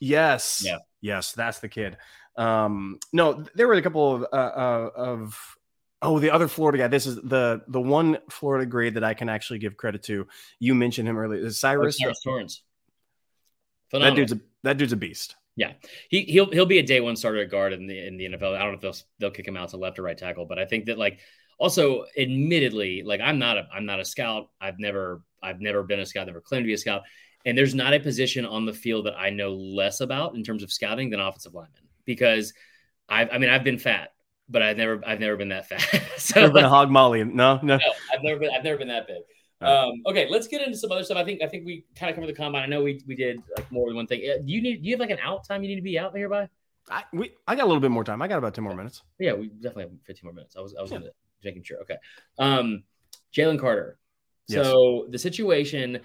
Yes. 0.00 0.62
Yeah. 0.64 0.78
Yes, 1.00 1.32
that's 1.32 1.60
the 1.60 1.68
kid. 1.68 1.96
Um, 2.36 2.98
no, 3.12 3.44
there 3.54 3.68
were 3.68 3.74
a 3.74 3.82
couple 3.82 4.14
of 4.14 4.22
uh, 4.22 4.36
uh, 4.36 4.90
of 4.94 5.56
oh 6.02 6.18
the 6.18 6.30
other 6.30 6.48
Florida 6.48 6.78
guy. 6.78 6.88
This 6.88 7.06
is 7.06 7.16
the 7.16 7.62
the 7.68 7.80
one 7.80 8.18
Florida 8.30 8.66
grade 8.66 8.94
that 8.94 9.04
I 9.04 9.14
can 9.14 9.28
actually 9.28 9.58
give 9.58 9.76
credit 9.76 10.02
to. 10.04 10.26
You 10.58 10.74
mentioned 10.74 11.08
him 11.08 11.18
earlier. 11.18 11.44
Is 11.44 11.58
Cyrus 11.58 11.98
oh, 12.00 12.04
Cyrus 12.04 12.20
Torrence. 12.22 12.62
That 13.92 14.14
dude's 14.14 14.32
a 14.32 14.40
that 14.62 14.78
dude's 14.78 14.92
a 14.92 14.96
beast. 14.96 15.36
Yeah, 15.56 15.72
he 16.08 16.22
he'll 16.22 16.50
he'll 16.50 16.66
be 16.66 16.78
a 16.78 16.82
day 16.82 17.00
one 17.00 17.16
starter 17.16 17.42
at 17.42 17.50
guard 17.50 17.72
in 17.72 17.86
the 17.86 18.06
in 18.06 18.16
the 18.16 18.26
NFL. 18.26 18.54
I 18.54 18.60
don't 18.60 18.72
know 18.72 18.74
if 18.74 18.80
they'll 18.80 19.06
they'll 19.18 19.30
kick 19.30 19.48
him 19.48 19.56
out 19.56 19.70
to 19.70 19.76
left 19.76 19.98
or 19.98 20.02
right 20.02 20.16
tackle, 20.16 20.46
but 20.46 20.58
I 20.58 20.64
think 20.64 20.86
that 20.86 20.98
like 20.98 21.18
also 21.58 22.06
admittedly, 22.16 23.02
like 23.02 23.20
I'm 23.20 23.38
not 23.38 23.58
a 23.58 23.68
I'm 23.72 23.84
not 23.84 24.00
a 24.00 24.04
scout. 24.04 24.48
I've 24.60 24.78
never 24.78 25.22
I've 25.42 25.60
never 25.60 25.82
been 25.82 26.00
a 26.00 26.06
scout, 26.06 26.26
never 26.26 26.40
claimed 26.40 26.64
to 26.64 26.68
be 26.68 26.74
a 26.74 26.78
scout. 26.78 27.02
And 27.46 27.56
there's 27.56 27.74
not 27.74 27.94
a 27.94 28.00
position 28.00 28.44
on 28.44 28.66
the 28.66 28.72
field 28.72 29.06
that 29.06 29.18
I 29.18 29.30
know 29.30 29.54
less 29.54 30.00
about 30.00 30.34
in 30.34 30.44
terms 30.44 30.62
of 30.62 30.70
scouting 30.70 31.10
than 31.10 31.20
offensive 31.20 31.54
lineman 31.54 31.82
because 32.04 32.52
I've, 33.08 33.30
I 33.32 33.38
mean, 33.38 33.50
I've 33.50 33.64
been 33.64 33.78
fat, 33.78 34.12
but 34.48 34.62
I've 34.62 34.76
never, 34.76 35.00
I've 35.06 35.20
never 35.20 35.36
been 35.36 35.48
that 35.48 35.68
fat. 35.68 36.02
so 36.18 36.40
never 36.40 36.52
been 36.52 36.64
a 36.64 36.68
hog 36.76 36.90
molly. 36.90 37.24
No, 37.24 37.58
no, 37.62 37.76
no, 37.76 37.92
I've 38.12 38.22
never 38.22 38.38
been, 38.38 38.50
I've 38.54 38.64
never 38.64 38.78
been 38.78 38.88
that 38.88 39.06
big. 39.06 39.22
Um, 39.62 40.02
okay, 40.06 40.26
let's 40.30 40.48
get 40.48 40.62
into 40.62 40.78
some 40.78 40.90
other 40.90 41.04
stuff. 41.04 41.18
I 41.18 41.24
think, 41.24 41.42
I 41.42 41.46
think 41.46 41.66
we 41.66 41.84
kind 41.94 42.08
of 42.08 42.16
covered 42.16 42.28
the 42.28 42.34
combine. 42.34 42.62
I 42.62 42.66
know 42.66 42.82
we, 42.82 43.02
we 43.06 43.14
did 43.14 43.42
like 43.56 43.70
more 43.70 43.88
than 43.88 43.96
one 43.96 44.06
thing. 44.06 44.20
Do 44.20 44.52
you 44.52 44.62
need, 44.62 44.82
do 44.82 44.88
you 44.88 44.94
have 44.94 45.00
like 45.00 45.10
an 45.10 45.18
out 45.22 45.46
time 45.46 45.62
you 45.62 45.68
need 45.68 45.76
to 45.76 45.82
be 45.82 45.98
out 45.98 46.16
here 46.16 46.28
by? 46.28 46.48
I, 46.90 47.04
we, 47.12 47.32
I 47.46 47.56
got 47.56 47.64
a 47.64 47.66
little 47.66 47.80
bit 47.80 47.90
more 47.90 48.04
time. 48.04 48.22
I 48.22 48.28
got 48.28 48.38
about 48.38 48.54
10 48.54 48.64
more 48.64 48.74
minutes. 48.74 49.02
Yeah, 49.18 49.34
we 49.34 49.48
definitely 49.48 49.84
have 49.84 49.92
15 50.06 50.26
more 50.26 50.32
minutes. 50.32 50.56
I 50.56 50.60
was, 50.60 50.74
I 50.78 50.82
was 50.82 50.90
yeah. 50.90 50.98
gonna, 50.98 51.10
making 51.44 51.62
sure. 51.62 51.78
Okay. 51.82 51.96
Um, 52.38 52.84
Jalen 53.34 53.60
Carter. 53.60 53.98
So 54.48 55.02
yes. 55.02 55.12
the 55.12 55.18
situation 55.18 56.00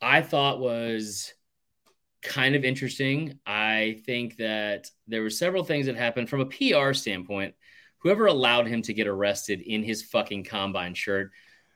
I 0.00 0.22
thought 0.22 0.60
was 0.60 1.32
kind 2.22 2.54
of 2.54 2.64
interesting. 2.64 3.38
I 3.46 4.00
think 4.06 4.36
that 4.38 4.90
there 5.06 5.22
were 5.22 5.30
several 5.30 5.64
things 5.64 5.86
that 5.86 5.96
happened 5.96 6.28
from 6.28 6.40
a 6.40 6.46
PR 6.46 6.92
standpoint. 6.92 7.54
Whoever 7.98 8.26
allowed 8.26 8.66
him 8.66 8.82
to 8.82 8.94
get 8.94 9.06
arrested 9.06 9.60
in 9.60 9.82
his 9.82 10.02
fucking 10.02 10.44
combine 10.44 10.94
shirt, 10.94 11.30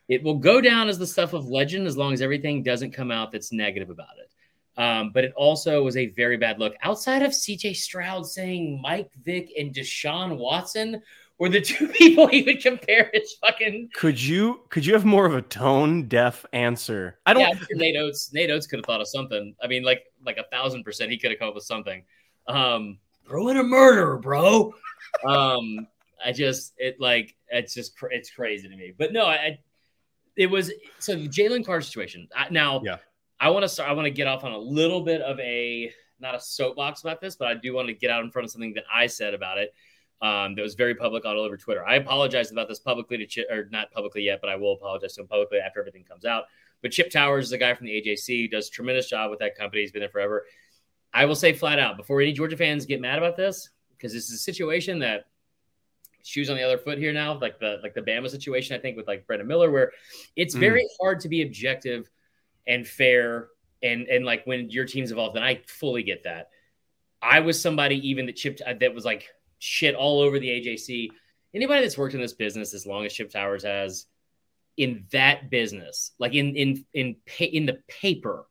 it 0.08 0.22
will 0.22 0.38
go 0.38 0.60
down 0.60 0.88
as 0.88 0.98
the 0.98 1.06
stuff 1.06 1.32
of 1.32 1.46
legend 1.46 1.86
as 1.86 1.96
long 1.96 2.12
as 2.12 2.22
everything 2.22 2.62
doesn't 2.62 2.92
come 2.92 3.10
out 3.10 3.30
that's 3.30 3.52
negative 3.52 3.90
about 3.90 4.18
it. 4.18 4.80
Um, 4.80 5.10
but 5.12 5.24
it 5.24 5.32
also 5.36 5.82
was 5.82 5.96
a 5.96 6.06
very 6.06 6.36
bad 6.36 6.58
look. 6.58 6.74
Outside 6.82 7.22
of 7.22 7.32
CJ 7.32 7.76
Stroud 7.76 8.26
saying 8.26 8.80
Mike 8.80 9.10
Vick 9.22 9.50
and 9.58 9.74
Deshaun 9.74 10.38
Watson 10.38 11.02
were 11.38 11.48
the 11.48 11.60
two 11.60 11.88
people 11.98 12.26
he 12.26 12.42
would 12.42 12.60
compare 12.60 13.10
his 13.12 13.34
fucking. 13.40 13.90
Could 13.94 14.20
you 14.20 14.62
could 14.68 14.84
you 14.84 14.92
have 14.94 15.04
more 15.04 15.26
of 15.26 15.34
a 15.34 15.42
tone 15.42 16.08
deaf 16.08 16.44
answer? 16.52 17.18
I 17.26 17.32
don't. 17.32 17.42
Yeah, 17.42 17.54
Nate 17.72 17.96
Oats. 17.96 18.32
Nate 18.32 18.50
Oats 18.50 18.66
could 18.66 18.78
have 18.78 18.86
thought 18.86 19.00
of 19.00 19.08
something. 19.08 19.54
I 19.62 19.66
mean, 19.66 19.82
like 19.82 20.04
like 20.24 20.38
a 20.38 20.44
thousand 20.50 20.84
percent, 20.84 21.10
he 21.10 21.18
could 21.18 21.30
have 21.30 21.38
come 21.38 21.48
up 21.48 21.54
with 21.54 21.64
something. 21.64 22.04
Um, 22.46 22.98
throw 23.26 23.48
in 23.48 23.58
a 23.58 23.62
murderer, 23.62 24.18
bro. 24.18 24.74
um, 25.26 25.86
I 26.24 26.32
just 26.32 26.74
it 26.76 27.00
like 27.00 27.34
it's 27.48 27.74
just 27.74 27.94
it's 28.10 28.30
crazy 28.30 28.68
to 28.68 28.76
me. 28.76 28.92
But 28.96 29.12
no, 29.12 29.26
I 29.26 29.58
it 30.36 30.46
was 30.46 30.72
so 30.98 31.14
the 31.14 31.28
Jalen 31.28 31.64
Carr 31.64 31.80
situation. 31.80 32.28
I, 32.34 32.48
now, 32.50 32.80
yeah, 32.84 32.98
I 33.40 33.50
want 33.50 33.64
to 33.64 33.68
start. 33.68 33.90
I 33.90 33.92
want 33.92 34.06
to 34.06 34.10
get 34.10 34.26
off 34.26 34.44
on 34.44 34.52
a 34.52 34.58
little 34.58 35.02
bit 35.02 35.20
of 35.20 35.38
a 35.40 35.92
not 36.20 36.34
a 36.34 36.40
soapbox 36.40 37.02
about 37.02 37.20
this, 37.20 37.36
but 37.36 37.46
I 37.46 37.54
do 37.54 37.74
want 37.74 37.86
to 37.88 37.94
get 37.94 38.10
out 38.10 38.24
in 38.24 38.30
front 38.30 38.46
of 38.46 38.50
something 38.50 38.74
that 38.74 38.84
I 38.92 39.06
said 39.06 39.34
about 39.34 39.58
it 39.58 39.72
um, 40.20 40.54
that 40.54 40.62
was 40.62 40.74
very 40.74 40.94
public 40.94 41.24
all 41.24 41.38
over 41.38 41.56
Twitter. 41.56 41.84
I 41.86 41.96
apologize 41.96 42.50
about 42.50 42.68
this 42.68 42.80
publicly 42.80 43.16
to 43.18 43.26
Chip, 43.26 43.46
or 43.50 43.68
not 43.70 43.90
publicly 43.92 44.22
yet, 44.22 44.40
but 44.40 44.50
I 44.50 44.56
will 44.56 44.72
apologize 44.72 45.14
to 45.14 45.22
him 45.22 45.28
publicly 45.28 45.58
after 45.58 45.80
everything 45.80 46.04
comes 46.04 46.24
out. 46.24 46.44
But 46.82 46.92
Chip 46.92 47.10
Towers 47.10 47.46
is 47.46 47.52
a 47.52 47.58
guy 47.58 47.74
from 47.74 47.86
the 47.86 47.92
AJC, 47.92 48.50
does 48.50 48.68
a 48.68 48.70
tremendous 48.70 49.08
job 49.08 49.30
with 49.30 49.38
that 49.40 49.56
company. 49.56 49.82
He's 49.82 49.92
been 49.92 50.00
there 50.00 50.08
forever. 50.08 50.44
I 51.12 51.24
will 51.24 51.34
say 51.34 51.52
flat 51.52 51.78
out 51.78 51.96
before 51.96 52.20
any 52.20 52.32
Georgia 52.32 52.56
fans 52.56 52.86
get 52.86 53.00
mad 53.00 53.18
about 53.18 53.36
this, 53.36 53.70
because 53.96 54.12
this 54.12 54.28
is 54.28 54.34
a 54.34 54.38
situation 54.38 54.98
that 55.00 55.26
shoes 56.22 56.50
on 56.50 56.56
the 56.56 56.62
other 56.62 56.78
foot 56.78 56.98
here 56.98 57.12
now, 57.12 57.38
like 57.38 57.58
the 57.58 57.78
like 57.82 57.94
the 57.94 58.02
Bama 58.02 58.28
situation, 58.28 58.76
I 58.76 58.80
think 58.80 58.96
with 58.96 59.06
like 59.06 59.26
Brandon 59.26 59.46
Miller, 59.46 59.70
where 59.70 59.92
it's 60.36 60.54
mm. 60.54 60.60
very 60.60 60.86
hard 61.00 61.20
to 61.20 61.28
be 61.28 61.42
objective 61.42 62.10
and 62.66 62.86
fair 62.86 63.48
and 63.82 64.06
and 64.08 64.24
like 64.24 64.44
when 64.46 64.70
your 64.70 64.84
team's 64.84 65.10
involved, 65.10 65.36
and 65.36 65.44
I 65.44 65.60
fully 65.66 66.02
get 66.02 66.24
that. 66.24 66.50
I 67.22 67.40
was 67.40 67.60
somebody 67.60 68.08
even 68.08 68.26
that 68.26 68.36
chipped 68.36 68.62
that 68.64 68.94
was 68.94 69.04
like 69.04 69.28
shit 69.58 69.94
all 69.94 70.20
over 70.20 70.38
the 70.38 70.48
AJC. 70.48 71.08
Anybody 71.54 71.82
that's 71.82 71.98
worked 71.98 72.14
in 72.14 72.20
this 72.20 72.34
business 72.34 72.74
as 72.74 72.86
long 72.86 73.06
as 73.06 73.12
Chip 73.12 73.30
Towers 73.30 73.64
has, 73.64 74.06
in 74.76 75.04
that 75.10 75.50
business, 75.50 76.12
like 76.18 76.34
in 76.34 76.54
in 76.54 76.84
in 76.94 77.16
in 77.38 77.66
the 77.66 77.80
paper, 77.86 78.46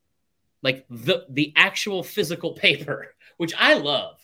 like 0.62 0.86
the 0.90 1.26
the 1.30 1.54
actual 1.56 2.04
physical 2.04 2.54
paper, 2.54 3.16
which 3.38 3.54
I 3.58 3.76
love. 3.76 4.20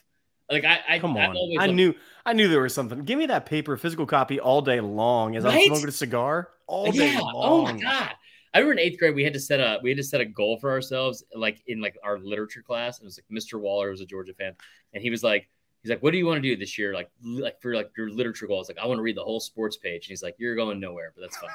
Like 0.52 0.66
I, 0.66 0.82
I 0.90 1.00
come 1.00 1.16
on, 1.16 1.38
I, 1.58 1.64
I 1.64 1.68
knew 1.68 1.96
I 2.26 2.34
knew 2.34 2.50
there 2.50 2.62
was 2.62 2.74
something. 2.74 3.06
Give 3.06 3.18
me 3.18 3.28
that 3.28 3.46
paper, 3.46 3.78
physical 3.78 4.06
copy 4.06 4.40
all 4.40 4.62
day 4.62 4.82
long 4.82 5.36
as 5.36 5.46
right? 5.46 5.56
I'm 5.56 5.68
smoking 5.68 5.88
a 5.88 5.92
cigar 5.92 6.50
all 6.68 6.92
day 6.92 7.14
yeah. 7.14 7.20
long. 7.20 7.34
Oh 7.36 7.64
my 7.64 7.80
god. 7.80 8.12
I 8.54 8.60
remember 8.60 8.74
in 8.74 8.88
eighth 8.88 9.00
grade 9.00 9.16
we 9.16 9.24
had 9.24 9.34
to 9.34 9.40
set 9.40 9.60
a 9.60 9.80
we 9.82 9.90
had 9.90 9.98
to 9.98 10.04
set 10.04 10.22
a 10.22 10.26
goal 10.26 10.58
for 10.60 10.70
ourselves, 10.70 11.24
like 11.34 11.64
in 11.66 11.82
like 11.82 11.98
our 12.04 12.20
literature 12.20 12.62
class. 12.62 13.00
And 13.00 13.06
It 13.06 13.08
was 13.08 13.20
like 13.20 13.44
Mr. 13.44 13.60
Waller 13.60 13.90
was 13.90 14.02
a 14.02 14.06
Georgia 14.06 14.34
fan, 14.34 14.54
and 14.94 15.02
he 15.02 15.10
was 15.10 15.24
like, 15.24 15.50
he's 15.84 15.90
like, 15.90 16.02
"What 16.02 16.12
do 16.12 16.18
you 16.18 16.26
want 16.26 16.42
to 16.42 16.50
do 16.50 16.56
this 16.56 16.78
year? 16.78 16.94
Like, 16.94 17.12
like 17.22 17.62
for 17.62 17.76
like 17.76 17.92
your 17.96 18.10
literature 18.10 18.48
goals? 18.48 18.70
Like, 18.70 18.78
I 18.80 18.88
want 18.88 18.98
to 18.98 19.04
read 19.04 19.18
the 19.18 19.24
whole 19.24 19.40
sports 19.40 19.78
page." 19.78 20.06
And 20.06 20.10
he's 20.10 20.24
like, 20.24 20.36
"You're 20.40 20.56
going 20.56 20.80
nowhere, 20.80 21.14
but 21.16 21.22
that's 21.22 21.38
fine." 21.38 21.52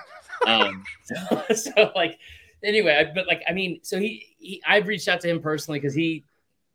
um, 0.62 0.85
so, 1.05 1.55
so, 1.55 1.93
like, 1.97 2.18
anyway, 2.62 2.97
I, 2.97 3.12
but 3.12 3.26
like, 3.26 3.43
I 3.49 3.53
mean, 3.53 3.81
so 3.83 3.99
he, 3.99 4.37
he 4.39 4.62
I've 4.66 4.87
reached 4.87 5.09
out 5.09 5.20
to 5.22 5.29
him 5.29 5.41
personally 5.41 5.81
because 5.81 5.95
he 5.95 6.24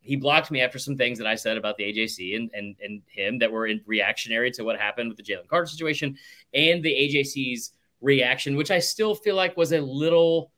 he 0.02 0.16
blocked 0.16 0.52
me 0.52 0.62
after 0.62 0.78
some 0.78 0.98
things 0.98 1.18
that 1.18 1.28
I 1.28 1.36
said 1.36 1.58
about 1.58 1.78
the 1.78 1.84
AJC 1.84 2.36
and 2.36 2.50
and 2.54 2.76
and 2.84 3.02
him 3.08 3.40
that 3.40 3.52
were 3.52 3.68
in 3.68 3.82
reactionary 3.86 4.52
to 4.52 4.64
what 4.64 4.80
happened 4.80 5.10
with 5.10 5.18
the 5.18 5.24
Jalen 5.24 5.48
Carter 5.48 5.68
situation 5.68 6.18
and 6.54 6.84
the 6.84 6.92
AJC's 6.92 7.72
reaction, 8.02 8.56
which 8.56 8.72
I 8.72 8.80
still 8.80 9.16
feel 9.16 9.36
like 9.36 9.56
was 9.56 9.72
a 9.72 9.80
little. 9.80 10.52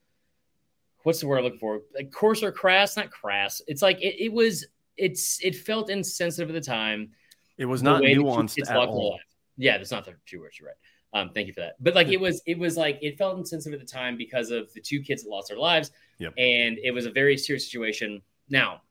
What's 1.03 1.19
the 1.19 1.27
word 1.27 1.37
I'm 1.37 1.43
looking 1.43 1.59
for? 1.59 1.81
Like 1.93 2.11
coarse 2.11 2.41
or 2.41 2.51
crass? 2.51 2.97
Not 2.97 3.11
crass. 3.11 3.61
It's 3.67 3.83
like 3.83 4.01
it, 4.01 4.15
it 4.19 4.33
was 4.33 4.65
it's 4.97 5.43
it 5.43 5.55
felt 5.55 5.89
insensitive 5.89 6.49
at 6.49 6.53
the 6.53 6.65
time. 6.65 7.11
It 7.57 7.65
was 7.65 7.81
not 7.81 8.01
nuanced 8.01 8.59
at 8.69 8.75
all. 8.75 9.19
Yeah, 9.57 9.77
that's 9.77 9.91
not 9.91 10.05
the 10.05 10.15
two 10.25 10.41
words. 10.41 10.59
You're 10.59 10.69
right. 10.69 10.75
Um, 11.21 11.29
thank 11.29 11.47
you 11.47 11.53
for 11.53 11.61
that. 11.61 11.75
But 11.79 11.95
like 11.95 12.09
it 12.09 12.19
was, 12.19 12.41
it 12.45 12.59
was 12.59 12.75
like 12.75 12.99
it 13.01 13.17
felt 13.17 13.37
insensitive 13.37 13.79
at 13.79 13.87
the 13.87 13.91
time 13.91 14.17
because 14.17 14.51
of 14.51 14.71
the 14.73 14.81
two 14.81 14.99
kids 14.99 15.23
that 15.23 15.29
lost 15.29 15.47
their 15.47 15.57
lives, 15.57 15.91
yep. 16.19 16.33
and 16.37 16.77
it 16.83 16.91
was 16.91 17.05
a 17.05 17.11
very 17.11 17.37
serious 17.37 17.65
situation. 17.65 18.21
Now, 18.49 18.81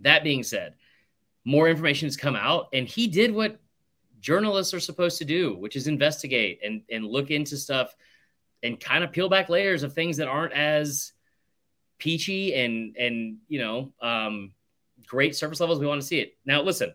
that 0.00 0.24
being 0.24 0.42
said, 0.42 0.74
more 1.44 1.68
information 1.68 2.06
has 2.06 2.16
come 2.16 2.34
out, 2.34 2.68
and 2.72 2.88
he 2.88 3.06
did 3.06 3.32
what 3.32 3.60
journalists 4.18 4.74
are 4.74 4.80
supposed 4.80 5.18
to 5.18 5.24
do, 5.24 5.54
which 5.56 5.76
is 5.76 5.86
investigate 5.86 6.58
and 6.64 6.82
and 6.90 7.06
look 7.06 7.30
into 7.30 7.56
stuff 7.56 7.94
and 8.64 8.80
kind 8.80 9.04
of 9.04 9.12
peel 9.12 9.28
back 9.28 9.48
layers 9.48 9.84
of 9.84 9.92
things 9.92 10.16
that 10.16 10.26
aren't 10.26 10.54
as 10.54 11.12
peachy 11.98 12.54
and 12.54 12.96
and 12.96 13.36
you 13.46 13.60
know 13.60 13.92
um, 14.02 14.52
great 15.06 15.36
service 15.36 15.60
levels 15.60 15.78
we 15.78 15.86
want 15.86 16.00
to 16.00 16.06
see 16.06 16.20
it. 16.20 16.36
Now 16.44 16.62
listen, 16.62 16.94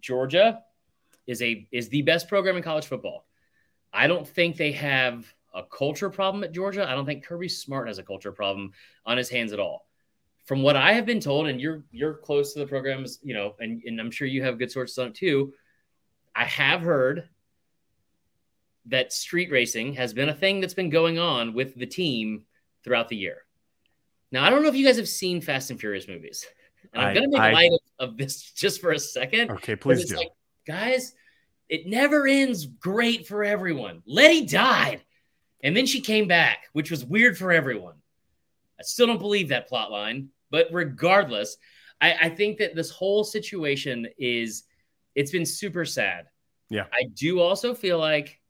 Georgia 0.00 0.62
is 1.26 1.42
a 1.42 1.66
is 1.70 1.88
the 1.88 2.02
best 2.02 2.28
program 2.28 2.56
in 2.56 2.62
college 2.62 2.86
football. 2.86 3.26
I 3.92 4.06
don't 4.06 4.26
think 4.26 4.56
they 4.56 4.72
have 4.72 5.32
a 5.54 5.62
culture 5.64 6.10
problem 6.10 6.44
at 6.44 6.52
Georgia. 6.52 6.88
I 6.88 6.94
don't 6.94 7.06
think 7.06 7.24
Kirby 7.24 7.48
Smart 7.48 7.88
has 7.88 7.98
a 7.98 8.02
culture 8.02 8.32
problem 8.32 8.72
on 9.04 9.16
his 9.16 9.28
hands 9.28 9.52
at 9.52 9.60
all. 9.60 9.86
From 10.44 10.62
what 10.62 10.76
I 10.76 10.92
have 10.92 11.06
been 11.06 11.20
told, 11.20 11.48
and 11.48 11.60
you're 11.60 11.84
you're 11.90 12.14
close 12.14 12.52
to 12.52 12.60
the 12.60 12.66
programs, 12.66 13.18
you 13.22 13.34
know, 13.34 13.54
and, 13.60 13.82
and 13.84 14.00
I'm 14.00 14.10
sure 14.10 14.26
you 14.26 14.42
have 14.42 14.58
good 14.58 14.70
sources 14.70 14.98
on 14.98 15.08
it 15.08 15.14
too. 15.14 15.52
I 16.34 16.44
have 16.44 16.80
heard 16.80 17.28
that 18.86 19.12
street 19.12 19.50
racing 19.50 19.94
has 19.94 20.14
been 20.14 20.28
a 20.28 20.34
thing 20.34 20.60
that's 20.60 20.74
been 20.74 20.90
going 20.90 21.18
on 21.18 21.54
with 21.54 21.74
the 21.74 21.86
team 21.86 22.44
throughout 22.82 23.08
the 23.08 23.16
year. 23.16 23.44
Now, 24.32 24.44
I 24.44 24.50
don't 24.50 24.62
know 24.62 24.68
if 24.68 24.74
you 24.74 24.86
guys 24.86 24.96
have 24.96 25.08
seen 25.08 25.40
Fast 25.40 25.70
and 25.70 25.78
Furious 25.78 26.08
movies. 26.08 26.46
And 26.92 27.02
I'm 27.02 27.14
going 27.14 27.30
to 27.30 27.30
make 27.30 27.40
I, 27.40 27.52
light 27.52 27.72
of, 27.98 28.10
of, 28.10 28.16
this 28.16 28.42
just 28.56 28.80
for 28.80 28.92
a 28.92 28.98
second. 28.98 29.50
Okay, 29.50 29.76
please 29.76 30.08
do. 30.08 30.16
Like, 30.16 30.32
guys, 30.66 31.14
it 31.68 31.86
never 31.86 32.26
ends 32.26 32.66
great 32.66 33.26
for 33.26 33.44
everyone. 33.44 34.02
Letty 34.06 34.46
died, 34.46 35.02
and 35.62 35.76
then 35.76 35.86
she 35.86 36.00
came 36.00 36.26
back, 36.26 36.68
which 36.72 36.90
was 36.90 37.04
weird 37.04 37.38
for 37.38 37.52
everyone. 37.52 37.94
I 38.78 38.82
still 38.82 39.06
don't 39.06 39.18
believe 39.18 39.48
that 39.48 39.68
plot 39.68 39.90
line, 39.90 40.30
but 40.50 40.68
regardless, 40.72 41.56
I, 42.00 42.14
I 42.22 42.28
think 42.30 42.58
that 42.58 42.74
this 42.74 42.90
whole 42.90 43.24
situation 43.24 44.08
is 44.18 44.64
it's 45.14 45.30
been 45.30 45.46
super 45.46 45.84
sad. 45.84 46.26
Yeah. 46.70 46.84
I 46.92 47.04
do 47.14 47.40
also 47.40 47.74
feel 47.74 47.98
like 47.98 48.40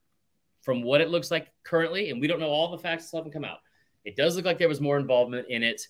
from 0.63 0.83
what 0.83 1.01
it 1.01 1.09
looks 1.09 1.31
like 1.31 1.49
currently, 1.65 2.11
and 2.11 2.21
we 2.21 2.27
don't 2.27 2.39
know 2.39 2.51
all 2.51 2.71
the 2.71 2.79
facts 2.79 3.11
that 3.11 3.17
haven't 3.17 3.33
come 3.33 3.45
out, 3.45 3.59
it 4.05 4.17
does 4.17 4.37
look 4.37 4.45
like 4.45 4.59
there 4.59 4.69
was 4.69 4.81
more 4.81 4.99
involvement 4.99 5.49
in 5.49 5.63
it 5.63 5.83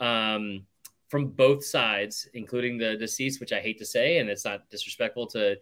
um, 0.00 0.66
from 1.08 1.28
both 1.28 1.64
sides, 1.64 2.28
including 2.34 2.78
the 2.78 2.96
deceased, 2.96 3.40
which 3.40 3.52
I 3.52 3.60
hate 3.60 3.78
to 3.78 3.86
say, 3.86 4.18
and 4.18 4.28
it's 4.28 4.44
not 4.44 4.68
disrespectful 4.70 5.26
to 5.28 5.56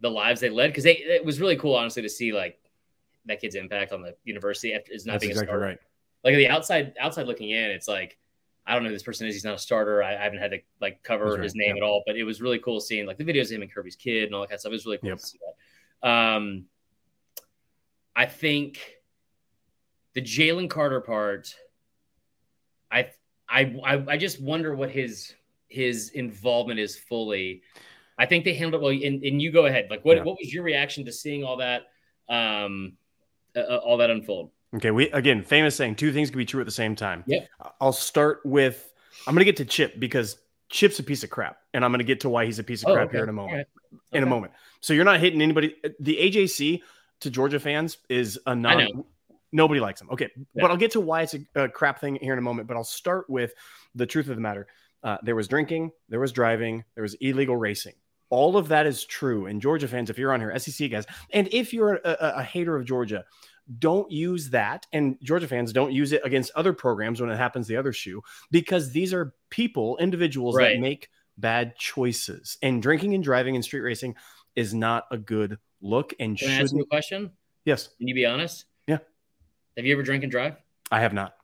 the 0.00 0.10
lives 0.10 0.40
they 0.40 0.50
led 0.50 0.68
because 0.68 0.84
it 0.86 1.24
was 1.24 1.40
really 1.40 1.56
cool, 1.56 1.74
honestly, 1.74 2.02
to 2.02 2.08
see 2.08 2.32
like 2.32 2.58
that 3.26 3.40
kid's 3.40 3.54
impact 3.54 3.92
on 3.92 4.02
the 4.02 4.14
university 4.24 4.74
after 4.74 4.92
is 4.92 5.06
not 5.06 5.14
That's 5.14 5.22
being 5.22 5.30
exactly 5.30 5.46
a 5.46 5.56
starter. 5.56 5.66
Right. 5.66 5.78
Like 6.22 6.36
the 6.36 6.48
outside 6.48 6.94
outside 7.00 7.26
looking 7.26 7.50
in, 7.50 7.70
it's 7.70 7.88
like 7.88 8.18
I 8.66 8.74
don't 8.74 8.82
know 8.82 8.88
who 8.88 8.94
this 8.94 9.02
person 9.02 9.26
is. 9.26 9.34
He's 9.34 9.44
not 9.44 9.54
a 9.54 9.58
starter. 9.58 10.02
I, 10.02 10.14
I 10.16 10.22
haven't 10.22 10.38
had 10.38 10.50
to 10.52 10.58
like 10.80 11.02
cover 11.02 11.40
his 11.40 11.54
name 11.54 11.76
at 11.76 11.82
all, 11.82 12.02
but 12.06 12.16
it 12.16 12.24
was 12.24 12.40
really 12.40 12.58
cool 12.58 12.80
seeing 12.80 13.06
like 13.06 13.18
the 13.18 13.24
videos 13.24 13.44
of 13.46 13.52
him 13.52 13.62
and 13.62 13.72
Kirby's 13.72 13.96
kid 13.96 14.24
and 14.24 14.34
all 14.34 14.42
that 14.42 14.48
kind 14.48 14.54
of 14.54 14.60
stuff. 14.60 14.70
It 14.70 14.74
was 14.74 14.86
really 14.86 14.98
cool 14.98 15.10
yep. 15.10 15.18
to 15.18 15.26
see 15.26 15.38
that. 16.02 16.08
Um, 16.08 16.64
I 18.16 18.26
think 18.26 18.78
the 20.14 20.22
Jalen 20.22 20.70
Carter 20.70 21.00
part, 21.00 21.54
I, 22.90 23.10
I, 23.54 23.76
I, 23.84 24.04
I 24.08 24.16
just 24.16 24.42
wonder 24.42 24.74
what 24.74 24.90
his 24.90 25.32
his 25.68 26.10
involvement 26.10 26.80
is 26.80 26.96
fully. 26.96 27.62
I 28.18 28.26
think 28.26 28.44
they 28.44 28.54
handled 28.54 28.82
it 28.82 28.84
well. 28.84 28.92
And, 28.92 29.22
and 29.24 29.40
you 29.40 29.50
go 29.50 29.66
ahead. 29.66 29.88
Like, 29.90 30.04
what, 30.04 30.18
yeah. 30.18 30.22
what 30.22 30.36
was 30.38 30.52
your 30.52 30.62
reaction 30.62 31.04
to 31.04 31.12
seeing 31.12 31.42
all 31.42 31.56
that, 31.56 31.82
um, 32.28 32.92
uh, 33.56 33.60
uh 33.60 33.76
all 33.78 33.96
that 33.98 34.10
unfold? 34.10 34.50
Okay, 34.74 34.90
we 34.90 35.08
again 35.10 35.42
famous 35.42 35.76
saying 35.76 35.94
two 35.94 36.12
things 36.12 36.30
can 36.30 36.38
be 36.38 36.44
true 36.44 36.60
at 36.60 36.66
the 36.66 36.72
same 36.72 36.96
time. 36.96 37.22
Yeah. 37.26 37.40
I'll 37.80 37.92
start 37.92 38.40
with 38.44 38.92
I'm 39.26 39.34
gonna 39.34 39.44
get 39.44 39.56
to 39.58 39.64
Chip 39.64 40.00
because 40.00 40.36
Chip's 40.68 40.98
a 40.98 41.04
piece 41.04 41.22
of 41.22 41.30
crap, 41.30 41.58
and 41.72 41.84
I'm 41.84 41.92
gonna 41.92 42.02
get 42.02 42.20
to 42.20 42.28
why 42.28 42.44
he's 42.46 42.58
a 42.58 42.64
piece 42.64 42.82
of 42.82 42.90
oh, 42.90 42.94
crap 42.94 43.08
okay. 43.08 43.18
here 43.18 43.22
in 43.22 43.30
a 43.30 43.32
moment. 43.32 43.56
Right. 43.56 43.66
Okay. 43.94 44.18
In 44.18 44.24
a 44.24 44.26
moment. 44.26 44.52
So 44.80 44.92
you're 44.92 45.04
not 45.04 45.20
hitting 45.20 45.40
anybody. 45.40 45.76
The 46.00 46.16
AJC 46.16 46.82
to 47.20 47.30
Georgia 47.30 47.60
fans 47.60 47.98
is 48.08 48.38
a 48.46 48.54
non. 48.56 49.04
Nobody 49.54 49.78
likes 49.78 50.00
him. 50.00 50.08
Okay, 50.10 50.30
yeah. 50.36 50.62
but 50.62 50.72
I'll 50.72 50.76
get 50.76 50.90
to 50.90 51.00
why 51.00 51.22
it's 51.22 51.34
a, 51.34 51.40
a, 51.54 51.68
crap 51.68 52.00
thing 52.00 52.18
here 52.20 52.32
in 52.32 52.40
a 52.40 52.42
moment. 52.42 52.66
But 52.66 52.76
I'll 52.76 52.82
start 52.82 53.30
with 53.30 53.54
the 53.94 54.04
truth 54.04 54.28
of 54.28 54.34
the 54.34 54.42
matter. 54.42 54.66
Uh, 55.04 55.16
there 55.22 55.36
was 55.36 55.46
drinking, 55.46 55.92
there 56.08 56.18
was 56.18 56.32
driving, 56.32 56.82
there 56.96 57.02
was 57.02 57.14
illegal 57.20 57.56
racing. 57.56 57.92
All 58.30 58.56
of 58.56 58.66
that 58.68 58.84
is 58.84 59.04
true. 59.04 59.46
And 59.46 59.62
Georgia 59.62 59.86
fans, 59.86 60.10
if 60.10 60.18
you're 60.18 60.32
on 60.32 60.40
here, 60.40 60.58
SEC 60.58 60.90
guys, 60.90 61.06
and 61.32 61.48
if 61.52 61.72
you're 61.72 61.94
a, 61.94 62.00
a, 62.04 62.32
a 62.38 62.42
hater 62.42 62.74
of 62.74 62.84
Georgia, 62.84 63.24
don't 63.78 64.10
use 64.10 64.50
that. 64.50 64.86
And 64.92 65.18
Georgia 65.22 65.46
fans 65.46 65.72
don't 65.72 65.92
use 65.92 66.10
it 66.10 66.22
against 66.24 66.50
other 66.56 66.72
programs 66.72 67.20
when 67.20 67.30
it 67.30 67.36
happens 67.36 67.68
the 67.68 67.76
other 67.76 67.92
shoe, 67.92 68.22
because 68.50 68.90
these 68.90 69.14
are 69.14 69.34
people, 69.50 69.96
individuals 69.98 70.56
right. 70.56 70.74
that 70.74 70.80
make 70.80 71.10
bad 71.38 71.76
choices. 71.76 72.58
And 72.60 72.82
drinking 72.82 73.14
and 73.14 73.22
driving 73.22 73.54
and 73.54 73.64
street 73.64 73.82
racing 73.82 74.16
is 74.56 74.74
not 74.74 75.04
a 75.12 75.16
good 75.16 75.58
look. 75.80 76.12
And 76.18 76.36
Can 76.36 76.50
I 76.50 76.60
ask 76.60 76.74
you 76.74 76.80
a 76.80 76.86
question? 76.86 77.30
Yes. 77.64 77.88
Can 77.98 78.08
you 78.08 78.14
be 78.16 78.26
honest? 78.26 78.64
Have 79.76 79.86
you 79.86 79.92
ever 79.92 80.02
drank 80.02 80.22
and 80.22 80.30
drive? 80.30 80.56
I 80.90 81.00
have 81.00 81.12
not. 81.12 81.34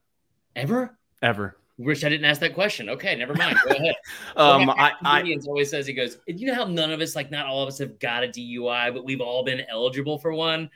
Ever? 0.56 0.96
Ever. 1.22 1.56
Wish 1.78 2.04
I 2.04 2.08
didn't 2.08 2.26
ask 2.26 2.40
that 2.42 2.54
question. 2.54 2.90
Okay, 2.90 3.16
never 3.16 3.34
mind. 3.34 3.58
Go 3.64 3.70
ahead. 3.70 3.94
um, 4.36 4.70
I, 4.70 4.92
I 5.02 5.38
always 5.46 5.70
says 5.70 5.86
he 5.86 5.94
goes. 5.94 6.18
You 6.26 6.48
know 6.48 6.54
how 6.54 6.64
none 6.64 6.92
of 6.92 7.00
us, 7.00 7.16
like 7.16 7.30
not 7.30 7.46
all 7.46 7.62
of 7.62 7.68
us, 7.68 7.78
have 7.78 7.98
got 7.98 8.22
a 8.22 8.28
DUI, 8.28 8.92
but 8.92 9.04
we've 9.04 9.20
all 9.20 9.44
been 9.44 9.62
eligible 9.70 10.18
for 10.18 10.32
one 10.32 10.70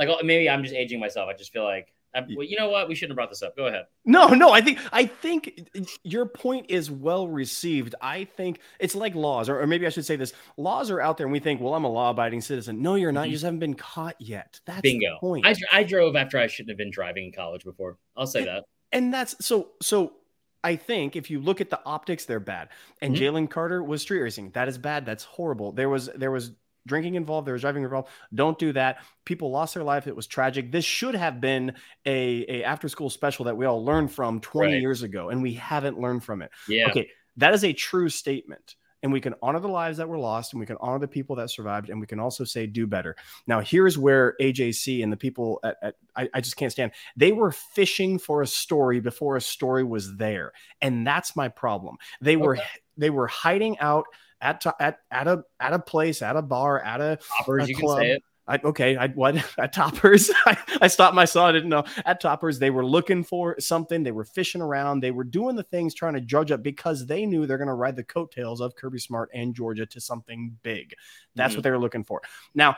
like 0.00 0.08
oh, 0.08 0.24
maybe 0.24 0.48
I'm 0.48 0.62
just 0.62 0.74
aging 0.74 0.98
myself. 0.98 1.28
I 1.28 1.34
just 1.34 1.52
feel 1.52 1.62
like 1.62 1.92
well, 2.14 2.44
you 2.44 2.56
know 2.56 2.68
what? 2.68 2.88
We 2.88 2.94
shouldn't 2.94 3.12
have 3.12 3.16
brought 3.16 3.30
this 3.30 3.42
up. 3.42 3.56
Go 3.56 3.66
ahead. 3.66 3.86
No, 4.04 4.28
no. 4.28 4.50
I 4.50 4.60
think 4.60 4.78
I 4.92 5.06
think 5.06 5.68
your 6.02 6.26
point 6.26 6.66
is 6.68 6.90
well 6.90 7.28
received. 7.28 7.94
I 8.00 8.24
think 8.24 8.60
it's 8.78 8.94
like 8.94 9.14
laws, 9.14 9.48
or, 9.48 9.60
or 9.60 9.66
maybe 9.66 9.86
I 9.86 9.90
should 9.90 10.04
say 10.06 10.16
this: 10.16 10.32
laws 10.56 10.90
are 10.90 11.00
out 11.00 11.16
there, 11.16 11.26
and 11.26 11.32
we 11.32 11.40
think, 11.40 11.60
well, 11.60 11.74
I'm 11.74 11.84
a 11.84 11.90
law-abiding 11.90 12.40
citizen. 12.40 12.82
No, 12.82 12.94
you're 12.94 13.12
not. 13.12 13.22
Mm-hmm. 13.22 13.26
You 13.26 13.32
just 13.32 13.44
haven't 13.44 13.60
been 13.60 13.74
caught 13.74 14.16
yet. 14.18 14.60
That's 14.66 14.80
bingo. 14.80 15.18
point. 15.20 15.46
I, 15.46 15.54
I 15.72 15.82
drove 15.84 16.16
after 16.16 16.38
I 16.38 16.46
shouldn't 16.46 16.70
have 16.70 16.78
been 16.78 16.90
driving 16.90 17.26
in 17.26 17.32
college 17.32 17.64
before. 17.64 17.96
I'll 18.16 18.26
say 18.26 18.40
and, 18.40 18.48
that. 18.48 18.64
And 18.92 19.14
that's 19.14 19.44
so 19.44 19.70
so. 19.82 20.14
I 20.62 20.76
think 20.76 21.16
if 21.16 21.30
you 21.30 21.40
look 21.40 21.62
at 21.62 21.70
the 21.70 21.80
optics, 21.86 22.26
they're 22.26 22.38
bad. 22.38 22.68
And 23.00 23.14
mm-hmm. 23.14 23.36
Jalen 23.36 23.50
Carter 23.50 23.82
was 23.82 24.02
street 24.02 24.20
racing. 24.20 24.50
That 24.50 24.68
is 24.68 24.76
bad. 24.76 25.06
That's 25.06 25.24
horrible. 25.24 25.72
There 25.72 25.88
was 25.88 26.10
there 26.14 26.30
was 26.30 26.52
drinking 26.86 27.14
involved, 27.14 27.46
there 27.46 27.52
was 27.52 27.62
driving 27.62 27.84
involved. 27.84 28.08
Don't 28.34 28.58
do 28.58 28.72
that. 28.72 28.98
People 29.24 29.50
lost 29.50 29.74
their 29.74 29.84
life. 29.84 30.06
It 30.06 30.16
was 30.16 30.26
tragic. 30.26 30.72
This 30.72 30.84
should 30.84 31.14
have 31.14 31.40
been 31.40 31.74
a, 32.06 32.44
a 32.48 32.64
after 32.64 32.88
school 32.88 33.10
special 33.10 33.44
that 33.46 33.56
we 33.56 33.66
all 33.66 33.84
learned 33.84 34.12
from 34.12 34.40
20 34.40 34.72
right. 34.72 34.80
years 34.80 35.02
ago, 35.02 35.28
and 35.30 35.42
we 35.42 35.54
haven't 35.54 35.98
learned 35.98 36.24
from 36.24 36.42
it. 36.42 36.50
Yeah. 36.68 36.88
Okay. 36.90 37.08
That 37.36 37.54
is 37.54 37.64
a 37.64 37.72
true 37.72 38.08
statement. 38.08 38.76
And 39.02 39.10
we 39.10 39.22
can 39.22 39.34
honor 39.40 39.60
the 39.60 39.68
lives 39.68 39.96
that 39.96 40.10
were 40.10 40.18
lost, 40.18 40.52
and 40.52 40.60
we 40.60 40.66
can 40.66 40.76
honor 40.78 40.98
the 40.98 41.08
people 41.08 41.34
that 41.36 41.48
survived, 41.48 41.88
and 41.88 41.98
we 41.98 42.06
can 42.06 42.20
also 42.20 42.44
say 42.44 42.66
do 42.66 42.86
better. 42.86 43.16
Now, 43.46 43.60
here's 43.60 43.96
where 43.96 44.36
AJC 44.42 45.02
and 45.02 45.10
the 45.10 45.16
people 45.16 45.58
at, 45.64 45.76
at 45.80 45.94
I, 46.14 46.28
I 46.34 46.40
just 46.42 46.56
can't 46.56 46.70
stand. 46.70 46.92
They 47.16 47.32
were 47.32 47.50
fishing 47.50 48.18
for 48.18 48.42
a 48.42 48.46
story 48.46 49.00
before 49.00 49.36
a 49.36 49.40
story 49.40 49.84
was 49.84 50.16
there, 50.18 50.52
and 50.82 51.06
that's 51.06 51.34
my 51.34 51.48
problem. 51.48 51.96
They 52.20 52.36
okay. 52.36 52.42
were 52.42 52.58
they 52.98 53.08
were 53.08 53.26
hiding 53.26 53.78
out 53.78 54.04
at 54.40 54.64
at 54.80 54.98
at 55.10 55.28
a 55.28 55.44
at 55.58 55.72
a 55.72 55.78
place, 55.78 56.22
at 56.22 56.36
a 56.36 56.42
bar, 56.42 56.80
at 56.80 57.00
a, 57.00 57.18
Toppers, 57.38 57.68
a 57.68 57.72
club. 57.74 58.20
I, 58.50 58.58
okay, 58.64 58.96
I 58.96 59.06
what 59.08 59.36
at 59.58 59.72
Toppers? 59.72 60.30
I, 60.46 60.58
I 60.80 60.88
stopped 60.88 61.14
myself. 61.14 61.46
I 61.46 61.52
didn't 61.52 61.68
know 61.68 61.84
at 62.04 62.20
Toppers 62.20 62.58
they 62.58 62.70
were 62.70 62.84
looking 62.84 63.22
for 63.22 63.58
something. 63.60 64.02
They 64.02 64.12
were 64.12 64.24
fishing 64.24 64.60
around. 64.60 65.00
They 65.00 65.12
were 65.12 65.24
doing 65.24 65.54
the 65.54 65.62
things 65.62 65.94
trying 65.94 66.14
to 66.14 66.20
judge 66.20 66.50
up 66.50 66.62
because 66.62 67.06
they 67.06 67.26
knew 67.26 67.46
they're 67.46 67.58
going 67.58 67.68
to 67.68 67.74
ride 67.74 67.96
the 67.96 68.02
coattails 68.02 68.60
of 68.60 68.74
Kirby 68.74 68.98
Smart 68.98 69.30
and 69.32 69.54
Georgia 69.54 69.86
to 69.86 70.00
something 70.00 70.56
big. 70.62 70.94
That's 71.36 71.52
mm-hmm. 71.52 71.58
what 71.58 71.62
they 71.62 71.70
were 71.70 71.78
looking 71.78 72.04
for. 72.04 72.22
Now 72.54 72.76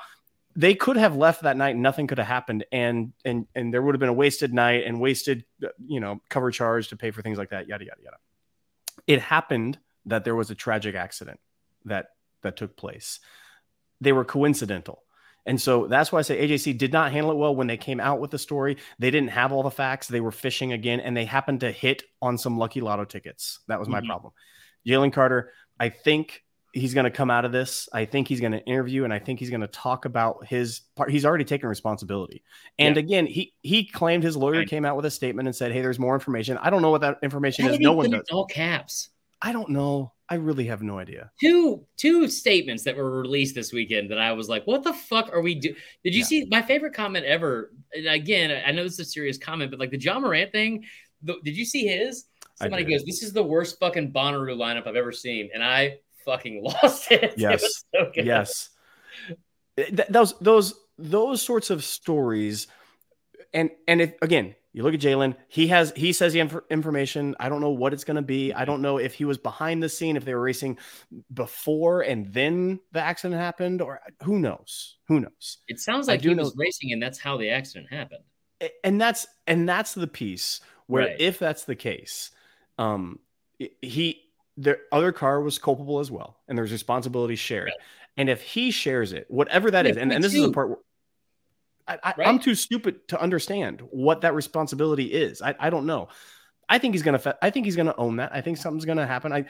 they 0.54 0.74
could 0.74 0.96
have 0.96 1.16
left 1.16 1.42
that 1.42 1.56
night. 1.56 1.76
Nothing 1.76 2.06
could 2.06 2.18
have 2.18 2.26
happened, 2.26 2.66
and 2.70 3.14
and 3.24 3.46
and 3.54 3.72
there 3.72 3.80
would 3.80 3.94
have 3.94 4.00
been 4.00 4.10
a 4.10 4.14
wasted 4.14 4.52
night 4.52 4.84
and 4.86 5.00
wasted 5.00 5.44
you 5.86 6.00
know 6.00 6.20
cover 6.28 6.50
charge 6.50 6.88
to 6.88 6.96
pay 6.96 7.10
for 7.10 7.22
things 7.22 7.38
like 7.38 7.50
that. 7.50 7.66
Yada 7.66 7.86
yada 7.86 8.02
yada. 8.02 8.16
It 9.06 9.20
happened 9.20 9.78
that 10.04 10.24
there 10.24 10.34
was 10.34 10.50
a 10.50 10.54
tragic 10.54 10.94
accident 10.94 11.40
that 11.86 12.06
that 12.42 12.56
took 12.56 12.76
place. 12.76 13.20
They 14.00 14.12
were 14.12 14.24
coincidental. 14.24 15.02
And 15.44 15.60
so 15.60 15.88
that's 15.88 16.12
why 16.12 16.20
I 16.20 16.22
say 16.22 16.48
AJC 16.48 16.78
did 16.78 16.92
not 16.92 17.10
handle 17.10 17.32
it 17.32 17.36
well 17.36 17.54
when 17.54 17.66
they 17.66 17.76
came 17.76 17.98
out 17.98 18.20
with 18.20 18.30
the 18.30 18.38
story. 18.38 18.76
They 18.98 19.10
didn't 19.10 19.30
have 19.30 19.52
all 19.52 19.62
the 19.62 19.70
facts. 19.70 20.06
They 20.06 20.20
were 20.20 20.30
fishing 20.30 20.72
again, 20.72 21.00
and 21.00 21.16
they 21.16 21.24
happened 21.24 21.60
to 21.60 21.72
hit 21.72 22.04
on 22.20 22.38
some 22.38 22.58
lucky 22.58 22.80
lotto 22.80 23.04
tickets. 23.04 23.58
That 23.66 23.80
was 23.80 23.88
my 23.88 23.98
mm-hmm. 23.98 24.06
problem. 24.06 24.32
Jalen 24.86 25.12
Carter, 25.12 25.52
I 25.80 25.88
think 25.88 26.44
he's 26.72 26.94
going 26.94 27.04
to 27.04 27.10
come 27.10 27.30
out 27.30 27.44
of 27.44 27.52
this. 27.52 27.88
I 27.92 28.04
think 28.04 28.28
he's 28.28 28.40
going 28.40 28.52
to 28.52 28.64
interview, 28.64 29.04
and 29.04 29.12
I 29.12 29.18
think 29.18 29.40
he's 29.40 29.50
going 29.50 29.60
to 29.62 29.66
talk 29.68 30.04
about 30.04 30.46
his 30.46 30.82
part. 30.96 31.10
He's 31.10 31.24
already 31.24 31.44
taken 31.44 31.68
responsibility. 31.68 32.42
And 32.78 32.96
yeah. 32.96 33.00
again, 33.00 33.26
he 33.26 33.52
he 33.62 33.84
claimed 33.84 34.22
his 34.22 34.36
lawyer 34.36 34.60
right. 34.60 34.68
came 34.68 34.84
out 34.84 34.96
with 34.96 35.06
a 35.06 35.10
statement 35.10 35.48
and 35.48 35.56
said, 35.56 35.72
"Hey, 35.72 35.80
there's 35.80 35.98
more 35.98 36.14
information." 36.14 36.56
I 36.58 36.70
don't 36.70 36.82
know 36.82 36.90
what 36.90 37.00
that 37.00 37.18
information 37.22 37.66
How 37.66 37.72
is. 37.72 37.80
No 37.80 37.92
one 37.94 38.10
does. 38.10 38.22
All 38.30 38.46
caps. 38.46 39.10
I 39.40 39.52
don't 39.52 39.70
know. 39.70 40.12
I 40.32 40.36
really 40.36 40.64
have 40.64 40.82
no 40.82 40.98
idea. 40.98 41.30
Two 41.38 41.86
two 41.98 42.26
statements 42.26 42.84
that 42.84 42.96
were 42.96 43.20
released 43.20 43.54
this 43.54 43.70
weekend 43.70 44.10
that 44.10 44.18
I 44.18 44.32
was 44.32 44.48
like, 44.48 44.66
"What 44.66 44.82
the 44.82 44.94
fuck 44.94 45.28
are 45.30 45.42
we 45.42 45.54
doing?" 45.54 45.76
Did 46.02 46.14
you 46.14 46.20
yeah. 46.20 46.26
see 46.26 46.48
my 46.50 46.62
favorite 46.62 46.94
comment 46.94 47.26
ever? 47.26 47.70
And 47.92 48.06
again, 48.06 48.62
I 48.66 48.72
know 48.72 48.82
this 48.82 48.94
is 48.94 49.00
a 49.00 49.04
serious 49.04 49.36
comment, 49.36 49.70
but 49.70 49.78
like 49.78 49.90
the 49.90 50.00
Ja 50.00 50.18
Morant 50.18 50.50
thing. 50.50 50.86
The, 51.22 51.36
did 51.44 51.54
you 51.54 51.66
see 51.66 51.86
his? 51.86 52.24
Somebody 52.54 52.84
goes, 52.84 53.04
"This 53.04 53.22
is 53.22 53.34
the 53.34 53.42
worst 53.42 53.78
fucking 53.78 54.10
Bonnaroo 54.14 54.56
lineup 54.56 54.86
I've 54.86 54.96
ever 54.96 55.12
seen," 55.12 55.50
and 55.52 55.62
I 55.62 55.98
fucking 56.24 56.64
lost 56.82 57.12
it. 57.12 57.34
Yes. 57.36 57.62
It 57.92 58.14
so 58.16 58.22
yes. 58.22 58.70
th- 59.76 60.08
those 60.08 60.32
those 60.38 60.72
those 60.96 61.42
sorts 61.42 61.68
of 61.68 61.84
stories, 61.84 62.68
and 63.52 63.68
and 63.86 64.00
if 64.00 64.14
again 64.22 64.54
you 64.72 64.82
look 64.82 64.94
at 64.94 65.00
Jalen, 65.00 65.36
he 65.48 65.66
has 65.68 65.92
he 65.94 66.12
says 66.12 66.32
the 66.32 66.40
inf- 66.40 66.56
information. 66.70 67.36
I 67.38 67.48
don't 67.48 67.60
know 67.60 67.70
what 67.70 67.92
it's 67.92 68.04
going 68.04 68.16
to 68.16 68.22
be. 68.22 68.52
I 68.52 68.64
don't 68.64 68.80
know 68.80 68.96
if 68.96 69.12
he 69.12 69.24
was 69.24 69.36
behind 69.36 69.82
the 69.82 69.88
scene, 69.88 70.16
if 70.16 70.24
they 70.24 70.34
were 70.34 70.40
racing 70.40 70.78
before 71.32 72.00
and 72.00 72.32
then 72.32 72.80
the 72.92 73.00
accident 73.00 73.40
happened, 73.40 73.82
or 73.82 74.00
who 74.22 74.38
knows? 74.38 74.96
Who 75.08 75.20
knows? 75.20 75.58
It 75.68 75.78
sounds 75.78 76.08
like 76.08 76.22
he 76.22 76.34
was 76.34 76.54
racing, 76.56 76.92
and 76.92 77.02
that's 77.02 77.18
how 77.18 77.36
the 77.36 77.50
accident 77.50 77.92
happened. 77.92 78.24
And 78.82 79.00
that's 79.00 79.26
and 79.46 79.68
that's 79.68 79.92
the 79.92 80.06
piece 80.06 80.60
where, 80.86 81.06
right. 81.06 81.16
if 81.20 81.38
that's 81.38 81.64
the 81.64 81.76
case, 81.76 82.30
um, 82.78 83.18
he 83.58 84.22
the 84.56 84.78
other 84.90 85.12
car 85.12 85.40
was 85.40 85.58
culpable 85.58 85.98
as 85.98 86.10
well, 86.10 86.38
and 86.48 86.56
there's 86.56 86.72
responsibility 86.72 87.36
shared. 87.36 87.66
Right. 87.66 87.74
And 88.16 88.28
if 88.28 88.42
he 88.42 88.70
shares 88.70 89.12
it, 89.12 89.26
whatever 89.28 89.70
that 89.70 89.84
yeah, 89.84 89.92
is, 89.92 89.96
and, 89.96 90.12
and 90.12 90.22
this 90.22 90.32
too. 90.32 90.42
is 90.42 90.46
the 90.46 90.52
part 90.52 90.68
where 90.68 90.78
I, 92.02 92.14
am 92.24 92.38
too 92.38 92.54
stupid 92.54 93.08
to 93.08 93.20
understand 93.20 93.82
what 93.90 94.20
that 94.22 94.34
responsibility 94.34 95.06
is. 95.06 95.42
I, 95.42 95.54
I 95.58 95.70
don't 95.70 95.86
know. 95.86 96.08
I 96.68 96.78
think 96.78 96.94
he's 96.94 97.02
gonna. 97.02 97.20
I 97.42 97.50
think 97.50 97.66
he's 97.66 97.76
gonna 97.76 97.94
own 97.98 98.16
that. 98.16 98.32
I 98.32 98.40
think 98.40 98.56
something's 98.56 98.84
gonna 98.84 99.06
happen. 99.06 99.32
I 99.32 99.44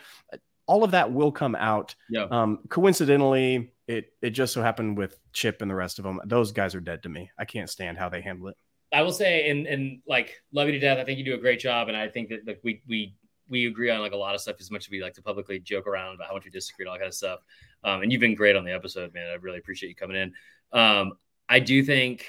all 0.66 0.84
of 0.84 0.92
that 0.92 1.12
will 1.12 1.32
come 1.32 1.54
out. 1.54 1.94
Yeah. 2.08 2.26
Um, 2.30 2.60
coincidentally, 2.68 3.72
it 3.86 4.12
it 4.22 4.30
just 4.30 4.52
so 4.52 4.62
happened 4.62 4.96
with 4.96 5.18
Chip 5.32 5.62
and 5.62 5.70
the 5.70 5.74
rest 5.74 5.98
of 5.98 6.04
them. 6.04 6.20
Those 6.24 6.52
guys 6.52 6.74
are 6.74 6.80
dead 6.80 7.02
to 7.02 7.08
me. 7.08 7.30
I 7.38 7.44
can't 7.44 7.68
stand 7.70 7.98
how 7.98 8.08
they 8.08 8.20
handle 8.20 8.48
it. 8.48 8.56
I 8.92 9.02
will 9.02 9.12
say, 9.12 9.50
and 9.50 9.66
and 9.66 10.00
like 10.06 10.42
love 10.52 10.66
you 10.66 10.72
to 10.72 10.78
death. 10.78 10.98
I 10.98 11.04
think 11.04 11.18
you 11.18 11.24
do 11.24 11.34
a 11.34 11.38
great 11.38 11.60
job, 11.60 11.88
and 11.88 11.96
I 11.96 12.08
think 12.08 12.28
that 12.30 12.46
like 12.46 12.60
we 12.62 12.82
we 12.88 13.14
we 13.48 13.66
agree 13.66 13.90
on 13.90 14.00
like 14.00 14.12
a 14.12 14.16
lot 14.16 14.34
of 14.34 14.40
stuff 14.40 14.56
as 14.60 14.70
much 14.70 14.86
as 14.86 14.90
we 14.90 15.02
like 15.02 15.14
to 15.14 15.22
publicly 15.22 15.58
joke 15.58 15.86
around 15.86 16.14
about 16.14 16.28
how 16.28 16.34
much 16.34 16.44
we 16.44 16.50
disagree, 16.50 16.84
and 16.84 16.88
all 16.88 16.94
that 16.94 17.00
kind 17.00 17.08
of 17.08 17.14
stuff. 17.14 17.40
Um, 17.84 18.02
and 18.02 18.12
you've 18.12 18.20
been 18.20 18.34
great 18.34 18.56
on 18.56 18.64
the 18.64 18.72
episode, 18.72 19.12
man. 19.14 19.28
I 19.28 19.34
really 19.34 19.58
appreciate 19.58 19.88
you 19.88 19.94
coming 19.94 20.16
in. 20.16 20.32
Um, 20.78 21.12
I 21.48 21.60
do 21.60 21.82
think 21.82 22.26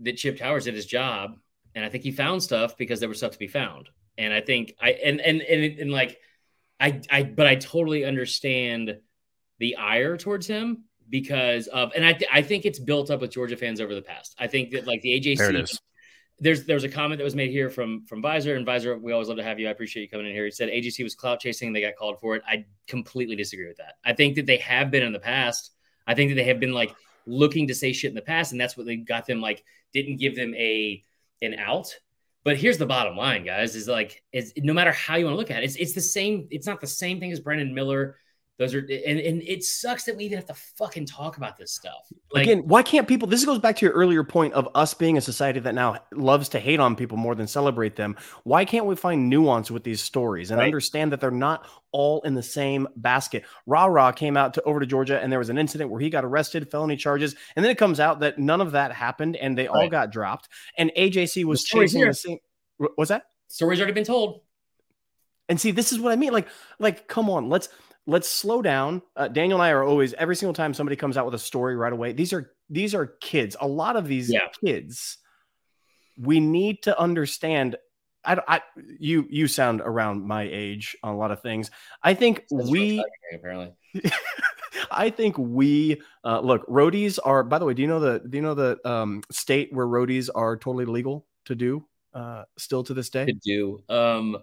that 0.00 0.16
Chip 0.16 0.38
Towers 0.38 0.64
did 0.64 0.74
his 0.74 0.86
job, 0.86 1.36
and 1.74 1.84
I 1.84 1.88
think 1.88 2.04
he 2.04 2.10
found 2.10 2.42
stuff 2.42 2.76
because 2.76 3.00
there 3.00 3.08
was 3.08 3.18
stuff 3.18 3.32
to 3.32 3.38
be 3.38 3.48
found. 3.48 3.88
And 4.18 4.32
I 4.32 4.40
think 4.40 4.74
I 4.80 4.90
and 4.90 5.20
and 5.20 5.40
and, 5.40 5.78
and 5.78 5.90
like 5.90 6.18
I 6.78 7.00
I 7.10 7.22
but 7.22 7.46
I 7.46 7.56
totally 7.56 8.04
understand 8.04 8.98
the 9.58 9.76
ire 9.76 10.16
towards 10.16 10.46
him 10.46 10.84
because 11.08 11.66
of 11.68 11.92
and 11.94 12.04
I 12.04 12.12
th- 12.12 12.30
I 12.32 12.42
think 12.42 12.66
it's 12.66 12.78
built 12.78 13.10
up 13.10 13.20
with 13.20 13.30
Georgia 13.30 13.56
fans 13.56 13.80
over 13.80 13.94
the 13.94 14.02
past. 14.02 14.34
I 14.38 14.48
think 14.48 14.72
that 14.72 14.86
like 14.86 15.00
the 15.02 15.20
AJC 15.20 15.78
there's 16.42 16.64
there's 16.64 16.82
a 16.82 16.88
comment 16.88 17.18
that 17.18 17.24
was 17.24 17.36
made 17.36 17.50
here 17.50 17.70
from 17.70 18.04
from 18.06 18.20
Visor 18.20 18.56
and 18.56 18.66
Visor. 18.66 18.98
We 18.98 19.12
always 19.12 19.28
love 19.28 19.36
to 19.36 19.44
have 19.44 19.60
you. 19.60 19.68
I 19.68 19.70
appreciate 19.70 20.02
you 20.02 20.08
coming 20.08 20.26
in 20.26 20.32
here. 20.32 20.44
He 20.44 20.50
said 20.50 20.68
AJC 20.68 21.04
was 21.04 21.14
clout 21.14 21.38
chasing. 21.38 21.72
They 21.72 21.80
got 21.80 21.94
called 21.96 22.18
for 22.20 22.34
it. 22.34 22.42
I 22.46 22.66
completely 22.88 23.36
disagree 23.36 23.68
with 23.68 23.76
that. 23.76 23.94
I 24.04 24.12
think 24.12 24.34
that 24.34 24.46
they 24.46 24.56
have 24.56 24.90
been 24.90 25.04
in 25.04 25.12
the 25.12 25.20
past. 25.20 25.70
I 26.04 26.14
think 26.14 26.30
that 26.30 26.34
they 26.34 26.44
have 26.44 26.58
been 26.58 26.72
like 26.72 26.92
looking 27.26 27.68
to 27.68 27.74
say 27.74 27.92
shit 27.92 28.10
in 28.10 28.14
the 28.14 28.22
past, 28.22 28.52
and 28.52 28.60
that's 28.60 28.76
what 28.76 28.86
they 28.86 28.96
got 28.96 29.26
them 29.26 29.40
like 29.40 29.64
didn't 29.92 30.16
give 30.16 30.36
them 30.36 30.54
a 30.54 31.02
an 31.40 31.54
out. 31.54 31.96
But 32.44 32.56
here's 32.56 32.78
the 32.78 32.86
bottom 32.86 33.16
line, 33.16 33.44
guys: 33.44 33.76
is 33.76 33.88
like 33.88 34.22
is 34.32 34.52
no 34.56 34.72
matter 34.72 34.92
how 34.92 35.16
you 35.16 35.24
want 35.24 35.34
to 35.34 35.38
look 35.38 35.50
at 35.50 35.62
it, 35.62 35.66
it's 35.66 35.76
it's 35.76 35.92
the 35.92 36.00
same. 36.00 36.48
It's 36.50 36.66
not 36.66 36.80
the 36.80 36.86
same 36.86 37.20
thing 37.20 37.32
as 37.32 37.40
Brandon 37.40 37.74
Miller 37.74 38.16
those 38.58 38.74
are 38.74 38.80
and, 38.80 39.18
and 39.18 39.42
it 39.42 39.64
sucks 39.64 40.04
that 40.04 40.16
we 40.16 40.24
even 40.24 40.36
have 40.36 40.46
to 40.46 40.54
fucking 40.54 41.06
talk 41.06 41.38
about 41.38 41.56
this 41.56 41.72
stuff. 41.72 42.12
Like, 42.32 42.44
Again, 42.44 42.58
why 42.68 42.82
can't 42.82 43.08
people? 43.08 43.26
This 43.26 43.44
goes 43.44 43.58
back 43.58 43.76
to 43.76 43.86
your 43.86 43.94
earlier 43.94 44.22
point 44.22 44.52
of 44.52 44.68
us 44.74 44.92
being 44.92 45.16
a 45.16 45.22
society 45.22 45.58
that 45.60 45.74
now 45.74 45.96
loves 46.12 46.50
to 46.50 46.60
hate 46.60 46.78
on 46.78 46.94
people 46.94 47.16
more 47.16 47.34
than 47.34 47.46
celebrate 47.46 47.96
them. 47.96 48.16
Why 48.44 48.64
can't 48.64 48.84
we 48.84 48.94
find 48.94 49.30
nuance 49.30 49.70
with 49.70 49.84
these 49.84 50.02
stories 50.02 50.50
and 50.50 50.58
right. 50.58 50.66
understand 50.66 51.12
that 51.12 51.20
they're 51.20 51.30
not 51.30 51.66
all 51.92 52.20
in 52.22 52.34
the 52.34 52.42
same 52.42 52.86
basket? 52.96 53.44
Rah 53.66 53.86
Rah 53.86 54.12
came 54.12 54.36
out 54.36 54.54
to 54.54 54.62
over 54.64 54.80
to 54.80 54.86
Georgia 54.86 55.18
and 55.20 55.32
there 55.32 55.38
was 55.38 55.48
an 55.48 55.56
incident 55.56 55.90
where 55.90 56.00
he 56.00 56.10
got 56.10 56.24
arrested, 56.24 56.70
felony 56.70 56.96
charges, 56.96 57.34
and 57.56 57.64
then 57.64 57.70
it 57.70 57.78
comes 57.78 58.00
out 58.00 58.20
that 58.20 58.38
none 58.38 58.60
of 58.60 58.72
that 58.72 58.92
happened 58.92 59.36
and 59.36 59.56
they 59.56 59.66
right. 59.66 59.84
all 59.84 59.88
got 59.88 60.12
dropped. 60.12 60.50
And 60.76 60.92
AJC 60.96 61.44
was 61.44 61.62
the 61.62 61.78
chasing 61.78 62.00
here. 62.00 62.08
the 62.08 62.14
same. 62.14 62.38
What's 62.96 63.08
that? 63.08 63.24
Story's 63.48 63.80
already 63.80 63.94
been 63.94 64.04
told. 64.04 64.42
And 65.48 65.60
see, 65.60 65.70
this 65.70 65.92
is 65.92 65.98
what 65.98 66.12
I 66.12 66.16
mean. 66.16 66.32
Like, 66.32 66.48
like, 66.78 67.08
come 67.08 67.28
on, 67.28 67.48
let's 67.48 67.68
let's 68.06 68.28
slow 68.28 68.62
down. 68.62 69.02
Uh, 69.16 69.28
Daniel 69.28 69.60
and 69.60 69.66
I 69.66 69.70
are 69.70 69.84
always 69.84 70.12
every 70.14 70.36
single 70.36 70.54
time 70.54 70.74
somebody 70.74 70.96
comes 70.96 71.16
out 71.16 71.24
with 71.24 71.34
a 71.34 71.38
story 71.38 71.76
right 71.76 71.92
away. 71.92 72.12
These 72.12 72.32
are 72.32 72.52
these 72.68 72.94
are 72.94 73.06
kids. 73.20 73.56
A 73.60 73.66
lot 73.66 73.96
of 73.96 74.06
these 74.06 74.32
yeah. 74.32 74.48
kids, 74.64 75.18
we 76.18 76.40
need 76.40 76.82
to 76.84 76.98
understand. 76.98 77.76
I, 78.24 78.40
I 78.46 78.60
you 78.98 79.26
you 79.30 79.48
sound 79.48 79.80
around 79.80 80.26
my 80.26 80.48
age 80.50 80.96
on 81.02 81.14
a 81.14 81.16
lot 81.16 81.30
of 81.30 81.42
things. 81.42 81.70
I 82.02 82.14
think 82.14 82.44
That's 82.50 82.68
we 82.68 83.04
apparently. 83.34 83.72
I 84.90 85.10
think 85.10 85.36
we 85.38 86.00
uh, 86.24 86.40
look 86.40 86.66
roadies 86.66 87.18
are. 87.24 87.42
By 87.42 87.58
the 87.58 87.64
way, 87.64 87.74
do 87.74 87.82
you 87.82 87.88
know 87.88 88.00
the 88.00 88.22
do 88.26 88.38
you 88.38 88.42
know 88.42 88.54
the 88.54 88.78
um, 88.88 89.22
state 89.30 89.72
where 89.72 89.86
roadies 89.86 90.28
are 90.34 90.56
totally 90.56 90.84
legal 90.84 91.26
to 91.46 91.54
do 91.54 91.84
uh, 92.14 92.44
still 92.58 92.82
to 92.84 92.94
this 92.94 93.10
day? 93.10 93.26
To 93.26 93.32
do 93.32 93.82
um, 93.88 94.38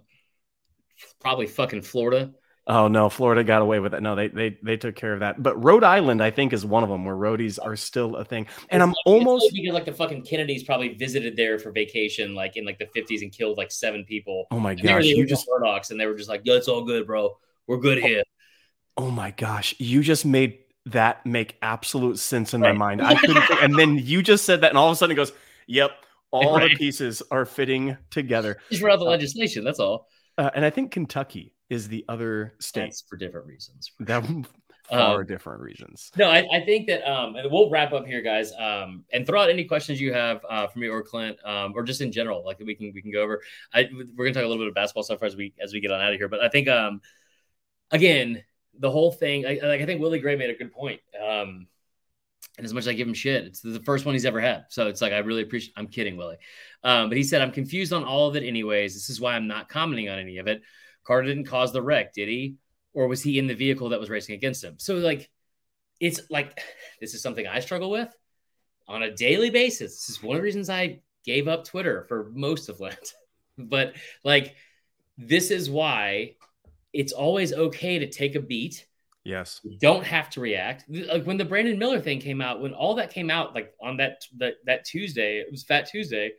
probably 1.20 1.48
fucking 1.48 1.82
Florida. 1.82 2.34
Oh 2.70 2.88
no, 2.88 3.10
Florida 3.10 3.44
got 3.44 3.64
away 3.64 3.80
with 3.80 3.96
it. 3.96 4.04
No, 4.04 4.16
they 4.16 4.28
they 4.28 4.56
they 4.62 4.78
took 4.78 4.96
care 4.96 5.14
of 5.14 5.22
that. 5.22 5.42
But 5.42 5.62
Rhode 5.64 5.84
Island, 5.84 6.22
I 6.22 6.30
think, 6.30 6.54
is 6.54 6.64
one 6.64 6.84
of 6.84 6.90
them 6.90 7.04
where 7.04 7.16
roadies 7.16 7.58
are 7.60 7.76
still 7.76 8.16
a 8.16 8.24
thing. 8.24 8.46
And 8.70 8.82
it's 8.82 8.84
I'm 8.84 8.90
like, 8.90 8.98
almost 9.08 9.52
because 9.52 9.74
like 9.74 9.86
the 9.86 9.92
fucking 9.92 10.22
Kennedys 10.22 10.64
probably 10.64 10.90
visited 10.90 11.36
there 11.36 11.58
for 11.58 11.72
vacation, 11.72 12.36
like 12.36 12.58
in 12.58 12.66
like 12.66 12.78
the 12.78 12.86
50s, 12.86 13.24
and 13.24 13.32
killed 13.32 13.58
like 13.58 13.72
seven 13.72 14.06
people. 14.06 14.46
Oh 14.52 14.60
my 14.60 14.76
gosh, 14.76 15.06
you 15.06 15.26
just 15.26 15.48
Murdochs, 15.48 15.90
and 15.90 16.00
they 16.00 16.06
were 16.06 16.14
just 16.14 16.30
like, 16.30 16.42
"Yeah, 16.44 16.54
it's 16.54 16.68
all 16.68 16.84
good, 16.84 17.08
bro. 17.08 17.40
We're 17.66 17.80
good 17.80 17.98
here." 17.98 18.22
Oh 18.98 19.10
my 19.10 19.32
gosh, 19.32 19.74
you 19.80 20.04
just 20.04 20.24
made 20.24 20.60
that 20.86 21.26
make 21.26 21.58
absolute 21.64 22.20
sense 22.20 22.54
in 22.54 22.62
right. 22.62 22.76
my 22.76 22.96
mind. 22.96 23.02
I 23.02 23.16
couldn't, 23.16 23.42
think, 23.48 23.64
and 23.64 23.80
then 23.80 23.98
you 23.98 24.22
just 24.22 24.46
said 24.46 24.62
that, 24.62 24.70
and 24.70 24.78
all 24.78 24.88
of 24.88 24.94
a 24.94 24.96
sudden 24.96 25.14
it 25.14 25.16
goes, 25.16 25.34
"Yep, 25.66 25.90
all 26.30 26.58
right. 26.58 26.70
the 26.70 26.76
pieces 26.76 27.24
are 27.32 27.48
fitting 27.48 27.98
together." 28.12 28.60
Just 28.70 28.84
read 28.84 29.00
the 29.00 29.06
uh, 29.06 29.10
legislation. 29.10 29.64
That's 29.64 29.80
all. 29.80 30.08
Uh, 30.38 30.52
and 30.54 30.64
I 30.64 30.70
think 30.70 30.92
Kentucky 30.92 31.56
is 31.70 31.88
the 31.88 32.06
other 32.10 32.54
state 32.60 32.82
That's 32.82 33.02
for 33.02 33.18
different 33.18 33.48
reasons. 33.48 33.92
For 33.98 34.04
that 34.06 34.26
far 34.90 35.22
um, 35.22 35.26
different 35.26 35.62
reasons. 35.62 36.12
No, 36.18 36.30
I, 36.30 36.48
I, 36.52 36.66
think 36.66 36.88
that 36.88 37.10
um, 37.10 37.36
and 37.36 37.52
we'll 37.52 37.70
wrap 37.70 37.94
up 37.94 38.06
here, 38.06 38.22
guys. 38.22 38.52
Um, 38.54 39.06
and 39.14 39.26
throw 39.26 39.42
out 39.42 39.50
any 39.50 39.64
questions 39.64 40.02
you 40.02 40.14
have 40.14 40.44
uh, 40.50 40.68
for 40.68 40.80
me 40.80 40.88
or 40.88 41.02
Clint, 41.02 41.38
um, 41.46 41.74
or 41.76 41.84
just 41.84 42.02
in 42.02 42.12
general, 42.12 42.44
like 42.44 42.60
we 42.60 42.76
can 42.76 42.92
we 42.94 43.02
can 43.02 43.12
go 43.12 43.22
over. 43.22 43.42
I, 43.74 43.90
we're 44.16 44.26
gonna 44.26 44.34
talk 44.34 44.44
a 44.44 44.48
little 44.48 44.64
bit 44.64 44.68
of 44.68 44.74
basketball 44.74 45.04
stuff 45.04 45.24
as 45.24 45.36
we 45.36 45.54
as 45.62 45.74
we 45.74 45.80
get 45.80 45.92
on 45.92 46.02
out 46.02 46.14
of 46.14 46.20
here. 46.20 46.28
But 46.28 46.42
I 46.42 46.50
think 46.50 46.68
um, 46.68 47.02
again, 47.92 48.44
the 48.78 48.92
whole 48.92 49.12
thing, 49.12 49.46
I, 49.46 49.60
like 49.62 49.82
I 49.82 49.86
think 49.86 50.02
Willie 50.02 50.20
Gray 50.20 50.36
made 50.36 50.50
a 50.50 50.56
good 50.56 50.72
point. 50.72 51.02
Um, 51.20 51.68
and 52.58 52.66
as 52.66 52.74
much 52.74 52.82
as 52.82 52.88
I 52.90 52.94
give 52.94 53.08
him 53.08 53.14
shit, 53.14 53.46
it's 53.46 53.62
the 53.62 53.80
first 53.86 54.06
one 54.06 54.16
he's 54.16 54.26
ever 54.26 54.42
had. 54.42 54.66
So 54.70 54.88
it's 54.88 55.02
like 55.02 55.14
I 55.14 55.20
really 55.20 55.44
appreciate. 55.44 55.74
I'm 55.78 55.88
kidding, 55.88 56.18
Willie. 56.18 56.38
Um, 56.84 57.10
but 57.10 57.18
he 57.18 57.24
said 57.24 57.42
I'm 57.42 57.52
confused 57.52 57.94
on 57.94 58.04
all 58.04 58.28
of 58.28 58.36
it, 58.36 58.44
anyways. 58.44 58.94
This 58.94 59.10
is 59.10 59.22
why 59.22 59.36
I'm 59.36 59.48
not 59.48 59.70
commenting 59.70 60.10
on 60.10 60.20
any 60.20 60.40
of 60.40 60.48
it. 60.48 60.62
Carter 61.04 61.28
didn't 61.28 61.46
cause 61.46 61.72
the 61.72 61.82
wreck, 61.82 62.14
did 62.14 62.30
he? 62.30 62.56
Or 62.94 63.08
was 63.08 63.22
he 63.22 63.40
in 63.40 63.48
the 63.48 63.54
vehicle 63.54 63.90
that 63.90 64.00
was 64.00 64.10
racing 64.10 64.36
against 64.36 64.64
him? 64.64 64.76
So, 64.78 64.96
like, 64.96 65.30
it's 66.00 66.22
like 66.30 66.60
this 67.02 67.14
is 67.14 67.22
something 67.22 67.48
I 67.48 67.60
struggle 67.60 67.90
with 67.90 68.14
on 68.88 69.04
a 69.04 69.16
daily 69.16 69.50
basis. 69.50 70.08
This 70.08 70.10
is 70.10 70.24
one 70.24 70.36
of 70.36 70.42
the 70.42 70.46
reasons 70.46 70.70
I 70.70 71.02
gave 71.26 71.48
up 71.48 71.66
Twitter 71.66 72.06
for 72.08 72.32
most 72.34 72.70
of 72.70 72.80
Lent. 72.80 73.14
but, 73.58 73.96
like, 74.24 74.56
this 75.18 75.52
is 75.52 75.70
why 75.70 76.36
it's 76.94 77.14
always 77.14 77.54
okay 77.54 78.00
to 78.00 78.10
take 78.10 78.36
a 78.36 78.42
beat. 78.42 78.86
Yes. 79.24 79.60
You 79.64 79.78
don't 79.80 80.06
have 80.06 80.30
to 80.32 80.42
react. 80.42 80.86
Like 80.90 81.26
when 81.26 81.38
the 81.38 81.46
Brandon 81.46 81.78
Miller 81.78 82.00
thing 82.00 82.20
came 82.20 82.42
out, 82.42 82.62
when 82.62 82.74
all 82.74 82.96
that 82.96 83.14
came 83.14 83.30
out, 83.30 83.54
like 83.54 83.74
on 83.82 83.98
that 83.98 84.24
that, 84.38 84.56
that 84.66 84.86
Tuesday, 84.86 85.40
it 85.40 85.48
was 85.52 85.64
Fat 85.64 85.88
Tuesday, 85.88 86.32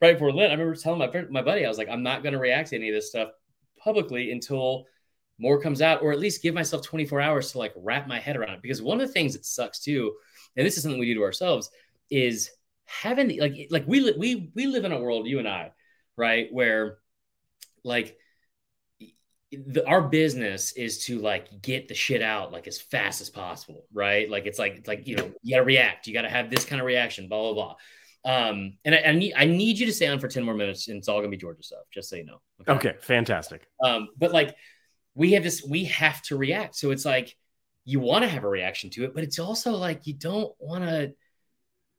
right 0.00 0.12
before 0.12 0.30
Lent. 0.30 0.50
I 0.50 0.54
remember 0.54 0.76
telling 0.76 0.98
my 0.98 1.10
friend, 1.10 1.30
my 1.30 1.42
buddy, 1.42 1.64
I 1.64 1.68
was 1.68 1.78
like, 1.78 1.88
I'm 1.88 2.02
not 2.02 2.22
going 2.22 2.34
to 2.34 2.38
react 2.38 2.70
to 2.70 2.76
any 2.76 2.90
of 2.90 2.94
this 2.94 3.08
stuff 3.08 3.30
publicly 3.78 4.32
until 4.32 4.84
more 5.38 5.60
comes 5.60 5.80
out, 5.80 6.02
or 6.02 6.12
at 6.12 6.18
least 6.18 6.42
give 6.42 6.54
myself 6.54 6.82
24 6.82 7.20
hours 7.20 7.52
to 7.52 7.58
like 7.58 7.72
wrap 7.76 8.08
my 8.08 8.18
head 8.18 8.36
around 8.36 8.54
it. 8.54 8.62
Because 8.62 8.82
one 8.82 9.00
of 9.00 9.06
the 9.06 9.12
things 9.12 9.34
that 9.34 9.44
sucks 9.44 9.78
too, 9.78 10.14
and 10.56 10.66
this 10.66 10.76
is 10.76 10.82
something 10.82 10.98
we 10.98 11.06
do 11.06 11.14
to 11.14 11.22
ourselves, 11.22 11.70
is 12.10 12.50
having 12.86 13.38
like 13.38 13.68
like 13.70 13.86
we 13.86 14.00
li- 14.00 14.16
we 14.18 14.50
we 14.54 14.66
live 14.66 14.84
in 14.84 14.92
a 14.92 15.00
world, 15.00 15.26
you 15.26 15.38
and 15.38 15.48
I, 15.48 15.72
right, 16.16 16.48
where 16.50 16.98
like 17.84 18.16
the, 19.50 19.86
our 19.86 20.02
business 20.02 20.72
is 20.72 21.04
to 21.06 21.20
like 21.20 21.62
get 21.62 21.88
the 21.88 21.94
shit 21.94 22.22
out 22.22 22.52
like 22.52 22.66
as 22.66 22.80
fast 22.80 23.20
as 23.20 23.30
possible, 23.30 23.86
right? 23.92 24.28
Like 24.28 24.46
it's 24.46 24.58
like 24.58 24.86
like 24.86 25.06
you 25.06 25.16
know 25.16 25.30
you 25.42 25.54
got 25.54 25.60
to 25.60 25.64
react, 25.64 26.06
you 26.06 26.14
got 26.14 26.22
to 26.22 26.28
have 26.28 26.50
this 26.50 26.64
kind 26.64 26.80
of 26.80 26.86
reaction, 26.86 27.28
blah 27.28 27.52
blah 27.52 27.54
blah. 27.54 27.74
Um, 28.28 28.74
and 28.84 28.94
I, 28.94 28.98
I, 29.06 29.12
need 29.12 29.32
I 29.34 29.46
need 29.46 29.78
you 29.78 29.86
to 29.86 29.92
stay 29.92 30.06
on 30.06 30.20
for 30.20 30.28
10 30.28 30.44
more 30.44 30.54
minutes, 30.54 30.88
and 30.88 30.98
it's 30.98 31.08
all 31.08 31.16
gonna 31.16 31.30
be 31.30 31.38
Georgia 31.38 31.62
stuff, 31.62 31.84
just 31.90 32.10
so 32.10 32.16
you 32.16 32.26
know. 32.26 32.42
Okay, 32.60 32.90
okay 32.90 32.98
fantastic. 33.00 33.66
Um, 33.82 34.10
but 34.18 34.32
like 34.32 34.54
we 35.14 35.32
have 35.32 35.42
this, 35.42 35.64
we 35.64 35.84
have 35.84 36.20
to 36.24 36.36
react. 36.36 36.76
So 36.76 36.90
it's 36.90 37.06
like 37.06 37.34
you 37.86 38.00
want 38.00 38.24
to 38.24 38.28
have 38.28 38.44
a 38.44 38.48
reaction 38.48 38.90
to 38.90 39.04
it, 39.04 39.14
but 39.14 39.24
it's 39.24 39.38
also 39.38 39.72
like 39.72 40.06
you 40.06 40.12
don't 40.12 40.52
want 40.58 40.84
to, 40.84 41.14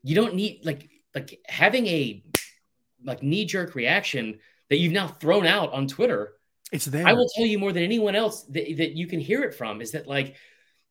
you 0.03 0.13
don't 0.13 0.35
need 0.35 0.61
like 0.63 0.87
like 1.15 1.39
having 1.47 1.87
a 1.87 2.23
like 3.03 3.23
knee-jerk 3.23 3.73
reaction 3.73 4.37
that 4.69 4.77
you've 4.77 4.93
now 4.93 5.07
thrown 5.07 5.47
out 5.47 5.73
on 5.73 5.87
Twitter. 5.87 6.33
It's 6.71 6.85
there. 6.85 7.07
I 7.07 7.13
will 7.13 7.27
tell 7.35 7.45
you 7.45 7.57
more 7.57 7.73
than 7.73 7.81
anyone 7.81 8.15
else 8.15 8.43
that, 8.43 8.77
that 8.77 8.91
you 8.95 9.07
can 9.07 9.19
hear 9.19 9.41
it 9.41 9.55
from 9.55 9.81
is 9.81 9.93
that 9.93 10.05
like 10.05 10.35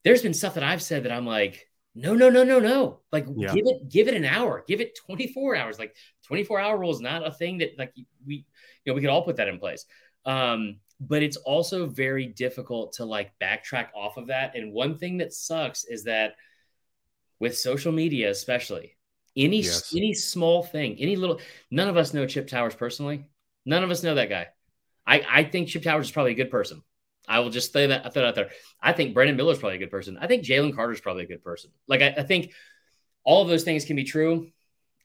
there's 0.03 0.23
been 0.23 0.35
stuff 0.35 0.55
that 0.55 0.65
I've 0.65 0.83
said 0.83 1.05
that 1.05 1.13
I'm 1.13 1.27
like, 1.27 1.69
No, 1.95 2.15
no, 2.15 2.31
no, 2.31 2.45
no, 2.45 2.61
no. 2.61 3.01
Like 3.11 3.27
Yeah. 3.37 3.53
give 3.53 3.67
it 3.67 3.89
give 3.89 4.09
it 4.09 4.15
an 4.15 4.25
hour. 4.25 4.65
Give 4.67 4.81
it 4.81 4.97
24 4.97 5.57
hours. 5.57 5.79
Like 5.79 5.97
24 6.25 6.61
hour 6.61 6.79
rule 6.79 6.91
is 6.91 7.01
not 7.01 7.27
a 7.27 7.33
thing 7.33 7.59
that 7.59 7.79
like 7.79 7.93
we 8.27 8.35
you 8.37 8.45
know 8.87 8.95
we 8.95 9.01
could 9.01 9.11
all 9.11 9.23
put 9.25 9.37
that 9.37 9.49
in 9.49 9.59
place. 9.59 9.85
Um 10.25 10.81
but 11.01 11.23
it's 11.23 11.37
also 11.37 11.87
very 11.87 12.27
difficult 12.27 12.95
to 12.95 13.05
like 13.05 13.33
backtrack 13.41 13.89
off 13.95 14.17
of 14.17 14.29
that. 14.29 14.57
And 14.57 14.73
one 14.73 14.99
thing 14.99 15.19
that 15.19 15.33
sucks 15.33 15.85
is 15.85 16.05
that 16.05 16.35
with 17.41 17.57
social 17.57 17.93
media, 17.93 18.31
especially 18.31 18.97
any 19.37 19.61
Yes. 19.61 19.95
any 19.95 20.13
small 20.15 20.63
thing, 20.63 20.97
any 20.99 21.17
little 21.17 21.41
none 21.71 21.89
of 21.89 21.97
us 21.97 22.15
know 22.15 22.27
Chip 22.27 22.49
Towers 22.49 22.75
personally. 22.75 23.27
None 23.65 23.85
of 23.85 23.91
us 23.91 24.03
know 24.03 24.15
that 24.15 24.29
guy. 24.29 24.49
I, 25.07 25.25
I 25.29 25.45
think 25.45 25.69
Chip 25.69 25.83
Towers 25.83 26.07
is 26.07 26.13
probably 26.13 26.33
a 26.33 26.37
good 26.37 26.51
person. 26.51 26.83
I 27.29 27.41
will 27.41 27.51
just 27.51 27.73
say 27.73 27.87
that 27.87 28.07
I 28.07 28.09
throw 28.09 28.23
it 28.25 28.29
out 28.29 28.35
there. 28.35 28.51
I 28.81 28.93
think 28.93 29.15
Brandon 29.15 29.37
Miller 29.37 29.53
is 29.53 29.59
probably 29.59 29.77
a 29.77 29.81
good 29.81 29.91
person. 29.91 30.19
I 30.21 30.27
think 30.27 30.45
Jalen 30.45 30.75
Carter 30.75 30.93
is 30.93 31.01
probably 31.01 31.25
a 31.25 31.29
good 31.29 31.45
person. 31.45 31.71
Like 31.87 32.03
I, 32.03 32.15
I 32.19 32.23
think 32.23 32.53
all 33.25 33.43
of 33.43 33.49
those 33.49 33.65
things 33.65 33.85
can 33.85 33.97
be 33.97 34.05
true, 34.05 34.51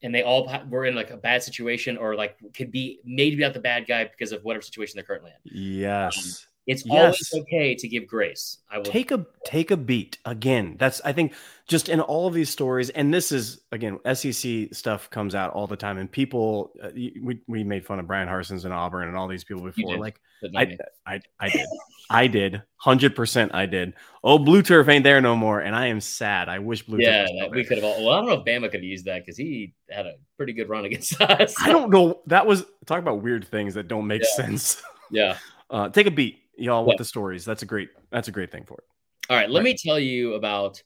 and 0.01 0.13
they 0.13 0.23
all 0.23 0.51
were 0.69 0.85
in 0.85 0.95
like 0.95 1.11
a 1.11 1.17
bad 1.17 1.43
situation 1.43 1.97
or 1.97 2.15
like 2.15 2.37
could 2.53 2.71
be 2.71 2.99
made 3.03 3.37
be 3.37 3.43
out 3.43 3.53
the 3.53 3.59
bad 3.59 3.87
guy 3.87 4.05
because 4.05 4.31
of 4.31 4.43
whatever 4.43 4.61
situation 4.61 4.95
they're 4.95 5.03
currently 5.03 5.31
in. 5.31 5.51
Yes. 5.57 6.47
It's 6.65 6.85
Yes. 6.85 7.31
always 7.33 7.47
okay 7.47 7.75
to 7.75 7.87
give 7.87 8.07
grace. 8.07 8.59
I 8.71 8.77
will 8.77 8.85
take 8.85 9.11
a 9.11 9.25
take 9.45 9.71
a 9.71 9.77
beat 9.77 10.17
again 10.25 10.75
that's 10.79 10.99
i 11.05 11.11
think 11.13 11.33
just 11.67 11.89
in 11.89 11.99
all 11.99 12.27
of 12.27 12.33
these 12.33 12.49
stories 12.49 12.89
and 12.91 13.13
this 13.13 13.31
is 13.31 13.61
again 13.71 13.99
sec 14.15 14.69
stuff 14.71 15.09
comes 15.11 15.35
out 15.35 15.53
all 15.53 15.67
the 15.67 15.75
time 15.75 15.97
and 15.97 16.11
people 16.11 16.71
uh, 16.81 16.89
we, 16.95 17.39
we 17.47 17.63
made 17.63 17.85
fun 17.85 17.99
of 17.99 18.07
Bryan 18.07 18.27
Harsin's 18.27 18.65
and 18.65 18.73
auburn 18.73 19.07
and 19.09 19.15
all 19.17 19.27
these 19.27 19.43
people 19.43 19.63
before 19.63 19.97
like 19.99 20.19
I. 20.55 20.77
I 21.05 21.19
i 21.39 21.49
did 21.49 21.67
i 22.09 22.25
did 22.27 22.63
100% 22.83 23.53
i 23.53 23.65
did 23.65 23.93
oh 24.23 24.39
blue 24.39 24.61
turf 24.63 24.87
ain't 24.89 25.03
there 25.03 25.21
no 25.21 25.35
more 25.35 25.59
and 25.59 25.75
i 25.75 25.87
am 25.87 26.01
sad 26.01 26.49
i 26.49 26.57
wish 26.59 26.83
blue 26.83 26.99
yeah, 26.99 27.25
turf 27.25 27.29
was 27.33 27.51
we 27.51 27.63
could 27.63 27.77
have. 27.77 27.85
All, 27.85 28.05
well, 28.05 28.15
I 28.15 28.17
don't 28.21 28.27
know 28.29 28.41
if 28.41 28.45
Bama 28.45 28.63
could 28.71 28.75
have 28.75 28.83
used 28.83 29.05
that 29.05 29.21
because 29.21 29.37
he 29.37 29.73
had 29.89 30.05
a 30.07 30.13
pretty 30.37 30.53
good 30.53 30.69
run 30.69 30.85
against 30.89 31.19
us. 31.21 31.53
i 31.61 31.71
don't 31.71 31.91
know 31.91 32.21
that 32.27 32.47
was 32.47 32.65
talk 32.85 32.99
about 32.99 33.21
weird 33.21 33.45
things 33.47 33.75
that 33.75 33.87
don't 33.87 34.07
make 34.07 34.23
Yeah. 34.23 34.27
sense 34.45 34.81
Yeah. 35.11 35.37
uh 35.69 35.89
take 35.89 36.07
a 36.07 36.11
beat 36.11 36.39
y'all 36.57 36.85
with 36.85 36.93
Yeah. 36.93 36.97
the 36.99 37.05
stories 37.05 37.45
that's 37.45 37.61
a 37.63 37.65
great 37.65 37.89
that's 38.11 38.27
a 38.27 38.31
great 38.31 38.51
thing 38.51 38.63
for 38.65 38.75
it 38.75 38.83
All 39.29 39.37
right, 39.37 39.49
let 39.49 39.59
Right. 39.59 39.63
me 39.65 39.77
tell 39.77 39.99
you 39.99 40.33
about, 40.33 40.81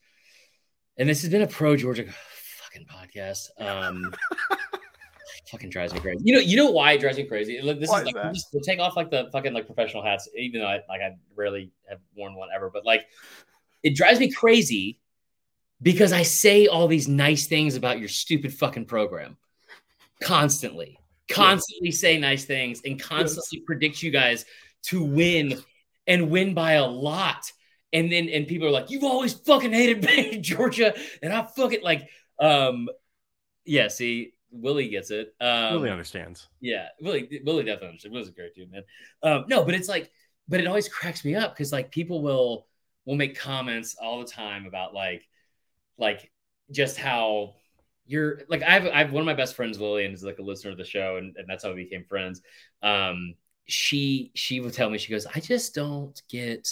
and 0.97 1.07
this 1.09 1.22
has 1.22 1.32
been 1.32 1.41
a 1.41 1.47
pro 1.47 1.76
Georgia 1.76 2.05
fucking 2.61 2.86
podcast. 2.86 3.49
Um, 3.59 4.13
fucking 5.51 5.70
drives 5.70 5.93
me 5.93 5.99
crazy. 5.99 6.20
You 6.24 6.34
know, 6.36 6.39
you 6.39 6.55
know 6.57 6.70
why 6.72 6.91
it 6.93 6.99
drives 6.99 7.18
me 7.18 7.24
crazy. 7.24 7.59
This 7.59 7.89
Why 7.89 8.01
is 8.03 8.13
like 8.13 8.34
just 8.34 8.55
take 8.63 8.80
off 8.80 8.95
like 8.95 9.09
the 9.09 9.30
fucking 9.32 9.53
like 9.53 9.65
professional 9.65 10.03
hats, 10.03 10.30
even 10.38 10.61
though 10.61 10.68
I 10.68 10.82
like 10.89 11.01
I 11.01 11.15
rarely 11.36 11.72
have 11.89 11.99
worn 12.15 12.36
one 12.36 12.49
ever, 12.53 12.70
but 12.70 12.86
like 12.86 13.07
it 13.84 13.95
drives 13.95 14.20
me 14.20 14.32
crazy 14.32 14.99
because 15.82 16.11
I 16.11 16.24
say 16.24 16.68
all 16.68 16.88
these 16.88 17.07
nice 17.07 17.47
things 17.47 17.76
about 17.76 17.99
your 17.99 18.09
stupid 18.09 18.53
fucking 18.53 18.86
program 18.86 19.38
constantly, 20.22 20.99
constantly 21.30 21.91
say 21.91 22.18
nice 22.18 22.45
things 22.45 22.82
and 22.86 22.99
constantly 22.99 23.59
predict 23.65 24.01
you 24.01 24.11
guys 24.11 24.45
to 24.88 25.04
win 25.04 25.60
and 26.06 26.30
win 26.30 26.54
by 26.54 26.74
a 26.74 26.86
lot. 26.86 27.52
And 27.94 28.12
then 28.12 28.30
and 28.30 28.48
people 28.48 28.68
are 28.68 28.72
like, 28.72 28.90
you've 28.90 29.04
always 29.04 29.34
fucking 29.34 29.72
hated 29.72 30.04
me, 30.04 30.38
Georgia, 30.42 30.94
and 31.22 31.32
I 31.32 31.44
fucking 31.44 31.84
like, 31.84 32.10
um, 32.40 32.90
yeah. 33.66 33.88
See, 33.88 34.34
Willie 34.52 34.90
gets 34.90 35.12
it. 35.12 35.34
Um, 35.40 35.76
really 35.76 35.90
understands 35.90 36.48
yeah, 36.60 36.88
Willie, 37.02 37.42
Willie 37.46 37.64
definitely 37.64 37.90
understands. 37.90 38.14
Willie's 38.14 38.30
a 38.30 38.32
great 38.32 38.56
dude, 38.56 38.72
man. 38.72 38.84
Um, 39.24 39.46
no, 39.48 39.64
but 39.64 39.74
it's 39.74 39.90
like, 39.90 40.12
but 40.48 40.60
it 40.60 40.68
always 40.68 40.90
cracks 40.90 41.24
me 41.24 41.36
up 41.36 41.54
because 41.54 41.72
like 41.72 41.92
people 41.92 42.22
will 42.22 42.68
will 43.06 43.16
make 43.16 43.40
comments 43.40 43.96
all 44.02 44.20
the 44.20 44.26
time 44.26 44.66
about 44.66 44.94
like, 44.94 45.28
like 45.98 46.30
just 46.72 46.98
how 46.98 47.54
you're 48.06 48.42
like 48.50 48.64
I've 48.64 48.88
I've 48.88 49.12
one 49.12 49.22
of 49.22 49.26
my 49.26 49.34
best 49.34 49.56
friends, 49.56 49.80
Lillian, 49.80 50.14
is 50.14 50.24
like 50.24 50.40
a 50.40 50.44
listener 50.44 50.72
of 50.72 50.78
the 50.78 50.86
show, 50.86 51.18
and, 51.18 51.36
and 51.38 51.48
that's 51.48 51.64
how 51.64 51.74
we 51.74 51.84
became 51.84 52.04
friends. 52.04 52.42
Um, 52.82 53.36
she 53.68 54.32
she 54.36 54.59
would 54.59 54.74
tell 54.74 54.89
me, 54.89 54.97
she 54.97 55.11
goes, 55.11 55.26
I 55.26 55.39
just 55.39 55.76
don't 55.76 56.20
get 56.30 56.70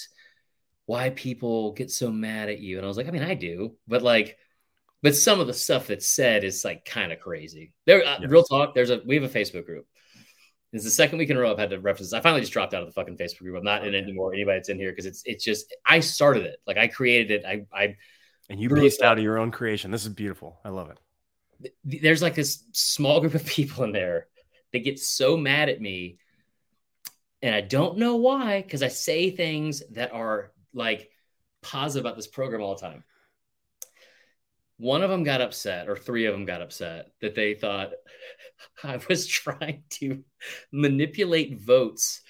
why 0.86 1.10
people 1.12 1.74
get 1.74 1.92
so 1.92 2.12
mad 2.12 2.50
at 2.50 2.60
you. 2.60 2.78
And 2.78 2.86
I 2.86 2.88
was 2.88 2.98
like, 2.98 3.08
I 3.08 3.12
mean, 3.12 3.24
I 3.24 3.34
do, 3.34 3.76
but 3.88 4.02
like, 4.02 4.38
but 5.02 5.16
some 5.16 5.40
of 5.40 5.48
the 5.48 5.54
stuff 5.54 5.88
that's 5.88 6.08
said 6.08 6.44
is 6.44 6.64
like 6.64 6.86
kind 6.86 7.12
of 7.12 7.20
crazy. 7.20 7.74
There, 7.86 8.06
uh, 8.06 8.20
Yes. 8.22 8.30
real 8.30 8.44
talk. 8.44 8.74
There's 8.74 8.90
a 8.90 9.02
we 9.06 9.16
have 9.16 9.24
a 9.24 9.40
Facebook 9.40 9.66
group. 9.66 9.88
It's 10.74 10.84
the 10.84 10.92
second 10.92 11.20
week 11.20 11.30
in 11.30 11.38
a 11.38 11.40
row 11.40 11.52
I've 11.52 11.60
had 11.60 11.70
to 11.70 11.80
reference. 11.80 12.12
I 12.12 12.20
finally 12.20 12.42
just 12.42 12.52
dropped 12.52 12.74
out 12.74 12.82
of 12.82 12.88
the 12.88 12.94
fucking 12.94 13.18
Facebook 13.18 13.40
group. 13.40 13.58
I'm 13.58 13.64
not 13.64 13.88
in 13.88 13.96
it 13.96 14.04
anymore. 14.04 14.34
Anybody 14.34 14.58
that's 14.58 14.70
in 14.70 14.78
here 14.78 14.92
because 14.92 15.06
it's 15.06 15.22
it's 15.26 15.44
just 15.44 15.74
I 15.86 16.02
started 16.02 16.44
it. 16.44 16.58
Like 16.68 16.78
I 16.78 16.88
created 16.88 17.32
it. 17.32 17.46
I 17.46 17.66
I 17.74 17.96
and 18.50 18.60
you 18.60 18.70
pieced 18.70 19.02
out 19.02 19.18
of 19.18 19.24
your 19.24 19.38
own 19.38 19.52
creation 19.52 19.92
this 19.92 20.04
is 20.04 20.10
beautiful 20.14 20.60
i 20.64 20.70
love 20.70 20.92
it 20.92 21.74
there's 21.84 22.22
like 22.22 22.36
this 22.36 22.64
small 22.74 23.20
group 23.20 23.34
of 23.34 23.46
people 23.46 23.84
in 23.84 23.92
there 23.92 24.28
that 24.72 24.84
get 24.84 25.00
so 25.00 25.38
mad 25.38 25.70
at 25.70 25.82
me 25.82 26.18
and 27.46 27.54
i 27.54 27.62
don't 27.62 27.98
know 27.98 28.16
why 28.16 28.62
because 28.62 28.82
i 28.84 28.88
say 28.88 29.30
things 29.30 29.84
that 29.92 30.12
are 30.12 30.52
like 30.74 31.10
positive 31.62 32.06
about 32.06 32.16
this 32.16 32.28
program 32.28 32.62
all 32.62 32.76
the 32.76 32.82
time 32.82 33.04
one 34.78 35.04
of 35.04 35.10
them 35.10 35.24
got 35.24 35.42
upset 35.42 35.88
or 35.88 35.96
three 35.96 36.26
of 36.26 36.34
them 36.34 36.46
got 36.46 36.62
upset 36.62 37.12
that 37.22 37.36
they 37.36 37.54
thought 37.54 37.92
i 38.84 39.00
was 39.08 39.28
trying 39.28 39.84
to 39.90 40.24
manipulate 40.72 41.60
votes 41.60 42.22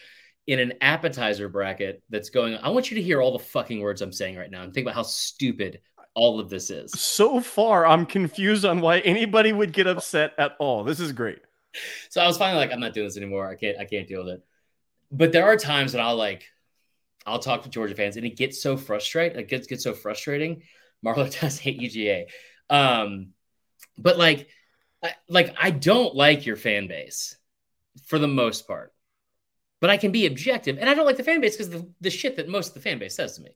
in 0.48 0.60
an 0.60 0.74
appetizer 0.82 1.48
bracket 1.48 2.04
that's 2.10 2.30
going 2.30 2.56
i 2.58 2.70
want 2.70 2.92
you 2.92 2.96
to 2.96 3.04
hear 3.04 3.22
all 3.22 3.32
the 3.32 3.44
fucking 3.44 3.80
words 3.80 4.02
i'm 4.02 4.12
saying 4.12 4.36
right 4.36 4.52
now 4.52 4.64
and 4.64 4.74
think 4.74 4.86
about 4.86 4.96
how 4.96 5.04
stupid 5.04 5.80
all 6.14 6.40
of 6.40 6.50
this 6.50 6.70
is 6.70 6.92
so 6.92 7.40
far 7.40 7.86
i'm 7.88 8.06
confused 8.06 8.66
on 8.66 8.82
why 8.82 9.00
anybody 9.00 9.54
would 9.54 9.72
get 9.72 9.88
upset 9.88 10.34
at 10.38 10.52
all 10.60 10.84
this 10.84 11.00
is 11.00 11.14
great 11.14 11.40
So 12.10 12.22
I 12.22 12.28
was 12.28 12.38
finally 12.38 12.60
like, 12.60 12.72
I'm 12.72 12.80
not 12.80 12.94
doing 12.94 13.08
this 13.08 13.18
anymore. 13.18 13.50
I 13.50 13.56
can't, 13.56 13.78
I 13.78 13.86
can't 13.86 14.08
deal 14.08 14.24
with 14.24 14.36
it. 14.36 14.44
But 15.12 15.32
there 15.32 15.46
are 15.46 15.58
times 15.58 15.94
when 15.94 16.04
I'll 16.04 16.16
like, 16.16 16.46
I'll 17.26 17.40
talk 17.40 17.64
to 17.64 17.70
Georgia 17.70 17.96
fans, 17.96 18.18
and 18.18 18.26
it 18.26 18.38
gets 18.38 18.62
so 18.62 18.78
frustrating. 18.78 19.40
It 19.40 19.48
gets 19.48 19.68
gets 19.68 19.84
so 19.84 19.94
frustrating. 19.94 20.64
Marlo 21.06 21.40
does 21.42 21.60
hate 21.60 21.80
UGA, 21.80 22.26
um, 22.70 23.30
but 23.98 24.18
like, 24.18 24.48
I, 25.04 25.14
like 25.30 25.56
I 25.60 25.72
don't 25.72 26.16
like 26.16 26.46
your 26.46 26.56
fan 26.56 26.88
base 26.88 27.36
for 28.06 28.20
the 28.20 28.28
most 28.28 28.68
part, 28.68 28.94
but 29.82 29.90
I 29.90 29.98
can 29.98 30.12
be 30.12 30.26
objective, 30.26 30.78
and 30.80 30.90
I 30.90 30.94
don't 30.94 31.06
like 31.06 31.18
the 31.18 31.24
fan 31.24 31.42
base 31.42 31.56
because 31.56 31.70
the 31.70 31.90
the 32.02 32.10
shit 32.10 32.38
that 32.38 32.50
most 32.50 32.70
of 32.70 32.74
the 32.76 32.82
fan 32.82 33.00
base 33.00 33.16
says 33.16 33.36
to 33.38 33.42
me. 33.42 33.56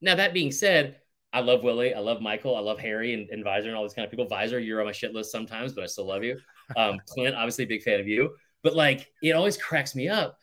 Now 0.00 0.14
that 0.14 0.34
being 0.34 0.52
said, 0.52 0.96
I 1.32 1.40
love 1.40 1.62
Willie, 1.62 1.94
I 1.94 2.00
love 2.00 2.22
Michael, 2.22 2.56
I 2.56 2.60
love 2.60 2.78
Harry 2.78 3.14
and, 3.14 3.28
and 3.30 3.44
Visor 3.44 3.68
and 3.68 3.76
all 3.76 3.82
these 3.82 3.94
kind 3.94 4.04
of 4.04 4.10
people. 4.10 4.26
Visor, 4.26 4.58
you're 4.58 4.80
on 4.80 4.86
my 4.86 4.92
shit 4.92 5.12
list 5.12 5.30
sometimes, 5.30 5.72
but 5.72 5.84
I 5.84 5.86
still 5.86 6.06
love 6.06 6.24
you. 6.24 6.38
Um, 6.76 7.00
Clint, 7.06 7.34
obviously, 7.34 7.64
big 7.66 7.82
fan 7.82 8.00
of 8.00 8.08
you, 8.08 8.34
but 8.62 8.74
like 8.74 9.10
it 9.22 9.32
always 9.32 9.56
cracks 9.56 9.94
me 9.94 10.08
up, 10.08 10.38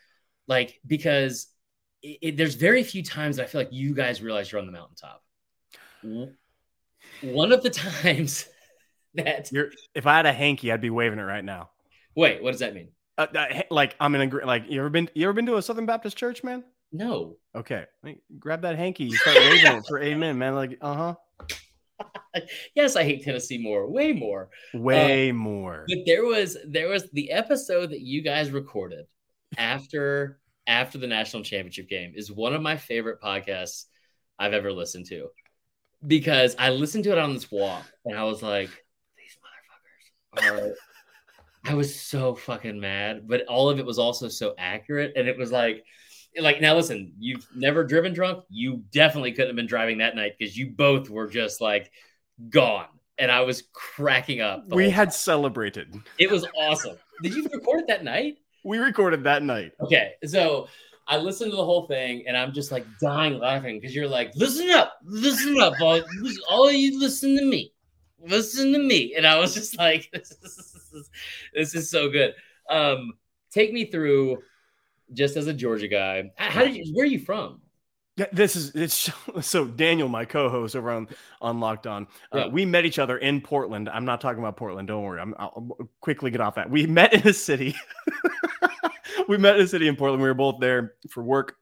like 0.48 0.80
because 0.86 1.48
it, 2.02 2.18
it- 2.22 2.38
there's 2.38 2.56
very 2.56 2.84
few 2.84 3.04
times 3.04 3.38
that 3.38 3.44
I 3.44 3.46
feel 3.48 3.62
like 3.62 3.72
you 3.74 3.94
guys 3.94 4.22
realize 4.22 4.52
you're 4.52 4.60
on 4.62 4.68
the 4.68 4.72
mountaintop. 4.74 5.24
W- 6.04 6.34
One 7.22 7.52
of 7.52 7.64
the 7.64 7.70
times 8.04 8.48
that 9.16 9.52
You're, 9.52 9.70
if 9.94 10.06
I 10.08 10.16
had 10.18 10.26
a 10.26 10.34
hanky, 10.34 10.72
I'd 10.72 10.82
be 10.82 10.90
waving 10.90 11.20
it 11.20 11.24
right 11.24 11.44
now. 11.44 11.70
wait, 12.16 12.44
what 12.44 12.52
does 12.52 12.60
that 12.60 12.74
mean? 12.76 12.90
Uh, 13.18 13.28
uh, 13.34 13.62
like 13.72 13.96
I'm 14.00 14.14
in 14.16 14.30
a 14.34 14.46
like 14.46 14.66
you 14.70 14.80
ever 14.80 14.90
been 14.90 15.10
you 15.16 15.24
ever 15.26 15.34
been 15.34 15.46
to 15.46 15.56
a 15.56 15.62
Southern 15.62 15.86
Baptist 15.86 16.18
church, 16.18 16.44
man? 16.44 16.64
No, 16.92 17.38
Okay, 17.56 17.86
like, 18.04 18.22
grab 18.40 18.62
that 18.64 18.78
hanky, 18.78 19.06
you 19.06 19.16
start 19.18 19.38
waving 19.38 19.78
it 19.78 19.86
for 19.88 20.02
amen, 20.02 20.38
man. 20.38 20.54
Like 20.56 20.78
uh 20.82 21.16
huh, 21.48 21.62
yes, 22.76 22.96
I 22.98 23.04
hate 23.04 23.24
Tennessee 23.24 23.58
more, 23.58 23.90
way 23.90 24.12
more. 24.12 24.50
way 24.74 25.32
more. 25.32 25.86
But 25.88 26.00
there 26.06 26.26
was 26.26 26.58
there 26.68 26.90
was 26.90 27.10
the 27.12 27.32
episode 27.32 27.92
that 27.92 28.02
you 28.02 28.22
guys 28.22 28.52
recorded 28.52 29.06
after 29.58 30.40
after 30.68 30.98
the 30.98 31.08
national 31.08 31.44
championship 31.44 31.90
game 31.90 32.14
is 32.16 32.32
one 32.32 32.54
of 32.54 32.62
my 32.62 32.76
favorite 32.76 33.22
podcasts 33.22 33.86
I've 34.40 34.54
ever 34.54 34.72
listened 34.72 35.06
to 35.08 35.30
because 36.06 36.56
I 36.58 36.72
listened 36.72 37.04
to 37.06 37.12
it 37.12 37.18
on 37.18 37.34
this 37.34 37.52
walk 37.52 37.86
and 38.06 38.18
I 38.18 38.24
was 38.24 38.42
like, 38.42 38.70
these 39.18 39.38
motherfuckers 40.42 40.72
are. 40.72 40.76
I 41.68 41.74
was 41.74 42.00
so 42.00 42.36
fucking 42.36 42.80
mad, 42.80 43.28
but 43.28 43.46
all 43.48 43.70
of 43.70 43.80
it 43.80 43.86
was 43.86 43.98
also 43.98 44.28
so 44.28 44.54
accurate, 44.56 45.14
and 45.16 45.28
it 45.28 45.36
was 45.36 45.52
like, 45.52 45.84
like 46.40 46.62
now 46.62 46.76
listen, 46.76 47.14
you've 47.18 47.48
never 47.56 47.84
driven 47.84 48.14
drunk. 48.14 48.44
You 48.50 48.84
definitely 48.92 49.32
couldn't 49.32 49.48
have 49.48 49.56
been 49.56 49.66
driving 49.66 49.98
that 49.98 50.16
night 50.16 50.34
because 50.38 50.56
you 50.56 50.70
both 50.70 51.10
were 51.10 51.28
just 51.28 51.62
like 51.62 51.92
gone, 52.50 52.86
and 53.18 53.32
I 53.32 53.42
was 53.42 53.64
cracking 53.74 54.42
up. 54.42 54.66
we 54.70 54.92
had 54.92 55.12
celebrated. 55.12 56.00
it 56.20 56.30
was 56.30 56.46
awesome. 56.56 56.98
Did 57.24 57.34
you 57.34 57.50
record 57.52 57.82
it 57.82 57.88
that 57.88 58.04
night? 58.04 58.38
We 58.66 58.80
recorded 58.80 59.24
that 59.26 59.44
night. 59.44 59.74
Okay, 59.80 60.14
so 60.26 60.68
I 61.08 61.18
listened 61.18 61.52
to 61.52 61.56
the 61.56 61.64
whole 61.64 61.86
thing 61.86 62.24
and 62.28 62.36
I'm 62.36 62.52
just 62.52 62.72
like 62.72 62.84
dying 63.00 63.38
laughing 63.38 63.80
because 63.80 63.96
you're 63.96 64.08
like, 64.08 64.32
listen 64.36 64.72
up, 64.72 64.98
listen 65.04 65.62
up, 65.62 65.80
all, 65.80 66.02
all 66.50 66.72
you 66.72 67.00
listen 67.00 67.38
to 67.38 67.46
me, 67.46 67.72
listen 68.20 68.74
to 68.74 68.80
me, 68.80 69.14
and 69.16 69.28
I 69.28 69.38
was 69.38 69.54
just 69.54 69.78
like, 69.78 70.10
this 70.14 70.32
is, 70.32 71.10
this 71.54 71.76
is 71.76 71.92
so 71.92 72.10
good. 72.10 72.34
Um, 72.68 73.14
take 73.52 73.72
me 73.72 73.86
through, 73.86 74.40
just 75.14 75.38
as 75.38 75.46
a 75.46 75.54
Georgia 75.54 75.88
guy. 75.88 76.32
How 76.36 76.64
did 76.64 76.76
you? 76.76 76.94
Where 76.96 77.04
are 77.04 77.08
you 77.08 77.20
from? 77.20 77.62
This 78.32 78.56
is 78.56 78.72
it's 78.76 79.10
so 79.42 79.66
Daniel, 79.66 80.08
my 80.08 80.24
co-host 80.26 80.76
over 80.76 80.90
on 80.92 81.08
on 81.42 81.60
Locked 81.60 81.86
On. 81.88 82.08
Uh, 82.34 82.38
Yeah. 82.38 82.48
We 82.48 82.66
met 82.66 82.86
each 82.86 83.00
other 83.00 83.18
in 83.18 83.42
Portland. 83.42 83.90
I'm 83.90 84.06
not 84.06 84.22
talking 84.22 84.40
about 84.40 84.56
Portland. 84.56 84.88
Don't 84.88 85.04
worry. 85.04 85.20
I'm, 85.20 85.36
I'll 85.38 85.78
quickly 86.00 86.32
get 86.32 86.40
off 86.42 86.56
that. 86.56 86.70
We 86.70 86.86
met 86.88 87.14
in 87.14 87.28
a 87.28 87.34
city. 87.34 87.76
we 89.28 89.38
met 89.38 89.58
in 89.58 89.64
a 89.64 89.68
city 89.68 89.88
in 89.88 89.96
Portland. 89.96 90.22
We 90.22 90.30
were 90.30 90.34
both 90.34 90.60
there 90.60 90.94
for 91.10 91.24
work. 91.24 91.58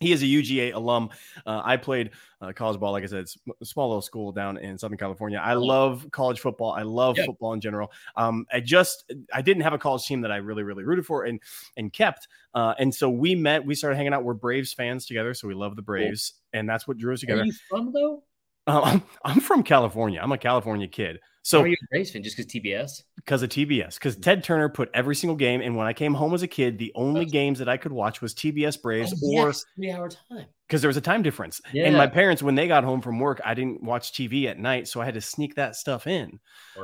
He 0.00 0.12
is 0.12 0.22
a 0.22 0.26
UGA 0.26 0.74
alum. 0.74 1.10
Uh, 1.46 1.60
I 1.62 1.76
played 1.76 2.10
uh, 2.40 2.52
college 2.52 2.80
ball, 2.80 2.90
like 2.92 3.04
I 3.04 3.06
said, 3.06 3.18
it's 3.20 3.36
a 3.60 3.64
small 3.66 3.88
little 3.88 4.00
school 4.00 4.32
down 4.32 4.56
in 4.56 4.78
Southern 4.78 4.96
California. 4.96 5.38
I 5.38 5.52
love 5.52 6.06
college 6.10 6.40
football. 6.40 6.72
I 6.72 6.82
love 6.82 7.18
Yeah. 7.18 7.26
football 7.26 7.52
in 7.52 7.60
general. 7.60 7.92
Um, 8.16 8.46
I 8.50 8.60
just 8.60 9.12
I 9.32 9.42
didn't 9.42 9.62
have 9.62 9.74
a 9.74 9.78
college 9.78 10.04
team 10.06 10.22
that 10.22 10.32
I 10.32 10.36
really 10.36 10.62
really 10.62 10.84
rooted 10.84 11.04
for 11.04 11.24
and 11.24 11.38
and 11.76 11.92
kept. 11.92 12.28
Uh, 12.54 12.72
and 12.78 12.94
so 12.94 13.10
we 13.10 13.34
met. 13.34 13.64
We 13.64 13.74
started 13.74 13.96
hanging 13.96 14.14
out. 14.14 14.24
We're 14.24 14.32
Braves 14.34 14.72
fans 14.72 15.04
together, 15.04 15.34
so 15.34 15.46
we 15.46 15.54
love 15.54 15.76
the 15.76 15.82
Braves, 15.82 16.32
and 16.54 16.66
that's 16.66 16.88
what 16.88 16.96
drew 16.96 17.12
us 17.12 17.18
Are 17.18 17.26
together. 17.26 17.44
you 17.44 17.52
from 17.68 17.92
though? 17.92 18.22
Uh, 18.66 18.80
I'm, 18.82 19.02
I'm 19.24 19.40
from 19.40 19.62
California. 19.62 20.20
I'm 20.22 20.32
a 20.32 20.38
California 20.38 20.88
kid. 20.88 21.18
So 21.42 21.58
So 21.58 21.62
are 21.64 21.66
you 21.68 21.76
a 21.80 21.86
Braves 21.90 22.10
fan 22.10 22.22
just 22.22 22.36
because 22.36 22.52
TBS? 22.52 23.02
because 23.16 23.42
of 23.42 23.48
TBS, 23.50 23.94
because 23.94 24.16
Ted 24.16 24.44
Turner 24.44 24.68
put 24.68 24.90
every 24.92 25.14
single 25.14 25.36
game. 25.36 25.60
And 25.62 25.74
when 25.76 25.86
I 25.86 25.92
came 25.92 26.12
home 26.14 26.34
as 26.34 26.42
a 26.42 26.48
kid, 26.48 26.78
the 26.78 26.92
only 26.94 27.22
Yes. 27.22 27.30
games 27.30 27.58
that 27.60 27.68
I 27.68 27.76
could 27.78 27.92
watch 27.92 28.20
was 28.20 28.34
TBS 28.34 28.76
Braves, 28.80 29.12
Oh, 29.24 29.38
or 29.40 29.46
yes, 29.48 29.64
three 29.76 29.90
hour 29.90 30.08
time. 30.08 30.46
because 30.68 30.82
there 30.82 30.88
was 30.88 30.96
a 30.98 31.00
time 31.00 31.22
difference. 31.22 31.60
Yeah. 31.72 31.84
And 31.86 31.96
my 31.96 32.06
parents, 32.06 32.42
when 32.42 32.54
they 32.56 32.68
got 32.68 32.84
home 32.84 33.00
from 33.00 33.18
work, 33.18 33.40
I 33.44 33.54
didn't 33.54 33.82
watch 33.82 34.12
TV 34.12 34.46
at 34.48 34.58
night, 34.58 34.86
so 34.88 35.00
I 35.00 35.04
had 35.06 35.14
to 35.14 35.20
sneak 35.20 35.54
that 35.54 35.76
stuff 35.76 36.06
in. 36.06 36.38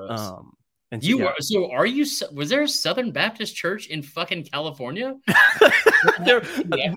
Um, 0.08 0.52
and 0.92 1.02
so, 1.02 1.08
you 1.08 1.18
yeah. 1.18 1.24
were 1.24 1.34
so 1.40 1.70
are 1.72 1.84
you 1.86 2.06
was 2.32 2.48
there 2.48 2.62
a 2.62 2.68
Southern 2.68 3.10
Baptist 3.12 3.56
church 3.56 3.88
in 3.88 4.02
fucking 4.02 4.44
California? 4.44 5.16
There- 6.24 6.42
Yeah. 6.74 6.94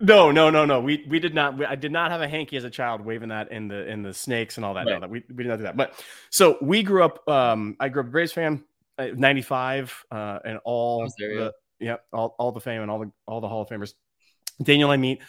No, 0.00 0.30
no, 0.30 0.50
no, 0.50 0.64
no. 0.64 0.80
We 0.80 1.04
we 1.08 1.18
did 1.18 1.34
not. 1.34 1.58
We, 1.58 1.64
I 1.64 1.74
did 1.74 1.92
not 1.92 2.10
have 2.10 2.20
a 2.20 2.28
hanky 2.28 2.56
as 2.56 2.64
a 2.64 2.70
child 2.70 3.02
waving 3.02 3.28
that 3.28 3.52
in 3.52 3.68
the 3.68 3.86
in 3.86 4.02
the 4.02 4.14
snakes 4.14 4.56
and 4.56 4.64
all 4.64 4.74
that. 4.74 4.86
No, 4.86 5.00
that 5.00 5.10
we, 5.10 5.22
we 5.28 5.44
did 5.44 5.48
not 5.48 5.56
do 5.56 5.62
that. 5.64 5.76
But 5.76 6.02
so 6.30 6.56
we 6.60 6.82
grew 6.82 7.04
up. 7.04 7.28
Um, 7.28 7.76
I 7.78 7.88
grew 7.88 8.02
up 8.02 8.08
a 8.08 8.10
Braves 8.10 8.32
fan, 8.32 8.64
uh, 8.98 9.08
ninety 9.14 9.42
five, 9.42 9.94
uh, 10.10 10.38
and 10.44 10.58
all 10.64 11.12
there, 11.18 11.34
the 11.36 11.52
yeah, 11.78 11.96
all, 12.12 12.34
all 12.38 12.52
the 12.52 12.60
fame 12.60 12.82
and 12.82 12.90
all 12.90 12.98
the 13.00 13.12
all 13.26 13.40
the 13.40 13.48
Hall 13.48 13.62
of 13.62 13.68
Famers. 13.68 13.94
Daniel, 14.62 14.90
I 14.90 14.96
meet. 14.96 15.20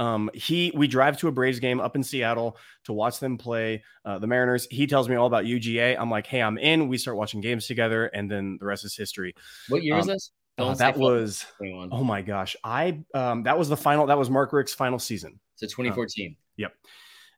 Um, 0.00 0.30
he 0.32 0.72
we 0.76 0.86
drive 0.86 1.18
to 1.18 1.28
a 1.28 1.32
Braves 1.32 1.58
game 1.58 1.80
up 1.80 1.96
in 1.96 2.04
Seattle 2.04 2.56
to 2.84 2.92
watch 2.92 3.18
them 3.18 3.36
play 3.36 3.82
uh, 4.04 4.18
the 4.18 4.28
Mariners. 4.28 4.66
He 4.70 4.86
tells 4.86 5.08
me 5.08 5.16
all 5.16 5.26
about 5.26 5.44
UGA. 5.44 5.96
I'm 5.98 6.10
like, 6.10 6.26
hey, 6.26 6.40
I'm 6.40 6.56
in. 6.56 6.86
We 6.86 6.98
start 6.98 7.16
watching 7.16 7.40
games 7.40 7.66
together, 7.66 8.06
and 8.06 8.30
then 8.30 8.58
the 8.60 8.66
rest 8.66 8.84
is 8.84 8.96
history. 8.96 9.34
What 9.68 9.82
year 9.82 9.98
is 9.98 10.04
Um, 10.04 10.14
this? 10.14 10.30
Uh, 10.58 10.74
that 10.74 10.96
was 10.96 11.46
21. 11.58 11.90
oh 11.92 12.02
my 12.02 12.20
gosh, 12.20 12.56
I 12.64 13.00
um, 13.14 13.44
that 13.44 13.56
was 13.58 13.68
the 13.68 13.76
final. 13.76 14.06
That 14.06 14.18
was 14.18 14.28
Mark 14.28 14.52
Richt's 14.52 14.74
final 14.74 14.98
season. 14.98 15.38
So 15.56 15.66
2014. 15.66 16.36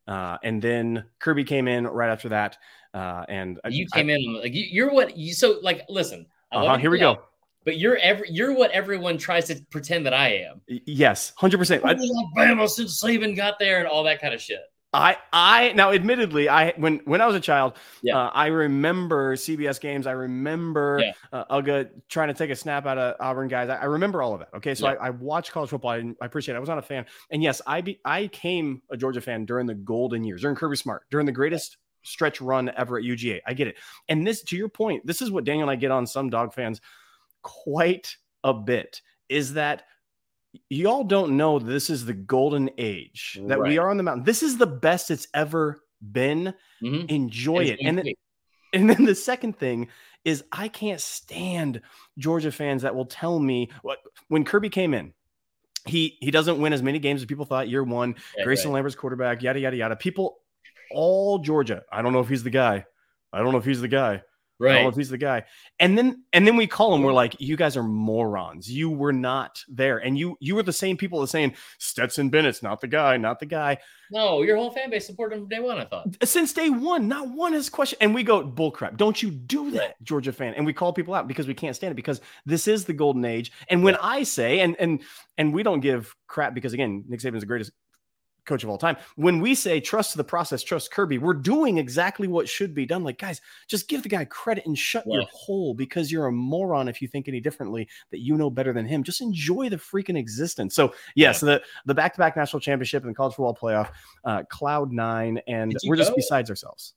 Uh, 0.08 0.36
and 0.42 0.60
then 0.60 1.04
Kirby 1.20 1.44
came 1.44 1.68
in 1.68 1.86
right 1.86 2.10
after 2.10 2.30
that. 2.30 2.58
Uh, 2.92 3.24
and 3.28 3.60
you 3.68 3.86
I- 3.92 3.96
came 3.96 4.10
in 4.10 4.40
like 4.40 4.52
you, 4.52 4.66
you're 4.68 4.92
what 4.92 5.16
you 5.16 5.32
so 5.32 5.60
like 5.62 5.84
listen. 5.88 6.26
Uh-huh, 6.52 6.76
here 6.78 6.90
we 6.90 6.98
go. 6.98 7.22
But 7.64 7.78
you're 7.78 7.98
every 7.98 8.28
you're 8.30 8.52
what 8.54 8.70
everyone 8.72 9.18
tries 9.18 9.46
to 9.46 9.62
pretend 9.70 10.06
that 10.06 10.14
I 10.14 10.30
am. 10.38 10.62
Yes, 10.66 11.32
hundred 11.36 11.58
percent. 11.58 11.84
I 11.84 11.90
Alabama 11.90 12.68
since 12.68 13.00
Saban 13.00 13.36
got 13.36 13.58
there 13.58 13.78
and 13.78 13.86
all 13.86 14.02
that 14.04 14.20
kind 14.20 14.34
of 14.34 14.40
shit. 14.40 14.60
I, 14.92 15.18
I 15.32 15.72
now 15.74 15.92
admittedly, 15.92 16.48
I 16.48 16.72
when 16.76 17.00
when 17.04 17.20
I 17.20 17.26
was 17.26 17.36
a 17.36 17.40
child, 17.40 17.74
Yeah. 18.02 18.18
uh, 18.18 18.30
I 18.34 18.48
remember 18.48 19.36
CBS 19.36 19.80
games. 19.80 20.06
I 20.08 20.12
remember 20.12 20.98
Yeah. 21.00 21.12
uh, 21.32 21.60
Uga 21.60 21.90
trying 22.08 22.26
to 22.28 22.34
take 22.34 22.50
a 22.50 22.56
snap 22.56 22.86
out 22.86 22.98
of 22.98 23.14
Auburn 23.20 23.46
guys. 23.46 23.68
I, 23.68 23.76
I 23.76 23.84
remember 23.84 24.20
all 24.20 24.34
of 24.34 24.40
that. 24.40 24.48
Okay, 24.56 24.74
so 24.74 24.88
Yeah. 24.88 24.94
I, 25.00 25.06
I 25.06 25.10
watched 25.10 25.52
college 25.52 25.70
football. 25.70 25.92
I, 25.92 25.98
I 26.20 26.26
appreciate. 26.26 26.54
it. 26.54 26.56
I 26.56 26.60
was 26.60 26.68
not 26.68 26.78
a 26.78 26.82
fan, 26.82 27.06
and 27.30 27.40
yes, 27.40 27.62
I 27.68 27.82
be, 27.82 28.00
I 28.04 28.26
came 28.28 28.82
a 28.90 28.96
Georgia 28.96 29.20
fan 29.20 29.44
during 29.44 29.66
the 29.66 29.74
golden 29.76 30.24
years, 30.24 30.40
during 30.40 30.56
Kirby 30.56 30.76
Smart, 30.76 31.02
during 31.10 31.24
the 31.26 31.30
greatest 31.32 31.76
stretch 32.02 32.40
run 32.40 32.70
ever 32.76 32.98
at 32.98 33.04
UGA. 33.04 33.40
I 33.46 33.54
get 33.54 33.68
it. 33.68 33.76
And 34.08 34.26
this, 34.26 34.42
to 34.44 34.56
your 34.56 34.68
point, 34.70 35.06
this 35.06 35.22
is 35.22 35.30
what 35.30 35.44
Daniel 35.44 35.68
and 35.68 35.70
I 35.70 35.76
get 35.76 35.90
on 35.92 36.04
some 36.06 36.30
dog 36.30 36.52
fans 36.52 36.80
quite 37.42 38.16
a 38.42 38.52
bit. 38.54 39.00
Is 39.28 39.52
that 39.54 39.84
y'all 40.68 41.04
don't 41.04 41.36
know 41.36 41.58
this 41.58 41.90
is 41.90 42.04
the 42.04 42.14
golden 42.14 42.70
age 42.78 43.38
that 43.46 43.60
we 43.60 43.78
are 43.78 43.90
on 43.90 43.96
the 43.96 44.02
mountain. 44.02 44.24
This 44.24 44.42
is 44.42 44.58
the 44.58 44.66
best 44.66 45.10
it's 45.10 45.28
ever 45.34 45.82
been. 46.00 46.54
Mhm. 46.82 47.10
Enjoy 47.10 47.64
it. 47.64 47.78
And 47.82 47.98
then, 47.98 48.06
and 48.72 48.90
then 48.90 49.04
the 49.04 49.14
second 49.14 49.58
thing 49.58 49.88
is 50.24 50.44
I 50.52 50.68
can't 50.68 51.00
stand 51.00 51.80
Georgia 52.18 52.52
fans 52.52 52.82
that 52.82 52.94
will 52.94 53.06
tell 53.06 53.38
me 53.38 53.70
what 53.82 53.98
when 54.28 54.44
Kirby 54.44 54.68
came 54.68 54.94
in, 54.94 55.14
he 55.86 56.18
he 56.20 56.30
doesn't 56.30 56.60
win 56.60 56.72
as 56.72 56.82
many 56.82 56.98
games 56.98 57.22
as 57.22 57.26
people 57.26 57.44
thought 57.44 57.68
year 57.68 57.84
one. 57.84 58.14
Right, 58.36 58.46
Greyson 58.46 58.66
right. 58.66 58.74
Lambert's 58.74 58.96
quarterback, 58.96 59.42
yada 59.42 59.60
yada 59.60 59.76
yada. 59.76 59.96
People 59.96 60.38
all 60.90 61.38
Georgia. 61.38 61.84
I 61.92 62.02
don't 62.02 62.12
know 62.12 62.20
if 62.20 62.28
he's 62.28 62.42
the 62.42 62.50
guy. 62.50 62.84
I 63.32 63.38
don't 63.38 63.52
know 63.52 63.58
if 63.58 63.64
he's 63.64 63.80
the 63.80 63.88
guy. 63.88 64.22
I 64.60 64.64
don't 64.64 64.74
know 64.74 64.82
right. 64.84 64.92
if 64.92 64.96
he's 64.96 65.08
the 65.08 65.18
guy. 65.18 65.44
And 65.78 65.96
then 65.96 66.24
and 66.32 66.46
then 66.46 66.56
we 66.56 66.66
call 66.66 66.94
him. 66.94 67.02
We're 67.02 67.12
like, 67.12 67.36
you 67.40 67.56
guys 67.56 67.76
are 67.76 67.82
morons. 67.82 68.70
You 68.70 68.90
were 68.90 69.12
not 69.12 69.62
there, 69.68 69.98
and 69.98 70.18
you 70.18 70.36
you 70.40 70.54
were 70.54 70.62
the 70.62 70.72
same 70.72 70.96
people 70.96 71.20
that 71.20 71.28
saying 71.28 71.54
Stetson 71.78 72.30
Bennett's 72.30 72.62
not 72.62 72.80
the 72.80 72.88
guy, 72.88 73.16
not 73.16 73.40
the 73.40 73.46
guy. 73.46 73.78
No, 74.10 74.42
your 74.42 74.56
whole 74.56 74.70
fan 74.70 74.90
base 74.90 75.06
supported 75.06 75.36
him 75.36 75.42
from 75.42 75.48
day 75.48 75.60
one. 75.60 75.78
I 75.78 75.84
thought. 75.84 76.08
Since 76.24 76.52
day 76.52 76.68
one, 76.68 77.08
not 77.08 77.28
one 77.28 77.52
has 77.52 77.68
questioned. 77.68 78.02
And 78.02 78.14
we 78.14 78.22
go 78.22 78.44
bullcrap. 78.44 78.96
Don't 78.96 79.22
you 79.22 79.30
do 79.30 79.70
that, 79.72 80.02
Georgia 80.02 80.32
fan? 80.32 80.54
And 80.54 80.66
we 80.66 80.72
call 80.72 80.92
people 80.92 81.14
out 81.14 81.28
because 81.28 81.46
we 81.46 81.54
can't 81.54 81.76
stand 81.76 81.92
it 81.92 81.96
because 81.96 82.20
this 82.44 82.68
is 82.68 82.84
the 82.84 82.92
golden 82.92 83.24
age. 83.24 83.52
And 83.68 83.84
when 83.84 83.96
I 83.96 84.24
say 84.24 84.60
and 84.60 84.76
and 84.78 85.02
and 85.38 85.54
we 85.54 85.62
don't 85.62 85.80
give 85.80 86.14
crap 86.26 86.54
because 86.54 86.72
again, 86.72 87.04
Nick 87.08 87.20
Saban's 87.20 87.40
the 87.40 87.46
greatest 87.46 87.72
coach 88.50 88.64
of 88.64 88.68
all 88.68 88.76
time. 88.76 88.96
When 89.16 89.40
we 89.40 89.54
say 89.54 89.80
trust 89.80 90.16
the 90.16 90.24
process, 90.24 90.62
trust 90.62 90.92
Kirby, 90.92 91.18
we're 91.18 91.34
doing 91.34 91.78
exactly 91.78 92.28
what 92.28 92.48
should 92.48 92.74
be 92.74 92.84
done. 92.84 93.04
Like, 93.04 93.18
guys, 93.18 93.40
just 93.68 93.88
give 93.88 94.02
the 94.02 94.08
guy 94.08 94.24
credit 94.26 94.66
and 94.66 94.76
shut 94.76 95.06
your 95.06 95.22
hole 95.32 95.72
because 95.72 96.12
you're 96.12 96.26
a 96.26 96.32
moron 96.32 96.88
if 96.88 97.00
you 97.00 97.08
think 97.08 97.28
any 97.28 97.40
differently 97.40 97.88
that 98.10 98.18
you 98.18 98.36
know 98.36 98.50
better 98.50 98.72
than 98.72 98.86
him. 98.86 99.02
Just 99.02 99.20
enjoy 99.20 99.68
the 99.68 99.76
freaking 99.76 100.18
existence. 100.18 100.74
So, 100.74 100.92
yes, 101.14 101.40
the 101.40 101.62
the 101.86 101.94
back 101.94 102.12
to 102.14 102.18
back 102.18 102.36
national 102.36 102.60
championship 102.60 103.04
and 103.04 103.10
the 103.10 103.16
college 103.16 103.34
football 103.34 103.56
playoff, 103.56 103.90
uh, 104.24 104.42
cloud 104.50 104.92
nine, 104.92 105.40
and 105.46 105.74
we're 105.86 105.96
just 105.96 106.14
besides 106.14 106.50
ourselves. 106.50 106.94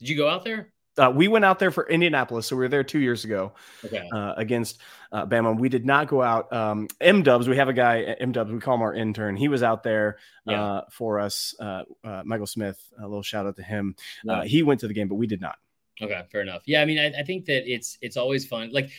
Did 0.00 0.08
you 0.08 0.16
go 0.16 0.28
out 0.28 0.44
there? 0.44 0.72
Uh, 0.98 1.10
we 1.14 1.28
went 1.28 1.44
out 1.44 1.58
there 1.58 1.70
for 1.70 1.88
Indianapolis, 1.88 2.46
so 2.46 2.56
we 2.56 2.60
were 2.60 2.68
there 2.68 2.84
two 2.84 2.98
years 2.98 3.24
ago 3.24 3.52
Okay. 3.84 4.08
uh, 4.12 4.34
against 4.36 4.80
uh, 5.12 5.24
Bama. 5.26 5.58
We 5.58 5.68
did 5.68 5.86
not 5.86 6.08
go 6.08 6.22
out. 6.22 6.52
Um, 6.52 6.88
M 7.00 7.22
Dubs, 7.22 7.48
we 7.48 7.56
have 7.56 7.68
a 7.68 7.72
guy, 7.72 8.02
M 8.02 8.32
Dubs, 8.32 8.50
we 8.52 8.58
call 8.60 8.74
him 8.74 8.82
our 8.82 8.94
intern. 8.94 9.36
He 9.36 9.48
was 9.48 9.62
out 9.62 9.82
there 9.82 10.18
Yeah. 10.46 10.62
uh, 10.62 10.84
for 10.90 11.20
us. 11.20 11.54
Uh, 11.58 11.84
uh, 12.04 12.22
Michael 12.24 12.46
Smith, 12.46 12.78
a 12.98 13.02
little 13.02 13.22
shout 13.22 13.46
out 13.46 13.56
to 13.56 13.62
him. 13.62 13.94
Yeah. 14.24 14.32
Uh, 14.32 14.42
he 14.42 14.62
went 14.62 14.80
to 14.80 14.88
the 14.88 14.94
game, 14.94 15.08
but 15.08 15.14
we 15.16 15.26
did 15.26 15.40
not. 15.40 15.56
Okay, 16.00 16.22
fair 16.30 16.42
enough. 16.42 16.62
Yeah, 16.64 16.80
I 16.80 16.84
mean, 16.84 16.98
I, 16.98 17.06
I 17.18 17.22
think 17.24 17.46
that 17.46 17.68
it's 17.68 17.98
it's 18.00 18.16
always 18.16 18.46
fun. 18.46 18.70
Like, 18.72 18.90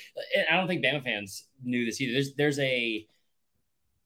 I 0.51 0.57
don't 0.57 0.67
think 0.67 0.83
Bama 0.83 1.01
fans 1.01 1.45
knew 1.63 1.85
this 1.85 2.01
either. 2.01 2.11
There's 2.13 2.33
there's 2.35 2.59
a 2.59 3.07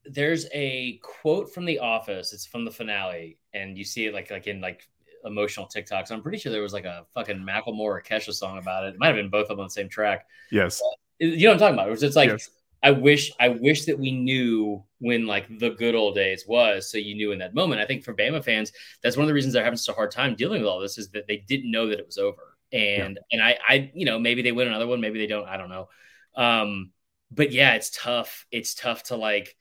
there's 0.05 0.45
a 0.53 0.99
quote 1.01 1.51
from 1.53 1.65
The 1.65 1.79
Office. 1.79 2.33
It's 2.33 2.45
from 2.45 2.65
the 2.65 2.71
finale, 2.71 3.39
and 3.53 3.77
you 3.77 3.83
see 3.83 4.05
it 4.05 4.13
like 4.13 4.29
like 4.29 4.45
in 4.47 4.61
like 4.61 4.87
emotional 5.25 5.67
TikToks. 5.67 6.11
I'm 6.11 6.21
pretty 6.21 6.37
sure 6.37 6.51
there 6.51 6.61
was 6.61 6.73
like 6.73 6.85
a 6.85 7.05
fucking 7.13 7.37
Macklemore 7.37 7.79
or 7.79 8.01
Kesha 8.01 8.33
song 8.33 8.57
about 8.57 8.85
it. 8.85 8.95
It 8.95 8.99
might 8.99 9.07
have 9.07 9.15
been 9.15 9.29
both 9.29 9.43
of 9.43 9.49
them 9.49 9.61
on 9.61 9.65
the 9.67 9.71
same 9.71 9.89
track. 9.89 10.25
Yes. 10.51 10.81
You 11.19 11.37
know 11.37 11.49
what 11.49 11.53
I'm 11.53 11.59
talking 11.59 11.73
about? 11.75 11.87
It 11.87 11.91
was 11.91 12.01
just 12.01 12.15
like 12.15 12.29
Yes. 12.29 12.49
I 12.83 12.91
wish 12.91 13.31
I 13.39 13.47
wish 13.47 13.85
that 13.85 13.97
we 13.97 14.11
knew 14.11 14.83
when 14.99 15.25
like 15.25 15.47
the 15.59 15.69
good 15.69 15.95
old 15.95 16.15
days 16.15 16.45
was, 16.45 16.91
so 16.91 16.97
you 16.97 17.15
knew 17.15 17.31
in 17.31 17.39
that 17.39 17.55
moment. 17.55 17.79
I 17.79 17.85
think 17.85 18.03
for 18.03 18.13
Bama 18.13 18.43
fans, 18.43 18.73
that's 19.01 19.15
one 19.15 19.23
of 19.23 19.29
the 19.29 19.33
reasons 19.33 19.53
they're 19.53 19.63
having 19.63 19.77
such 19.77 19.93
a 19.93 19.95
hard 19.95 20.11
time 20.11 20.35
dealing 20.35 20.61
with 20.61 20.67
all 20.67 20.81
this 20.81 20.97
is 20.97 21.09
that 21.11 21.25
they 21.25 21.37
didn't 21.37 21.71
know 21.71 21.87
that 21.87 21.99
it 21.99 22.05
was 22.05 22.17
over. 22.17 22.57
And 22.73 23.19
and 23.31 23.41
I 23.41 23.57
I 23.65 23.91
you 23.95 24.05
know 24.05 24.19
maybe 24.19 24.41
they 24.41 24.51
win 24.51 24.67
another 24.67 24.85
one, 24.85 24.99
maybe 24.99 25.17
they 25.17 25.27
don't. 25.27 25.47
I 25.47 25.55
don't 25.55 25.69
know. 25.69 25.87
Um, 26.35 26.91
but 27.31 27.53
yeah, 27.53 27.75
it's 27.75 27.89
tough. 27.89 28.45
It's 28.51 28.75
tough 28.75 29.03
to 29.03 29.15
like 29.15 29.55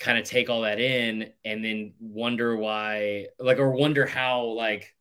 kind 0.00 0.18
of 0.18 0.24
take 0.24 0.48
all 0.48 0.62
that 0.62 0.80
in 0.80 1.30
and 1.44 1.62
then 1.62 1.92
wonder 2.00 2.56
why 2.56 3.26
like 3.38 3.58
or 3.58 3.70
wonder 3.70 4.06
how 4.06 4.44
like 4.44 4.96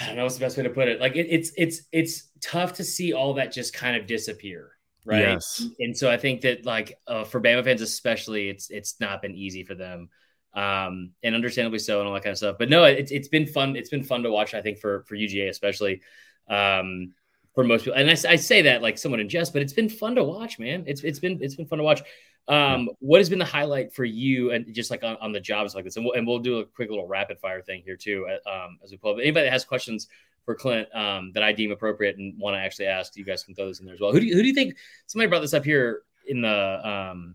I 0.00 0.06
don't 0.06 0.16
know 0.16 0.22
what's 0.22 0.36
the 0.36 0.40
best 0.40 0.56
way 0.56 0.62
to 0.62 0.70
put 0.70 0.88
it. 0.88 1.00
Like 1.00 1.16
it, 1.16 1.26
it's 1.28 1.50
it's 1.56 1.82
it's 1.90 2.28
tough 2.40 2.74
to 2.74 2.84
see 2.84 3.12
all 3.12 3.34
that 3.34 3.52
just 3.52 3.74
kind 3.74 3.96
of 3.96 4.06
disappear, 4.06 4.70
right? 5.04 5.20
Yes. 5.20 5.66
And 5.80 5.96
so 5.96 6.08
I 6.08 6.16
think 6.16 6.42
that 6.42 6.64
like 6.64 6.96
uh, 7.08 7.24
for 7.24 7.40
Bama 7.40 7.64
fans 7.64 7.82
especially, 7.82 8.48
it's 8.48 8.70
it's 8.70 9.00
not 9.00 9.22
been 9.22 9.34
easy 9.34 9.64
for 9.64 9.74
them, 9.74 10.08
um, 10.54 11.10
and 11.24 11.34
understandably 11.34 11.80
so, 11.80 11.98
and 11.98 12.06
all 12.06 12.14
that 12.14 12.22
kind 12.22 12.30
of 12.30 12.38
stuff. 12.38 12.56
But 12.60 12.70
no, 12.70 12.84
it's 12.84 13.10
it's 13.10 13.26
been 13.26 13.46
fun. 13.46 13.74
It's 13.74 13.90
been 13.90 14.04
fun 14.04 14.22
to 14.22 14.30
watch. 14.30 14.54
I 14.54 14.62
think 14.62 14.78
for 14.78 15.02
for 15.08 15.16
UGA 15.16 15.48
especially, 15.48 16.02
um, 16.48 17.12
for 17.58 17.64
most 17.64 17.84
people. 17.84 17.98
And 17.98 18.08
I, 18.08 18.12
I 18.12 18.36
say 18.36 18.62
that 18.62 18.82
like 18.82 18.96
somewhat 18.98 19.18
in 19.18 19.28
jest, 19.28 19.52
but 19.52 19.62
it's 19.62 19.72
been 19.72 19.88
fun 19.88 20.14
to 20.14 20.22
watch, 20.22 20.60
man. 20.60 20.84
It's 20.86 21.02
it's 21.02 21.18
been 21.18 21.40
it's 21.42 21.56
been 21.56 21.66
fun 21.66 21.78
to 21.78 21.82
watch. 21.82 22.02
Um, 22.46 22.88
what 23.00 23.18
has 23.18 23.28
been 23.28 23.40
the 23.40 23.44
highlight 23.44 23.92
for 23.92 24.04
you, 24.04 24.52
and 24.52 24.72
just 24.72 24.92
like 24.92 25.02
on, 25.02 25.16
on 25.20 25.32
the 25.32 25.40
jobs 25.40 25.74
like 25.74 25.82
this, 25.82 25.96
and 25.96 26.04
we'll, 26.04 26.14
and 26.14 26.24
we'll 26.24 26.38
do 26.38 26.60
a 26.60 26.64
quick 26.64 26.88
little 26.88 27.08
rapid 27.08 27.40
fire 27.40 27.60
thing 27.60 27.82
here 27.84 27.96
too, 27.96 28.28
um, 28.46 28.78
as 28.84 28.92
we 28.92 28.96
pull 28.96 29.14
up. 29.14 29.18
Anybody 29.20 29.46
that 29.46 29.52
has 29.52 29.64
questions 29.64 30.06
for 30.44 30.54
Clint 30.54 30.86
um, 30.94 31.32
that 31.34 31.42
I 31.42 31.50
deem 31.52 31.72
appropriate 31.72 32.16
and 32.16 32.38
want 32.38 32.54
to 32.54 32.60
actually 32.60 32.86
ask, 32.86 33.16
you 33.16 33.24
guys 33.24 33.42
can 33.42 33.56
throw 33.56 33.66
this 33.66 33.80
in 33.80 33.86
there 33.86 33.94
as 33.96 34.00
well. 34.00 34.12
Who 34.12 34.20
do 34.20 34.26
you, 34.26 34.36
who 34.36 34.42
do 34.42 34.46
you 34.46 34.54
think? 34.54 34.76
Somebody 35.08 35.28
brought 35.28 35.40
this 35.40 35.52
up 35.52 35.64
here 35.64 36.02
in 36.28 36.42
the. 36.42 36.88
Um, 36.88 37.34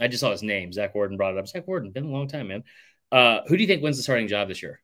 I 0.00 0.08
just 0.08 0.20
saw 0.20 0.32
his 0.32 0.42
name. 0.42 0.72
Zach 0.72 0.96
Warden 0.96 1.16
brought 1.16 1.34
it 1.34 1.38
up. 1.38 1.46
Zach 1.46 1.68
Warden, 1.68 1.92
been 1.92 2.06
a 2.06 2.08
long 2.08 2.26
time, 2.26 2.48
man. 2.48 2.64
Uh, 3.12 3.42
who 3.46 3.56
do 3.56 3.62
you 3.62 3.68
think 3.68 3.84
wins 3.84 3.98
the 3.98 4.02
starting 4.02 4.26
job 4.26 4.48
this 4.48 4.64
year? 4.64 4.80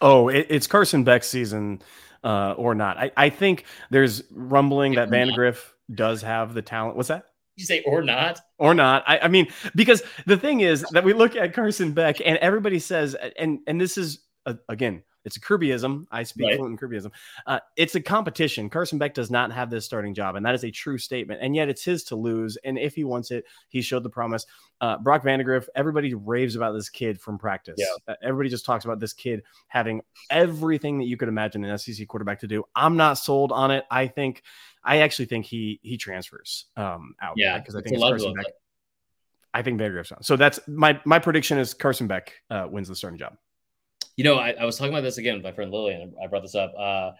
Oh, 0.00 0.28
it, 0.28 0.48
it's 0.50 0.66
Carson 0.66 1.04
Beck's 1.04 1.28
season 1.28 1.82
uh, 2.24 2.54
or 2.56 2.74
not. 2.74 2.98
I, 2.98 3.10
I 3.16 3.30
think 3.30 3.64
there's 3.90 4.22
rumbling 4.30 4.94
that 4.94 5.10
Vandagriff 5.10 5.72
does 5.94 6.22
have 6.22 6.54
the 6.54 6.62
talent. 6.62 6.96
What's 6.96 7.08
that? 7.08 7.26
You 7.56 7.64
say 7.64 7.82
or 7.82 8.02
not? 8.02 8.40
Or 8.58 8.72
not. 8.72 9.02
I, 9.06 9.18
I 9.18 9.28
mean, 9.28 9.48
because 9.74 10.02
the 10.26 10.36
thing 10.36 10.60
is 10.60 10.82
that 10.92 11.02
we 11.02 11.12
look 11.12 11.34
at 11.34 11.54
Carson 11.54 11.92
Beck 11.92 12.20
and 12.24 12.38
everybody 12.38 12.78
says, 12.78 13.16
and 13.36 13.60
and 13.66 13.80
this 13.80 13.98
is 13.98 14.20
uh, 14.46 14.54
again, 14.68 15.02
it's 15.28 15.36
a 15.36 15.40
Kirbyism. 15.40 16.06
I 16.10 16.22
speak 16.22 16.46
right. 16.46 16.56
fluent 16.56 16.80
in 16.80 16.88
Kirbyism. 16.88 17.10
Uh, 17.46 17.60
it's 17.76 17.94
a 17.94 18.00
competition. 18.00 18.70
Carson 18.70 18.98
Beck 18.98 19.12
does 19.12 19.30
not 19.30 19.52
have 19.52 19.68
this 19.68 19.84
starting 19.84 20.14
job, 20.14 20.36
and 20.36 20.46
that 20.46 20.54
is 20.54 20.64
a 20.64 20.70
true 20.70 20.96
statement. 20.96 21.40
And 21.42 21.54
yet, 21.54 21.68
it's 21.68 21.84
his 21.84 22.02
to 22.04 22.16
lose. 22.16 22.56
And 22.64 22.78
if 22.78 22.94
he 22.94 23.04
wants 23.04 23.30
it, 23.30 23.44
he 23.68 23.82
showed 23.82 24.02
the 24.02 24.10
promise. 24.10 24.46
Uh, 24.80 24.96
Brock 24.96 25.22
Vandagriff. 25.22 25.68
Everybody 25.74 26.14
raves 26.14 26.56
about 26.56 26.72
this 26.72 26.88
kid 26.88 27.20
from 27.20 27.36
practice. 27.36 27.76
Yeah. 27.76 27.86
Uh, 28.08 28.16
everybody 28.22 28.48
just 28.48 28.64
talks 28.64 28.86
about 28.86 29.00
this 29.00 29.12
kid 29.12 29.42
having 29.66 30.00
everything 30.30 30.98
that 30.98 31.04
you 31.04 31.18
could 31.18 31.28
imagine 31.28 31.62
an 31.62 31.76
SEC 31.76 32.08
quarterback 32.08 32.40
to 32.40 32.46
do. 32.46 32.64
I'm 32.74 32.96
not 32.96 33.18
sold 33.18 33.52
on 33.52 33.70
it. 33.70 33.84
I 33.90 34.06
think, 34.06 34.42
I 34.82 35.00
actually 35.00 35.26
think 35.26 35.44
he 35.44 35.78
he 35.82 35.98
transfers 35.98 36.64
um, 36.76 37.14
out. 37.20 37.34
Yeah, 37.36 37.58
because 37.58 37.76
I 37.76 37.82
think 37.82 37.98
Carson 38.00 38.32
Beck. 38.32 38.46
I 39.52 39.62
think 39.62 39.78
Vandagriff's 39.78 40.12
on. 40.12 40.22
So 40.22 40.36
that's 40.36 40.58
my 40.66 40.98
my 41.04 41.18
prediction 41.18 41.58
is 41.58 41.74
Carson 41.74 42.06
Beck 42.06 42.32
uh, 42.48 42.66
wins 42.70 42.88
the 42.88 42.96
starting 42.96 43.18
job. 43.18 43.36
You 44.18 44.24
know, 44.24 44.34
I, 44.34 44.50
I, 44.50 44.64
was 44.64 44.76
talking 44.76 44.92
about 44.92 45.02
this 45.02 45.18
again 45.18 45.36
with 45.36 45.44
my 45.44 45.52
friend 45.52 45.70
Lillian. 45.70 46.12
I 46.20 46.26
brought 46.26 46.42
this 46.42 46.56
up. 46.56 46.74
Uh, 46.76 47.12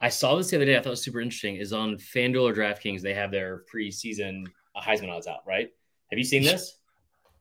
I 0.00 0.08
saw 0.08 0.34
this 0.34 0.48
the 0.48 0.56
other 0.56 0.64
day. 0.64 0.78
I 0.78 0.78
thought 0.78 0.86
it 0.86 0.90
was 0.90 1.04
super 1.04 1.20
interesting. 1.20 1.56
Is 1.56 1.74
on 1.74 1.96
FanDuel 1.96 2.50
or 2.50 2.54
DraftKings, 2.54 3.02
they 3.02 3.12
have 3.12 3.30
their 3.30 3.64
preseason 3.70 4.46
Heisman 4.74 5.10
odds 5.10 5.26
out, 5.26 5.40
right? 5.46 5.68
Have 6.10 6.18
you 6.18 6.24
seen 6.24 6.42
this? 6.42 6.78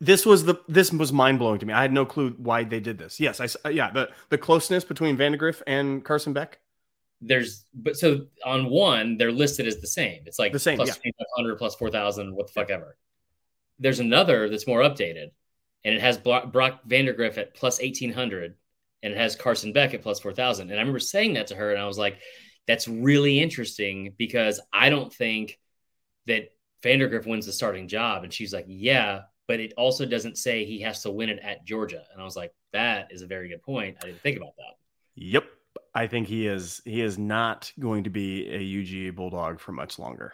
This 0.01 0.25
was 0.25 0.43
the 0.43 0.55
this 0.67 0.91
was 0.91 1.13
mind 1.13 1.39
blowing 1.39 1.57
to 1.59 1.65
me. 1.65 1.73
I 1.73 1.81
had 1.81 1.93
no 1.93 2.05
clue 2.05 2.35
why 2.37 2.65
they 2.65 2.81
did 2.81 2.97
this. 2.97 3.17
Yes, 3.17 3.39
I 3.39 3.47
uh, 3.65 3.69
yeah 3.69 3.91
the 3.91 4.09
the 4.27 4.37
closeness 4.37 4.83
between 4.83 5.15
Vandagriff 5.15 5.61
and 5.65 6.03
Carson 6.03 6.33
Beck. 6.33 6.59
There's 7.21 7.63
but 7.73 7.95
so 7.95 8.25
on 8.45 8.69
one 8.69 9.17
they're 9.17 9.31
listed 9.31 9.67
as 9.67 9.79
the 9.79 9.87
same. 9.87 10.23
It's 10.25 10.37
like 10.37 10.51
the 10.51 10.59
same 10.59 10.75
plus 10.75 10.89
yeah. 10.89 11.11
500 11.37 11.55
plus 11.55 11.75
four 11.75 11.89
thousand. 11.89 12.35
What 12.35 12.47
the 12.47 12.53
fuck 12.53 12.69
ever. 12.69 12.97
There's 13.79 14.01
another 14.01 14.49
that's 14.49 14.67
more 14.67 14.81
updated, 14.81 15.31
and 15.85 15.95
it 15.95 16.01
has 16.01 16.17
Brock 16.17 16.51
Vandagriff 16.53 17.37
at 17.37 17.55
plus 17.55 17.79
eighteen 17.79 18.11
hundred 18.11 18.55
and 19.03 19.13
it 19.13 19.17
has 19.17 19.35
Carson 19.35 19.73
Beck 19.73 19.93
at 19.93 20.01
plus 20.01 20.19
4,000. 20.19 20.69
And 20.69 20.77
I 20.77 20.81
remember 20.81 20.99
saying 20.99 21.33
that 21.33 21.47
to 21.47 21.55
her, 21.55 21.71
and 21.71 21.81
I 21.81 21.85
was 21.85 21.97
like, 21.97 22.19
that's 22.67 22.87
really 22.87 23.39
interesting 23.39 24.13
because 24.17 24.59
I 24.73 24.89
don't 24.89 25.13
think 25.13 25.59
that 26.25 26.51
Vandagriff 26.83 27.25
wins 27.25 27.45
the 27.45 27.53
starting 27.53 27.87
job. 27.87 28.23
And 28.23 28.33
she's 28.33 28.53
like, 28.53 28.65
yeah, 28.67 29.21
but 29.47 29.59
it 29.59 29.73
also 29.77 30.05
doesn't 30.05 30.37
say 30.37 30.65
he 30.65 30.81
has 30.81 31.03
to 31.03 31.11
win 31.11 31.29
it 31.29 31.39
at 31.41 31.65
Georgia. 31.65 32.03
And 32.11 32.21
I 32.21 32.25
was 32.25 32.35
like, 32.35 32.53
that 32.73 33.11
is 33.11 33.21
a 33.21 33.27
very 33.27 33.47
good 33.47 33.63
point. 33.63 33.97
I 34.01 34.07
didn't 34.07 34.21
think 34.21 34.37
about 34.37 34.55
that. 34.57 34.75
Yep. 35.15 35.45
I 35.95 36.07
think 36.07 36.27
he 36.27 36.45
is 36.45 36.81
he 36.85 37.01
is 37.01 37.17
not 37.17 37.71
going 37.79 38.03
to 38.03 38.09
be 38.09 38.47
a 38.49 38.59
UGA 38.59 39.15
Bulldog 39.15 39.59
for 39.59 39.71
much 39.71 39.97
longer. 39.97 40.33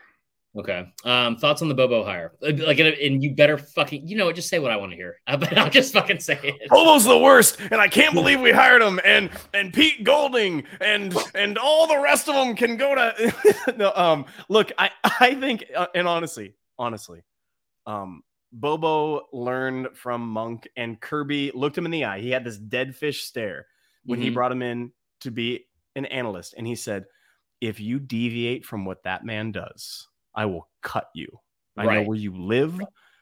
Okay. 0.55 0.87
Um, 1.03 1.35
thoughts 1.37 1.63
on 1.63 1.67
the 1.67 1.73
Bobo 1.73 2.03
hire? 2.03 2.33
Uh, 2.43 2.51
like, 2.57 2.77
and 2.77 3.23
you 3.23 3.33
better 3.33 3.57
fucking, 3.57 4.07
you 4.07 4.15
know, 4.15 4.31
just 4.31 4.49
say 4.49 4.59
what 4.59 4.69
I 4.69 4.75
want 4.75 4.91
to 4.91 4.95
hear. 4.95 5.17
I'll 5.27 5.69
just 5.69 5.93
fucking 5.93 6.19
say 6.19 6.39
it. 6.43 6.69
Bobo's 6.69 7.05
the 7.05 7.17
worst, 7.17 7.59
and 7.59 7.81
I 7.81 7.87
can't 7.87 8.13
believe 8.13 8.39
we 8.39 8.51
hired 8.51 8.81
him. 8.83 8.99
And 9.03 9.31
and 9.53 9.73
Pete 9.73 10.03
Golding 10.03 10.63
and 10.79 11.15
and 11.33 11.57
all 11.57 11.87
the 11.87 11.99
rest 11.99 12.29
of 12.29 12.35
them 12.35 12.55
can 12.55 12.77
go 12.77 12.93
to. 12.93 13.73
no, 13.77 13.91
um, 13.95 14.25
look, 14.47 14.71
I 14.77 14.91
I 15.03 15.33
think, 15.33 15.65
uh, 15.75 15.87
and 15.95 16.07
honestly, 16.07 16.53
honestly, 16.77 17.23
um, 17.87 18.21
Bobo 18.51 19.27
learned 19.33 19.97
from 19.97 20.21
Monk 20.21 20.67
and 20.77 21.01
Kirby 21.01 21.51
looked 21.55 21.77
him 21.77 21.85
in 21.85 21.91
the 21.91 22.05
eye. 22.05 22.19
He 22.19 22.29
had 22.29 22.43
this 22.43 22.57
dead 22.57 22.95
fish 22.95 23.23
stare 23.23 23.65
when 24.05 24.19
mm-hmm. 24.19 24.25
he 24.25 24.29
brought 24.29 24.51
him 24.51 24.61
in 24.61 24.91
to 25.21 25.31
be 25.31 25.65
an 25.95 26.05
analyst, 26.05 26.53
and 26.55 26.67
he 26.67 26.75
said, 26.75 27.05
"If 27.59 27.79
you 27.79 27.97
deviate 27.97 28.65
from 28.65 28.85
what 28.85 29.01
that 29.01 29.25
man 29.25 29.51
does." 29.51 30.09
I 30.35 30.45
will 30.45 30.67
cut 30.81 31.09
you. 31.13 31.39
I 31.77 31.85
right. 31.85 31.95
know 31.95 32.09
where 32.09 32.17
you 32.17 32.35
live. 32.35 32.79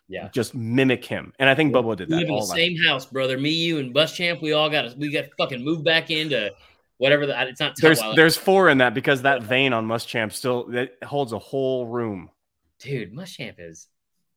Yeah. 0.08 0.28
Just 0.34 0.54
mimic 0.54 1.06
him. 1.06 1.32
And 1.40 1.50
I 1.50 1.56
think 1.56 1.72
Bobo 1.72 1.96
did 1.96 2.10
that. 2.10 2.16
We 2.16 2.22
live 2.22 2.30
in 2.30 2.36
the 2.36 2.46
same 2.46 2.78
house, 2.86 3.06
brother. 3.06 3.38
Me, 3.38 3.50
you, 3.50 3.80
and 3.80 3.94
Muschamp, 3.94 4.42
we 4.42 4.52
all 4.52 4.70
got 4.70 4.82
to, 4.82 4.98
we 4.98 5.10
got 5.10 5.26
fucking 5.38 5.64
moved 5.64 5.86
back 5.86 6.12
into 6.12 6.52
whatever 7.02 7.26
the 7.26 7.48
it's 7.48 7.60
not 7.60 7.74
there's 7.82 8.00
there's 8.16 8.38
four 8.38 8.70
in 8.70 8.78
that 8.78 8.94
because 8.94 9.24
that 9.24 9.42
vein 9.42 9.74
on 9.74 9.88
Muschamp 9.88 10.32
still 10.32 10.70
it 10.72 10.98
holds 11.04 11.34
a 11.34 11.40
whole 11.40 11.88
room. 11.88 12.30
Dude, 12.80 13.12
Muschamp 13.12 13.56
is 13.58 13.88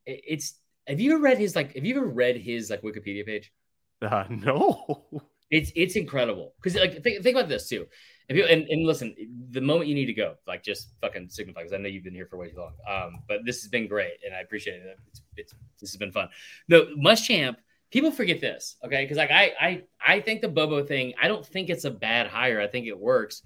it's 0.06 0.55
have 0.86 0.98
you 0.98 1.12
ever 1.12 1.22
read 1.22 1.38
his 1.38 1.55
like 1.55 1.74
have 1.74 1.84
you 1.84 1.96
ever 1.96 2.06
read 2.06 2.36
his 2.36 2.70
like 2.70 2.80
Wikipedia 2.82 3.26
page? 3.26 3.52
Uh, 4.01 4.24
no. 4.30 5.05
It's 5.51 5.72
it's 5.76 5.96
incredible. 5.96 6.55
Because 6.56 6.78
like 6.80 7.02
think, 7.02 7.22
think 7.22 7.36
about 7.36 7.48
this 7.48 7.68
too. 7.68 7.86
If 8.28 8.36
you 8.36 8.44
and, 8.44 8.66
and 8.68 8.86
listen, 8.86 9.14
the 9.51 9.60
moment 9.60 9.88
you 9.88 9.94
need 9.94 10.06
to 10.06 10.14
go, 10.14 10.36
like 10.46 10.62
just 10.62 10.94
fucking 11.01 11.28
signify 11.28 11.60
because 11.60 11.74
I 11.74 11.76
know 11.76 11.88
you've 11.88 12.05
been 12.05 12.14
here 12.14 12.26
for 12.26 12.38
way 12.38 12.51
too 12.51 12.59
long. 12.59 12.72
Um, 12.88 13.22
but 13.28 13.40
this 13.44 13.60
has 13.62 13.68
been 13.68 13.86
great 13.86 14.14
and 14.24 14.34
I 14.34 14.40
appreciate 14.40 14.80
it. 14.80 14.98
It's, 15.09 15.22
it's 15.36 15.55
this 15.80 15.90
has 15.90 15.96
been 15.96 16.12
fun. 16.12 16.28
No, 16.68 16.86
Muschamp, 16.96 17.56
people 17.90 18.10
forget 18.10 18.40
this, 18.40 18.76
okay? 18.84 19.05
Because 19.05 19.18
like 19.18 19.30
I 19.30 19.52
I 19.60 19.82
I 20.05 20.20
think 20.20 20.40
the 20.40 20.48
Bobo 20.48 20.82
thing, 20.84 21.12
I 21.20 21.28
don't 21.28 21.44
think 21.44 21.68
it's 21.68 21.84
a 21.84 21.90
bad 21.90 22.26
hire. 22.26 22.60
I 22.60 22.66
think 22.66 22.86
it 22.86 22.98
works. 22.98 23.42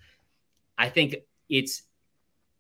I 0.77 0.89
think 0.89 1.17
it's 1.49 1.83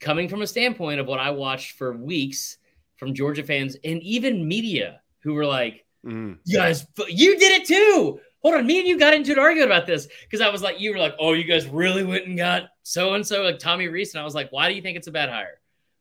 coming 0.01 0.28
from 0.28 0.43
a 0.43 0.47
standpoint 0.47 1.01
of 1.01 1.07
what 1.07 1.20
I 1.20 1.31
watched 1.31 1.73
for 1.73 1.97
weeks 1.97 2.59
from 2.97 3.15
Georgia 3.15 3.45
fans 3.45 3.77
and 3.85 4.03
even 4.03 4.47
media 4.47 5.01
who 5.20 5.35
were 5.35 5.47
like, 5.47 5.86
mm. 6.05 6.36
"You 6.45 6.59
guys, 6.59 6.85
you 7.09 7.39
did 7.39 7.62
it 7.62 7.66
too." 7.66 8.20
Hold 8.43 8.55
on, 8.55 8.66
me 8.66 8.78
and 8.78 8.89
you 8.89 8.98
got 8.98 9.15
into 9.15 9.32
an 9.32 9.39
argument 9.39 9.70
about 9.70 9.86
this 9.86 10.09
because 10.23 10.40
I 10.40 10.48
was 10.48 10.62
like, 10.62 10.81
you 10.81 10.93
were 10.93 10.98
like, 10.98 11.15
oh, 11.19 11.32
you 11.32 11.44
guys 11.44 11.66
really 11.66 12.05
went 12.05 12.27
and 12.27 12.36
got 12.36 12.65
so 12.82 13.15
and 13.15 13.27
so, 13.27 13.43
like 13.43 13.59
Tommy 13.59 13.89
Reese, 13.89 14.15
and 14.15 14.20
I 14.20 14.24
was 14.24 14.35
like, 14.35 14.51
why 14.51 14.69
do 14.69 14.74
you 14.74 14.82
think 14.82 14.97
it's 14.97 15.06
a 15.06 15.12
bad 15.12 15.28
hire? 15.28 15.60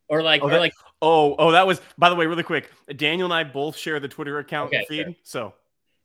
Or 0.10 0.22
like, 0.24 0.42
oh, 0.42 0.50
or 0.50 0.60
like, 0.60 0.74
oh, 1.02 1.36
oh, 1.38 1.52
that 1.52 1.68
was 1.68 1.82
by 1.98 2.10
the 2.10 2.16
way, 2.16 2.26
really 2.26 2.44
quick. 2.44 2.70
Daniel 2.96 3.26
and 3.26 3.34
I 3.34 3.44
both 3.44 3.76
share 3.76 4.00
the 4.00 4.08
Twitter 4.08 4.40
account 4.40 4.68
okay, 4.68 4.86
feed, 4.88 5.16
so. 5.24 5.54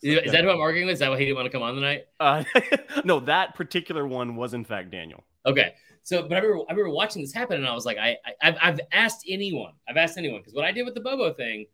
So, 0.05 0.09
is, 0.09 0.33
that 0.33 0.43
who 0.43 0.51
I'm 0.51 0.59
arguing 0.59 0.87
with? 0.87 0.95
Is 0.95 0.99
that 0.99 1.11
why 1.11 1.19
he 1.19 1.27
didn't 1.27 1.37
want 1.37 1.47
to 1.47 1.53
come 1.53 1.63
on 1.63 1.77
tonight? 1.77 2.07
Uh, 2.19 2.43
no, 3.05 3.21
that 3.21 3.55
particular 3.55 4.05
one 4.05 4.35
was 4.35 4.53
in 4.53 4.65
fact 4.65 4.91
Daniel. 4.91 5.23
Okay, 5.47 5.75
so 6.03 6.23
but 6.23 6.33
I 6.33 6.41
remember 6.41 6.65
I 6.69 6.73
remember 6.73 6.91
watching 6.91 7.23
this 7.23 7.33
happen, 7.33 7.57
and 7.57 7.69
I 7.69 7.73
was 7.73 7.87
like, 7.87 7.99
I, 7.99 8.17
I 8.25 8.47
have 8.47 8.59
I've 8.61 8.81
asked 8.91 9.25
anyone, 9.29 9.75
I've 9.89 9.97
asked 9.97 10.19
anyone 10.19 10.41
because 10.41 10.55
what 10.55 10.65
I 10.65 10.73
did 10.73 10.85
with 10.85 10.95
the 10.95 11.01
Bobo 11.01 11.33
thing 11.35 11.67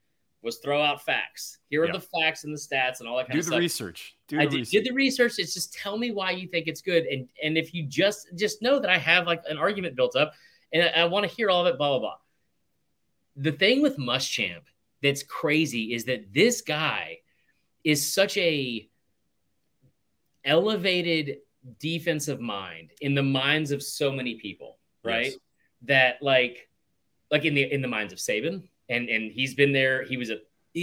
was 0.42 0.58
throw 0.58 0.80
out 0.80 1.04
facts. 1.04 1.58
Here 1.68 1.82
are 1.82 1.92
the 1.92 2.00
facts 2.00 2.44
and 2.44 2.54
the 2.54 2.58
stats 2.58 3.00
and 3.00 3.08
all 3.08 3.16
that 3.16 3.26
kind 3.26 3.32
Do 3.34 3.38
of 3.40 3.44
the 3.46 3.50
stuff. 3.50 3.58
research. 3.60 4.16
Do 4.28 4.38
I 4.38 4.46
did, 4.46 4.54
research. 4.54 4.70
did 4.70 4.84
the 4.86 4.94
research. 4.94 5.32
It's 5.38 5.52
just 5.54 5.72
tell 5.74 5.98
me 5.98 6.12
why 6.12 6.30
you 6.30 6.46
think 6.46 6.68
it's 6.68 6.80
good, 6.80 7.06
and 7.06 7.28
and 7.42 7.58
if 7.58 7.74
you 7.74 7.84
just 7.84 8.28
just 8.36 8.62
know 8.62 8.78
that 8.78 8.90
I 8.90 8.98
have 8.98 9.26
like 9.26 9.42
an 9.48 9.58
argument 9.58 9.96
built 9.96 10.14
up, 10.16 10.32
and 10.72 10.82
I, 10.84 11.02
I 11.02 11.04
want 11.06 11.28
to 11.28 11.34
hear 11.34 11.50
all 11.50 11.66
of 11.66 11.72
it. 11.72 11.78
Blah 11.78 11.88
blah 11.90 11.98
blah. 11.98 12.14
The 13.36 13.52
thing 13.52 13.82
with 13.82 13.98
Muschamp 13.98 14.62
that's 15.02 15.22
crazy 15.22 15.92
is 15.94 16.04
that 16.04 16.32
this 16.32 16.60
guy 16.60 17.18
is 17.84 18.12
such 18.12 18.36
a 18.36 18.88
elevated 20.44 21.38
defensive 21.80 22.40
mind 22.40 22.92
in 23.00 23.14
the 23.14 23.22
minds 23.22 23.70
of 23.70 23.82
so 23.82 24.12
many 24.12 24.36
people, 24.36 24.78
right? 25.04 25.26
Yes. 25.26 25.36
That 25.82 26.22
like 26.22 26.68
like 27.30 27.44
in 27.44 27.54
the 27.54 27.72
in 27.72 27.82
the 27.82 27.88
minds 27.88 28.12
of 28.12 28.18
Saban, 28.18 28.68
and 28.88 29.08
and 29.08 29.30
he's 29.32 29.54
been 29.54 29.72
there. 29.72 30.04
He 30.04 30.16
was 30.16 30.30
a, 30.30 30.38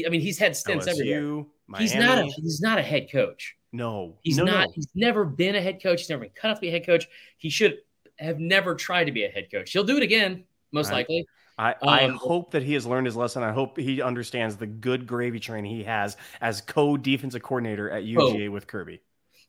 I 0.06 0.10
mean, 0.10 0.22
he's 0.22 0.38
had 0.38 0.56
stints 0.56 0.88
LSU, 0.88 1.00
everywhere. 1.00 1.46
Miami. 1.68 1.84
He's 1.84 1.96
not 1.96 2.18
a 2.20 2.24
he's 2.26 2.62
not 2.62 2.78
a 2.78 2.84
head 2.84 3.12
coach. 3.12 3.56
No, 3.72 4.18
he's 4.22 4.38
no, 4.38 4.46
not. 4.46 4.68
No. 4.68 4.72
He's 4.74 4.88
never 4.96 5.26
been 5.26 5.56
a 5.56 5.62
head 5.62 5.82
coach. 5.82 6.02
He's 6.02 6.10
never 6.10 6.22
been 6.22 6.32
cut 6.36 6.52
off 6.52 6.58
to 6.58 6.62
be 6.62 6.70
a 6.70 6.72
head 6.72 6.86
coach. 6.86 7.08
He 7.38 7.50
should 7.50 7.80
have 8.18 8.40
never 8.40 8.76
tried 8.76 9.06
to 9.06 9.12
be 9.12 9.26
a 9.26 9.30
head 9.30 9.48
coach. 9.52 9.72
He'll 9.72 9.84
do 9.84 9.98
it 9.98 10.04
again, 10.04 10.46
most 10.72 10.92
I, 10.92 10.94
likely. 10.94 11.28
I, 11.58 11.76
I 11.82 12.04
um, 12.04 12.16
hope 12.16 12.52
that 12.52 12.64
he 12.64 12.74
has 12.74 12.86
learned 12.86 13.06
his 13.06 13.16
lesson. 13.16 13.42
I 13.42 13.54
hope 13.54 13.78
he 13.78 14.02
understands 14.02 14.58
the 14.58 14.68
good 14.68 15.08
gravy 15.08 15.40
train 15.40 15.64
he 15.64 15.84
has 15.84 16.18
as 16.42 16.62
co 16.62 16.98
defensive 16.98 17.42
coordinator 17.42 17.90
at 17.90 18.04
UGA 18.04 18.48
oh, 18.48 18.52
with 18.52 18.68
Kirby. 18.68 19.02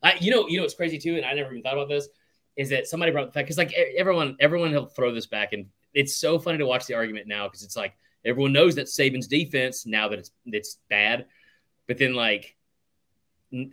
I, 0.02 0.14
you 0.20 0.30
know, 0.30 0.46
you 0.48 0.58
know, 0.58 0.64
it's 0.64 0.74
crazy 0.74 0.98
too, 0.98 1.16
and 1.16 1.24
I 1.24 1.32
never 1.34 1.50
even 1.50 1.62
thought 1.62 1.74
about 1.74 1.88
this. 1.88 2.08
Is 2.56 2.70
that 2.70 2.86
somebody 2.86 3.12
brought 3.12 3.26
the 3.26 3.32
fact 3.32 3.46
because 3.46 3.58
like 3.58 3.72
everyone, 3.72 4.36
everyone 4.40 4.72
will 4.72 4.86
throw 4.86 5.12
this 5.12 5.26
back, 5.26 5.52
and 5.52 5.66
it's 5.94 6.16
so 6.16 6.38
funny 6.38 6.58
to 6.58 6.66
watch 6.66 6.86
the 6.86 6.94
argument 6.94 7.26
now 7.26 7.48
because 7.48 7.62
it's 7.62 7.76
like 7.76 7.94
Everyone 8.26 8.52
knows 8.52 8.74
that 8.74 8.86
Saban's 8.86 9.28
defense 9.28 9.86
now 9.86 10.08
that 10.08 10.18
it's 10.18 10.30
it's 10.46 10.78
bad, 10.90 11.26
but 11.86 11.98
then 11.98 12.14
like 12.14 12.56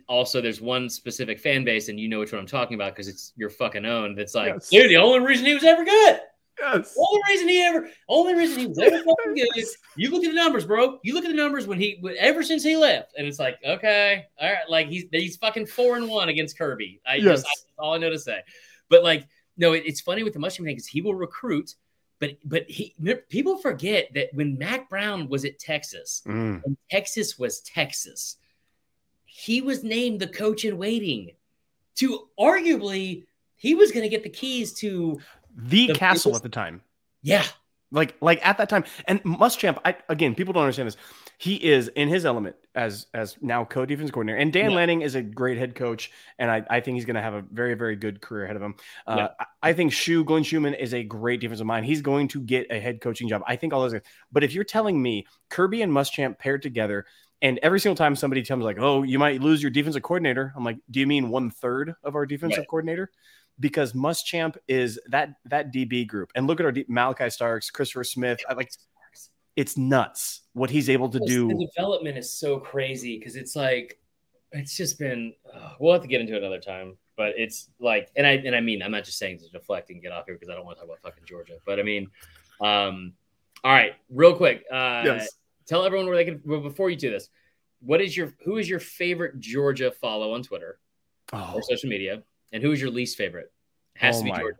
also 0.08 0.40
there's 0.40 0.60
one 0.60 0.88
specific 0.88 1.38
fan 1.38 1.64
base, 1.64 1.88
and 1.88 1.98
you 1.98 2.08
know 2.08 2.20
which 2.20 2.32
one 2.32 2.40
I'm 2.40 2.46
talking 2.46 2.74
about 2.74 2.94
because 2.94 3.08
it's 3.08 3.32
your 3.36 3.50
fucking 3.50 3.84
own. 3.84 4.14
That's 4.14 4.34
like, 4.34 4.54
yes. 4.54 4.68
dude, 4.68 4.90
the 4.90 4.96
only 4.96 5.26
reason 5.26 5.46
he 5.46 5.54
was 5.54 5.64
ever 5.64 5.84
good. 5.84 6.20
Yes. 6.60 6.96
Only 6.96 7.20
reason 7.28 7.48
he 7.48 7.62
ever, 7.62 7.88
only 8.08 8.34
reason 8.34 8.60
he 8.60 8.66
was 8.66 8.78
ever 8.78 8.96
fucking 8.98 9.34
good. 9.34 9.48
Is, 9.56 9.76
You 9.96 10.10
look 10.10 10.24
at 10.24 10.30
the 10.30 10.36
numbers, 10.36 10.64
bro. 10.64 10.98
You 11.02 11.14
look 11.14 11.24
at 11.24 11.30
the 11.30 11.36
numbers 11.36 11.66
when 11.66 11.78
he, 11.78 12.02
ever 12.18 12.42
since 12.42 12.62
he 12.62 12.76
left, 12.76 13.14
and 13.18 13.26
it's 13.26 13.38
like, 13.38 13.58
okay, 13.66 14.26
all 14.40 14.48
right, 14.48 14.68
like 14.68 14.88
he's 14.88 15.04
he's 15.10 15.36
fucking 15.36 15.66
four 15.66 15.96
and 15.96 16.08
one 16.08 16.28
against 16.28 16.56
Kirby. 16.56 17.00
I 17.06 17.16
yes. 17.16 17.42
just, 17.42 17.46
I, 17.46 17.82
all 17.82 17.94
I 17.94 17.98
know 17.98 18.10
to 18.10 18.18
say. 18.18 18.40
But 18.88 19.02
like, 19.02 19.26
no, 19.56 19.72
it, 19.72 19.84
it's 19.86 20.00
funny 20.00 20.22
with 20.22 20.32
the 20.32 20.38
Muschamp 20.38 20.58
thing 20.58 20.66
because 20.66 20.86
he 20.86 21.00
will 21.00 21.14
recruit 21.14 21.74
but 22.24 22.38
but 22.44 22.70
he 22.70 22.94
people 23.28 23.58
forget 23.58 24.12
that 24.14 24.28
when 24.32 24.58
Mack 24.58 24.88
Brown 24.88 25.28
was 25.28 25.44
at 25.44 25.58
Texas, 25.58 26.22
mm. 26.26 26.62
Texas 26.90 27.38
was 27.38 27.60
Texas, 27.60 28.36
he 29.24 29.60
was 29.60 29.82
named 29.84 30.20
the 30.20 30.26
coach 30.26 30.64
in 30.64 30.78
waiting 30.78 31.30
to 31.96 32.28
arguably 32.38 33.24
he 33.56 33.74
was 33.74 33.90
going 33.92 34.02
to 34.02 34.08
get 34.08 34.22
the 34.22 34.28
keys 34.28 34.72
to 34.74 35.20
the, 35.56 35.88
The 35.88 35.94
castle 35.94 36.34
at 36.36 36.42
the 36.42 36.48
time. 36.48 36.82
yeah 37.22 37.44
Like 37.94 38.16
like 38.20 38.44
at 38.46 38.58
that 38.58 38.68
time, 38.68 38.84
and 39.06 39.22
Muschamp. 39.22 39.78
I 39.84 39.96
again, 40.08 40.34
people 40.34 40.52
don't 40.52 40.64
understand 40.64 40.88
this. 40.88 40.96
He 41.38 41.56
is 41.56 41.88
in 41.88 42.08
his 42.08 42.24
element 42.26 42.56
as 42.74 43.06
as 43.14 43.36
now 43.40 43.64
co-defense 43.64 44.10
coordinator, 44.10 44.38
and 44.38 44.52
Dan 44.52 44.70
Yeah. 44.70 44.76
Lanning 44.76 45.02
is 45.02 45.14
a 45.14 45.22
great 45.22 45.58
head 45.58 45.74
coach, 45.74 46.10
and 46.38 46.50
I, 46.50 46.64
I 46.68 46.80
think 46.80 46.96
he's 46.96 47.04
going 47.04 47.16
to 47.16 47.22
have 47.22 47.34
a 47.34 47.42
very 47.52 47.74
very 47.74 47.96
good 47.96 48.20
career 48.20 48.44
ahead 48.44 48.56
of 48.56 48.62
him. 48.62 48.74
Uh, 49.06 49.14
Yeah. 49.16 49.28
I 49.40 49.70
I 49.70 49.72
think 49.72 49.92
Shu 49.92 50.24
Glenn 50.24 50.42
Schumann 50.42 50.74
is 50.74 50.92
a 50.92 51.02
great 51.04 51.40
defensive 51.40 51.66
mind. 51.66 51.86
He's 51.86 52.02
going 52.02 52.28
to 52.28 52.40
get 52.40 52.66
a 52.70 52.80
head 52.80 53.00
coaching 53.00 53.28
job. 53.28 53.42
I 53.46 53.56
think 53.56 53.72
all 53.72 53.80
those. 53.82 53.92
Guys. 53.94 54.02
But 54.32 54.44
if 54.44 54.52
you're 54.54 54.64
telling 54.64 55.00
me 55.00 55.26
Kirby 55.48 55.82
and 55.82 55.92
Muschamp 55.92 56.38
paired 56.38 56.62
together. 56.62 57.06
And 57.42 57.58
every 57.62 57.78
single 57.78 57.96
time 57.96 58.16
somebody 58.16 58.42
tells 58.42 58.56
me 58.58 58.64
like, 58.64 58.78
"Oh, 58.78 59.02
you 59.02 59.18
might 59.18 59.42
lose 59.42 59.60
your 59.60 59.70
defensive 59.70 60.02
coordinator," 60.02 60.54
I'm 60.56 60.64
like, 60.64 60.78
"Do 60.90 60.98
you 60.98 61.06
mean 61.06 61.28
one 61.28 61.50
third 61.50 61.94
of 62.02 62.14
our 62.14 62.24
defensive 62.24 62.58
Right. 62.60 62.68
coordinator?" 62.68 63.10
Because 63.60 63.92
Muschamp 63.92 64.56
is 64.66 64.98
that 65.08 65.34
that 65.46 65.72
DB 65.72 66.06
group. 66.06 66.30
And 66.34 66.46
look 66.46 66.58
at 66.60 66.66
our 66.66 66.72
D- 66.72 66.84
Malaki 66.90 67.32
Starks, 67.32 67.70
Christopher 67.70 68.04
Smith. 68.04 68.40
I 68.48 68.54
like 68.54 68.70
it's 69.56 69.76
nuts 69.76 70.40
what 70.54 70.68
he's 70.70 70.90
able 70.90 71.08
to 71.08 71.20
the 71.20 71.26
do. 71.26 71.66
development 71.76 72.18
is 72.18 72.32
so 72.32 72.58
crazy 72.58 73.16
because 73.18 73.36
it's 73.36 73.54
like 73.54 74.00
it's 74.50 74.76
just 74.76 74.98
been 74.98 75.32
uh, 75.54 75.74
we'll 75.78 75.92
have 75.92 76.02
to 76.02 76.08
get 76.08 76.20
into 76.20 76.34
it 76.34 76.38
another 76.38 76.58
time 76.58 76.96
but 77.16 77.34
it's 77.36 77.70
like 77.78 78.10
and 78.16 78.26
i 78.26 78.32
and 78.32 78.56
i 78.56 78.60
mean 78.60 78.82
i'm 78.82 78.90
not 78.90 79.04
just 79.04 79.16
saying 79.16 79.38
to 79.38 79.48
deflect 79.50 79.90
and 79.90 80.02
get 80.02 80.10
off 80.10 80.24
here 80.26 80.34
because 80.34 80.48
i 80.48 80.54
don't 80.56 80.64
want 80.64 80.76
to 80.76 80.80
talk 80.80 80.88
about 80.88 81.00
fucking 81.02 81.22
georgia 81.24 81.52
but 81.64 81.78
i 81.78 81.84
mean 81.84 82.08
um 82.60 83.12
all 83.62 83.70
right 83.72 83.92
real 84.10 84.34
quick 84.34 84.64
uh 84.72 85.02
Yes. 85.04 85.28
tell 85.66 85.84
everyone 85.84 86.06
where 86.08 86.16
they 86.16 86.24
can 86.24 86.40
well, 86.44 86.58
before 86.60 86.90
you 86.90 86.96
do 86.96 87.10
this 87.12 87.28
what 87.80 88.00
is 88.00 88.16
your 88.16 88.34
who 88.44 88.56
is 88.56 88.68
your 88.68 88.80
favorite 88.80 89.38
georgia 89.38 89.92
follow 89.92 90.32
on 90.34 90.42
twitter 90.42 90.80
Oh, 91.32 91.52
or 91.54 91.62
social 91.62 91.88
media 91.88 92.24
and 92.54 92.62
who 92.62 92.72
is 92.72 92.80
your 92.80 92.90
least 92.90 93.18
favorite 93.18 93.52
has 93.96 94.16
Oh 94.16 94.18
to 94.20 94.24
be 94.24 94.30
my 94.30 94.38
georgia 94.38 94.58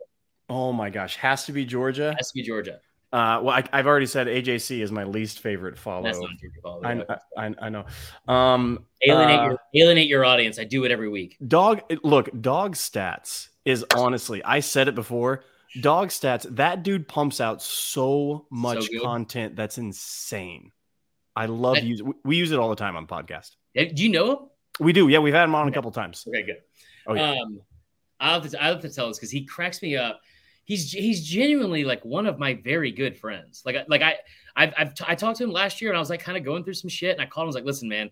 oh 0.49 0.71
my 0.71 0.89
gosh, 0.91 1.15
has 1.15 1.45
to 1.45 1.51
be 1.51 1.65
Georgia. 1.65 2.13
has 2.17 2.27
to 2.29 2.33
be 2.35 2.43
georgia 2.43 2.79
Uh, 3.13 3.39
well, 3.41 3.49
I, 3.55 3.63
I've 3.73 3.87
already 3.87 4.05
said 4.05 4.27
AJC 4.27 4.81
is 4.81 4.91
my 4.91 5.03
least 5.05 5.39
favorite 5.39 5.77
follow. 5.79 6.03
that's 6.03 6.19
not 6.19 6.29
georgia 6.39 6.59
follow 6.61 7.17
I, 7.37 7.45
I, 7.47 7.55
I 7.65 7.69
know. 7.69 7.85
Um, 8.27 8.85
alienate, 9.07 9.39
uh, 9.39 9.43
your, 9.45 9.57
alienate 9.85 10.07
your 10.07 10.23
audience 10.25 10.59
i 10.59 10.63
do 10.63 10.83
it 10.85 10.91
every 10.91 11.09
week 11.09 11.37
Dog, 11.47 11.81
look, 12.03 12.29
dog 12.41 12.75
stats 12.75 13.49
is 13.65 13.83
honestly, 13.95 14.43
I 14.43 14.59
said 14.59 14.87
it 14.87 14.93
before. 14.93 15.43
Dog 15.81 16.09
stats, 16.09 16.45
that 16.55 16.83
dude 16.83 17.07
pumps 17.07 17.41
out 17.41 17.63
so 17.63 18.45
much 18.51 18.87
good. 18.91 19.01
content 19.01 19.55
that's 19.55 19.77
insane. 19.79 20.71
I 21.35 21.47
love 21.47 21.75
That- 21.75 21.83
use 21.83 22.01
we- 22.23 22.37
use 22.37 22.51
it 22.51 22.59
all 22.59 22.69
the 22.69 22.75
time 22.75 22.95
on 22.95 23.07
podcast. 23.07 23.55
do 23.75 24.03
you 24.03 24.09
know 24.09 24.31
him 24.31 24.37
We 24.79 24.93
do, 24.93 25.07
yeah. 25.09 25.17
We've 25.19 25.33
had 25.33 25.45
him 25.45 25.55
on 25.55 25.67
a 25.67 25.71
couple 25.71 25.91
times. 25.91 26.23
okay 26.27 26.43
good 26.43 26.57
Oh, 27.07 27.15
yeah. 27.15 27.41
Um, 27.41 27.59
I'll 28.19 28.41
have 28.41 28.51
to, 28.51 28.63
I'll 28.63 28.73
have 28.73 28.81
to 28.81 28.89
tell 28.89 29.07
this 29.07 29.17
because 29.17 29.31
he 29.31 29.45
cracks 29.45 29.81
me 29.81 29.97
up. 29.97 30.21
He's 30.63 30.91
he's 30.91 31.23
genuinely 31.23 31.83
like 31.83 32.03
one 32.03 32.25
of 32.25 32.39
my 32.39 32.55
very 32.55 32.91
good 32.91 33.17
friends. 33.17 33.61
Like 33.65 33.75
I- 33.75 33.85
like 33.87 34.01
I 34.01 34.15
I've, 34.55 34.73
I've 34.77 34.93
t- 34.95 35.05
I 35.07 35.15
talked 35.15 35.37
to 35.37 35.43
him 35.43 35.51
last 35.51 35.81
year 35.81 35.91
and 35.91 35.97
I 35.97 35.99
was 35.99 36.09
like 36.09 36.21
kind 36.21 36.37
of 36.37 36.43
going 36.43 36.63
through 36.63 36.73
some 36.75 36.89
shit 36.89 37.11
and 37.11 37.21
I 37.21 37.25
called 37.25 37.43
him 37.43 37.47
I 37.47 37.49
was 37.49 37.55
like 37.55 37.65
listen 37.65 37.89
man 37.89 38.09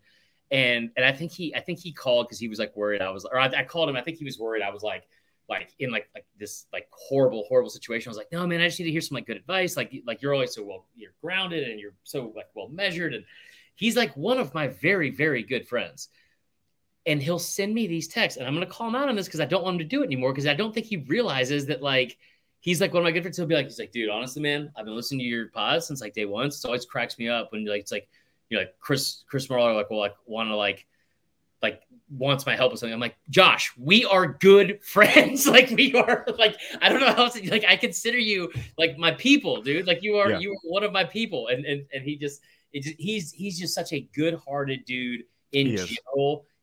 and 0.51 0.91
and 0.95 1.05
I 1.05 1.11
think 1.13 1.31
he 1.31 1.55
I 1.55 1.61
think 1.61 1.79
he 1.79 1.91
called 1.93 2.27
because 2.27 2.39
he 2.39 2.47
was 2.47 2.59
like 2.59 2.75
worried 2.75 3.01
I 3.01 3.09
was 3.09 3.25
or 3.25 3.39
I, 3.39 3.47
I 3.47 3.63
called 3.63 3.89
him 3.89 3.95
I 3.95 4.01
think 4.01 4.17
he 4.17 4.25
was 4.25 4.37
worried 4.37 4.61
I 4.61 4.69
was 4.69 4.83
like 4.83 5.07
like 5.49 5.73
in 5.79 5.89
like 5.89 6.09
like 6.13 6.25
this 6.37 6.67
like 6.71 6.87
horrible 6.91 7.45
horrible 7.47 7.69
situation 7.69 8.09
I 8.09 8.11
was 8.11 8.17
like 8.17 8.31
no 8.31 8.45
man 8.45 8.61
I 8.61 8.67
just 8.67 8.77
need 8.79 8.85
to 8.85 8.91
hear 8.91 9.01
some 9.01 9.15
like 9.15 9.25
good 9.25 9.37
advice 9.37 9.75
like 9.75 9.93
like 10.05 10.21
you're 10.21 10.33
always 10.33 10.53
so 10.53 10.63
well 10.63 10.85
you're 10.95 11.13
grounded 11.21 11.67
and 11.67 11.79
you're 11.79 11.95
so 12.03 12.31
like 12.35 12.47
well 12.53 12.67
measured 12.67 13.13
and 13.13 13.23
he's 13.75 13.95
like 13.95 14.15
one 14.15 14.37
of 14.37 14.53
my 14.53 14.67
very 14.67 15.09
very 15.09 15.43
good 15.43 15.67
friends 15.67 16.09
and 17.05 17.21
he'll 17.21 17.39
send 17.39 17.73
me 17.73 17.87
these 17.87 18.07
texts 18.07 18.37
and 18.37 18.47
i'm 18.47 18.53
going 18.55 18.65
to 18.65 18.71
call 18.71 18.87
him 18.87 18.95
out 18.95 19.09
on 19.09 19.15
this 19.15 19.25
because 19.27 19.39
i 19.39 19.45
don't 19.45 19.63
want 19.63 19.75
him 19.75 19.79
to 19.79 19.85
do 19.85 20.01
it 20.01 20.05
anymore 20.05 20.31
because 20.31 20.47
i 20.47 20.53
don't 20.53 20.73
think 20.73 20.85
he 20.85 20.97
realizes 20.97 21.65
that 21.65 21.81
like 21.81 22.17
he's 22.59 22.79
like 22.79 22.93
one 22.93 23.01
of 23.01 23.05
my 23.05 23.11
good 23.11 23.23
friends 23.23 23.37
he'll 23.37 23.45
be 23.45 23.55
like 23.55 23.65
he's 23.65 23.79
like 23.79 23.91
dude 23.91 24.09
honestly 24.09 24.41
man 24.41 24.71
i've 24.77 24.85
been 24.85 24.95
listening 24.95 25.19
to 25.19 25.25
your 25.25 25.47
pod 25.49 25.83
since 25.83 26.01
like 26.01 26.13
day 26.13 26.25
one 26.25 26.49
so 26.49 26.67
it 26.67 26.69
always 26.69 26.85
cracks 26.85 27.17
me 27.19 27.27
up 27.27 27.51
when 27.51 27.65
like 27.65 27.81
it's 27.81 27.91
like 27.91 28.07
you're 28.49 28.59
like 28.61 28.73
chris 28.79 29.23
chris 29.27 29.47
Marlar 29.47 29.75
like 29.75 29.89
well 29.89 29.99
like 29.99 30.15
want 30.25 30.49
to 30.49 30.55
like 30.55 30.85
like 31.61 31.81
wants 32.09 32.45
my 32.45 32.55
help 32.55 32.71
with 32.71 32.79
something 32.79 32.93
i'm 32.93 32.99
like 32.99 33.15
josh 33.29 33.73
we 33.77 34.05
are 34.05 34.27
good 34.27 34.79
friends 34.85 35.47
like 35.47 35.69
we 35.71 35.93
are 35.95 36.25
like 36.37 36.55
i 36.81 36.89
don't 36.89 36.99
know 36.99 37.07
how 37.13 37.23
else 37.23 37.41
like 37.49 37.65
i 37.67 37.75
consider 37.75 38.17
you 38.17 38.51
like 38.77 38.97
my 38.97 39.11
people 39.11 39.61
dude 39.61 39.87
like 39.87 40.03
you 40.03 40.15
are 40.17 40.29
Yeah. 40.31 40.39
you 40.39 40.51
are 40.51 40.57
one 40.63 40.83
of 40.83 40.91
my 40.91 41.03
people 41.03 41.47
and 41.47 41.65
and, 41.65 41.85
and 41.93 42.03
he 42.03 42.17
just 42.17 42.41
it 42.73 42.83
just, 42.83 42.95
he's 42.99 43.31
he's 43.31 43.57
just 43.59 43.73
such 43.73 43.93
a 43.93 44.01
good-hearted 44.13 44.83
dude 44.85 45.23
in 45.53 45.67
He 45.67 45.73
is. 45.75 45.97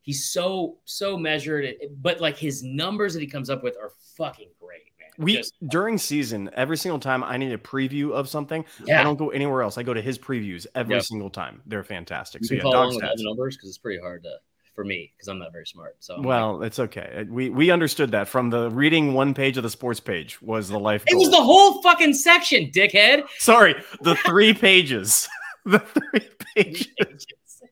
He's 0.03 0.31
so 0.31 0.79
so 0.85 1.17
measured, 1.17 1.75
but 2.01 2.21
like 2.21 2.37
his 2.37 2.63
numbers 2.63 3.15
that 3.15 3.21
he 3.21 3.27
comes 3.27 3.51
up 3.51 3.63
with 3.63 3.77
are 3.77 3.93
fucking 4.17 4.49
great, 4.59 4.93
man. 4.99 5.09
We 5.19 5.37
Just- 5.37 5.55
during 5.69 5.99
season, 5.99 6.51
every 6.55 6.77
single 6.79 6.99
time 6.99 7.23
I 7.23 7.37
need 7.37 7.53
a 7.53 7.59
preview 7.59 8.13
of 8.13 8.29
something, 8.29 8.65
yeah. 8.85 9.01
I 9.01 9.05
don't 9.05 9.17
go 9.19 9.29
anywhere 9.31 9.63
else. 9.63 9.77
I 9.79 9.83
go 9.83 9.93
to 9.95 10.01
his 10.03 10.19
previews 10.19 10.67
every 10.75 10.95
Yep. 10.97 11.05
single 11.05 11.31
time. 11.31 11.63
They're 11.67 11.85
fantastic. 11.85 12.41
you 12.43 12.49
So 12.49 12.55
yeah, 12.55 12.63
follow 12.63 12.73
dog 12.73 12.83
along 12.85 12.95
with 12.97 13.05
stats. 13.05 13.17
the 13.19 13.25
numbers 13.25 13.57
because 13.57 13.69
it's 13.69 13.79
pretty 13.79 14.01
hard 14.01 14.23
to 14.25 14.31
for 14.75 14.85
me 14.85 15.13
because 15.15 15.29
I'm 15.29 15.39
not 15.39 15.53
very 15.53 15.67
smart. 15.67 15.97
So 15.99 16.15
I'm 16.15 16.21
like- 16.23 16.27
Well, 16.29 16.63
it's 16.63 16.79
okay. 16.79 17.13
Uh, 17.19 17.25
we 17.29 17.51
we 17.51 17.71
understood 17.71 18.13
that 18.13 18.29
from 18.29 18.49
the 18.51 18.71
reading 18.71 19.13
one 19.13 19.35
page 19.35 19.57
of 19.59 19.63
the 19.63 19.69
sports 19.71 20.01
page 20.01 20.41
was 20.41 20.69
the 20.71 20.79
life. 20.81 21.05
it 21.09 21.17
was 21.19 21.29
the 21.31 21.43
whole 21.43 21.83
fucking 21.83 22.15
section, 22.15 22.71
dickhead. 22.71 23.25
sorry, 23.39 23.75
the 24.01 24.15
three 24.17 24.55
pages. 24.69 25.29
the 25.67 25.81
three 25.81 26.29
pages. 26.57 27.27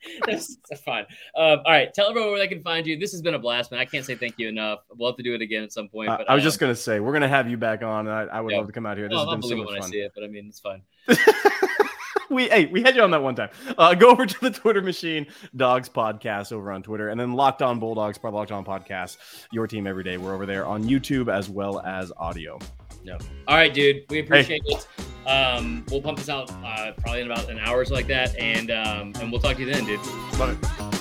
That's, 0.27 0.57
fine. 0.85 1.05
Um, 1.37 1.61
all 1.65 1.73
right, 1.73 1.93
tell 1.93 2.09
everyone 2.09 2.31
where 2.31 2.39
they 2.39 2.49
can 2.49 2.63
find 2.63 2.87
you. 2.87 2.99
This 2.99 3.13
has 3.13 3.23
been 3.23 3.35
a 3.35 3.39
blast, 3.39 3.71
man. 3.71 3.81
I 3.81 3.85
can't 3.85 4.05
say 4.05 4.15
thank 4.15 4.35
you 4.39 4.49
enough. 4.49 4.81
We'll 4.95 5.11
have 5.11 5.17
to 5.17 5.23
do 5.23 5.35
it 5.35 5.43
again 5.43 5.63
at 5.63 5.73
some 5.73 5.89
point. 5.89 6.11
Uh, 6.11 6.19
But 6.19 6.31
I 6.31 6.35
was 6.35 6.43
um, 6.43 6.47
just 6.47 6.61
gonna 6.61 6.75
say 6.75 7.01
we're 7.01 7.13
gonna 7.13 7.29
have 7.29 7.49
you 7.49 7.57
back 7.57 7.83
on. 7.83 8.09
I, 8.09 8.23
I 8.25 8.41
would 8.41 8.53
Yeah. 8.53 8.59
love 8.59 8.67
to 8.67 8.73
come 8.73 8.87
out 8.87 8.97
here. 8.97 9.09
This 9.09 9.17
oh, 9.17 9.21
has 9.21 9.29
I'll 9.29 9.35
been 9.37 9.43
so 9.43 9.57
much 9.57 9.69
when 9.69 9.83
I 9.83 9.87
see 9.87 9.99
it, 9.99 10.13
but 10.15 10.25
I 10.25 10.29
mean, 10.29 10.47
it's 10.49 10.61
fine. 10.61 10.83
we 12.31 12.49
hey, 12.49 12.67
we 12.67 12.83
had 12.83 12.97
you 12.97 13.03
on 13.03 13.11
that 13.11 13.23
one 13.23 13.35
time. 13.35 13.51
Uh, 13.77 13.95
go 13.95 14.11
over 14.11 14.27
to 14.27 14.41
the 14.41 14.51
Twitter 14.51 14.83
machine, 14.83 15.27
Dogs 15.57 15.89
Podcast 15.89 16.53
over 16.53 16.73
on 16.73 16.83
Twitter, 16.83 17.09
and 17.09 17.19
then 17.19 17.33
Locked 17.33 17.63
On 17.63 17.79
Bulldogs, 17.79 18.19
part 18.19 18.35
of 18.35 18.39
Locked 18.39 18.53
On 18.53 18.65
Podcast, 18.65 19.19
your 19.53 19.67
team 19.67 19.87
every 19.87 20.05
day. 20.05 20.17
We're 20.17 20.35
over 20.35 20.47
there 20.47 20.67
on 20.67 20.85
YouTube 20.85 21.33
as 21.33 21.49
well 21.49 21.81
as 21.81 22.13
audio. 22.17 22.59
No, 23.05 23.17
All 23.47 23.57
right, 23.57 23.73
dude. 23.73 24.05
We 24.11 24.21
appreciate 24.21 24.63
it. 24.67 24.87
Um, 25.29 25.85
we'll 25.91 26.01
pump 26.01 26.19
this 26.19 26.29
out 26.29 26.51
uh, 26.65 26.93
probably 26.99 27.21
in 27.21 27.31
about 27.31 27.51
an 27.51 27.59
hour 27.59 27.81
or 27.81 27.85
so 27.85 27.95
like 27.95 28.07
that, 28.07 28.37
and 28.39 28.71
um, 28.71 29.13
and 29.21 29.31
we'll 29.31 29.41
talk 29.41 29.57
to 29.57 29.63
you 29.63 29.71
then, 29.71 29.85
dude. 29.85 30.98